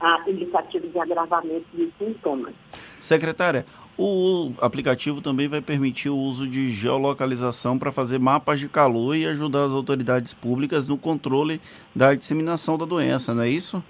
ah, 0.00 0.22
indicativo 0.26 0.88
de 0.88 0.98
agravamento 0.98 1.66
de 1.74 1.92
sintomas. 1.98 2.54
Secretária, 3.00 3.66
o 3.96 4.52
aplicativo 4.60 5.20
também 5.20 5.48
vai 5.48 5.60
permitir 5.60 6.08
o 6.08 6.16
uso 6.16 6.46
de 6.48 6.70
geolocalização 6.70 7.78
para 7.78 7.92
fazer 7.92 8.18
mapas 8.18 8.58
de 8.58 8.68
calor 8.68 9.14
e 9.14 9.26
ajudar 9.26 9.64
as 9.64 9.72
autoridades 9.72 10.32
públicas 10.32 10.88
no 10.88 10.96
controle 10.96 11.60
da 11.94 12.14
disseminação 12.14 12.78
da 12.78 12.84
doença, 12.84 13.34
não 13.34 13.42
é 13.42 13.48
isso? 13.48 13.82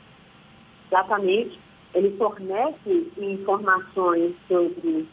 Exatamente. 0.90 1.58
Ele 1.94 2.16
fornece 2.16 3.12
informações 3.18 4.34
sobre 4.48 5.06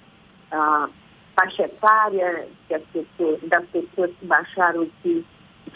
a 0.52 0.90
faixa 1.40 1.64
etária 1.64 2.48
das 2.70 2.82
pessoas, 2.92 3.40
das 3.44 3.66
pessoas 3.68 4.12
que 4.20 4.26
baixaram 4.26 4.90
que 5.04 5.26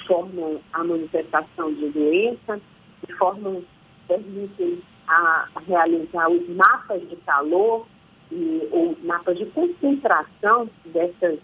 formam 0.08 0.60
a 0.74 0.84
manifestação 0.84 1.74
de 1.74 1.90
doença, 1.90 2.60
que 3.06 3.14
formam, 3.14 3.64
permitem 4.08 4.82
a 5.08 5.48
realizar 5.68 6.30
os 6.32 6.50
mapas 6.50 7.08
de 7.10 7.16
calor 7.18 7.86
e, 8.32 8.68
ou 8.72 8.98
mapas 9.04 9.38
de 9.38 9.46
concentração 9.48 10.70
dessas, 10.86 11.40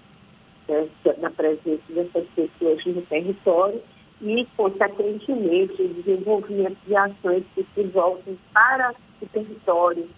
dessa, 0.68 1.20
da 1.20 1.30
presença 1.30 1.82
dessas 1.90 2.28
pessoas 2.36 2.86
no 2.86 3.02
território 3.04 3.82
e, 4.22 4.46
consequentemente, 4.58 5.82
o 5.82 5.88
desenvolvimento 5.88 6.78
de 6.86 6.96
ações 6.96 7.44
que 7.56 7.66
se 7.74 7.84
voltem 7.84 8.38
para 8.54 8.94
o 9.22 9.26
território, 9.28 10.10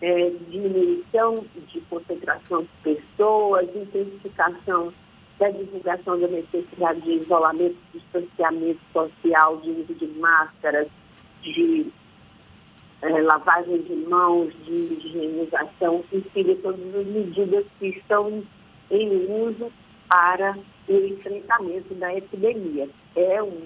é, 0.00 0.30
diminuição 0.48 1.44
de 1.72 1.80
concentração 1.82 2.62
de 2.62 2.94
pessoas, 2.94 3.68
intensificação 3.74 4.92
da 5.38 5.50
divulgação 5.50 6.18
da 6.18 6.28
necessidade 6.28 7.00
de 7.00 7.12
isolamento, 7.12 7.76
distanciamento 7.92 8.80
social, 8.92 9.56
de 9.58 9.70
uso 9.70 9.94
de 9.94 10.06
máscaras, 10.18 10.88
de 11.42 11.86
é, 13.02 13.22
lavagem 13.22 13.82
de 13.82 13.94
mãos, 14.08 14.52
de 14.64 14.72
higienização, 14.72 16.04
enfim, 16.12 16.54
todas 16.62 16.94
as 16.94 17.06
medidas 17.06 17.64
que 17.78 17.88
estão 17.88 18.42
em 18.90 19.42
uso 19.42 19.70
para 20.08 20.56
o 20.88 20.92
enfrentamento 20.92 21.94
da 21.94 22.14
epidemia. 22.14 22.88
É 23.14 23.42
um, 23.42 23.60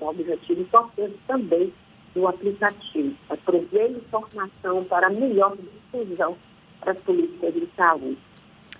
um 0.00 0.06
objetivo 0.06 0.62
importante 0.62 1.14
também 1.26 1.72
do 2.14 2.26
aplicativo, 2.26 3.14
é 3.30 3.36
prover 3.36 3.90
informação 3.90 4.84
para 4.84 5.10
melhor 5.10 5.56
decisão 5.92 6.36
para 6.80 6.92
as 6.92 6.98
políticas 6.98 7.54
de 7.54 7.68
saúde. 7.76 8.18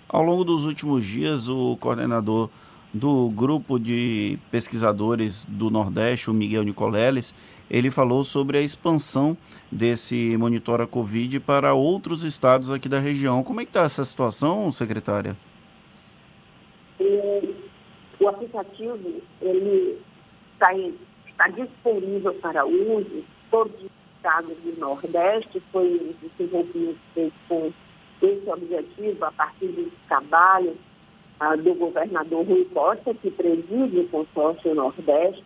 Ao 0.09 0.23
longo 0.23 0.45
dos 0.45 0.65
últimos 0.65 1.05
dias, 1.05 1.49
o 1.49 1.77
coordenador 1.77 2.49
do 2.93 3.29
grupo 3.29 3.79
de 3.79 4.39
pesquisadores 4.51 5.45
do 5.47 5.71
Nordeste, 5.71 6.31
o 6.31 6.35
Miguel 6.35 6.63
Nicoleles, 6.63 7.35
ele 7.71 7.91
falou 7.91 8.25
sobre 8.25 8.59
a 8.59 8.63
expansão 8.63 9.37
desse 9.71 10.37
Monitora 10.37 10.87
Covid 10.87 11.41
para 11.41 11.75
outros 11.75 12.25
estados 12.25 12.71
aqui 12.71 12.89
da 12.89 12.99
região. 12.99 13.45
Como 13.45 13.61
é 13.61 13.65
que 13.65 13.71
está 13.71 13.83
essa 13.83 14.05
situação, 14.05 14.71
secretária? 14.73 15.37
O, 18.21 18.29
aplicativo 18.29 19.23
ele 19.41 19.99
está, 20.55 20.75
está 21.27 21.49
disponível 21.49 22.35
para 22.35 22.67
uso 22.67 23.25
todos 23.51 23.75
os 23.75 23.91
estados 24.17 24.57
do 24.59 24.79
Nordeste. 24.79 25.63
Foi 25.73 26.15
desenvolvimento 26.37 26.99
feito 27.15 27.35
com 27.49 27.73
esse 28.21 28.51
objetivo 28.51 29.25
a 29.25 29.33
partir 29.33 29.69
do 29.69 29.91
trabalho 30.09 30.77
ah, 31.41 31.55
do 31.55 31.75
governador 31.75 32.45
Rui 32.45 32.65
Costa, 32.67 33.15
que 33.15 33.31
preside 33.31 34.01
o 34.01 34.09
consórcio 34.09 34.75
Nordeste. 34.75 35.45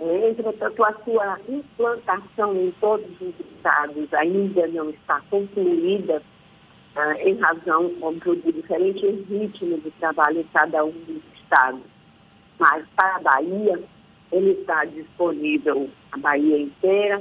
Entretanto, 0.00 0.84
a 0.84 0.92
sua 1.04 1.40
implantação 1.48 2.56
em 2.56 2.70
todos 2.80 3.10
os 3.20 3.34
estados 3.40 4.14
ainda 4.14 4.68
não 4.68 4.90
está 4.90 5.20
concluída, 5.28 6.22
ah, 6.94 7.14
em 7.20 7.36
razão, 7.36 7.92
óbvio, 8.00 8.36
de 8.36 8.52
diferentes 8.52 9.28
ritmos 9.28 9.82
de 9.82 9.90
trabalho 9.92 10.40
em 10.40 10.44
cada 10.52 10.84
um 10.84 10.92
dos 10.92 11.22
estados. 11.34 11.80
Mas 12.60 12.84
para 12.94 13.16
a 13.16 13.20
Bahia, 13.20 13.82
ele 14.30 14.52
está 14.52 14.84
disponível 14.84 15.90
a 16.12 16.18
Bahia 16.18 16.58
inteira, 16.58 17.20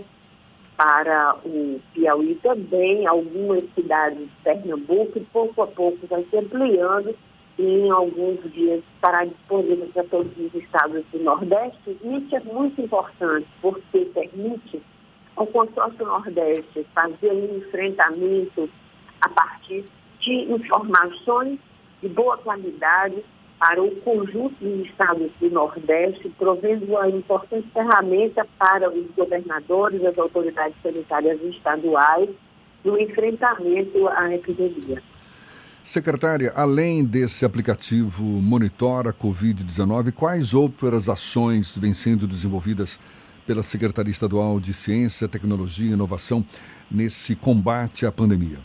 para 0.75 1.35
o 1.43 1.81
Piauí 1.95 2.35
também, 2.35 3.07
algumas 3.07 3.63
cidades 3.73 4.19
de 4.19 4.29
Pernambuco, 4.43 5.17
e 5.17 5.25
pouco 5.25 5.63
a 5.63 5.67
pouco 5.67 6.05
vai 6.05 6.23
se 6.29 6.37
ampliando 6.37 7.15
em 7.59 7.89
alguns 7.89 8.39
dias 8.53 8.83
estará 8.95 9.25
disponível 9.25 9.89
para 9.93 10.03
todos 10.05 10.31
os 10.37 10.53
estados 10.53 11.03
do 11.11 11.19
Nordeste. 11.19 11.97
Isso 12.03 12.35
é 12.35 12.39
muito 12.41 12.81
importante, 12.81 13.47
porque 13.61 14.05
permite 14.05 14.81
ao 15.35 15.47
consórcio 15.47 16.05
Nordeste 16.05 16.85
fazer 16.93 17.31
um 17.31 17.57
enfrentamento 17.57 18.69
a 19.21 19.29
partir 19.29 19.85
de 20.19 20.33
informações 20.51 21.59
de 22.01 22.09
boa 22.09 22.37
qualidade 22.37 23.23
para 23.59 23.81
o 23.81 23.89
conjunto 24.01 24.55
dos 24.63 24.85
estados 24.85 25.31
do 25.39 25.49
Nordeste, 25.49 26.29
provendo 26.37 26.85
uma 26.85 27.09
importante 27.09 27.67
ferramenta 27.73 28.45
para 28.59 28.89
os 28.91 29.07
governadores, 29.15 30.05
as 30.05 30.17
autoridades 30.17 30.75
sanitárias 30.83 31.43
estaduais, 31.43 32.29
no 32.83 32.99
enfrentamento 32.99 34.07
à 34.09 34.33
epidemia. 34.33 35.01
Secretária, 35.87 36.51
além 36.53 37.05
desse 37.05 37.45
aplicativo 37.45 38.21
Monitora 38.21 39.13
Covid-19, 39.13 40.11
quais 40.11 40.53
outras 40.53 41.07
ações 41.07 41.77
vêm 41.77 41.93
sendo 41.93 42.27
desenvolvidas 42.27 42.99
pela 43.45 43.63
Secretaria 43.63 44.11
Estadual 44.11 44.59
de 44.59 44.73
Ciência, 44.73 45.29
Tecnologia 45.29 45.89
e 45.89 45.93
Inovação 45.93 46.43
nesse 46.91 47.37
combate 47.37 48.05
à 48.05 48.11
pandemia? 48.11 48.57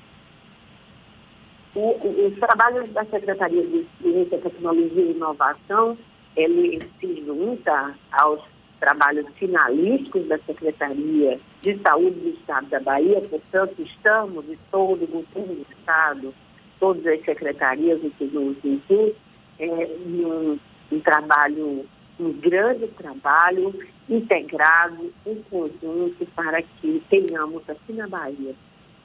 O, 1.77 1.90
os 2.27 2.35
trabalhos 2.40 2.89
da 2.89 3.05
Secretaria 3.05 3.69
de 3.69 3.86
Ciência, 4.03 4.39
Tecnologia 4.39 5.03
e 5.05 5.12
Inovação, 5.12 5.97
ele 6.36 6.81
se 6.99 7.24
junta 7.24 7.94
aos 8.11 8.40
trabalhos 8.81 9.27
finalísticos 9.36 10.27
da 10.27 10.39
Secretaria 10.40 11.39
de 11.62 11.78
Saúde 11.86 12.19
do 12.19 12.31
Estado 12.31 12.66
da 12.66 12.81
Bahia, 12.81 13.20
portanto, 13.20 13.81
estamos 13.81 14.44
de 14.44 14.59
todo 14.73 15.05
o 15.05 15.07
governo 15.07 15.55
do 15.55 15.66
Estado, 15.70 16.35
todas 16.83 17.07
as 17.07 17.25
secretarias, 17.25 18.01
inclusive, 18.03 19.15
é, 19.61 19.97
um, 20.05 20.59
um 20.91 20.99
trabalho, 20.99 21.87
um 22.19 22.33
grande 22.33 22.89
trabalho 22.89 23.73
integrado, 24.11 25.13
em 25.25 25.37
conjunto, 25.49 26.27
para 26.35 26.61
que 26.61 27.01
tenhamos 27.09 27.63
aqui 27.71 27.93
na 27.93 28.09
Bahia 28.09 28.53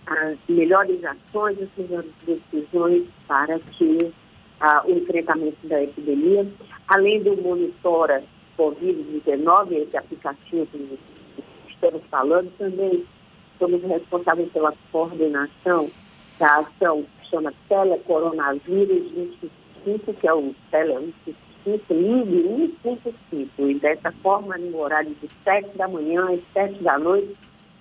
as 0.08 0.38
melhores 0.50 1.04
ações, 1.04 1.62
as 1.62 1.70
melhores 1.78 2.12
decisões 2.26 3.04
para 3.28 3.60
que 3.60 4.12
ah, 4.60 4.84
o 4.88 4.92
enfrentamento 4.98 5.68
da 5.68 5.84
epidemia, 5.84 6.48
além 6.88 7.22
do 7.22 7.40
monitora 7.40 8.24
Covid-19, 8.58 9.74
esse 9.74 9.96
aplicativo 9.96 10.66
que 10.72 11.00
estamos 11.70 12.02
falando, 12.10 12.52
também 12.58 13.06
somos 13.60 13.84
responsáveis 13.84 14.52
pela 14.52 14.74
coordenação 14.92 15.92
da 16.40 16.60
ação 16.60 17.06
chama 17.30 17.54
Telecoronavírus 17.70 19.12
25, 19.12 20.14
que 20.14 20.28
é 20.28 20.34
o 20.34 20.54
Tele 20.72 21.14
155, 21.64 21.94
Ligue 21.94 22.78
155. 22.84 23.68
E 23.68 23.76
dessa 23.76 24.12
forma, 24.24 24.58
no 24.58 24.80
horário 24.80 25.16
de 25.22 25.30
7 25.44 25.78
da 25.78 25.88
manhã 25.88 26.34
às 26.34 26.42
7 26.54 26.84
da 26.84 26.98
noite, 26.98 27.36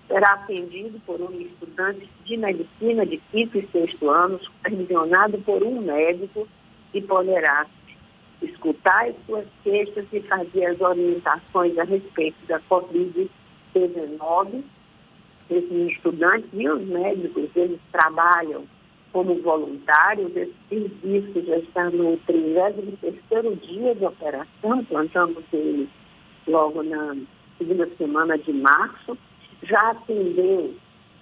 será 0.06 0.35
atendido 0.35 1.01
por 1.01 1.20
um 1.20 1.32
estudante 1.40 2.09
de 2.24 2.36
medicina 2.36 3.05
de 3.05 3.18
quinto 3.31 3.59
e 3.59 3.66
sexto 3.68 4.10
anos, 4.10 4.44
supervisionado 4.44 5.39
por 5.39 5.62
um 5.62 5.81
médico, 5.81 6.47
e 6.94 7.02
poderá 7.02 7.66
escutar 8.43 9.09
as 9.09 9.16
suas 9.27 9.47
queixas 9.62 10.06
e 10.12 10.20
fazer 10.20 10.66
as 10.66 10.81
orientações 10.81 11.77
a 11.78 11.85
respeito 11.85 12.36
da 12.47 12.60
Covid-19. 12.60 14.62
Esses 15.48 15.93
estudantes 15.93 16.48
e 16.52 16.68
os 16.68 16.85
médicos, 16.86 17.48
eles 17.55 17.81
trabalham 17.93 18.64
como 19.16 19.34
voluntários, 19.36 20.36
esse 20.36 20.52
serviço 20.68 21.43
já 21.47 21.56
está 21.56 21.88
no 21.88 22.18
33º 22.28 23.59
dia 23.62 23.94
de 23.94 24.05
operação, 24.05 24.84
plantamos 24.84 25.43
ele 25.55 25.88
logo 26.47 26.82
na 26.82 27.16
segunda 27.56 27.88
semana 27.97 28.36
de 28.36 28.52
março, 28.52 29.16
já 29.62 29.93
atendeu 29.93 30.74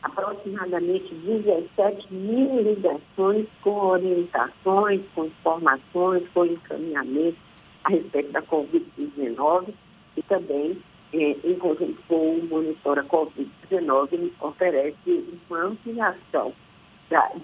aproximadamente 0.03 1.15
17 1.15 2.13
mil 2.13 2.63
ligações 2.63 3.47
com 3.63 3.71
orientações, 3.71 5.01
com 5.15 5.27
informações, 5.27 6.25
com 6.35 6.47
encaminhamento 6.47 7.39
a 7.85 7.91
respeito 7.91 8.33
da 8.33 8.43
Covid-19 8.43 9.73
e 10.17 10.23
também 10.25 10.77
eh, 11.13 11.37
em 11.45 11.55
conjunto 11.55 12.03
com 12.09 12.39
o 12.39 12.45
Monitora 12.45 13.05
Covid-19, 13.05 14.33
oferece 14.41 15.39
uma 15.49 15.67
ampliação 15.67 16.53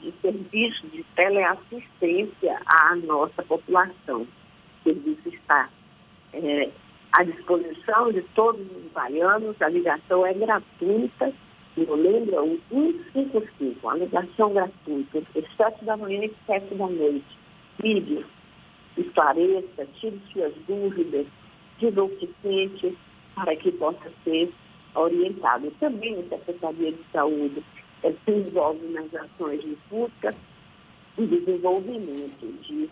de 0.01 0.13
serviços 0.21 0.91
de 0.91 1.05
teleassistência 1.15 2.61
à 2.67 2.97
nossa 2.97 3.43
população. 3.43 4.23
O 4.23 4.83
serviço 4.83 5.29
está 5.29 5.69
é, 6.33 6.69
à 7.13 7.23
disposição 7.23 8.13
de 8.13 8.23
todos 8.35 8.61
os 8.61 8.93
baianos, 8.93 9.61
a 9.63 9.69
ligação 9.69 10.27
é 10.27 10.35
gratuita. 10.35 11.33
Eu 11.77 11.95
lembro, 11.95 12.35
é 12.35 12.41
o 12.41 12.61
155, 12.69 13.89
a 13.89 13.97
ligação 13.97 14.53
gratuita, 14.53 15.19
entre 15.19 15.47
7 15.57 15.85
da 15.85 15.97
manhã 15.97 16.25
e 16.25 16.35
7 16.47 16.75
da 16.75 16.87
noite. 16.87 17.39
Ligue, 17.83 18.27
esclareça, 18.97 19.87
tire 19.95 20.21
suas 20.33 20.53
dúvidas, 20.67 21.27
desoficente, 21.79 22.97
para 23.35 23.55
que 23.55 23.71
possa 23.73 24.11
ser 24.25 24.53
orientado. 24.95 25.71
Também 25.79 26.19
a 26.19 26.23
Secretaria 26.37 26.93
de 26.93 27.05
Saúde 27.13 27.63
é, 28.03 28.13
se 28.13 28.31
envolve 28.31 28.87
nas 28.89 29.15
ações 29.15 29.61
de 29.61 29.77
busca 29.91 30.35
e 31.19 31.27
desenvolvimento 31.27 32.47
de 32.63 32.89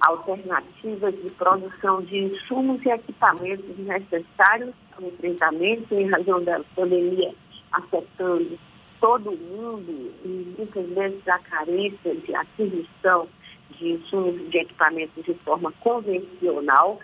alternativas 0.00 1.14
de 1.14 1.30
produção 1.30 2.02
de 2.02 2.18
insumos 2.18 2.84
e 2.84 2.90
equipamentos 2.90 3.78
necessários 3.78 4.74
ao 4.96 5.08
enfrentamento 5.08 5.94
em 5.94 6.08
razão 6.08 6.42
da 6.42 6.60
pandemia 6.74 7.32
afetando 7.72 8.58
todo 9.00 9.32
mundo 9.32 10.12
e 10.24 10.54
muitas 10.56 10.88
vezes 10.90 11.26
a 11.26 11.38
carência 11.38 12.14
de 12.14 12.34
aquisição 12.34 13.28
de 13.70 13.92
insumos 13.92 14.50
de 14.50 14.58
equipamentos 14.58 15.24
de 15.24 15.34
forma 15.34 15.72
convencional 15.80 17.00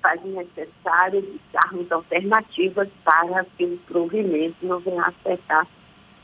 faz 0.00 0.22
necessário 0.24 1.40
darmos 1.52 1.90
alternativas 1.90 2.88
para 3.04 3.44
que 3.56 3.64
o 3.64 3.78
provimento 3.86 4.56
não 4.62 4.78
venha 4.78 5.02
afetar 5.02 5.66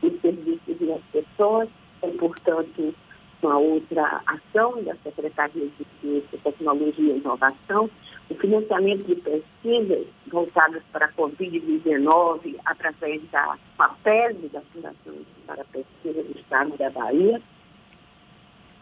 os 0.06 0.20
serviços 0.20 0.76
e 0.80 0.92
as 0.92 1.02
pessoas. 1.12 1.68
É, 2.02 2.08
portanto, 2.08 2.94
uma 3.42 3.58
outra 3.58 4.22
ação 4.26 4.82
da 4.82 4.94
Secretaria 4.96 5.68
de 5.78 5.86
Ciência, 6.00 6.38
Tecnologia 6.42 7.14
e 7.14 7.18
Inovação, 7.18 7.90
o 8.28 8.34
financiamento 8.34 9.04
de 9.04 9.14
pesquisas 9.16 10.06
voltadas 10.26 10.82
para 10.92 11.06
a 11.06 11.12
Covid-19 11.12 12.56
através 12.64 13.22
da 13.30 13.56
FAPESB, 13.76 14.48
da 14.48 14.60
Fundação 14.72 15.14
para 15.46 15.62
a 15.62 15.64
Pesquisa 15.66 16.22
do 16.22 16.38
Estado 16.38 16.76
da 16.76 16.90
Bahia, 16.90 17.40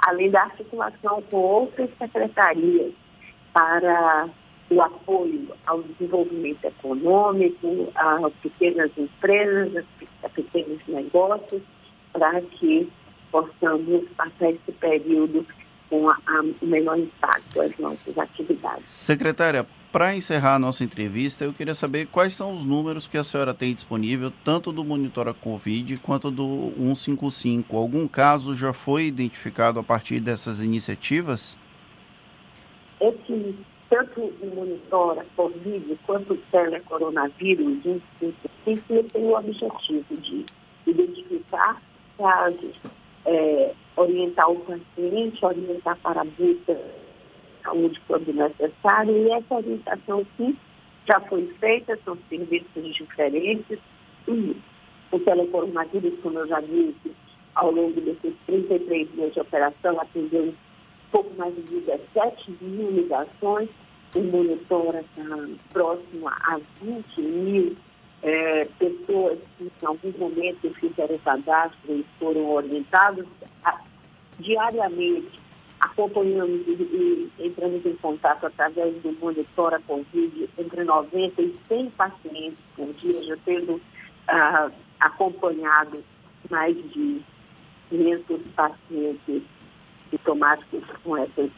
além 0.07 0.31
da 0.31 0.43
articulação 0.43 1.23
com 1.31 1.37
outras 1.37 1.91
secretarias 1.99 2.93
para 3.53 4.29
o 4.71 4.81
apoio 4.81 5.49
ao 5.67 5.83
desenvolvimento 5.83 6.65
econômico, 6.65 7.93
às 7.95 8.33
pequenas 8.35 8.91
empresas, 8.97 9.85
a 10.23 10.29
pequenos 10.29 10.81
negócios, 10.89 11.63
para 12.13 12.41
que 12.41 12.89
possamos 13.31 14.09
passar 14.17 14.51
esse 14.51 14.73
período 14.73 15.47
com 15.91 16.09
a, 16.09 16.19
a, 16.27 16.45
o 16.63 16.67
menor 16.67 16.99
impacto 16.99 17.61
às 17.61 17.77
nossas 17.79 18.17
atividades. 18.17 18.85
Secretária, 18.87 19.67
para 19.93 20.17
encerrar 20.17 20.57
a 20.57 20.59
nossa 20.59 20.83
entrevista, 20.83 21.45
eu 21.45 21.53
queria 21.53 21.75
saber 21.75 22.09
quais 22.09 22.35
são 22.35 22.53
os 22.53 22.65
números 22.65 23.07
que 23.07 23.17
a 23.17 23.23
senhora 23.23 23.55
tem 23.55 23.75
disponível, 23.75 24.33
tanto 24.43 24.73
do 24.73 24.83
Monitora 24.83 25.33
Covid 25.33 25.99
quanto 25.99 26.31
do 26.31 26.73
155. 26.77 27.77
Algum 27.77 28.09
caso 28.09 28.55
já 28.55 28.73
foi 28.73 29.05
identificado 29.05 29.79
a 29.79 29.85
partir 29.85 30.19
dessas 30.19 30.61
iniciativas? 30.61 31.57
Esse 33.01 33.55
tanto 33.95 34.33
monitora 34.55 35.25
Covid 35.37 35.99
quanto 36.05 36.37
telecoronavírus, 36.51 37.79
isso 37.85 38.03
tem 38.65 39.25
o 39.25 39.37
objetivo 39.37 40.17
de 40.17 40.45
identificar 40.85 41.81
casos, 42.19 42.75
é, 43.25 43.73
orientar 43.97 44.51
o 44.51 44.57
paciente, 44.57 45.45
orientar 45.45 45.97
para 45.99 46.23
a 46.23 46.25
busca 46.25 46.75
de 46.75 47.63
saúde 47.63 48.01
quando 48.09 48.33
necessário, 48.33 49.17
e 49.17 49.31
essa 49.31 49.55
orientação 49.55 50.27
sim 50.37 50.57
já 51.07 51.21
foi 51.21 51.47
feita, 51.61 51.97
são 52.05 52.19
serviços 52.29 52.95
diferentes, 52.95 53.79
e 54.27 54.57
o 55.13 55.19
telecoronavírus, 55.21 56.17
como 56.21 56.41
eu 56.41 56.49
já 56.49 56.61
disse, 56.61 57.15
ao 57.55 57.71
longo 57.71 58.01
desses 58.01 58.35
33 58.47 59.13
dias 59.13 59.33
de 59.33 59.41
operação, 59.41 60.01
atendeu 60.01 60.53
pouco 61.15 61.33
mais 61.37 61.55
de 61.55 61.63
17 61.63 62.59
mil 62.61 62.91
ligações, 62.91 63.69
o 64.17 64.21
monitor 64.21 64.97
está 64.97 65.23
próximo 65.73 66.29
a 66.29 66.59
20 66.83 67.21
mil 67.21 67.77
é, 68.21 68.65
pessoas 68.81 69.39
que 69.57 69.65
em 69.65 69.87
algum 69.87 70.13
momento 70.19 70.75
fizeram 70.75 71.17
cadastro 71.19 71.93
e 71.93 72.05
foram 72.19 72.51
orientados 72.51 73.27
a, 73.65 73.81
diariamente, 74.41 75.39
acompanhamos 75.79 76.67
e, 76.67 76.73
e, 76.73 77.47
entramos 77.47 77.87
em 77.87 77.95
contato 77.97 78.47
através 78.47 79.01
do 79.03 79.13
Monitora 79.13 79.81
Covid 79.87 80.51
entre 80.59 80.83
90 80.83 81.43
e 81.43 81.55
100 81.69 81.91
pacientes 81.91 82.59
por 82.75 82.93
dia, 82.95 83.23
já 83.23 83.37
tendo 83.45 83.81
ah, 84.27 84.69
acompanhado 84.99 86.03
mais 86.51 86.77
de 86.91 87.21
500 87.91 88.41
pacientes 88.57 89.43
sintomáticos 90.15 90.83
com 91.03 91.17
essas 91.17 91.51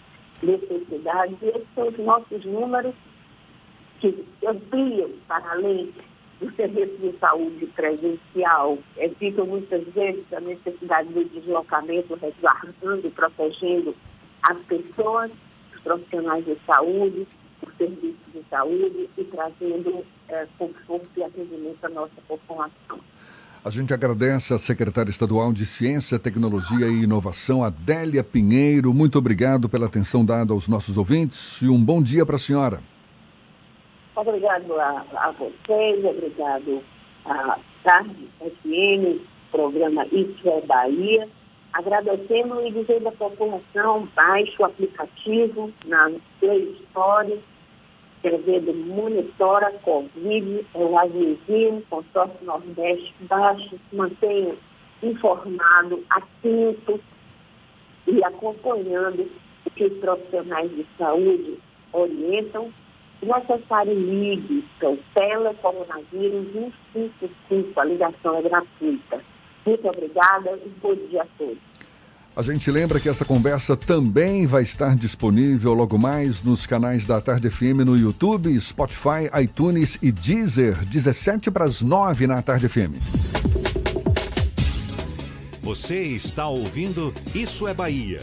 necessidades. 0.42 1.36
E 1.42 1.46
esses 1.46 1.66
são 1.74 1.88
os 1.88 1.98
nossos 1.98 2.44
números 2.44 2.94
que 4.00 4.26
ampliam 4.46 5.10
para 5.28 5.52
além 5.52 5.92
do 6.40 6.54
serviço 6.54 6.96
de 6.98 7.18
saúde 7.18 7.66
presencial. 7.68 8.78
Evitam 8.96 9.46
muitas 9.46 9.84
vezes 9.94 10.24
a 10.32 10.40
necessidade 10.40 11.12
do 11.12 11.24
deslocamento, 11.24 12.14
resguardando, 12.14 13.10
protegendo 13.10 13.94
as 14.42 14.58
pessoas, 14.66 15.30
os 15.74 15.80
profissionais 15.80 16.44
de 16.44 16.56
saúde, 16.66 17.26
os 17.66 17.76
serviços 17.76 18.32
de 18.32 18.42
saúde 18.50 19.08
e 19.16 19.24
trazendo 19.24 20.04
é, 20.28 20.46
conforto 20.58 21.08
e 21.16 21.22
atendimento 21.22 21.84
à 21.84 21.88
nossa 21.88 22.20
população. 22.28 23.00
A 23.66 23.70
gente 23.70 23.92
agradece 23.92 24.54
à 24.54 24.60
secretária 24.60 25.10
estadual 25.10 25.52
de 25.52 25.66
Ciência, 25.66 26.20
Tecnologia 26.20 26.86
e 26.86 27.02
Inovação, 27.02 27.64
Adélia 27.64 28.22
Pinheiro. 28.22 28.94
Muito 28.94 29.18
obrigado 29.18 29.68
pela 29.68 29.86
atenção 29.86 30.24
dada 30.24 30.52
aos 30.52 30.68
nossos 30.68 30.96
ouvintes 30.96 31.60
e 31.62 31.68
um 31.68 31.84
bom 31.84 32.00
dia 32.00 32.24
para 32.24 32.36
a 32.36 32.38
senhora. 32.38 32.78
Obrigado 34.14 34.72
a, 34.78 35.04
a 35.16 35.32
vocês, 35.32 36.04
obrigado 36.04 36.80
à 37.24 37.58
Tarde 37.82 38.28
FM, 38.38 39.20
programa 39.50 40.06
Isso 40.12 40.48
é 40.48 40.60
Bahia. 40.60 41.28
Agradecendo 41.72 42.64
e 42.64 42.70
dizendo 42.70 43.08
à 43.08 43.12
população, 43.12 44.04
baixe 44.14 44.62
o 44.62 44.64
aplicativo 44.64 45.72
na 45.86 46.12
Play 46.38 46.76
Store 46.84 47.36
escrevendo 48.26 48.74
monitora 48.74 49.72
Covid, 49.82 50.66
é 50.74 50.78
o 50.78 50.98
azulzinho, 50.98 51.82
consórcio 51.88 52.44
Nordeste 52.44 53.14
baixo, 53.20 53.78
mantenha 53.92 54.54
informado, 55.02 56.02
atento 56.10 57.00
e 58.06 58.24
acompanhando 58.24 59.30
o 59.64 59.70
que 59.70 59.84
os 59.84 59.98
profissionais 59.98 60.70
de 60.74 60.84
saúde 60.98 61.58
orientam. 61.92 62.72
Se 63.20 63.26
necessário, 63.26 63.94
ligue 63.94 64.64
para 64.78 64.90
o 64.90 64.98
telecoronavírus 65.14 66.46
155, 66.92 67.80
a 67.80 67.84
ligação 67.84 68.36
é 68.36 68.42
gratuita. 68.42 69.20
Muito 69.64 69.88
obrigada 69.88 70.58
e 70.64 70.68
bom 70.80 70.94
dia 70.94 71.22
a 71.22 71.26
todos. 71.38 71.75
A 72.36 72.42
gente 72.42 72.70
lembra 72.70 73.00
que 73.00 73.08
essa 73.08 73.24
conversa 73.24 73.74
também 73.74 74.46
vai 74.46 74.62
estar 74.62 74.94
disponível 74.94 75.72
logo 75.72 75.96
mais 75.96 76.42
nos 76.42 76.66
canais 76.66 77.06
da 77.06 77.18
Tarde 77.18 77.48
FM 77.48 77.80
no 77.86 77.96
YouTube, 77.96 78.60
Spotify, 78.60 79.30
iTunes 79.42 79.96
e 80.02 80.12
Deezer, 80.12 80.76
17 80.84 81.50
para 81.50 81.64
as 81.64 81.80
9 81.80 82.26
na 82.26 82.42
Tarde 82.42 82.68
FM. 82.68 82.92
Você 85.62 86.02
está 86.02 86.46
ouvindo 86.46 87.10
Isso 87.34 87.66
é 87.66 87.72
Bahia. 87.72 88.20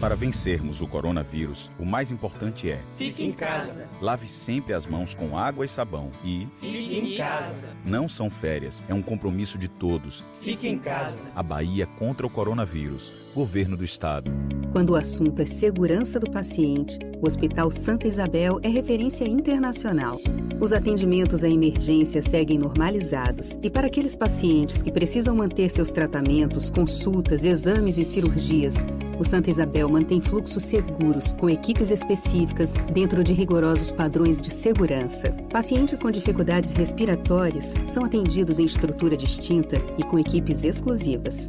Para 0.00 0.16
vencermos 0.16 0.80
o 0.80 0.86
coronavírus, 0.86 1.70
o 1.78 1.84
mais 1.84 2.10
importante 2.10 2.70
é: 2.70 2.80
fique 2.96 3.22
em 3.22 3.32
casa. 3.32 3.86
Lave 4.00 4.26
sempre 4.26 4.72
as 4.72 4.86
mãos 4.86 5.14
com 5.14 5.36
água 5.36 5.62
e 5.62 5.68
sabão 5.68 6.08
e 6.24 6.48
fique 6.58 6.98
em 6.98 7.16
casa. 7.18 7.68
Não 7.84 8.08
são 8.08 8.30
férias, 8.30 8.82
é 8.88 8.94
um 8.94 9.02
compromisso 9.02 9.58
de 9.58 9.68
todos. 9.68 10.24
Fique 10.40 10.66
em 10.66 10.78
casa. 10.78 11.20
A 11.36 11.42
Bahia 11.42 11.86
contra 11.98 12.26
o 12.26 12.30
coronavírus. 12.30 13.30
Governo 13.34 13.76
do 13.76 13.84
Estado. 13.84 14.30
Quando 14.72 14.90
o 14.90 14.96
assunto 14.96 15.42
é 15.42 15.46
segurança 15.46 16.18
do 16.18 16.30
paciente, 16.30 16.98
o 17.20 17.26
Hospital 17.26 17.70
Santa 17.70 18.08
Isabel 18.08 18.58
é 18.62 18.68
referência 18.68 19.26
internacional. 19.26 20.18
Os 20.60 20.72
atendimentos 20.72 21.44
à 21.44 21.48
emergência 21.48 22.22
seguem 22.22 22.58
normalizados 22.58 23.58
e 23.62 23.68
para 23.68 23.86
aqueles 23.86 24.14
pacientes 24.14 24.80
que 24.80 24.92
precisam 24.92 25.34
manter 25.34 25.68
seus 25.70 25.90
tratamentos, 25.90 26.70
consultas, 26.70 27.44
exames 27.44 27.98
e 27.98 28.04
cirurgias 28.04 28.84
O 29.18 29.24
Santa 29.24 29.50
Isabel 29.50 29.89
mantém 29.90 30.20
fluxos 30.20 30.62
seguros, 30.62 31.32
com 31.32 31.50
equipes 31.50 31.90
específicas, 31.90 32.74
dentro 32.92 33.22
de 33.24 33.32
rigorosos 33.32 33.90
padrões 33.90 34.40
de 34.40 34.52
segurança. 34.52 35.32
Pacientes 35.50 36.00
com 36.00 36.10
dificuldades 36.10 36.70
respiratórias 36.70 37.74
são 37.88 38.04
atendidos 38.04 38.58
em 38.58 38.64
estrutura 38.64 39.16
distinta 39.16 39.80
e 39.98 40.04
com 40.04 40.18
equipes 40.18 40.64
exclusivas. 40.64 41.48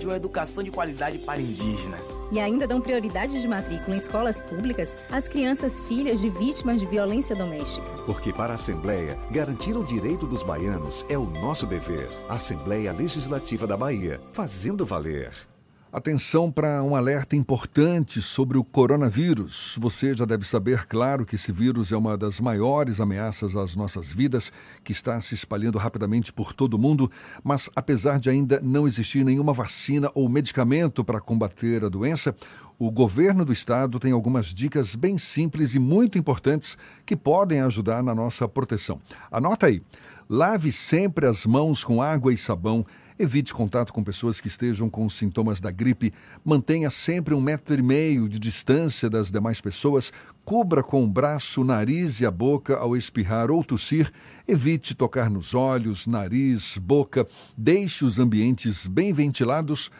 de 0.01 0.07
uma 0.07 0.15
educação 0.15 0.63
de 0.63 0.71
qualidade 0.71 1.19
para 1.19 1.39
indígenas. 1.39 2.19
E 2.31 2.39
ainda 2.39 2.67
dão 2.67 2.81
prioridade 2.81 3.39
de 3.39 3.47
matrícula 3.47 3.95
em 3.95 3.99
escolas 3.99 4.41
públicas 4.41 4.97
às 5.09 5.27
crianças 5.27 5.79
filhas 5.81 6.19
de 6.19 6.29
vítimas 6.29 6.81
de 6.81 6.87
violência 6.87 7.35
doméstica. 7.35 7.87
Porque 8.05 8.33
para 8.33 8.53
a 8.53 8.55
Assembleia, 8.55 9.17
garantir 9.29 9.77
o 9.77 9.85
direito 9.85 10.25
dos 10.25 10.43
baianos 10.43 11.05
é 11.07 11.17
o 11.17 11.25
nosso 11.25 11.65
dever. 11.65 12.09
Assembleia 12.27 12.91
Legislativa 12.91 13.65
da 13.65 13.77
Bahia, 13.77 14.19
fazendo 14.31 14.85
valer. 14.85 15.50
Atenção 15.93 16.49
para 16.49 16.81
um 16.81 16.95
alerta 16.95 17.35
importante 17.35 18.21
sobre 18.21 18.57
o 18.57 18.63
coronavírus. 18.63 19.75
Você 19.77 20.15
já 20.15 20.23
deve 20.23 20.47
saber, 20.47 20.85
claro, 20.85 21.25
que 21.25 21.35
esse 21.35 21.51
vírus 21.51 21.91
é 21.91 21.97
uma 21.97 22.17
das 22.17 22.39
maiores 22.39 23.01
ameaças 23.01 23.57
às 23.57 23.75
nossas 23.75 24.09
vidas, 24.09 24.53
que 24.85 24.93
está 24.93 25.19
se 25.19 25.35
espalhando 25.35 25.77
rapidamente 25.77 26.31
por 26.31 26.53
todo 26.53 26.75
o 26.75 26.79
mundo, 26.79 27.11
mas 27.43 27.69
apesar 27.75 28.21
de 28.21 28.29
ainda 28.29 28.61
não 28.63 28.87
existir 28.87 29.25
nenhuma 29.25 29.51
vacina 29.51 30.09
ou 30.15 30.29
medicamento 30.29 31.03
para 31.03 31.19
combater 31.19 31.83
a 31.83 31.89
doença, 31.89 32.33
o 32.79 32.89
governo 32.89 33.43
do 33.43 33.51
estado 33.51 33.99
tem 33.99 34.13
algumas 34.13 34.45
dicas 34.53 34.95
bem 34.95 35.17
simples 35.17 35.75
e 35.75 35.79
muito 35.79 36.17
importantes 36.17 36.77
que 37.05 37.17
podem 37.17 37.59
ajudar 37.59 38.01
na 38.01 38.15
nossa 38.15 38.47
proteção. 38.47 39.01
Anota 39.29 39.65
aí. 39.65 39.83
Lave 40.29 40.71
sempre 40.71 41.27
as 41.27 41.45
mãos 41.45 41.83
com 41.83 42.01
água 42.01 42.31
e 42.31 42.37
sabão. 42.37 42.85
Evite 43.21 43.53
contato 43.53 43.93
com 43.93 44.03
pessoas 44.03 44.41
que 44.41 44.47
estejam 44.47 44.89
com 44.89 45.07
sintomas 45.07 45.61
da 45.61 45.69
gripe. 45.69 46.11
Mantenha 46.43 46.89
sempre 46.89 47.35
um 47.35 47.39
metro 47.39 47.75
e 47.75 47.81
meio 47.83 48.27
de 48.27 48.39
distância 48.39 49.07
das 49.11 49.29
demais 49.29 49.61
pessoas. 49.61 50.11
Cubra 50.43 50.81
com 50.81 51.03
o 51.03 51.07
braço, 51.07 51.61
o 51.61 51.63
nariz 51.63 52.19
e 52.19 52.25
a 52.25 52.31
boca 52.31 52.77
ao 52.77 52.97
espirrar 52.97 53.51
ou 53.51 53.63
tossir. 53.63 54.11
Evite 54.47 54.95
tocar 54.95 55.29
nos 55.29 55.53
olhos, 55.53 56.07
nariz, 56.07 56.79
boca. 56.79 57.27
Deixe 57.55 58.03
os 58.03 58.17
ambientes 58.17 58.87
bem 58.87 59.13
ventilados. 59.13 59.91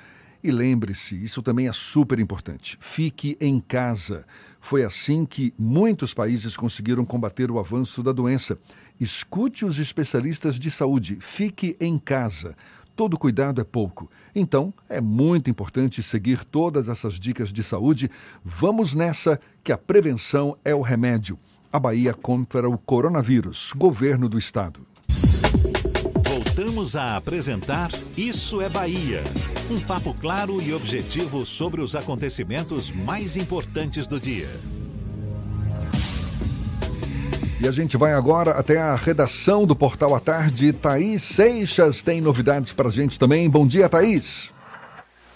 E 0.43 0.49
lembre-se, 0.49 1.23
isso 1.23 1.43
também 1.43 1.67
é 1.67 1.71
super 1.71 2.17
importante: 2.17 2.75
fique 2.81 3.37
em 3.39 3.59
casa. 3.59 4.25
Foi 4.59 4.83
assim 4.83 5.27
que 5.27 5.53
muitos 5.59 6.11
países 6.11 6.57
conseguiram 6.57 7.05
combater 7.05 7.51
o 7.51 7.59
avanço 7.59 8.01
da 8.01 8.11
doença. 8.11 8.57
Escute 8.99 9.63
os 9.63 9.77
especialistas 9.77 10.59
de 10.59 10.71
saúde, 10.71 11.19
fique 11.21 11.77
em 11.79 11.99
casa. 11.99 12.55
Todo 13.01 13.17
cuidado 13.17 13.59
é 13.59 13.63
pouco. 13.63 14.11
Então, 14.35 14.71
é 14.87 15.01
muito 15.01 15.49
importante 15.49 16.03
seguir 16.03 16.43
todas 16.43 16.87
essas 16.87 17.19
dicas 17.19 17.51
de 17.51 17.63
saúde. 17.63 18.11
Vamos 18.45 18.93
nessa, 18.93 19.41
que 19.63 19.71
a 19.71 19.77
prevenção 19.77 20.55
é 20.63 20.75
o 20.75 20.83
remédio. 20.83 21.35
A 21.73 21.79
Bahia 21.79 22.13
contra 22.13 22.69
o 22.69 22.77
coronavírus. 22.77 23.73
Governo 23.75 24.29
do 24.29 24.37
Estado. 24.37 24.85
Voltamos 26.29 26.95
a 26.95 27.17
apresentar 27.17 27.89
Isso 28.15 28.61
é 28.61 28.69
Bahia. 28.69 29.23
Um 29.71 29.79
papo 29.79 30.13
claro 30.13 30.61
e 30.61 30.71
objetivo 30.71 31.43
sobre 31.43 31.81
os 31.81 31.95
acontecimentos 31.95 32.91
mais 32.91 33.35
importantes 33.35 34.05
do 34.05 34.19
dia. 34.19 34.47
E 37.61 37.67
a 37.67 37.71
gente 37.71 37.95
vai 37.95 38.11
agora 38.13 38.53
até 38.53 38.79
a 38.79 38.95
redação 38.95 39.67
do 39.67 39.75
Portal 39.75 40.15
à 40.15 40.19
Tarde. 40.19 40.73
Thaís 40.73 41.21
Seixas 41.21 42.01
tem 42.01 42.19
novidades 42.19 42.73
para 42.73 42.87
a 42.87 42.91
gente 42.91 43.19
também. 43.19 43.47
Bom 43.47 43.67
dia, 43.67 43.87
Thaís. 43.87 44.51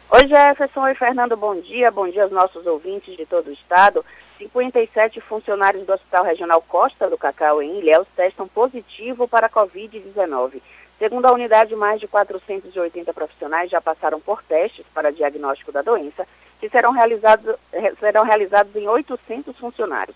Oi, 0.09 0.27
Jefferson. 0.27 0.81
Oi, 0.81 0.95
Fernando. 0.95 1.37
Bom 1.37 1.61
dia. 1.61 1.91
Bom 1.91 2.09
dia 2.09 2.23
aos 2.23 2.31
nossos 2.31 2.65
ouvintes 2.65 3.15
de 3.15 3.27
todo 3.27 3.49
o 3.49 3.53
estado. 3.53 4.03
57 4.39 5.21
funcionários 5.21 5.85
do 5.85 5.93
Hospital 5.93 6.25
Regional 6.25 6.63
Costa 6.63 7.07
do 7.11 7.15
Cacau, 7.15 7.61
em 7.61 7.77
Ilhéus, 7.77 8.07
testam 8.15 8.47
positivo 8.47 9.27
para 9.27 9.45
a 9.45 9.49
Covid-19. 9.51 10.63
Segundo 10.97 11.27
a 11.27 11.31
unidade, 11.31 11.75
mais 11.75 11.99
de 11.99 12.07
480 12.07 13.13
profissionais 13.13 13.69
já 13.69 13.79
passaram 13.79 14.19
por 14.19 14.41
testes 14.41 14.83
para 14.95 15.11
diagnóstico 15.11 15.71
da 15.71 15.83
doença, 15.83 16.27
que 16.59 16.69
serão 16.69 16.91
realizados, 16.91 17.55
serão 17.99 18.23
realizados 18.23 18.75
em 18.75 18.87
800 18.87 19.55
funcionários. 19.59 20.15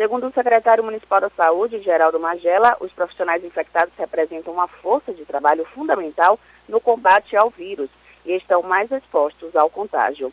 Segundo 0.00 0.28
o 0.28 0.32
secretário 0.32 0.82
municipal 0.82 1.20
da 1.20 1.28
Saúde, 1.28 1.82
Geraldo 1.82 2.18
Magela, 2.18 2.74
os 2.80 2.90
profissionais 2.90 3.44
infectados 3.44 3.92
representam 3.98 4.50
uma 4.50 4.66
força 4.66 5.12
de 5.12 5.26
trabalho 5.26 5.62
fundamental 5.66 6.40
no 6.66 6.80
combate 6.80 7.36
ao 7.36 7.50
vírus 7.50 7.90
e 8.24 8.32
estão 8.32 8.62
mais 8.62 8.90
expostos 8.90 9.54
ao 9.54 9.68
contágio. 9.68 10.32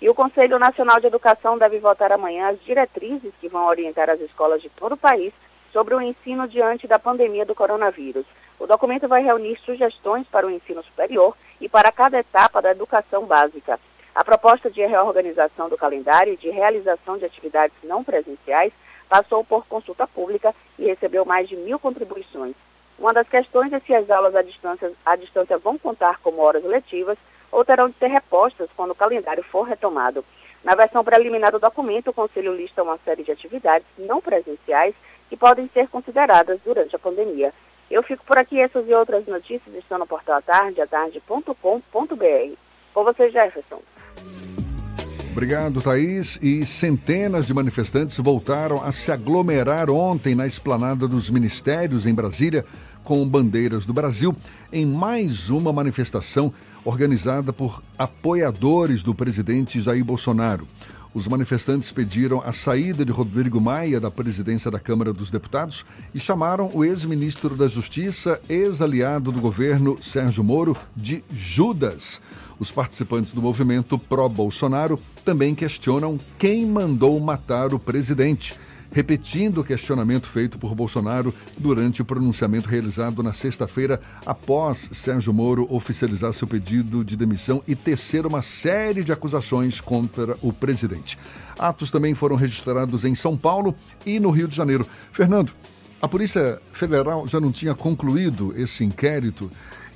E 0.00 0.08
o 0.08 0.14
Conselho 0.14 0.56
Nacional 0.56 1.00
de 1.00 1.08
Educação 1.08 1.58
deve 1.58 1.80
votar 1.80 2.12
amanhã 2.12 2.50
as 2.50 2.62
diretrizes 2.62 3.32
que 3.40 3.48
vão 3.48 3.66
orientar 3.66 4.08
as 4.08 4.20
escolas 4.20 4.62
de 4.62 4.68
todo 4.68 4.92
o 4.92 4.96
país 4.96 5.32
sobre 5.72 5.96
o 5.96 6.00
ensino 6.00 6.46
diante 6.46 6.86
da 6.86 7.00
pandemia 7.00 7.44
do 7.44 7.56
coronavírus. 7.56 8.24
O 8.56 8.68
documento 8.68 9.08
vai 9.08 9.24
reunir 9.24 9.58
sugestões 9.66 10.28
para 10.28 10.46
o 10.46 10.50
ensino 10.50 10.80
superior 10.84 11.36
e 11.60 11.68
para 11.68 11.90
cada 11.90 12.20
etapa 12.20 12.62
da 12.62 12.70
educação 12.70 13.26
básica. 13.26 13.80
A 14.14 14.22
proposta 14.22 14.70
de 14.70 14.80
reorganização 14.86 15.68
do 15.68 15.76
calendário 15.76 16.34
e 16.34 16.36
de 16.36 16.50
realização 16.50 17.18
de 17.18 17.24
atividades 17.24 17.76
não 17.82 18.04
presenciais 18.04 18.72
passou 19.08 19.44
por 19.44 19.66
consulta 19.66 20.06
pública 20.06 20.54
e 20.78 20.84
recebeu 20.84 21.24
mais 21.24 21.48
de 21.48 21.56
mil 21.56 21.78
contribuições. 21.78 22.54
Uma 22.98 23.12
das 23.12 23.28
questões 23.28 23.72
é 23.72 23.78
se 23.78 23.94
as 23.94 24.10
aulas 24.10 24.34
à 24.34 24.42
distância, 24.42 24.92
à 25.06 25.16
distância 25.16 25.56
vão 25.56 25.78
contar 25.78 26.18
como 26.18 26.42
horas 26.42 26.64
letivas 26.64 27.16
ou 27.50 27.64
terão 27.64 27.88
de 27.88 27.96
ser 27.96 28.08
repostas 28.08 28.68
quando 28.76 28.90
o 28.90 28.96
calendário 28.96 29.42
for 29.42 29.62
retomado. 29.62 30.24
Na 30.64 30.74
versão 30.74 31.04
preliminar 31.04 31.52
do 31.52 31.60
documento, 31.60 32.10
o 32.10 32.12
Conselho 32.12 32.54
lista 32.54 32.82
uma 32.82 32.98
série 32.98 33.22
de 33.22 33.30
atividades 33.30 33.86
não 33.96 34.20
presenciais 34.20 34.94
que 35.28 35.36
podem 35.36 35.68
ser 35.68 35.88
consideradas 35.88 36.58
durante 36.64 36.96
a 36.96 36.98
pandemia. 36.98 37.54
Eu 37.90 38.02
fico 38.02 38.24
por 38.24 38.36
aqui, 38.36 38.60
essas 38.60 38.86
e 38.88 38.94
outras 38.94 39.26
notícias 39.26 39.74
estão 39.76 39.98
no 39.98 40.06
portal 40.06 40.36
à 40.36 40.42
tarde, 40.42 40.80
atarde.com.br. 40.80 42.54
Com 42.92 43.04
você, 43.04 43.30
Jefferson. 43.30 43.80
Obrigado, 45.30 45.80
Thaís. 45.80 46.38
E 46.42 46.64
centenas 46.66 47.46
de 47.46 47.54
manifestantes 47.54 48.16
voltaram 48.18 48.82
a 48.82 48.90
se 48.90 49.12
aglomerar 49.12 49.90
ontem 49.90 50.34
na 50.34 50.46
esplanada 50.46 51.06
dos 51.06 51.30
ministérios 51.30 52.06
em 52.06 52.14
Brasília 52.14 52.64
com 53.04 53.26
bandeiras 53.26 53.86
do 53.86 53.92
Brasil 53.92 54.36
em 54.72 54.84
mais 54.84 55.48
uma 55.48 55.72
manifestação 55.72 56.52
organizada 56.84 57.52
por 57.52 57.82
apoiadores 57.96 59.02
do 59.02 59.14
presidente 59.14 59.80
Jair 59.80 60.04
Bolsonaro. 60.04 60.66
Os 61.14 61.26
manifestantes 61.26 61.90
pediram 61.90 62.42
a 62.44 62.52
saída 62.52 63.04
de 63.04 63.10
Rodrigo 63.10 63.60
Maia 63.60 63.98
da 63.98 64.10
presidência 64.10 64.70
da 64.70 64.78
Câmara 64.78 65.12
dos 65.12 65.30
Deputados 65.30 65.86
e 66.14 66.20
chamaram 66.20 66.70
o 66.74 66.84
ex-ministro 66.84 67.56
da 67.56 67.66
Justiça, 67.66 68.40
ex-aliado 68.48 69.32
do 69.32 69.40
governo 69.40 69.96
Sérgio 70.02 70.44
Moro, 70.44 70.76
de 70.94 71.24
Judas. 71.32 72.20
Os 72.60 72.72
participantes 72.72 73.32
do 73.32 73.40
movimento 73.40 73.96
pró-Bolsonaro 73.96 74.98
também 75.24 75.54
questionam 75.54 76.18
quem 76.38 76.66
mandou 76.66 77.18
matar 77.20 77.72
o 77.72 77.78
presidente, 77.78 78.54
repetindo 78.90 79.60
o 79.60 79.64
questionamento 79.64 80.26
feito 80.26 80.58
por 80.58 80.74
Bolsonaro 80.74 81.32
durante 81.56 82.02
o 82.02 82.04
pronunciamento 82.04 82.68
realizado 82.68 83.22
na 83.22 83.32
sexta-feira 83.32 84.00
após 84.26 84.88
Sérgio 84.92 85.32
Moro 85.32 85.72
oficializar 85.72 86.32
seu 86.32 86.48
pedido 86.48 87.04
de 87.04 87.16
demissão 87.16 87.62
e 87.68 87.76
tecer 87.76 88.26
uma 88.26 88.42
série 88.42 89.04
de 89.04 89.12
acusações 89.12 89.80
contra 89.80 90.36
o 90.42 90.52
presidente. 90.52 91.16
Atos 91.56 91.90
também 91.92 92.14
foram 92.14 92.34
registrados 92.34 93.04
em 93.04 93.14
São 93.14 93.36
Paulo 93.36 93.74
e 94.04 94.18
no 94.18 94.30
Rio 94.30 94.48
de 94.48 94.56
Janeiro. 94.56 94.86
Fernando, 95.12 95.52
a 96.00 96.08
Polícia 96.08 96.60
Federal 96.72 97.28
já 97.28 97.40
não 97.40 97.52
tinha 97.52 97.74
concluído 97.74 98.52
esse 98.56 98.84
inquérito 98.84 99.50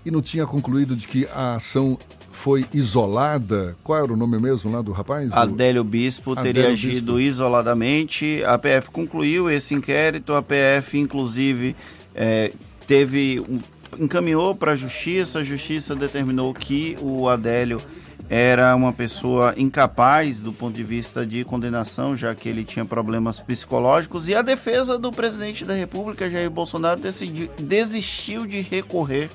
e 0.04 0.10
não 0.10 0.20
tinha 0.20 0.46
concluído 0.46 0.96
de 0.96 1.06
que 1.06 1.26
a 1.32 1.54
ação 1.54 1.96
foi 2.32 2.64
isolada. 2.72 3.76
Qual 3.84 4.02
era 4.02 4.12
o 4.12 4.16
nome 4.16 4.38
mesmo 4.38 4.72
lá 4.72 4.82
do 4.82 4.90
rapaz? 4.90 5.32
Adélio 5.32 5.84
Bispo 5.84 6.32
Adélio 6.32 6.54
teria 6.54 6.70
Bispo. 6.70 6.86
agido 6.88 7.20
isoladamente. 7.20 8.42
A 8.44 8.58
PF 8.58 8.90
concluiu 8.90 9.50
esse 9.50 9.74
inquérito. 9.74 10.34
A 10.34 10.42
PF, 10.42 10.98
inclusive, 10.98 11.76
eh, 12.14 12.52
teve 12.86 13.40
um- 13.48 13.60
encaminhou 13.98 14.54
para 14.54 14.72
a 14.72 14.76
Justiça. 14.76 15.40
A 15.40 15.44
Justiça 15.44 15.94
determinou 15.94 16.52
que 16.54 16.96
o 17.00 17.28
Adélio 17.28 17.80
era 18.28 18.74
uma 18.74 18.92
pessoa 18.92 19.52
incapaz 19.58 20.40
do 20.40 20.52
ponto 20.52 20.74
de 20.74 20.82
vista 20.82 21.26
de 21.26 21.44
condenação, 21.44 22.16
já 22.16 22.34
que 22.34 22.48
ele 22.48 22.64
tinha 22.64 22.84
problemas 22.84 23.38
psicológicos, 23.40 24.26
e 24.28 24.34
a 24.34 24.40
defesa 24.40 24.98
do 24.98 25.12
presidente 25.12 25.64
da 25.66 25.74
República, 25.74 26.30
Jair 26.30 26.48
Bolsonaro, 26.50 26.98
decidiu, 27.00 27.50
desistiu 27.58 28.46
de 28.46 28.60
recorrer 28.62 29.28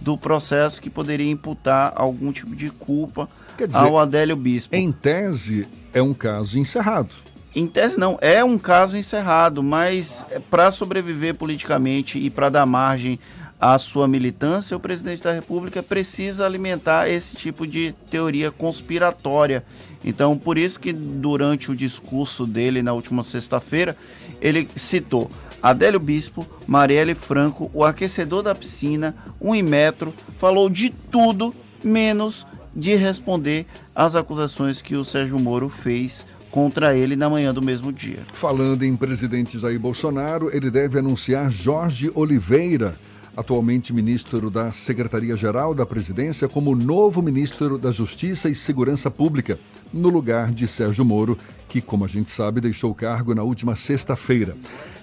do 0.00 0.18
processo 0.18 0.80
que 0.80 0.90
poderia 0.90 1.30
imputar 1.30 1.92
algum 1.94 2.32
tipo 2.32 2.54
de 2.54 2.70
culpa 2.70 3.28
dizer, 3.58 3.78
ao 3.78 3.98
Adélio 3.98 4.36
Bispo. 4.36 4.74
Em 4.74 4.90
tese, 4.90 5.66
é 5.92 6.02
um 6.02 6.14
caso 6.14 6.58
encerrado. 6.58 7.10
Em 7.54 7.66
tese 7.66 7.98
não, 7.98 8.18
é 8.20 8.42
um 8.42 8.58
caso 8.58 8.96
encerrado, 8.96 9.62
mas 9.62 10.24
para 10.50 10.70
sobreviver 10.70 11.34
politicamente 11.34 12.18
e 12.18 12.30
para 12.30 12.48
dar 12.48 12.66
margem 12.66 13.18
à 13.60 13.78
sua 13.78 14.08
militância, 14.08 14.76
o 14.76 14.80
presidente 14.80 15.22
da 15.22 15.32
República 15.32 15.82
precisa 15.82 16.46
alimentar 16.46 17.08
esse 17.08 17.36
tipo 17.36 17.66
de 17.66 17.94
teoria 18.10 18.50
conspiratória. 18.50 19.62
Então, 20.04 20.36
por 20.36 20.58
isso 20.58 20.80
que 20.80 20.92
durante 20.92 21.70
o 21.70 21.76
discurso 21.76 22.44
dele 22.44 22.82
na 22.82 22.92
última 22.92 23.22
sexta-feira, 23.22 23.96
ele 24.40 24.68
citou 24.74 25.30
Adélio 25.62 26.00
Bispo, 26.00 26.44
Marielle 26.66 27.14
Franco, 27.14 27.70
o 27.72 27.84
aquecedor 27.84 28.42
da 28.42 28.54
piscina, 28.54 29.14
um 29.40 29.54
Inmetro, 29.54 30.12
falou 30.38 30.68
de 30.68 30.90
tudo 30.90 31.54
menos 31.84 32.44
de 32.74 32.96
responder 32.96 33.66
às 33.94 34.16
acusações 34.16 34.82
que 34.82 34.96
o 34.96 35.04
Sérgio 35.04 35.38
Moro 35.38 35.68
fez 35.68 36.26
contra 36.50 36.96
ele 36.96 37.14
na 37.14 37.30
manhã 37.30 37.54
do 37.54 37.62
mesmo 37.62 37.92
dia. 37.92 38.18
Falando 38.32 38.82
em 38.82 38.96
presidente 38.96 39.58
Jair 39.58 39.78
Bolsonaro, 39.78 40.54
ele 40.54 40.70
deve 40.70 40.98
anunciar 40.98 41.50
Jorge 41.50 42.10
Oliveira, 42.14 42.94
atualmente 43.36 43.92
ministro 43.92 44.50
da 44.50 44.72
Secretaria-Geral 44.72 45.74
da 45.74 45.86
Presidência, 45.86 46.48
como 46.48 46.74
novo 46.74 47.22
ministro 47.22 47.78
da 47.78 47.90
Justiça 47.90 48.50
e 48.50 48.54
Segurança 48.54 49.10
Pública, 49.10 49.58
no 49.92 50.08
lugar 50.08 50.52
de 50.52 50.66
Sérgio 50.66 51.04
Moro, 51.04 51.36
que, 51.68 51.80
como 51.80 52.04
a 52.04 52.08
gente 52.08 52.30
sabe, 52.30 52.60
deixou 52.60 52.90
o 52.90 52.94
cargo 52.94 53.34
na 53.34 53.42
última 53.42 53.76
sexta-feira. 53.76 54.56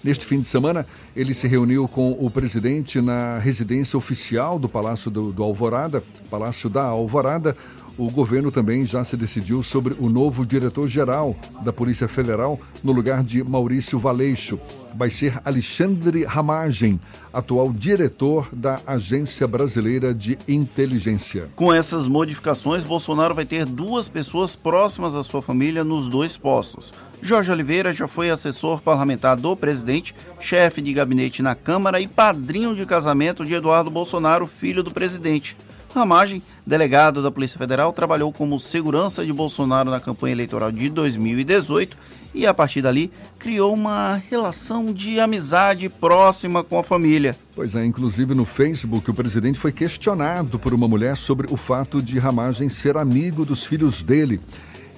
Neste 0.04 0.26
fim 0.26 0.40
de 0.40 0.48
semana, 0.48 0.86
ele 1.16 1.34
se 1.34 1.48
reuniu 1.48 1.88
com 1.88 2.12
o 2.12 2.30
presidente 2.30 3.02
na 3.02 3.38
residência 3.38 3.98
oficial 3.98 4.58
do 4.58 4.70
Palácio 4.70 5.12
do, 5.12 5.32
do 5.32 5.44
Alvorada, 5.44 6.04
Palácio 6.30 6.70
da 6.70 6.84
Alvorada, 6.84 7.56
o 8.00 8.10
governo 8.10 8.50
também 8.50 8.86
já 8.86 9.04
se 9.04 9.18
decidiu 9.18 9.62
sobre 9.62 9.94
o 10.00 10.08
novo 10.10 10.46
diretor-geral 10.46 11.36
da 11.62 11.74
Polícia 11.74 12.08
Federal 12.08 12.58
no 12.82 12.94
lugar 12.94 13.22
de 13.22 13.44
Maurício 13.44 14.00
Valeixo. 14.00 14.58
Vai 14.96 15.10
ser 15.10 15.38
Alexandre 15.44 16.24
Ramagem, 16.24 16.98
atual 17.34 17.74
diretor 17.74 18.48
da 18.54 18.80
Agência 18.88 19.46
Brasileira 19.46 20.14
de 20.14 20.40
Inteligência. 20.48 21.50
Com 21.58 21.74
essas 21.74 22.08
modificações, 22.08 22.86
Bolsonaro 22.86 23.36
vai 23.36 23.46
ter 23.46 23.66
duas 23.66 24.08
pessoas 24.08 24.56
próximas 24.56 25.14
à 25.14 25.22
sua 25.22 25.42
família 25.42 25.84
nos 25.84 26.08
dois 26.08 26.38
postos. 26.38 26.94
Jorge 27.22 27.52
Oliveira 27.52 27.92
já 27.92 28.08
foi 28.08 28.30
assessor 28.30 28.80
parlamentar 28.80 29.36
do 29.36 29.58
presidente, 29.58 30.16
chefe 30.40 30.82
de 30.82 30.94
gabinete 30.94 31.42
na 31.42 31.54
Câmara 31.54 32.00
e 32.00 32.08
padrinho 32.08 32.74
de 32.74 32.86
casamento 32.86 33.46
de 33.46 33.54
Eduardo 33.54 33.92
Bolsonaro, 33.92 34.48
filho 34.48 34.82
do 34.82 34.92
presidente. 34.92 35.58
Ramagem, 35.94 36.42
delegado 36.66 37.22
da 37.22 37.32
Polícia 37.32 37.58
Federal, 37.58 37.92
trabalhou 37.92 38.32
como 38.32 38.60
segurança 38.60 39.26
de 39.26 39.34
Bolsonaro 39.34 39.90
na 39.90 40.00
campanha 40.00 40.34
eleitoral 40.34 40.72
de 40.72 40.90
2018 40.90 41.98
e, 42.34 42.46
a 42.46 42.54
partir 42.54 42.82
dali, 42.82 43.12
criou 43.40 43.74
uma 43.74 44.22
relação 44.30 44.94
de 44.94 45.20
amizade 45.20 45.90
próxima 45.90 46.64
com 46.64 46.78
a 46.78 46.84
família. 46.84 47.36
Pois 47.56 47.76
é, 47.76 47.86
inclusive 47.86 48.36
no 48.36 48.46
Facebook, 48.46 49.10
o 49.10 49.14
presidente 49.14 49.58
foi 49.58 49.72
questionado 49.72 50.60
por 50.60 50.74
uma 50.74 50.88
mulher 50.88 51.18
sobre 51.18 51.52
o 51.52 51.58
fato 51.58 52.02
de 52.02 52.20
Ramagem 52.20 52.70
ser 52.70 52.96
amigo 52.96 53.44
dos 53.44 53.66
filhos 53.66 54.04
dele. 54.04 54.40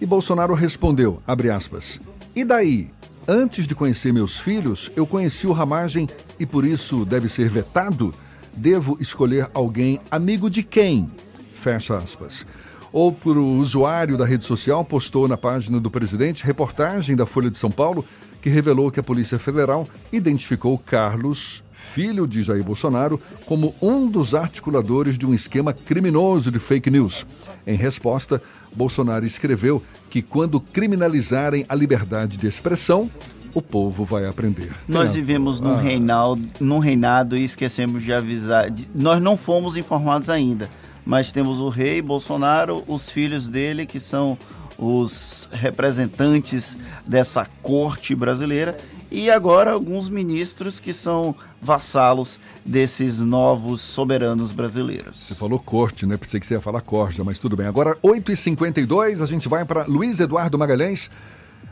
E 0.01 0.05
Bolsonaro 0.05 0.53
respondeu, 0.53 1.21
aspas, 1.55 2.01
e 2.35 2.43
daí? 2.43 2.89
Antes 3.27 3.67
de 3.67 3.75
conhecer 3.75 4.11
meus 4.11 4.39
filhos, 4.39 4.91
eu 4.95 5.05
conheci 5.05 5.45
o 5.45 5.51
Ramagem 5.51 6.09
e 6.39 6.45
por 6.45 6.65
isso 6.65 7.05
deve 7.05 7.29
ser 7.29 7.47
vetado? 7.49 8.13
Devo 8.53 8.97
escolher 8.99 9.49
alguém 9.53 9.99
amigo 10.09 10.49
de 10.49 10.63
quem? 10.63 11.09
Fecha 11.53 11.97
aspas. 11.97 12.45
Outro 12.91 13.45
usuário 13.45 14.17
da 14.17 14.25
rede 14.25 14.43
social 14.43 14.83
postou 14.83 15.27
na 15.27 15.37
página 15.37 15.79
do 15.79 15.89
presidente 15.89 16.45
reportagem 16.45 17.15
da 17.15 17.25
Folha 17.25 17.49
de 17.49 17.57
São 17.57 17.71
Paulo 17.71 18.05
que 18.41 18.49
revelou 18.49 18.91
que 18.91 18.99
a 18.99 19.03
Polícia 19.03 19.37
Federal 19.37 19.87
identificou 20.11 20.77
Carlos, 20.77 21.63
filho 21.71 22.25
de 22.27 22.41
Jair 22.41 22.63
Bolsonaro, 22.63 23.21
como 23.45 23.75
um 23.81 24.07
dos 24.07 24.33
articuladores 24.33 25.17
de 25.17 25.27
um 25.27 25.33
esquema 25.33 25.73
criminoso 25.73 26.51
de 26.51 26.57
fake 26.57 26.89
news. 26.89 27.25
Em 27.67 27.75
resposta, 27.75 28.41
Bolsonaro 28.75 29.25
escreveu 29.25 29.81
que 30.09 30.21
quando 30.21 30.59
criminalizarem 30.59 31.65
a 31.69 31.75
liberdade 31.75 32.37
de 32.37 32.47
expressão, 32.47 33.09
o 33.53 33.61
povo 33.61 34.05
vai 34.05 34.25
aprender. 34.25 34.71
Nós 34.87 35.13
vivemos 35.15 35.59
num, 35.59 35.73
ah. 35.73 35.81
reinado, 35.81 36.41
num 36.59 36.79
reinado 36.79 37.37
e 37.37 37.43
esquecemos 37.43 38.03
de 38.03 38.13
avisar. 38.13 38.69
De, 38.69 38.89
nós 38.93 39.21
não 39.21 39.35
fomos 39.37 39.77
informados 39.77 40.29
ainda, 40.29 40.69
mas 41.05 41.31
temos 41.31 41.59
o 41.59 41.69
rei 41.69 42.01
Bolsonaro, 42.01 42.83
os 42.87 43.09
filhos 43.09 43.47
dele, 43.47 43.85
que 43.85 43.99
são 43.99 44.37
os 44.77 45.47
representantes 45.51 46.75
dessa 47.05 47.45
corte 47.61 48.15
brasileira, 48.15 48.77
e 49.11 49.29
agora 49.29 49.71
alguns 49.71 50.09
ministros 50.09 50.79
que 50.79 50.93
são 50.93 51.35
vassalos 51.61 52.39
desses 52.65 53.19
novos 53.19 53.81
soberanos 53.81 54.51
brasileiros. 54.51 55.19
Você 55.19 55.35
falou 55.35 55.59
corte, 55.59 56.05
né? 56.05 56.17
Pensei 56.17 56.39
que 56.39 56.47
você 56.47 56.55
ia 56.55 56.61
falar 56.61 56.81
corja, 56.81 57.23
mas 57.23 57.37
tudo 57.37 57.55
bem. 57.55 57.67
Agora, 57.67 57.95
8h52, 58.03 59.21
a 59.21 59.25
gente 59.25 59.47
vai 59.49 59.65
para 59.65 59.83
Luiz 59.83 60.19
Eduardo 60.19 60.57
Magalhães 60.57 61.11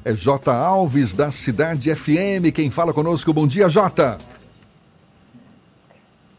é 0.06 0.14
J. 0.14 0.52
Alves, 0.52 1.14
da 1.14 1.32
Cidade 1.32 1.94
FM. 1.94 2.54
Quem 2.54 2.70
fala 2.70 2.94
conosco, 2.94 3.34
bom 3.34 3.48
dia, 3.48 3.68
J. 3.68 4.18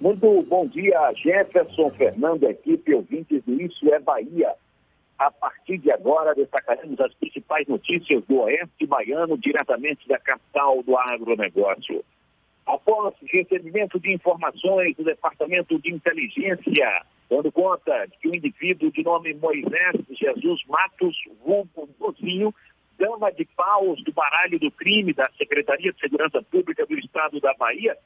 Muito 0.00 0.42
bom 0.48 0.66
dia, 0.66 1.12
Jefferson, 1.14 1.90
Fernando, 1.90 2.44
equipe, 2.44 2.94
ouvintes 2.94 3.42
do 3.44 3.60
Isso 3.60 3.92
é 3.92 3.98
Bahia. 4.00 4.52
A 5.18 5.30
partir 5.30 5.76
de 5.76 5.92
agora, 5.92 6.34
destacaremos 6.34 6.98
as 7.00 7.12
principais 7.14 7.68
notícias 7.68 8.24
do 8.24 8.40
Oeste 8.40 8.86
Baiano, 8.86 9.36
diretamente 9.36 10.08
da 10.08 10.18
capital 10.18 10.82
do 10.82 10.96
agronegócio. 10.96 12.02
Após 12.66 13.14
recebimento 13.30 14.00
de 14.00 14.14
informações 14.14 14.96
do 14.96 15.04
Departamento 15.04 15.78
de 15.78 15.92
Inteligência, 15.92 17.02
dando 17.28 17.52
conta 17.52 18.06
de 18.06 18.16
que 18.18 18.28
um 18.28 18.34
indivíduo 18.34 18.90
de 18.90 19.02
nome 19.02 19.34
Moisés 19.34 19.96
Jesus 20.10 20.62
Matos, 20.66 21.16
vulgo 21.44 21.88
Dozinho, 21.98 22.54
dama 23.00 23.32
de 23.32 23.46
paus 23.56 24.04
do 24.04 24.12
baralho 24.12 24.58
do 24.58 24.70
crime 24.70 25.14
da 25.14 25.28
Secretaria 25.38 25.90
de 25.90 25.98
Segurança 25.98 26.42
Pública 26.42 26.84
do 26.84 26.98
Estado 26.98 27.40
da 27.40 27.54
Bahia, 27.54 27.96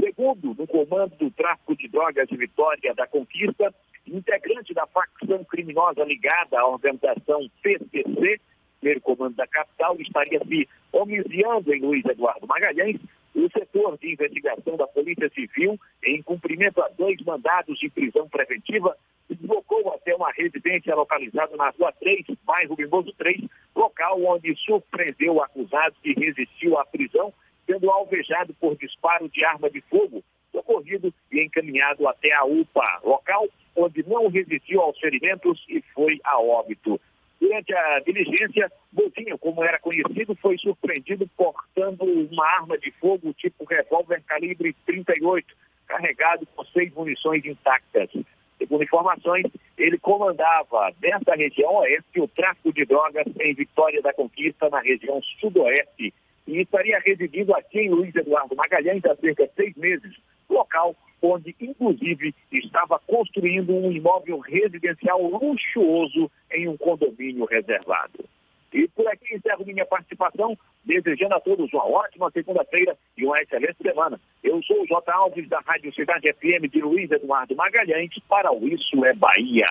segundo 0.00 0.56
no 0.58 0.66
comando 0.66 1.14
do 1.16 1.30
tráfico 1.30 1.76
de 1.76 1.86
drogas 1.86 2.28
de 2.28 2.36
Vitória 2.36 2.92
da 2.92 3.06
Conquista, 3.06 3.72
integrante 4.04 4.74
da 4.74 4.88
facção 4.88 5.44
criminosa 5.44 6.02
ligada 6.02 6.58
à 6.58 6.66
organização 6.66 7.48
PCC, 7.62 8.40
primeiro 8.80 9.00
comando 9.00 9.36
da 9.36 9.46
capital, 9.46 9.96
estaria 10.00 10.40
se 10.40 10.68
homiciando 10.90 11.72
em 11.72 11.80
Luiz 11.80 12.04
Eduardo 12.04 12.46
Magalhães, 12.48 13.00
o 13.34 13.48
setor 13.50 13.96
de 13.98 14.12
investigação 14.12 14.76
da 14.76 14.86
Polícia 14.86 15.28
Civil, 15.30 15.78
em 16.04 16.22
cumprimento 16.22 16.82
a 16.82 16.88
dois 16.88 17.20
mandados 17.22 17.78
de 17.78 17.88
prisão 17.88 18.28
preventiva, 18.28 18.96
deslocou 19.28 19.92
até 19.94 20.14
uma 20.14 20.32
residência 20.32 20.94
localizada 20.94 21.56
na 21.56 21.70
Rua 21.70 21.92
3, 22.00 22.26
bairro 22.44 22.74
Mimoso 22.76 23.12
3, 23.16 23.40
local 23.74 24.22
onde 24.24 24.54
surpreendeu 24.56 25.34
o 25.34 25.42
acusado 25.42 25.94
que 26.02 26.12
resistiu 26.12 26.78
à 26.78 26.84
prisão, 26.84 27.32
sendo 27.66 27.90
alvejado 27.90 28.52
por 28.54 28.76
disparo 28.76 29.28
de 29.28 29.44
arma 29.44 29.70
de 29.70 29.80
fogo, 29.82 30.24
socorrido 30.50 31.14
e 31.30 31.44
encaminhado 31.44 32.08
até 32.08 32.32
a 32.32 32.44
UPA, 32.44 33.00
local 33.04 33.46
onde 33.76 34.02
não 34.08 34.28
resistiu 34.28 34.80
aos 34.80 34.98
ferimentos 34.98 35.64
e 35.68 35.80
foi 35.94 36.20
a 36.24 36.40
óbito. 36.40 37.00
Durante 37.40 37.74
a 37.74 38.00
diligência, 38.00 38.70
Botinho, 38.92 39.38
como 39.38 39.64
era 39.64 39.78
conhecido, 39.78 40.36
foi 40.36 40.58
surpreendido 40.58 41.26
portando 41.36 42.04
uma 42.04 42.46
arma 42.46 42.76
de 42.76 42.90
fogo 42.92 43.32
tipo 43.32 43.64
revólver 43.64 44.22
calibre 44.26 44.76
38, 44.84 45.46
carregado 45.86 46.46
com 46.54 46.64
seis 46.66 46.92
munições 46.92 47.44
intactas. 47.46 48.10
Segundo 48.58 48.84
informações, 48.84 49.46
ele 49.78 49.98
comandava 49.98 50.92
dessa 51.00 51.34
região 51.34 51.76
oeste 51.76 52.20
o 52.20 52.28
tráfico 52.28 52.74
de 52.74 52.84
drogas 52.84 53.26
em 53.40 53.54
Vitória 53.54 54.02
da 54.02 54.12
Conquista, 54.12 54.68
na 54.68 54.80
região 54.80 55.22
sudoeste, 55.40 56.12
e 56.46 56.60
estaria 56.60 57.00
residindo 57.00 57.54
aqui 57.54 57.80
em 57.80 57.88
Luiz 57.88 58.14
Eduardo 58.14 58.54
Magalhães 58.54 59.02
há 59.06 59.16
cerca 59.16 59.46
de 59.46 59.54
seis 59.54 59.74
meses, 59.76 60.14
local 60.48 60.94
onde, 61.22 61.54
inclusive, 61.60 62.34
estava 62.52 63.00
construindo 63.06 63.74
um 63.74 63.92
imóvel 63.92 64.38
residencial 64.38 65.22
luxuoso 65.22 66.30
em 66.52 66.68
um 66.68 66.76
condomínio 66.76 67.44
reservado. 67.44 68.24
E 68.72 68.86
por 68.88 69.06
aqui 69.08 69.34
encerro 69.34 69.66
minha 69.66 69.84
participação, 69.84 70.56
desejando 70.84 71.34
a 71.34 71.40
todos 71.40 71.72
uma 71.72 71.86
ótima 71.86 72.30
segunda-feira 72.30 72.96
e 73.16 73.24
uma 73.24 73.40
excelente 73.42 73.76
semana. 73.82 74.20
Eu 74.44 74.62
sou 74.62 74.82
o 74.82 74.86
J. 74.86 75.12
Alves, 75.12 75.48
da 75.48 75.60
Rádio 75.60 75.92
Cidade 75.92 76.32
FM 76.32 76.70
de 76.70 76.80
Luiz 76.80 77.10
Eduardo 77.10 77.56
Magalhães, 77.56 78.10
para 78.28 78.52
o 78.52 78.68
Isso 78.68 79.04
é 79.04 79.12
Bahia. 79.14 79.66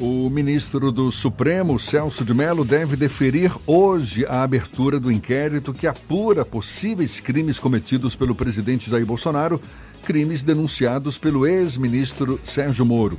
O 0.00 0.28
ministro 0.28 0.90
do 0.90 1.12
Supremo, 1.12 1.78
Celso 1.78 2.24
de 2.24 2.34
Mello, 2.34 2.64
deve 2.64 2.96
deferir 2.96 3.52
hoje 3.64 4.26
a 4.26 4.42
abertura 4.42 4.98
do 4.98 5.10
inquérito 5.10 5.72
que 5.72 5.86
apura 5.86 6.44
possíveis 6.44 7.20
crimes 7.20 7.60
cometidos 7.60 8.16
pelo 8.16 8.34
presidente 8.34 8.90
Jair 8.90 9.06
Bolsonaro, 9.06 9.60
crimes 10.04 10.42
denunciados 10.42 11.18
pelo 11.18 11.46
ex-ministro 11.46 12.38
Sérgio 12.44 12.84
Moro. 12.84 13.18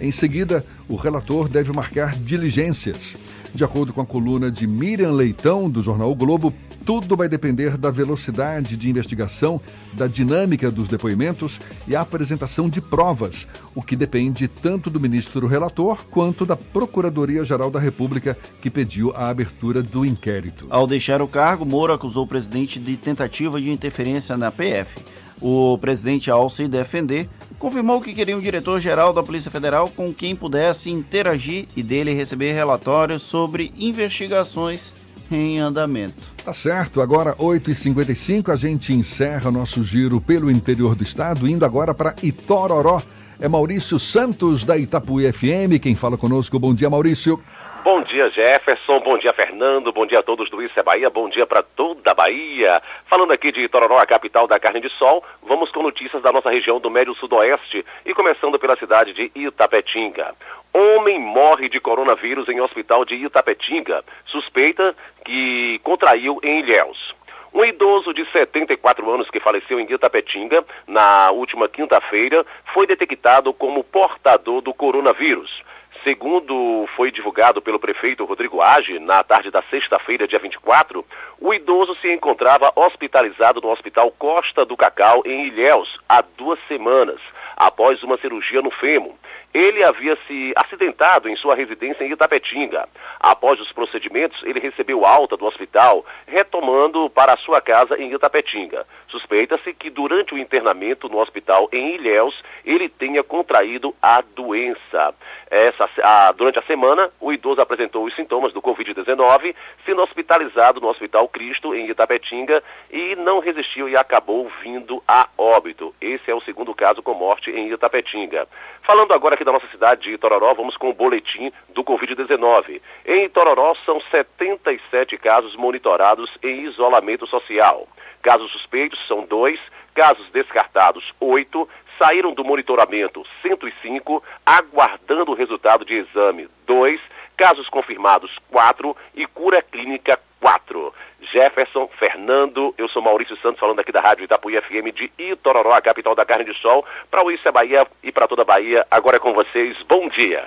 Em 0.00 0.10
seguida, 0.10 0.66
o 0.88 0.96
relator 0.96 1.48
deve 1.48 1.72
marcar 1.72 2.16
diligências. 2.16 3.16
De 3.54 3.62
acordo 3.62 3.92
com 3.92 4.00
a 4.00 4.06
coluna 4.06 4.50
de 4.50 4.66
Miriam 4.66 5.12
Leitão, 5.12 5.70
do 5.70 5.80
jornal 5.80 6.10
o 6.10 6.14
Globo, 6.14 6.52
tudo 6.84 7.16
vai 7.16 7.28
depender 7.28 7.78
da 7.78 7.90
velocidade 7.90 8.76
de 8.76 8.90
investigação, 8.90 9.60
da 9.92 10.08
dinâmica 10.08 10.70
dos 10.70 10.88
depoimentos 10.88 11.60
e 11.86 11.94
a 11.94 12.00
apresentação 12.00 12.68
de 12.68 12.80
provas, 12.80 13.46
o 13.72 13.80
que 13.80 13.94
depende 13.94 14.48
tanto 14.48 14.90
do 14.90 14.98
ministro 14.98 15.46
relator 15.46 16.04
quanto 16.10 16.44
da 16.44 16.56
Procuradoria-Geral 16.56 17.70
da 17.70 17.78
República, 17.78 18.36
que 18.60 18.68
pediu 18.68 19.12
a 19.14 19.28
abertura 19.28 19.82
do 19.82 20.04
inquérito. 20.04 20.66
Ao 20.68 20.86
deixar 20.86 21.22
o 21.22 21.28
cargo, 21.28 21.64
Moro 21.64 21.92
acusou 21.92 22.24
o 22.24 22.28
presidente 22.28 22.80
de 22.80 22.96
tentativa 22.96 23.60
de 23.60 23.70
interferência 23.70 24.36
na 24.36 24.50
PF. 24.50 24.98
O 25.40 25.76
presidente, 25.78 26.30
ao 26.30 26.48
se 26.48 26.68
defender, 26.68 27.28
confirmou 27.58 28.00
que 28.00 28.14
queria 28.14 28.36
um 28.36 28.40
diretor-geral 28.40 29.12
da 29.12 29.22
Polícia 29.22 29.50
Federal 29.50 29.88
com 29.88 30.12
quem 30.12 30.34
pudesse 30.34 30.90
interagir 30.90 31.66
e 31.76 31.82
dele 31.82 32.14
receber 32.14 32.52
relatórios 32.52 33.22
sobre 33.22 33.72
investigações 33.78 34.92
em 35.30 35.58
andamento. 35.58 36.34
Tá 36.44 36.52
certo, 36.52 37.00
agora 37.00 37.34
8h55 37.36 38.50
a 38.50 38.56
gente 38.56 38.92
encerra 38.92 39.50
nosso 39.50 39.82
giro 39.82 40.20
pelo 40.20 40.50
interior 40.50 40.94
do 40.94 41.02
estado, 41.02 41.48
indo 41.48 41.64
agora 41.64 41.94
para 41.94 42.14
Itororó. 42.22 43.02
É 43.40 43.48
Maurício 43.48 43.98
Santos 43.98 44.62
da 44.64 44.78
Itapuí 44.78 45.30
FM 45.32 45.80
quem 45.82 45.94
fala 45.94 46.16
conosco. 46.16 46.58
Bom 46.58 46.72
dia, 46.72 46.88
Maurício. 46.88 47.40
Bom 47.84 48.00
dia, 48.00 48.30
Jefferson. 48.30 48.98
Bom 49.00 49.18
dia, 49.18 49.34
Fernando. 49.34 49.92
Bom 49.92 50.06
dia 50.06 50.20
a 50.20 50.22
todos 50.22 50.48
do 50.48 50.62
Isso 50.62 50.80
é 50.80 50.82
Bahia. 50.82 51.10
Bom 51.10 51.28
dia 51.28 51.46
para 51.46 51.62
toda 51.62 52.12
a 52.12 52.14
Bahia. 52.14 52.82
Falando 53.04 53.34
aqui 53.34 53.52
de 53.52 53.60
Itororó, 53.60 53.98
a 53.98 54.06
capital 54.06 54.46
da 54.46 54.58
carne 54.58 54.80
de 54.80 54.88
sol, 54.88 55.22
vamos 55.42 55.70
com 55.70 55.82
notícias 55.82 56.22
da 56.22 56.32
nossa 56.32 56.48
região 56.48 56.80
do 56.80 56.88
Médio 56.88 57.14
Sudoeste 57.14 57.84
e 58.06 58.14
começando 58.14 58.58
pela 58.58 58.74
cidade 58.76 59.12
de 59.12 59.30
Itapetinga. 59.34 60.34
Homem 60.72 61.20
morre 61.20 61.68
de 61.68 61.78
coronavírus 61.78 62.48
em 62.48 62.58
hospital 62.58 63.04
de 63.04 63.16
Itapetinga. 63.16 64.02
Suspeita 64.28 64.96
que 65.22 65.78
contraiu 65.80 66.40
em 66.42 66.60
Ilhéus. 66.60 67.14
Um 67.52 67.66
idoso 67.66 68.14
de 68.14 68.24
74 68.32 69.10
anos 69.10 69.28
que 69.28 69.40
faleceu 69.40 69.78
em 69.78 69.92
Itapetinga 69.92 70.64
na 70.86 71.30
última 71.32 71.68
quinta-feira 71.68 72.46
foi 72.72 72.86
detectado 72.86 73.52
como 73.52 73.84
portador 73.84 74.62
do 74.62 74.72
coronavírus. 74.72 75.62
Segundo 76.04 76.86
foi 76.94 77.10
divulgado 77.10 77.62
pelo 77.62 77.80
prefeito 77.80 78.26
Rodrigo 78.26 78.60
Age, 78.60 78.98
na 78.98 79.24
tarde 79.24 79.50
da 79.50 79.62
sexta-feira, 79.70 80.28
dia 80.28 80.38
24, 80.38 81.02
o 81.40 81.54
idoso 81.54 81.96
se 81.96 82.12
encontrava 82.12 82.70
hospitalizado 82.76 83.58
no 83.62 83.70
Hospital 83.70 84.10
Costa 84.10 84.66
do 84.66 84.76
Cacau, 84.76 85.22
em 85.24 85.46
Ilhéus, 85.46 85.98
há 86.06 86.20
duas 86.36 86.58
semanas, 86.68 87.18
após 87.56 88.02
uma 88.02 88.18
cirurgia 88.18 88.60
no 88.60 88.70
fêmur. 88.70 89.14
Ele 89.54 89.84
havia 89.84 90.18
se 90.26 90.52
acidentado 90.56 91.28
em 91.28 91.36
sua 91.36 91.54
residência 91.54 92.02
em 92.02 92.10
Itapetinga. 92.10 92.88
Após 93.20 93.60
os 93.60 93.70
procedimentos, 93.70 94.42
ele 94.42 94.58
recebeu 94.58 95.06
alta 95.06 95.36
do 95.36 95.46
hospital, 95.46 96.04
retomando 96.26 97.08
para 97.08 97.36
sua 97.36 97.60
casa 97.60 97.96
em 97.96 98.12
Itapetinga. 98.12 98.84
Suspeita-se 99.08 99.72
que 99.72 99.90
durante 99.90 100.34
o 100.34 100.38
internamento 100.38 101.08
no 101.08 101.18
hospital 101.18 101.68
em 101.70 101.94
Ilhéus, 101.94 102.42
ele 102.64 102.88
tenha 102.88 103.22
contraído 103.22 103.94
a 104.02 104.20
doença. 104.20 105.14
Essa, 105.48 105.88
a, 106.02 106.32
durante 106.32 106.58
a 106.58 106.62
semana, 106.62 107.08
o 107.20 107.32
idoso 107.32 107.60
apresentou 107.60 108.04
os 108.04 108.16
sintomas 108.16 108.52
do 108.52 108.60
Covid-19, 108.60 109.54
sendo 109.86 110.02
hospitalizado 110.02 110.80
no 110.80 110.88
Hospital 110.88 111.28
Cristo, 111.28 111.76
em 111.76 111.88
Itapetinga, 111.88 112.60
e 112.90 113.14
não 113.14 113.38
resistiu 113.38 113.88
e 113.88 113.96
acabou 113.96 114.50
vindo 114.60 115.00
a 115.06 115.28
óbito. 115.38 115.94
Esse 116.00 116.28
é 116.28 116.34
o 116.34 116.40
segundo 116.40 116.74
caso 116.74 117.00
com 117.00 117.14
morte 117.14 117.52
em 117.52 117.72
Itapetinga. 117.72 118.48
Falando 118.84 119.14
agora 119.14 119.34
aqui 119.34 119.44
da 119.44 119.52
nossa 119.52 119.66
cidade 119.68 120.02
de 120.02 120.12
Itororó, 120.12 120.52
vamos 120.52 120.76
com 120.76 120.90
o 120.90 120.92
boletim 120.92 121.50
do 121.70 121.82
Covid-19. 121.82 122.82
Em 123.06 123.24
Itororó, 123.24 123.74
são 123.86 123.98
77 124.10 125.16
casos 125.16 125.56
monitorados 125.56 126.30
em 126.42 126.66
isolamento 126.66 127.26
social. 127.26 127.88
Casos 128.20 128.52
suspeitos 128.52 128.98
são 129.08 129.24
dois, 129.24 129.58
casos 129.94 130.28
descartados, 130.32 131.14
oito, 131.18 131.66
saíram 131.98 132.34
do 132.34 132.44
monitoramento 132.44 133.24
105, 133.40 134.22
aguardando 134.44 135.32
o 135.32 135.34
resultado 135.34 135.82
de 135.82 135.94
exame 135.94 136.46
2, 136.66 137.00
casos 137.38 137.66
confirmados 137.70 138.38
4 138.50 138.94
e 139.14 139.26
cura 139.26 139.62
clínica 139.62 140.20
4. 140.38 140.94
Jefferson, 141.34 141.88
Fernando, 141.98 142.72
eu 142.78 142.88
sou 142.88 143.02
Maurício 143.02 143.36
Santos 143.38 143.58
falando 143.58 143.80
aqui 143.80 143.90
da 143.90 144.00
Rádio 144.00 144.24
Itapuí 144.24 144.54
FM 144.54 144.94
de 144.94 145.10
Itororó, 145.18 145.72
a 145.72 145.82
capital 145.82 146.14
da 146.14 146.24
carne 146.24 146.44
de 146.44 146.54
sol, 146.60 146.84
para 147.10 147.24
o 147.24 147.30
Isso 147.32 147.48
é 147.48 147.50
Bahia 147.50 147.84
e 148.04 148.12
para 148.12 148.28
toda 148.28 148.42
a 148.42 148.44
Bahia. 148.44 148.86
Agora 148.88 149.16
é 149.16 149.18
com 149.18 149.34
vocês, 149.34 149.76
bom 149.88 150.08
dia. 150.10 150.46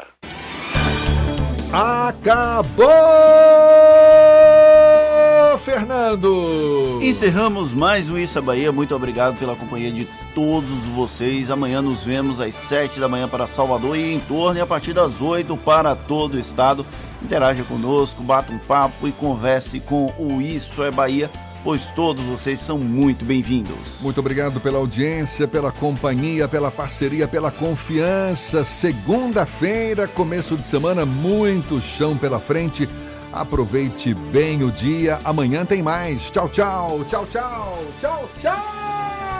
Acabou, 1.73 2.87
Fernando! 5.57 6.99
Encerramos 7.01 7.73
mais 7.73 8.09
um 8.09 8.17
Isso 8.17 8.39
é 8.39 8.41
Bahia. 8.41 8.71
Muito 8.71 8.95
obrigado 8.95 9.37
pela 9.37 9.57
companhia 9.57 9.91
de 9.91 10.07
todos 10.33 10.85
vocês. 10.85 11.51
Amanhã 11.51 11.81
nos 11.81 12.05
vemos 12.05 12.39
às 12.39 12.55
7 12.55 12.97
da 12.97 13.09
manhã 13.09 13.27
para 13.27 13.45
Salvador 13.45 13.97
e 13.97 14.13
em 14.13 14.21
torno 14.21 14.57
e 14.57 14.61
a 14.61 14.65
partir 14.65 14.93
das 14.93 15.19
8 15.19 15.57
para 15.57 15.97
todo 15.97 16.35
o 16.35 16.39
estado. 16.39 16.85
Interaja 17.21 17.63
conosco, 17.63 18.21
bata 18.23 18.51
um 18.51 18.59
papo 18.59 19.07
e 19.07 19.11
converse 19.11 19.79
com 19.79 20.13
o 20.17 20.41
Isso 20.41 20.83
é 20.83 20.91
Bahia, 20.91 21.29
pois 21.63 21.91
todos 21.91 22.23
vocês 22.23 22.59
são 22.59 22.77
muito 22.77 23.25
bem-vindos. 23.25 23.99
Muito 24.01 24.19
obrigado 24.19 24.59
pela 24.59 24.77
audiência, 24.77 25.47
pela 25.47 25.71
companhia, 25.71 26.47
pela 26.47 26.71
parceria, 26.71 27.27
pela 27.27 27.51
confiança. 27.51 28.63
Segunda-feira, 28.63 30.07
começo 30.07 30.55
de 30.55 30.65
semana, 30.65 31.05
muito 31.05 31.81
chão 31.81 32.15
pela 32.15 32.39
frente. 32.39 32.87
Aproveite 33.33 34.13
bem 34.13 34.63
o 34.63 34.71
dia. 34.71 35.19
Amanhã 35.23 35.65
tem 35.65 35.81
mais. 35.83 36.31
Tchau, 36.31 36.49
tchau. 36.49 37.03
Tchau, 37.07 37.25
tchau. 37.25 37.83
Tchau, 37.99 38.29
tchau. 38.39 39.36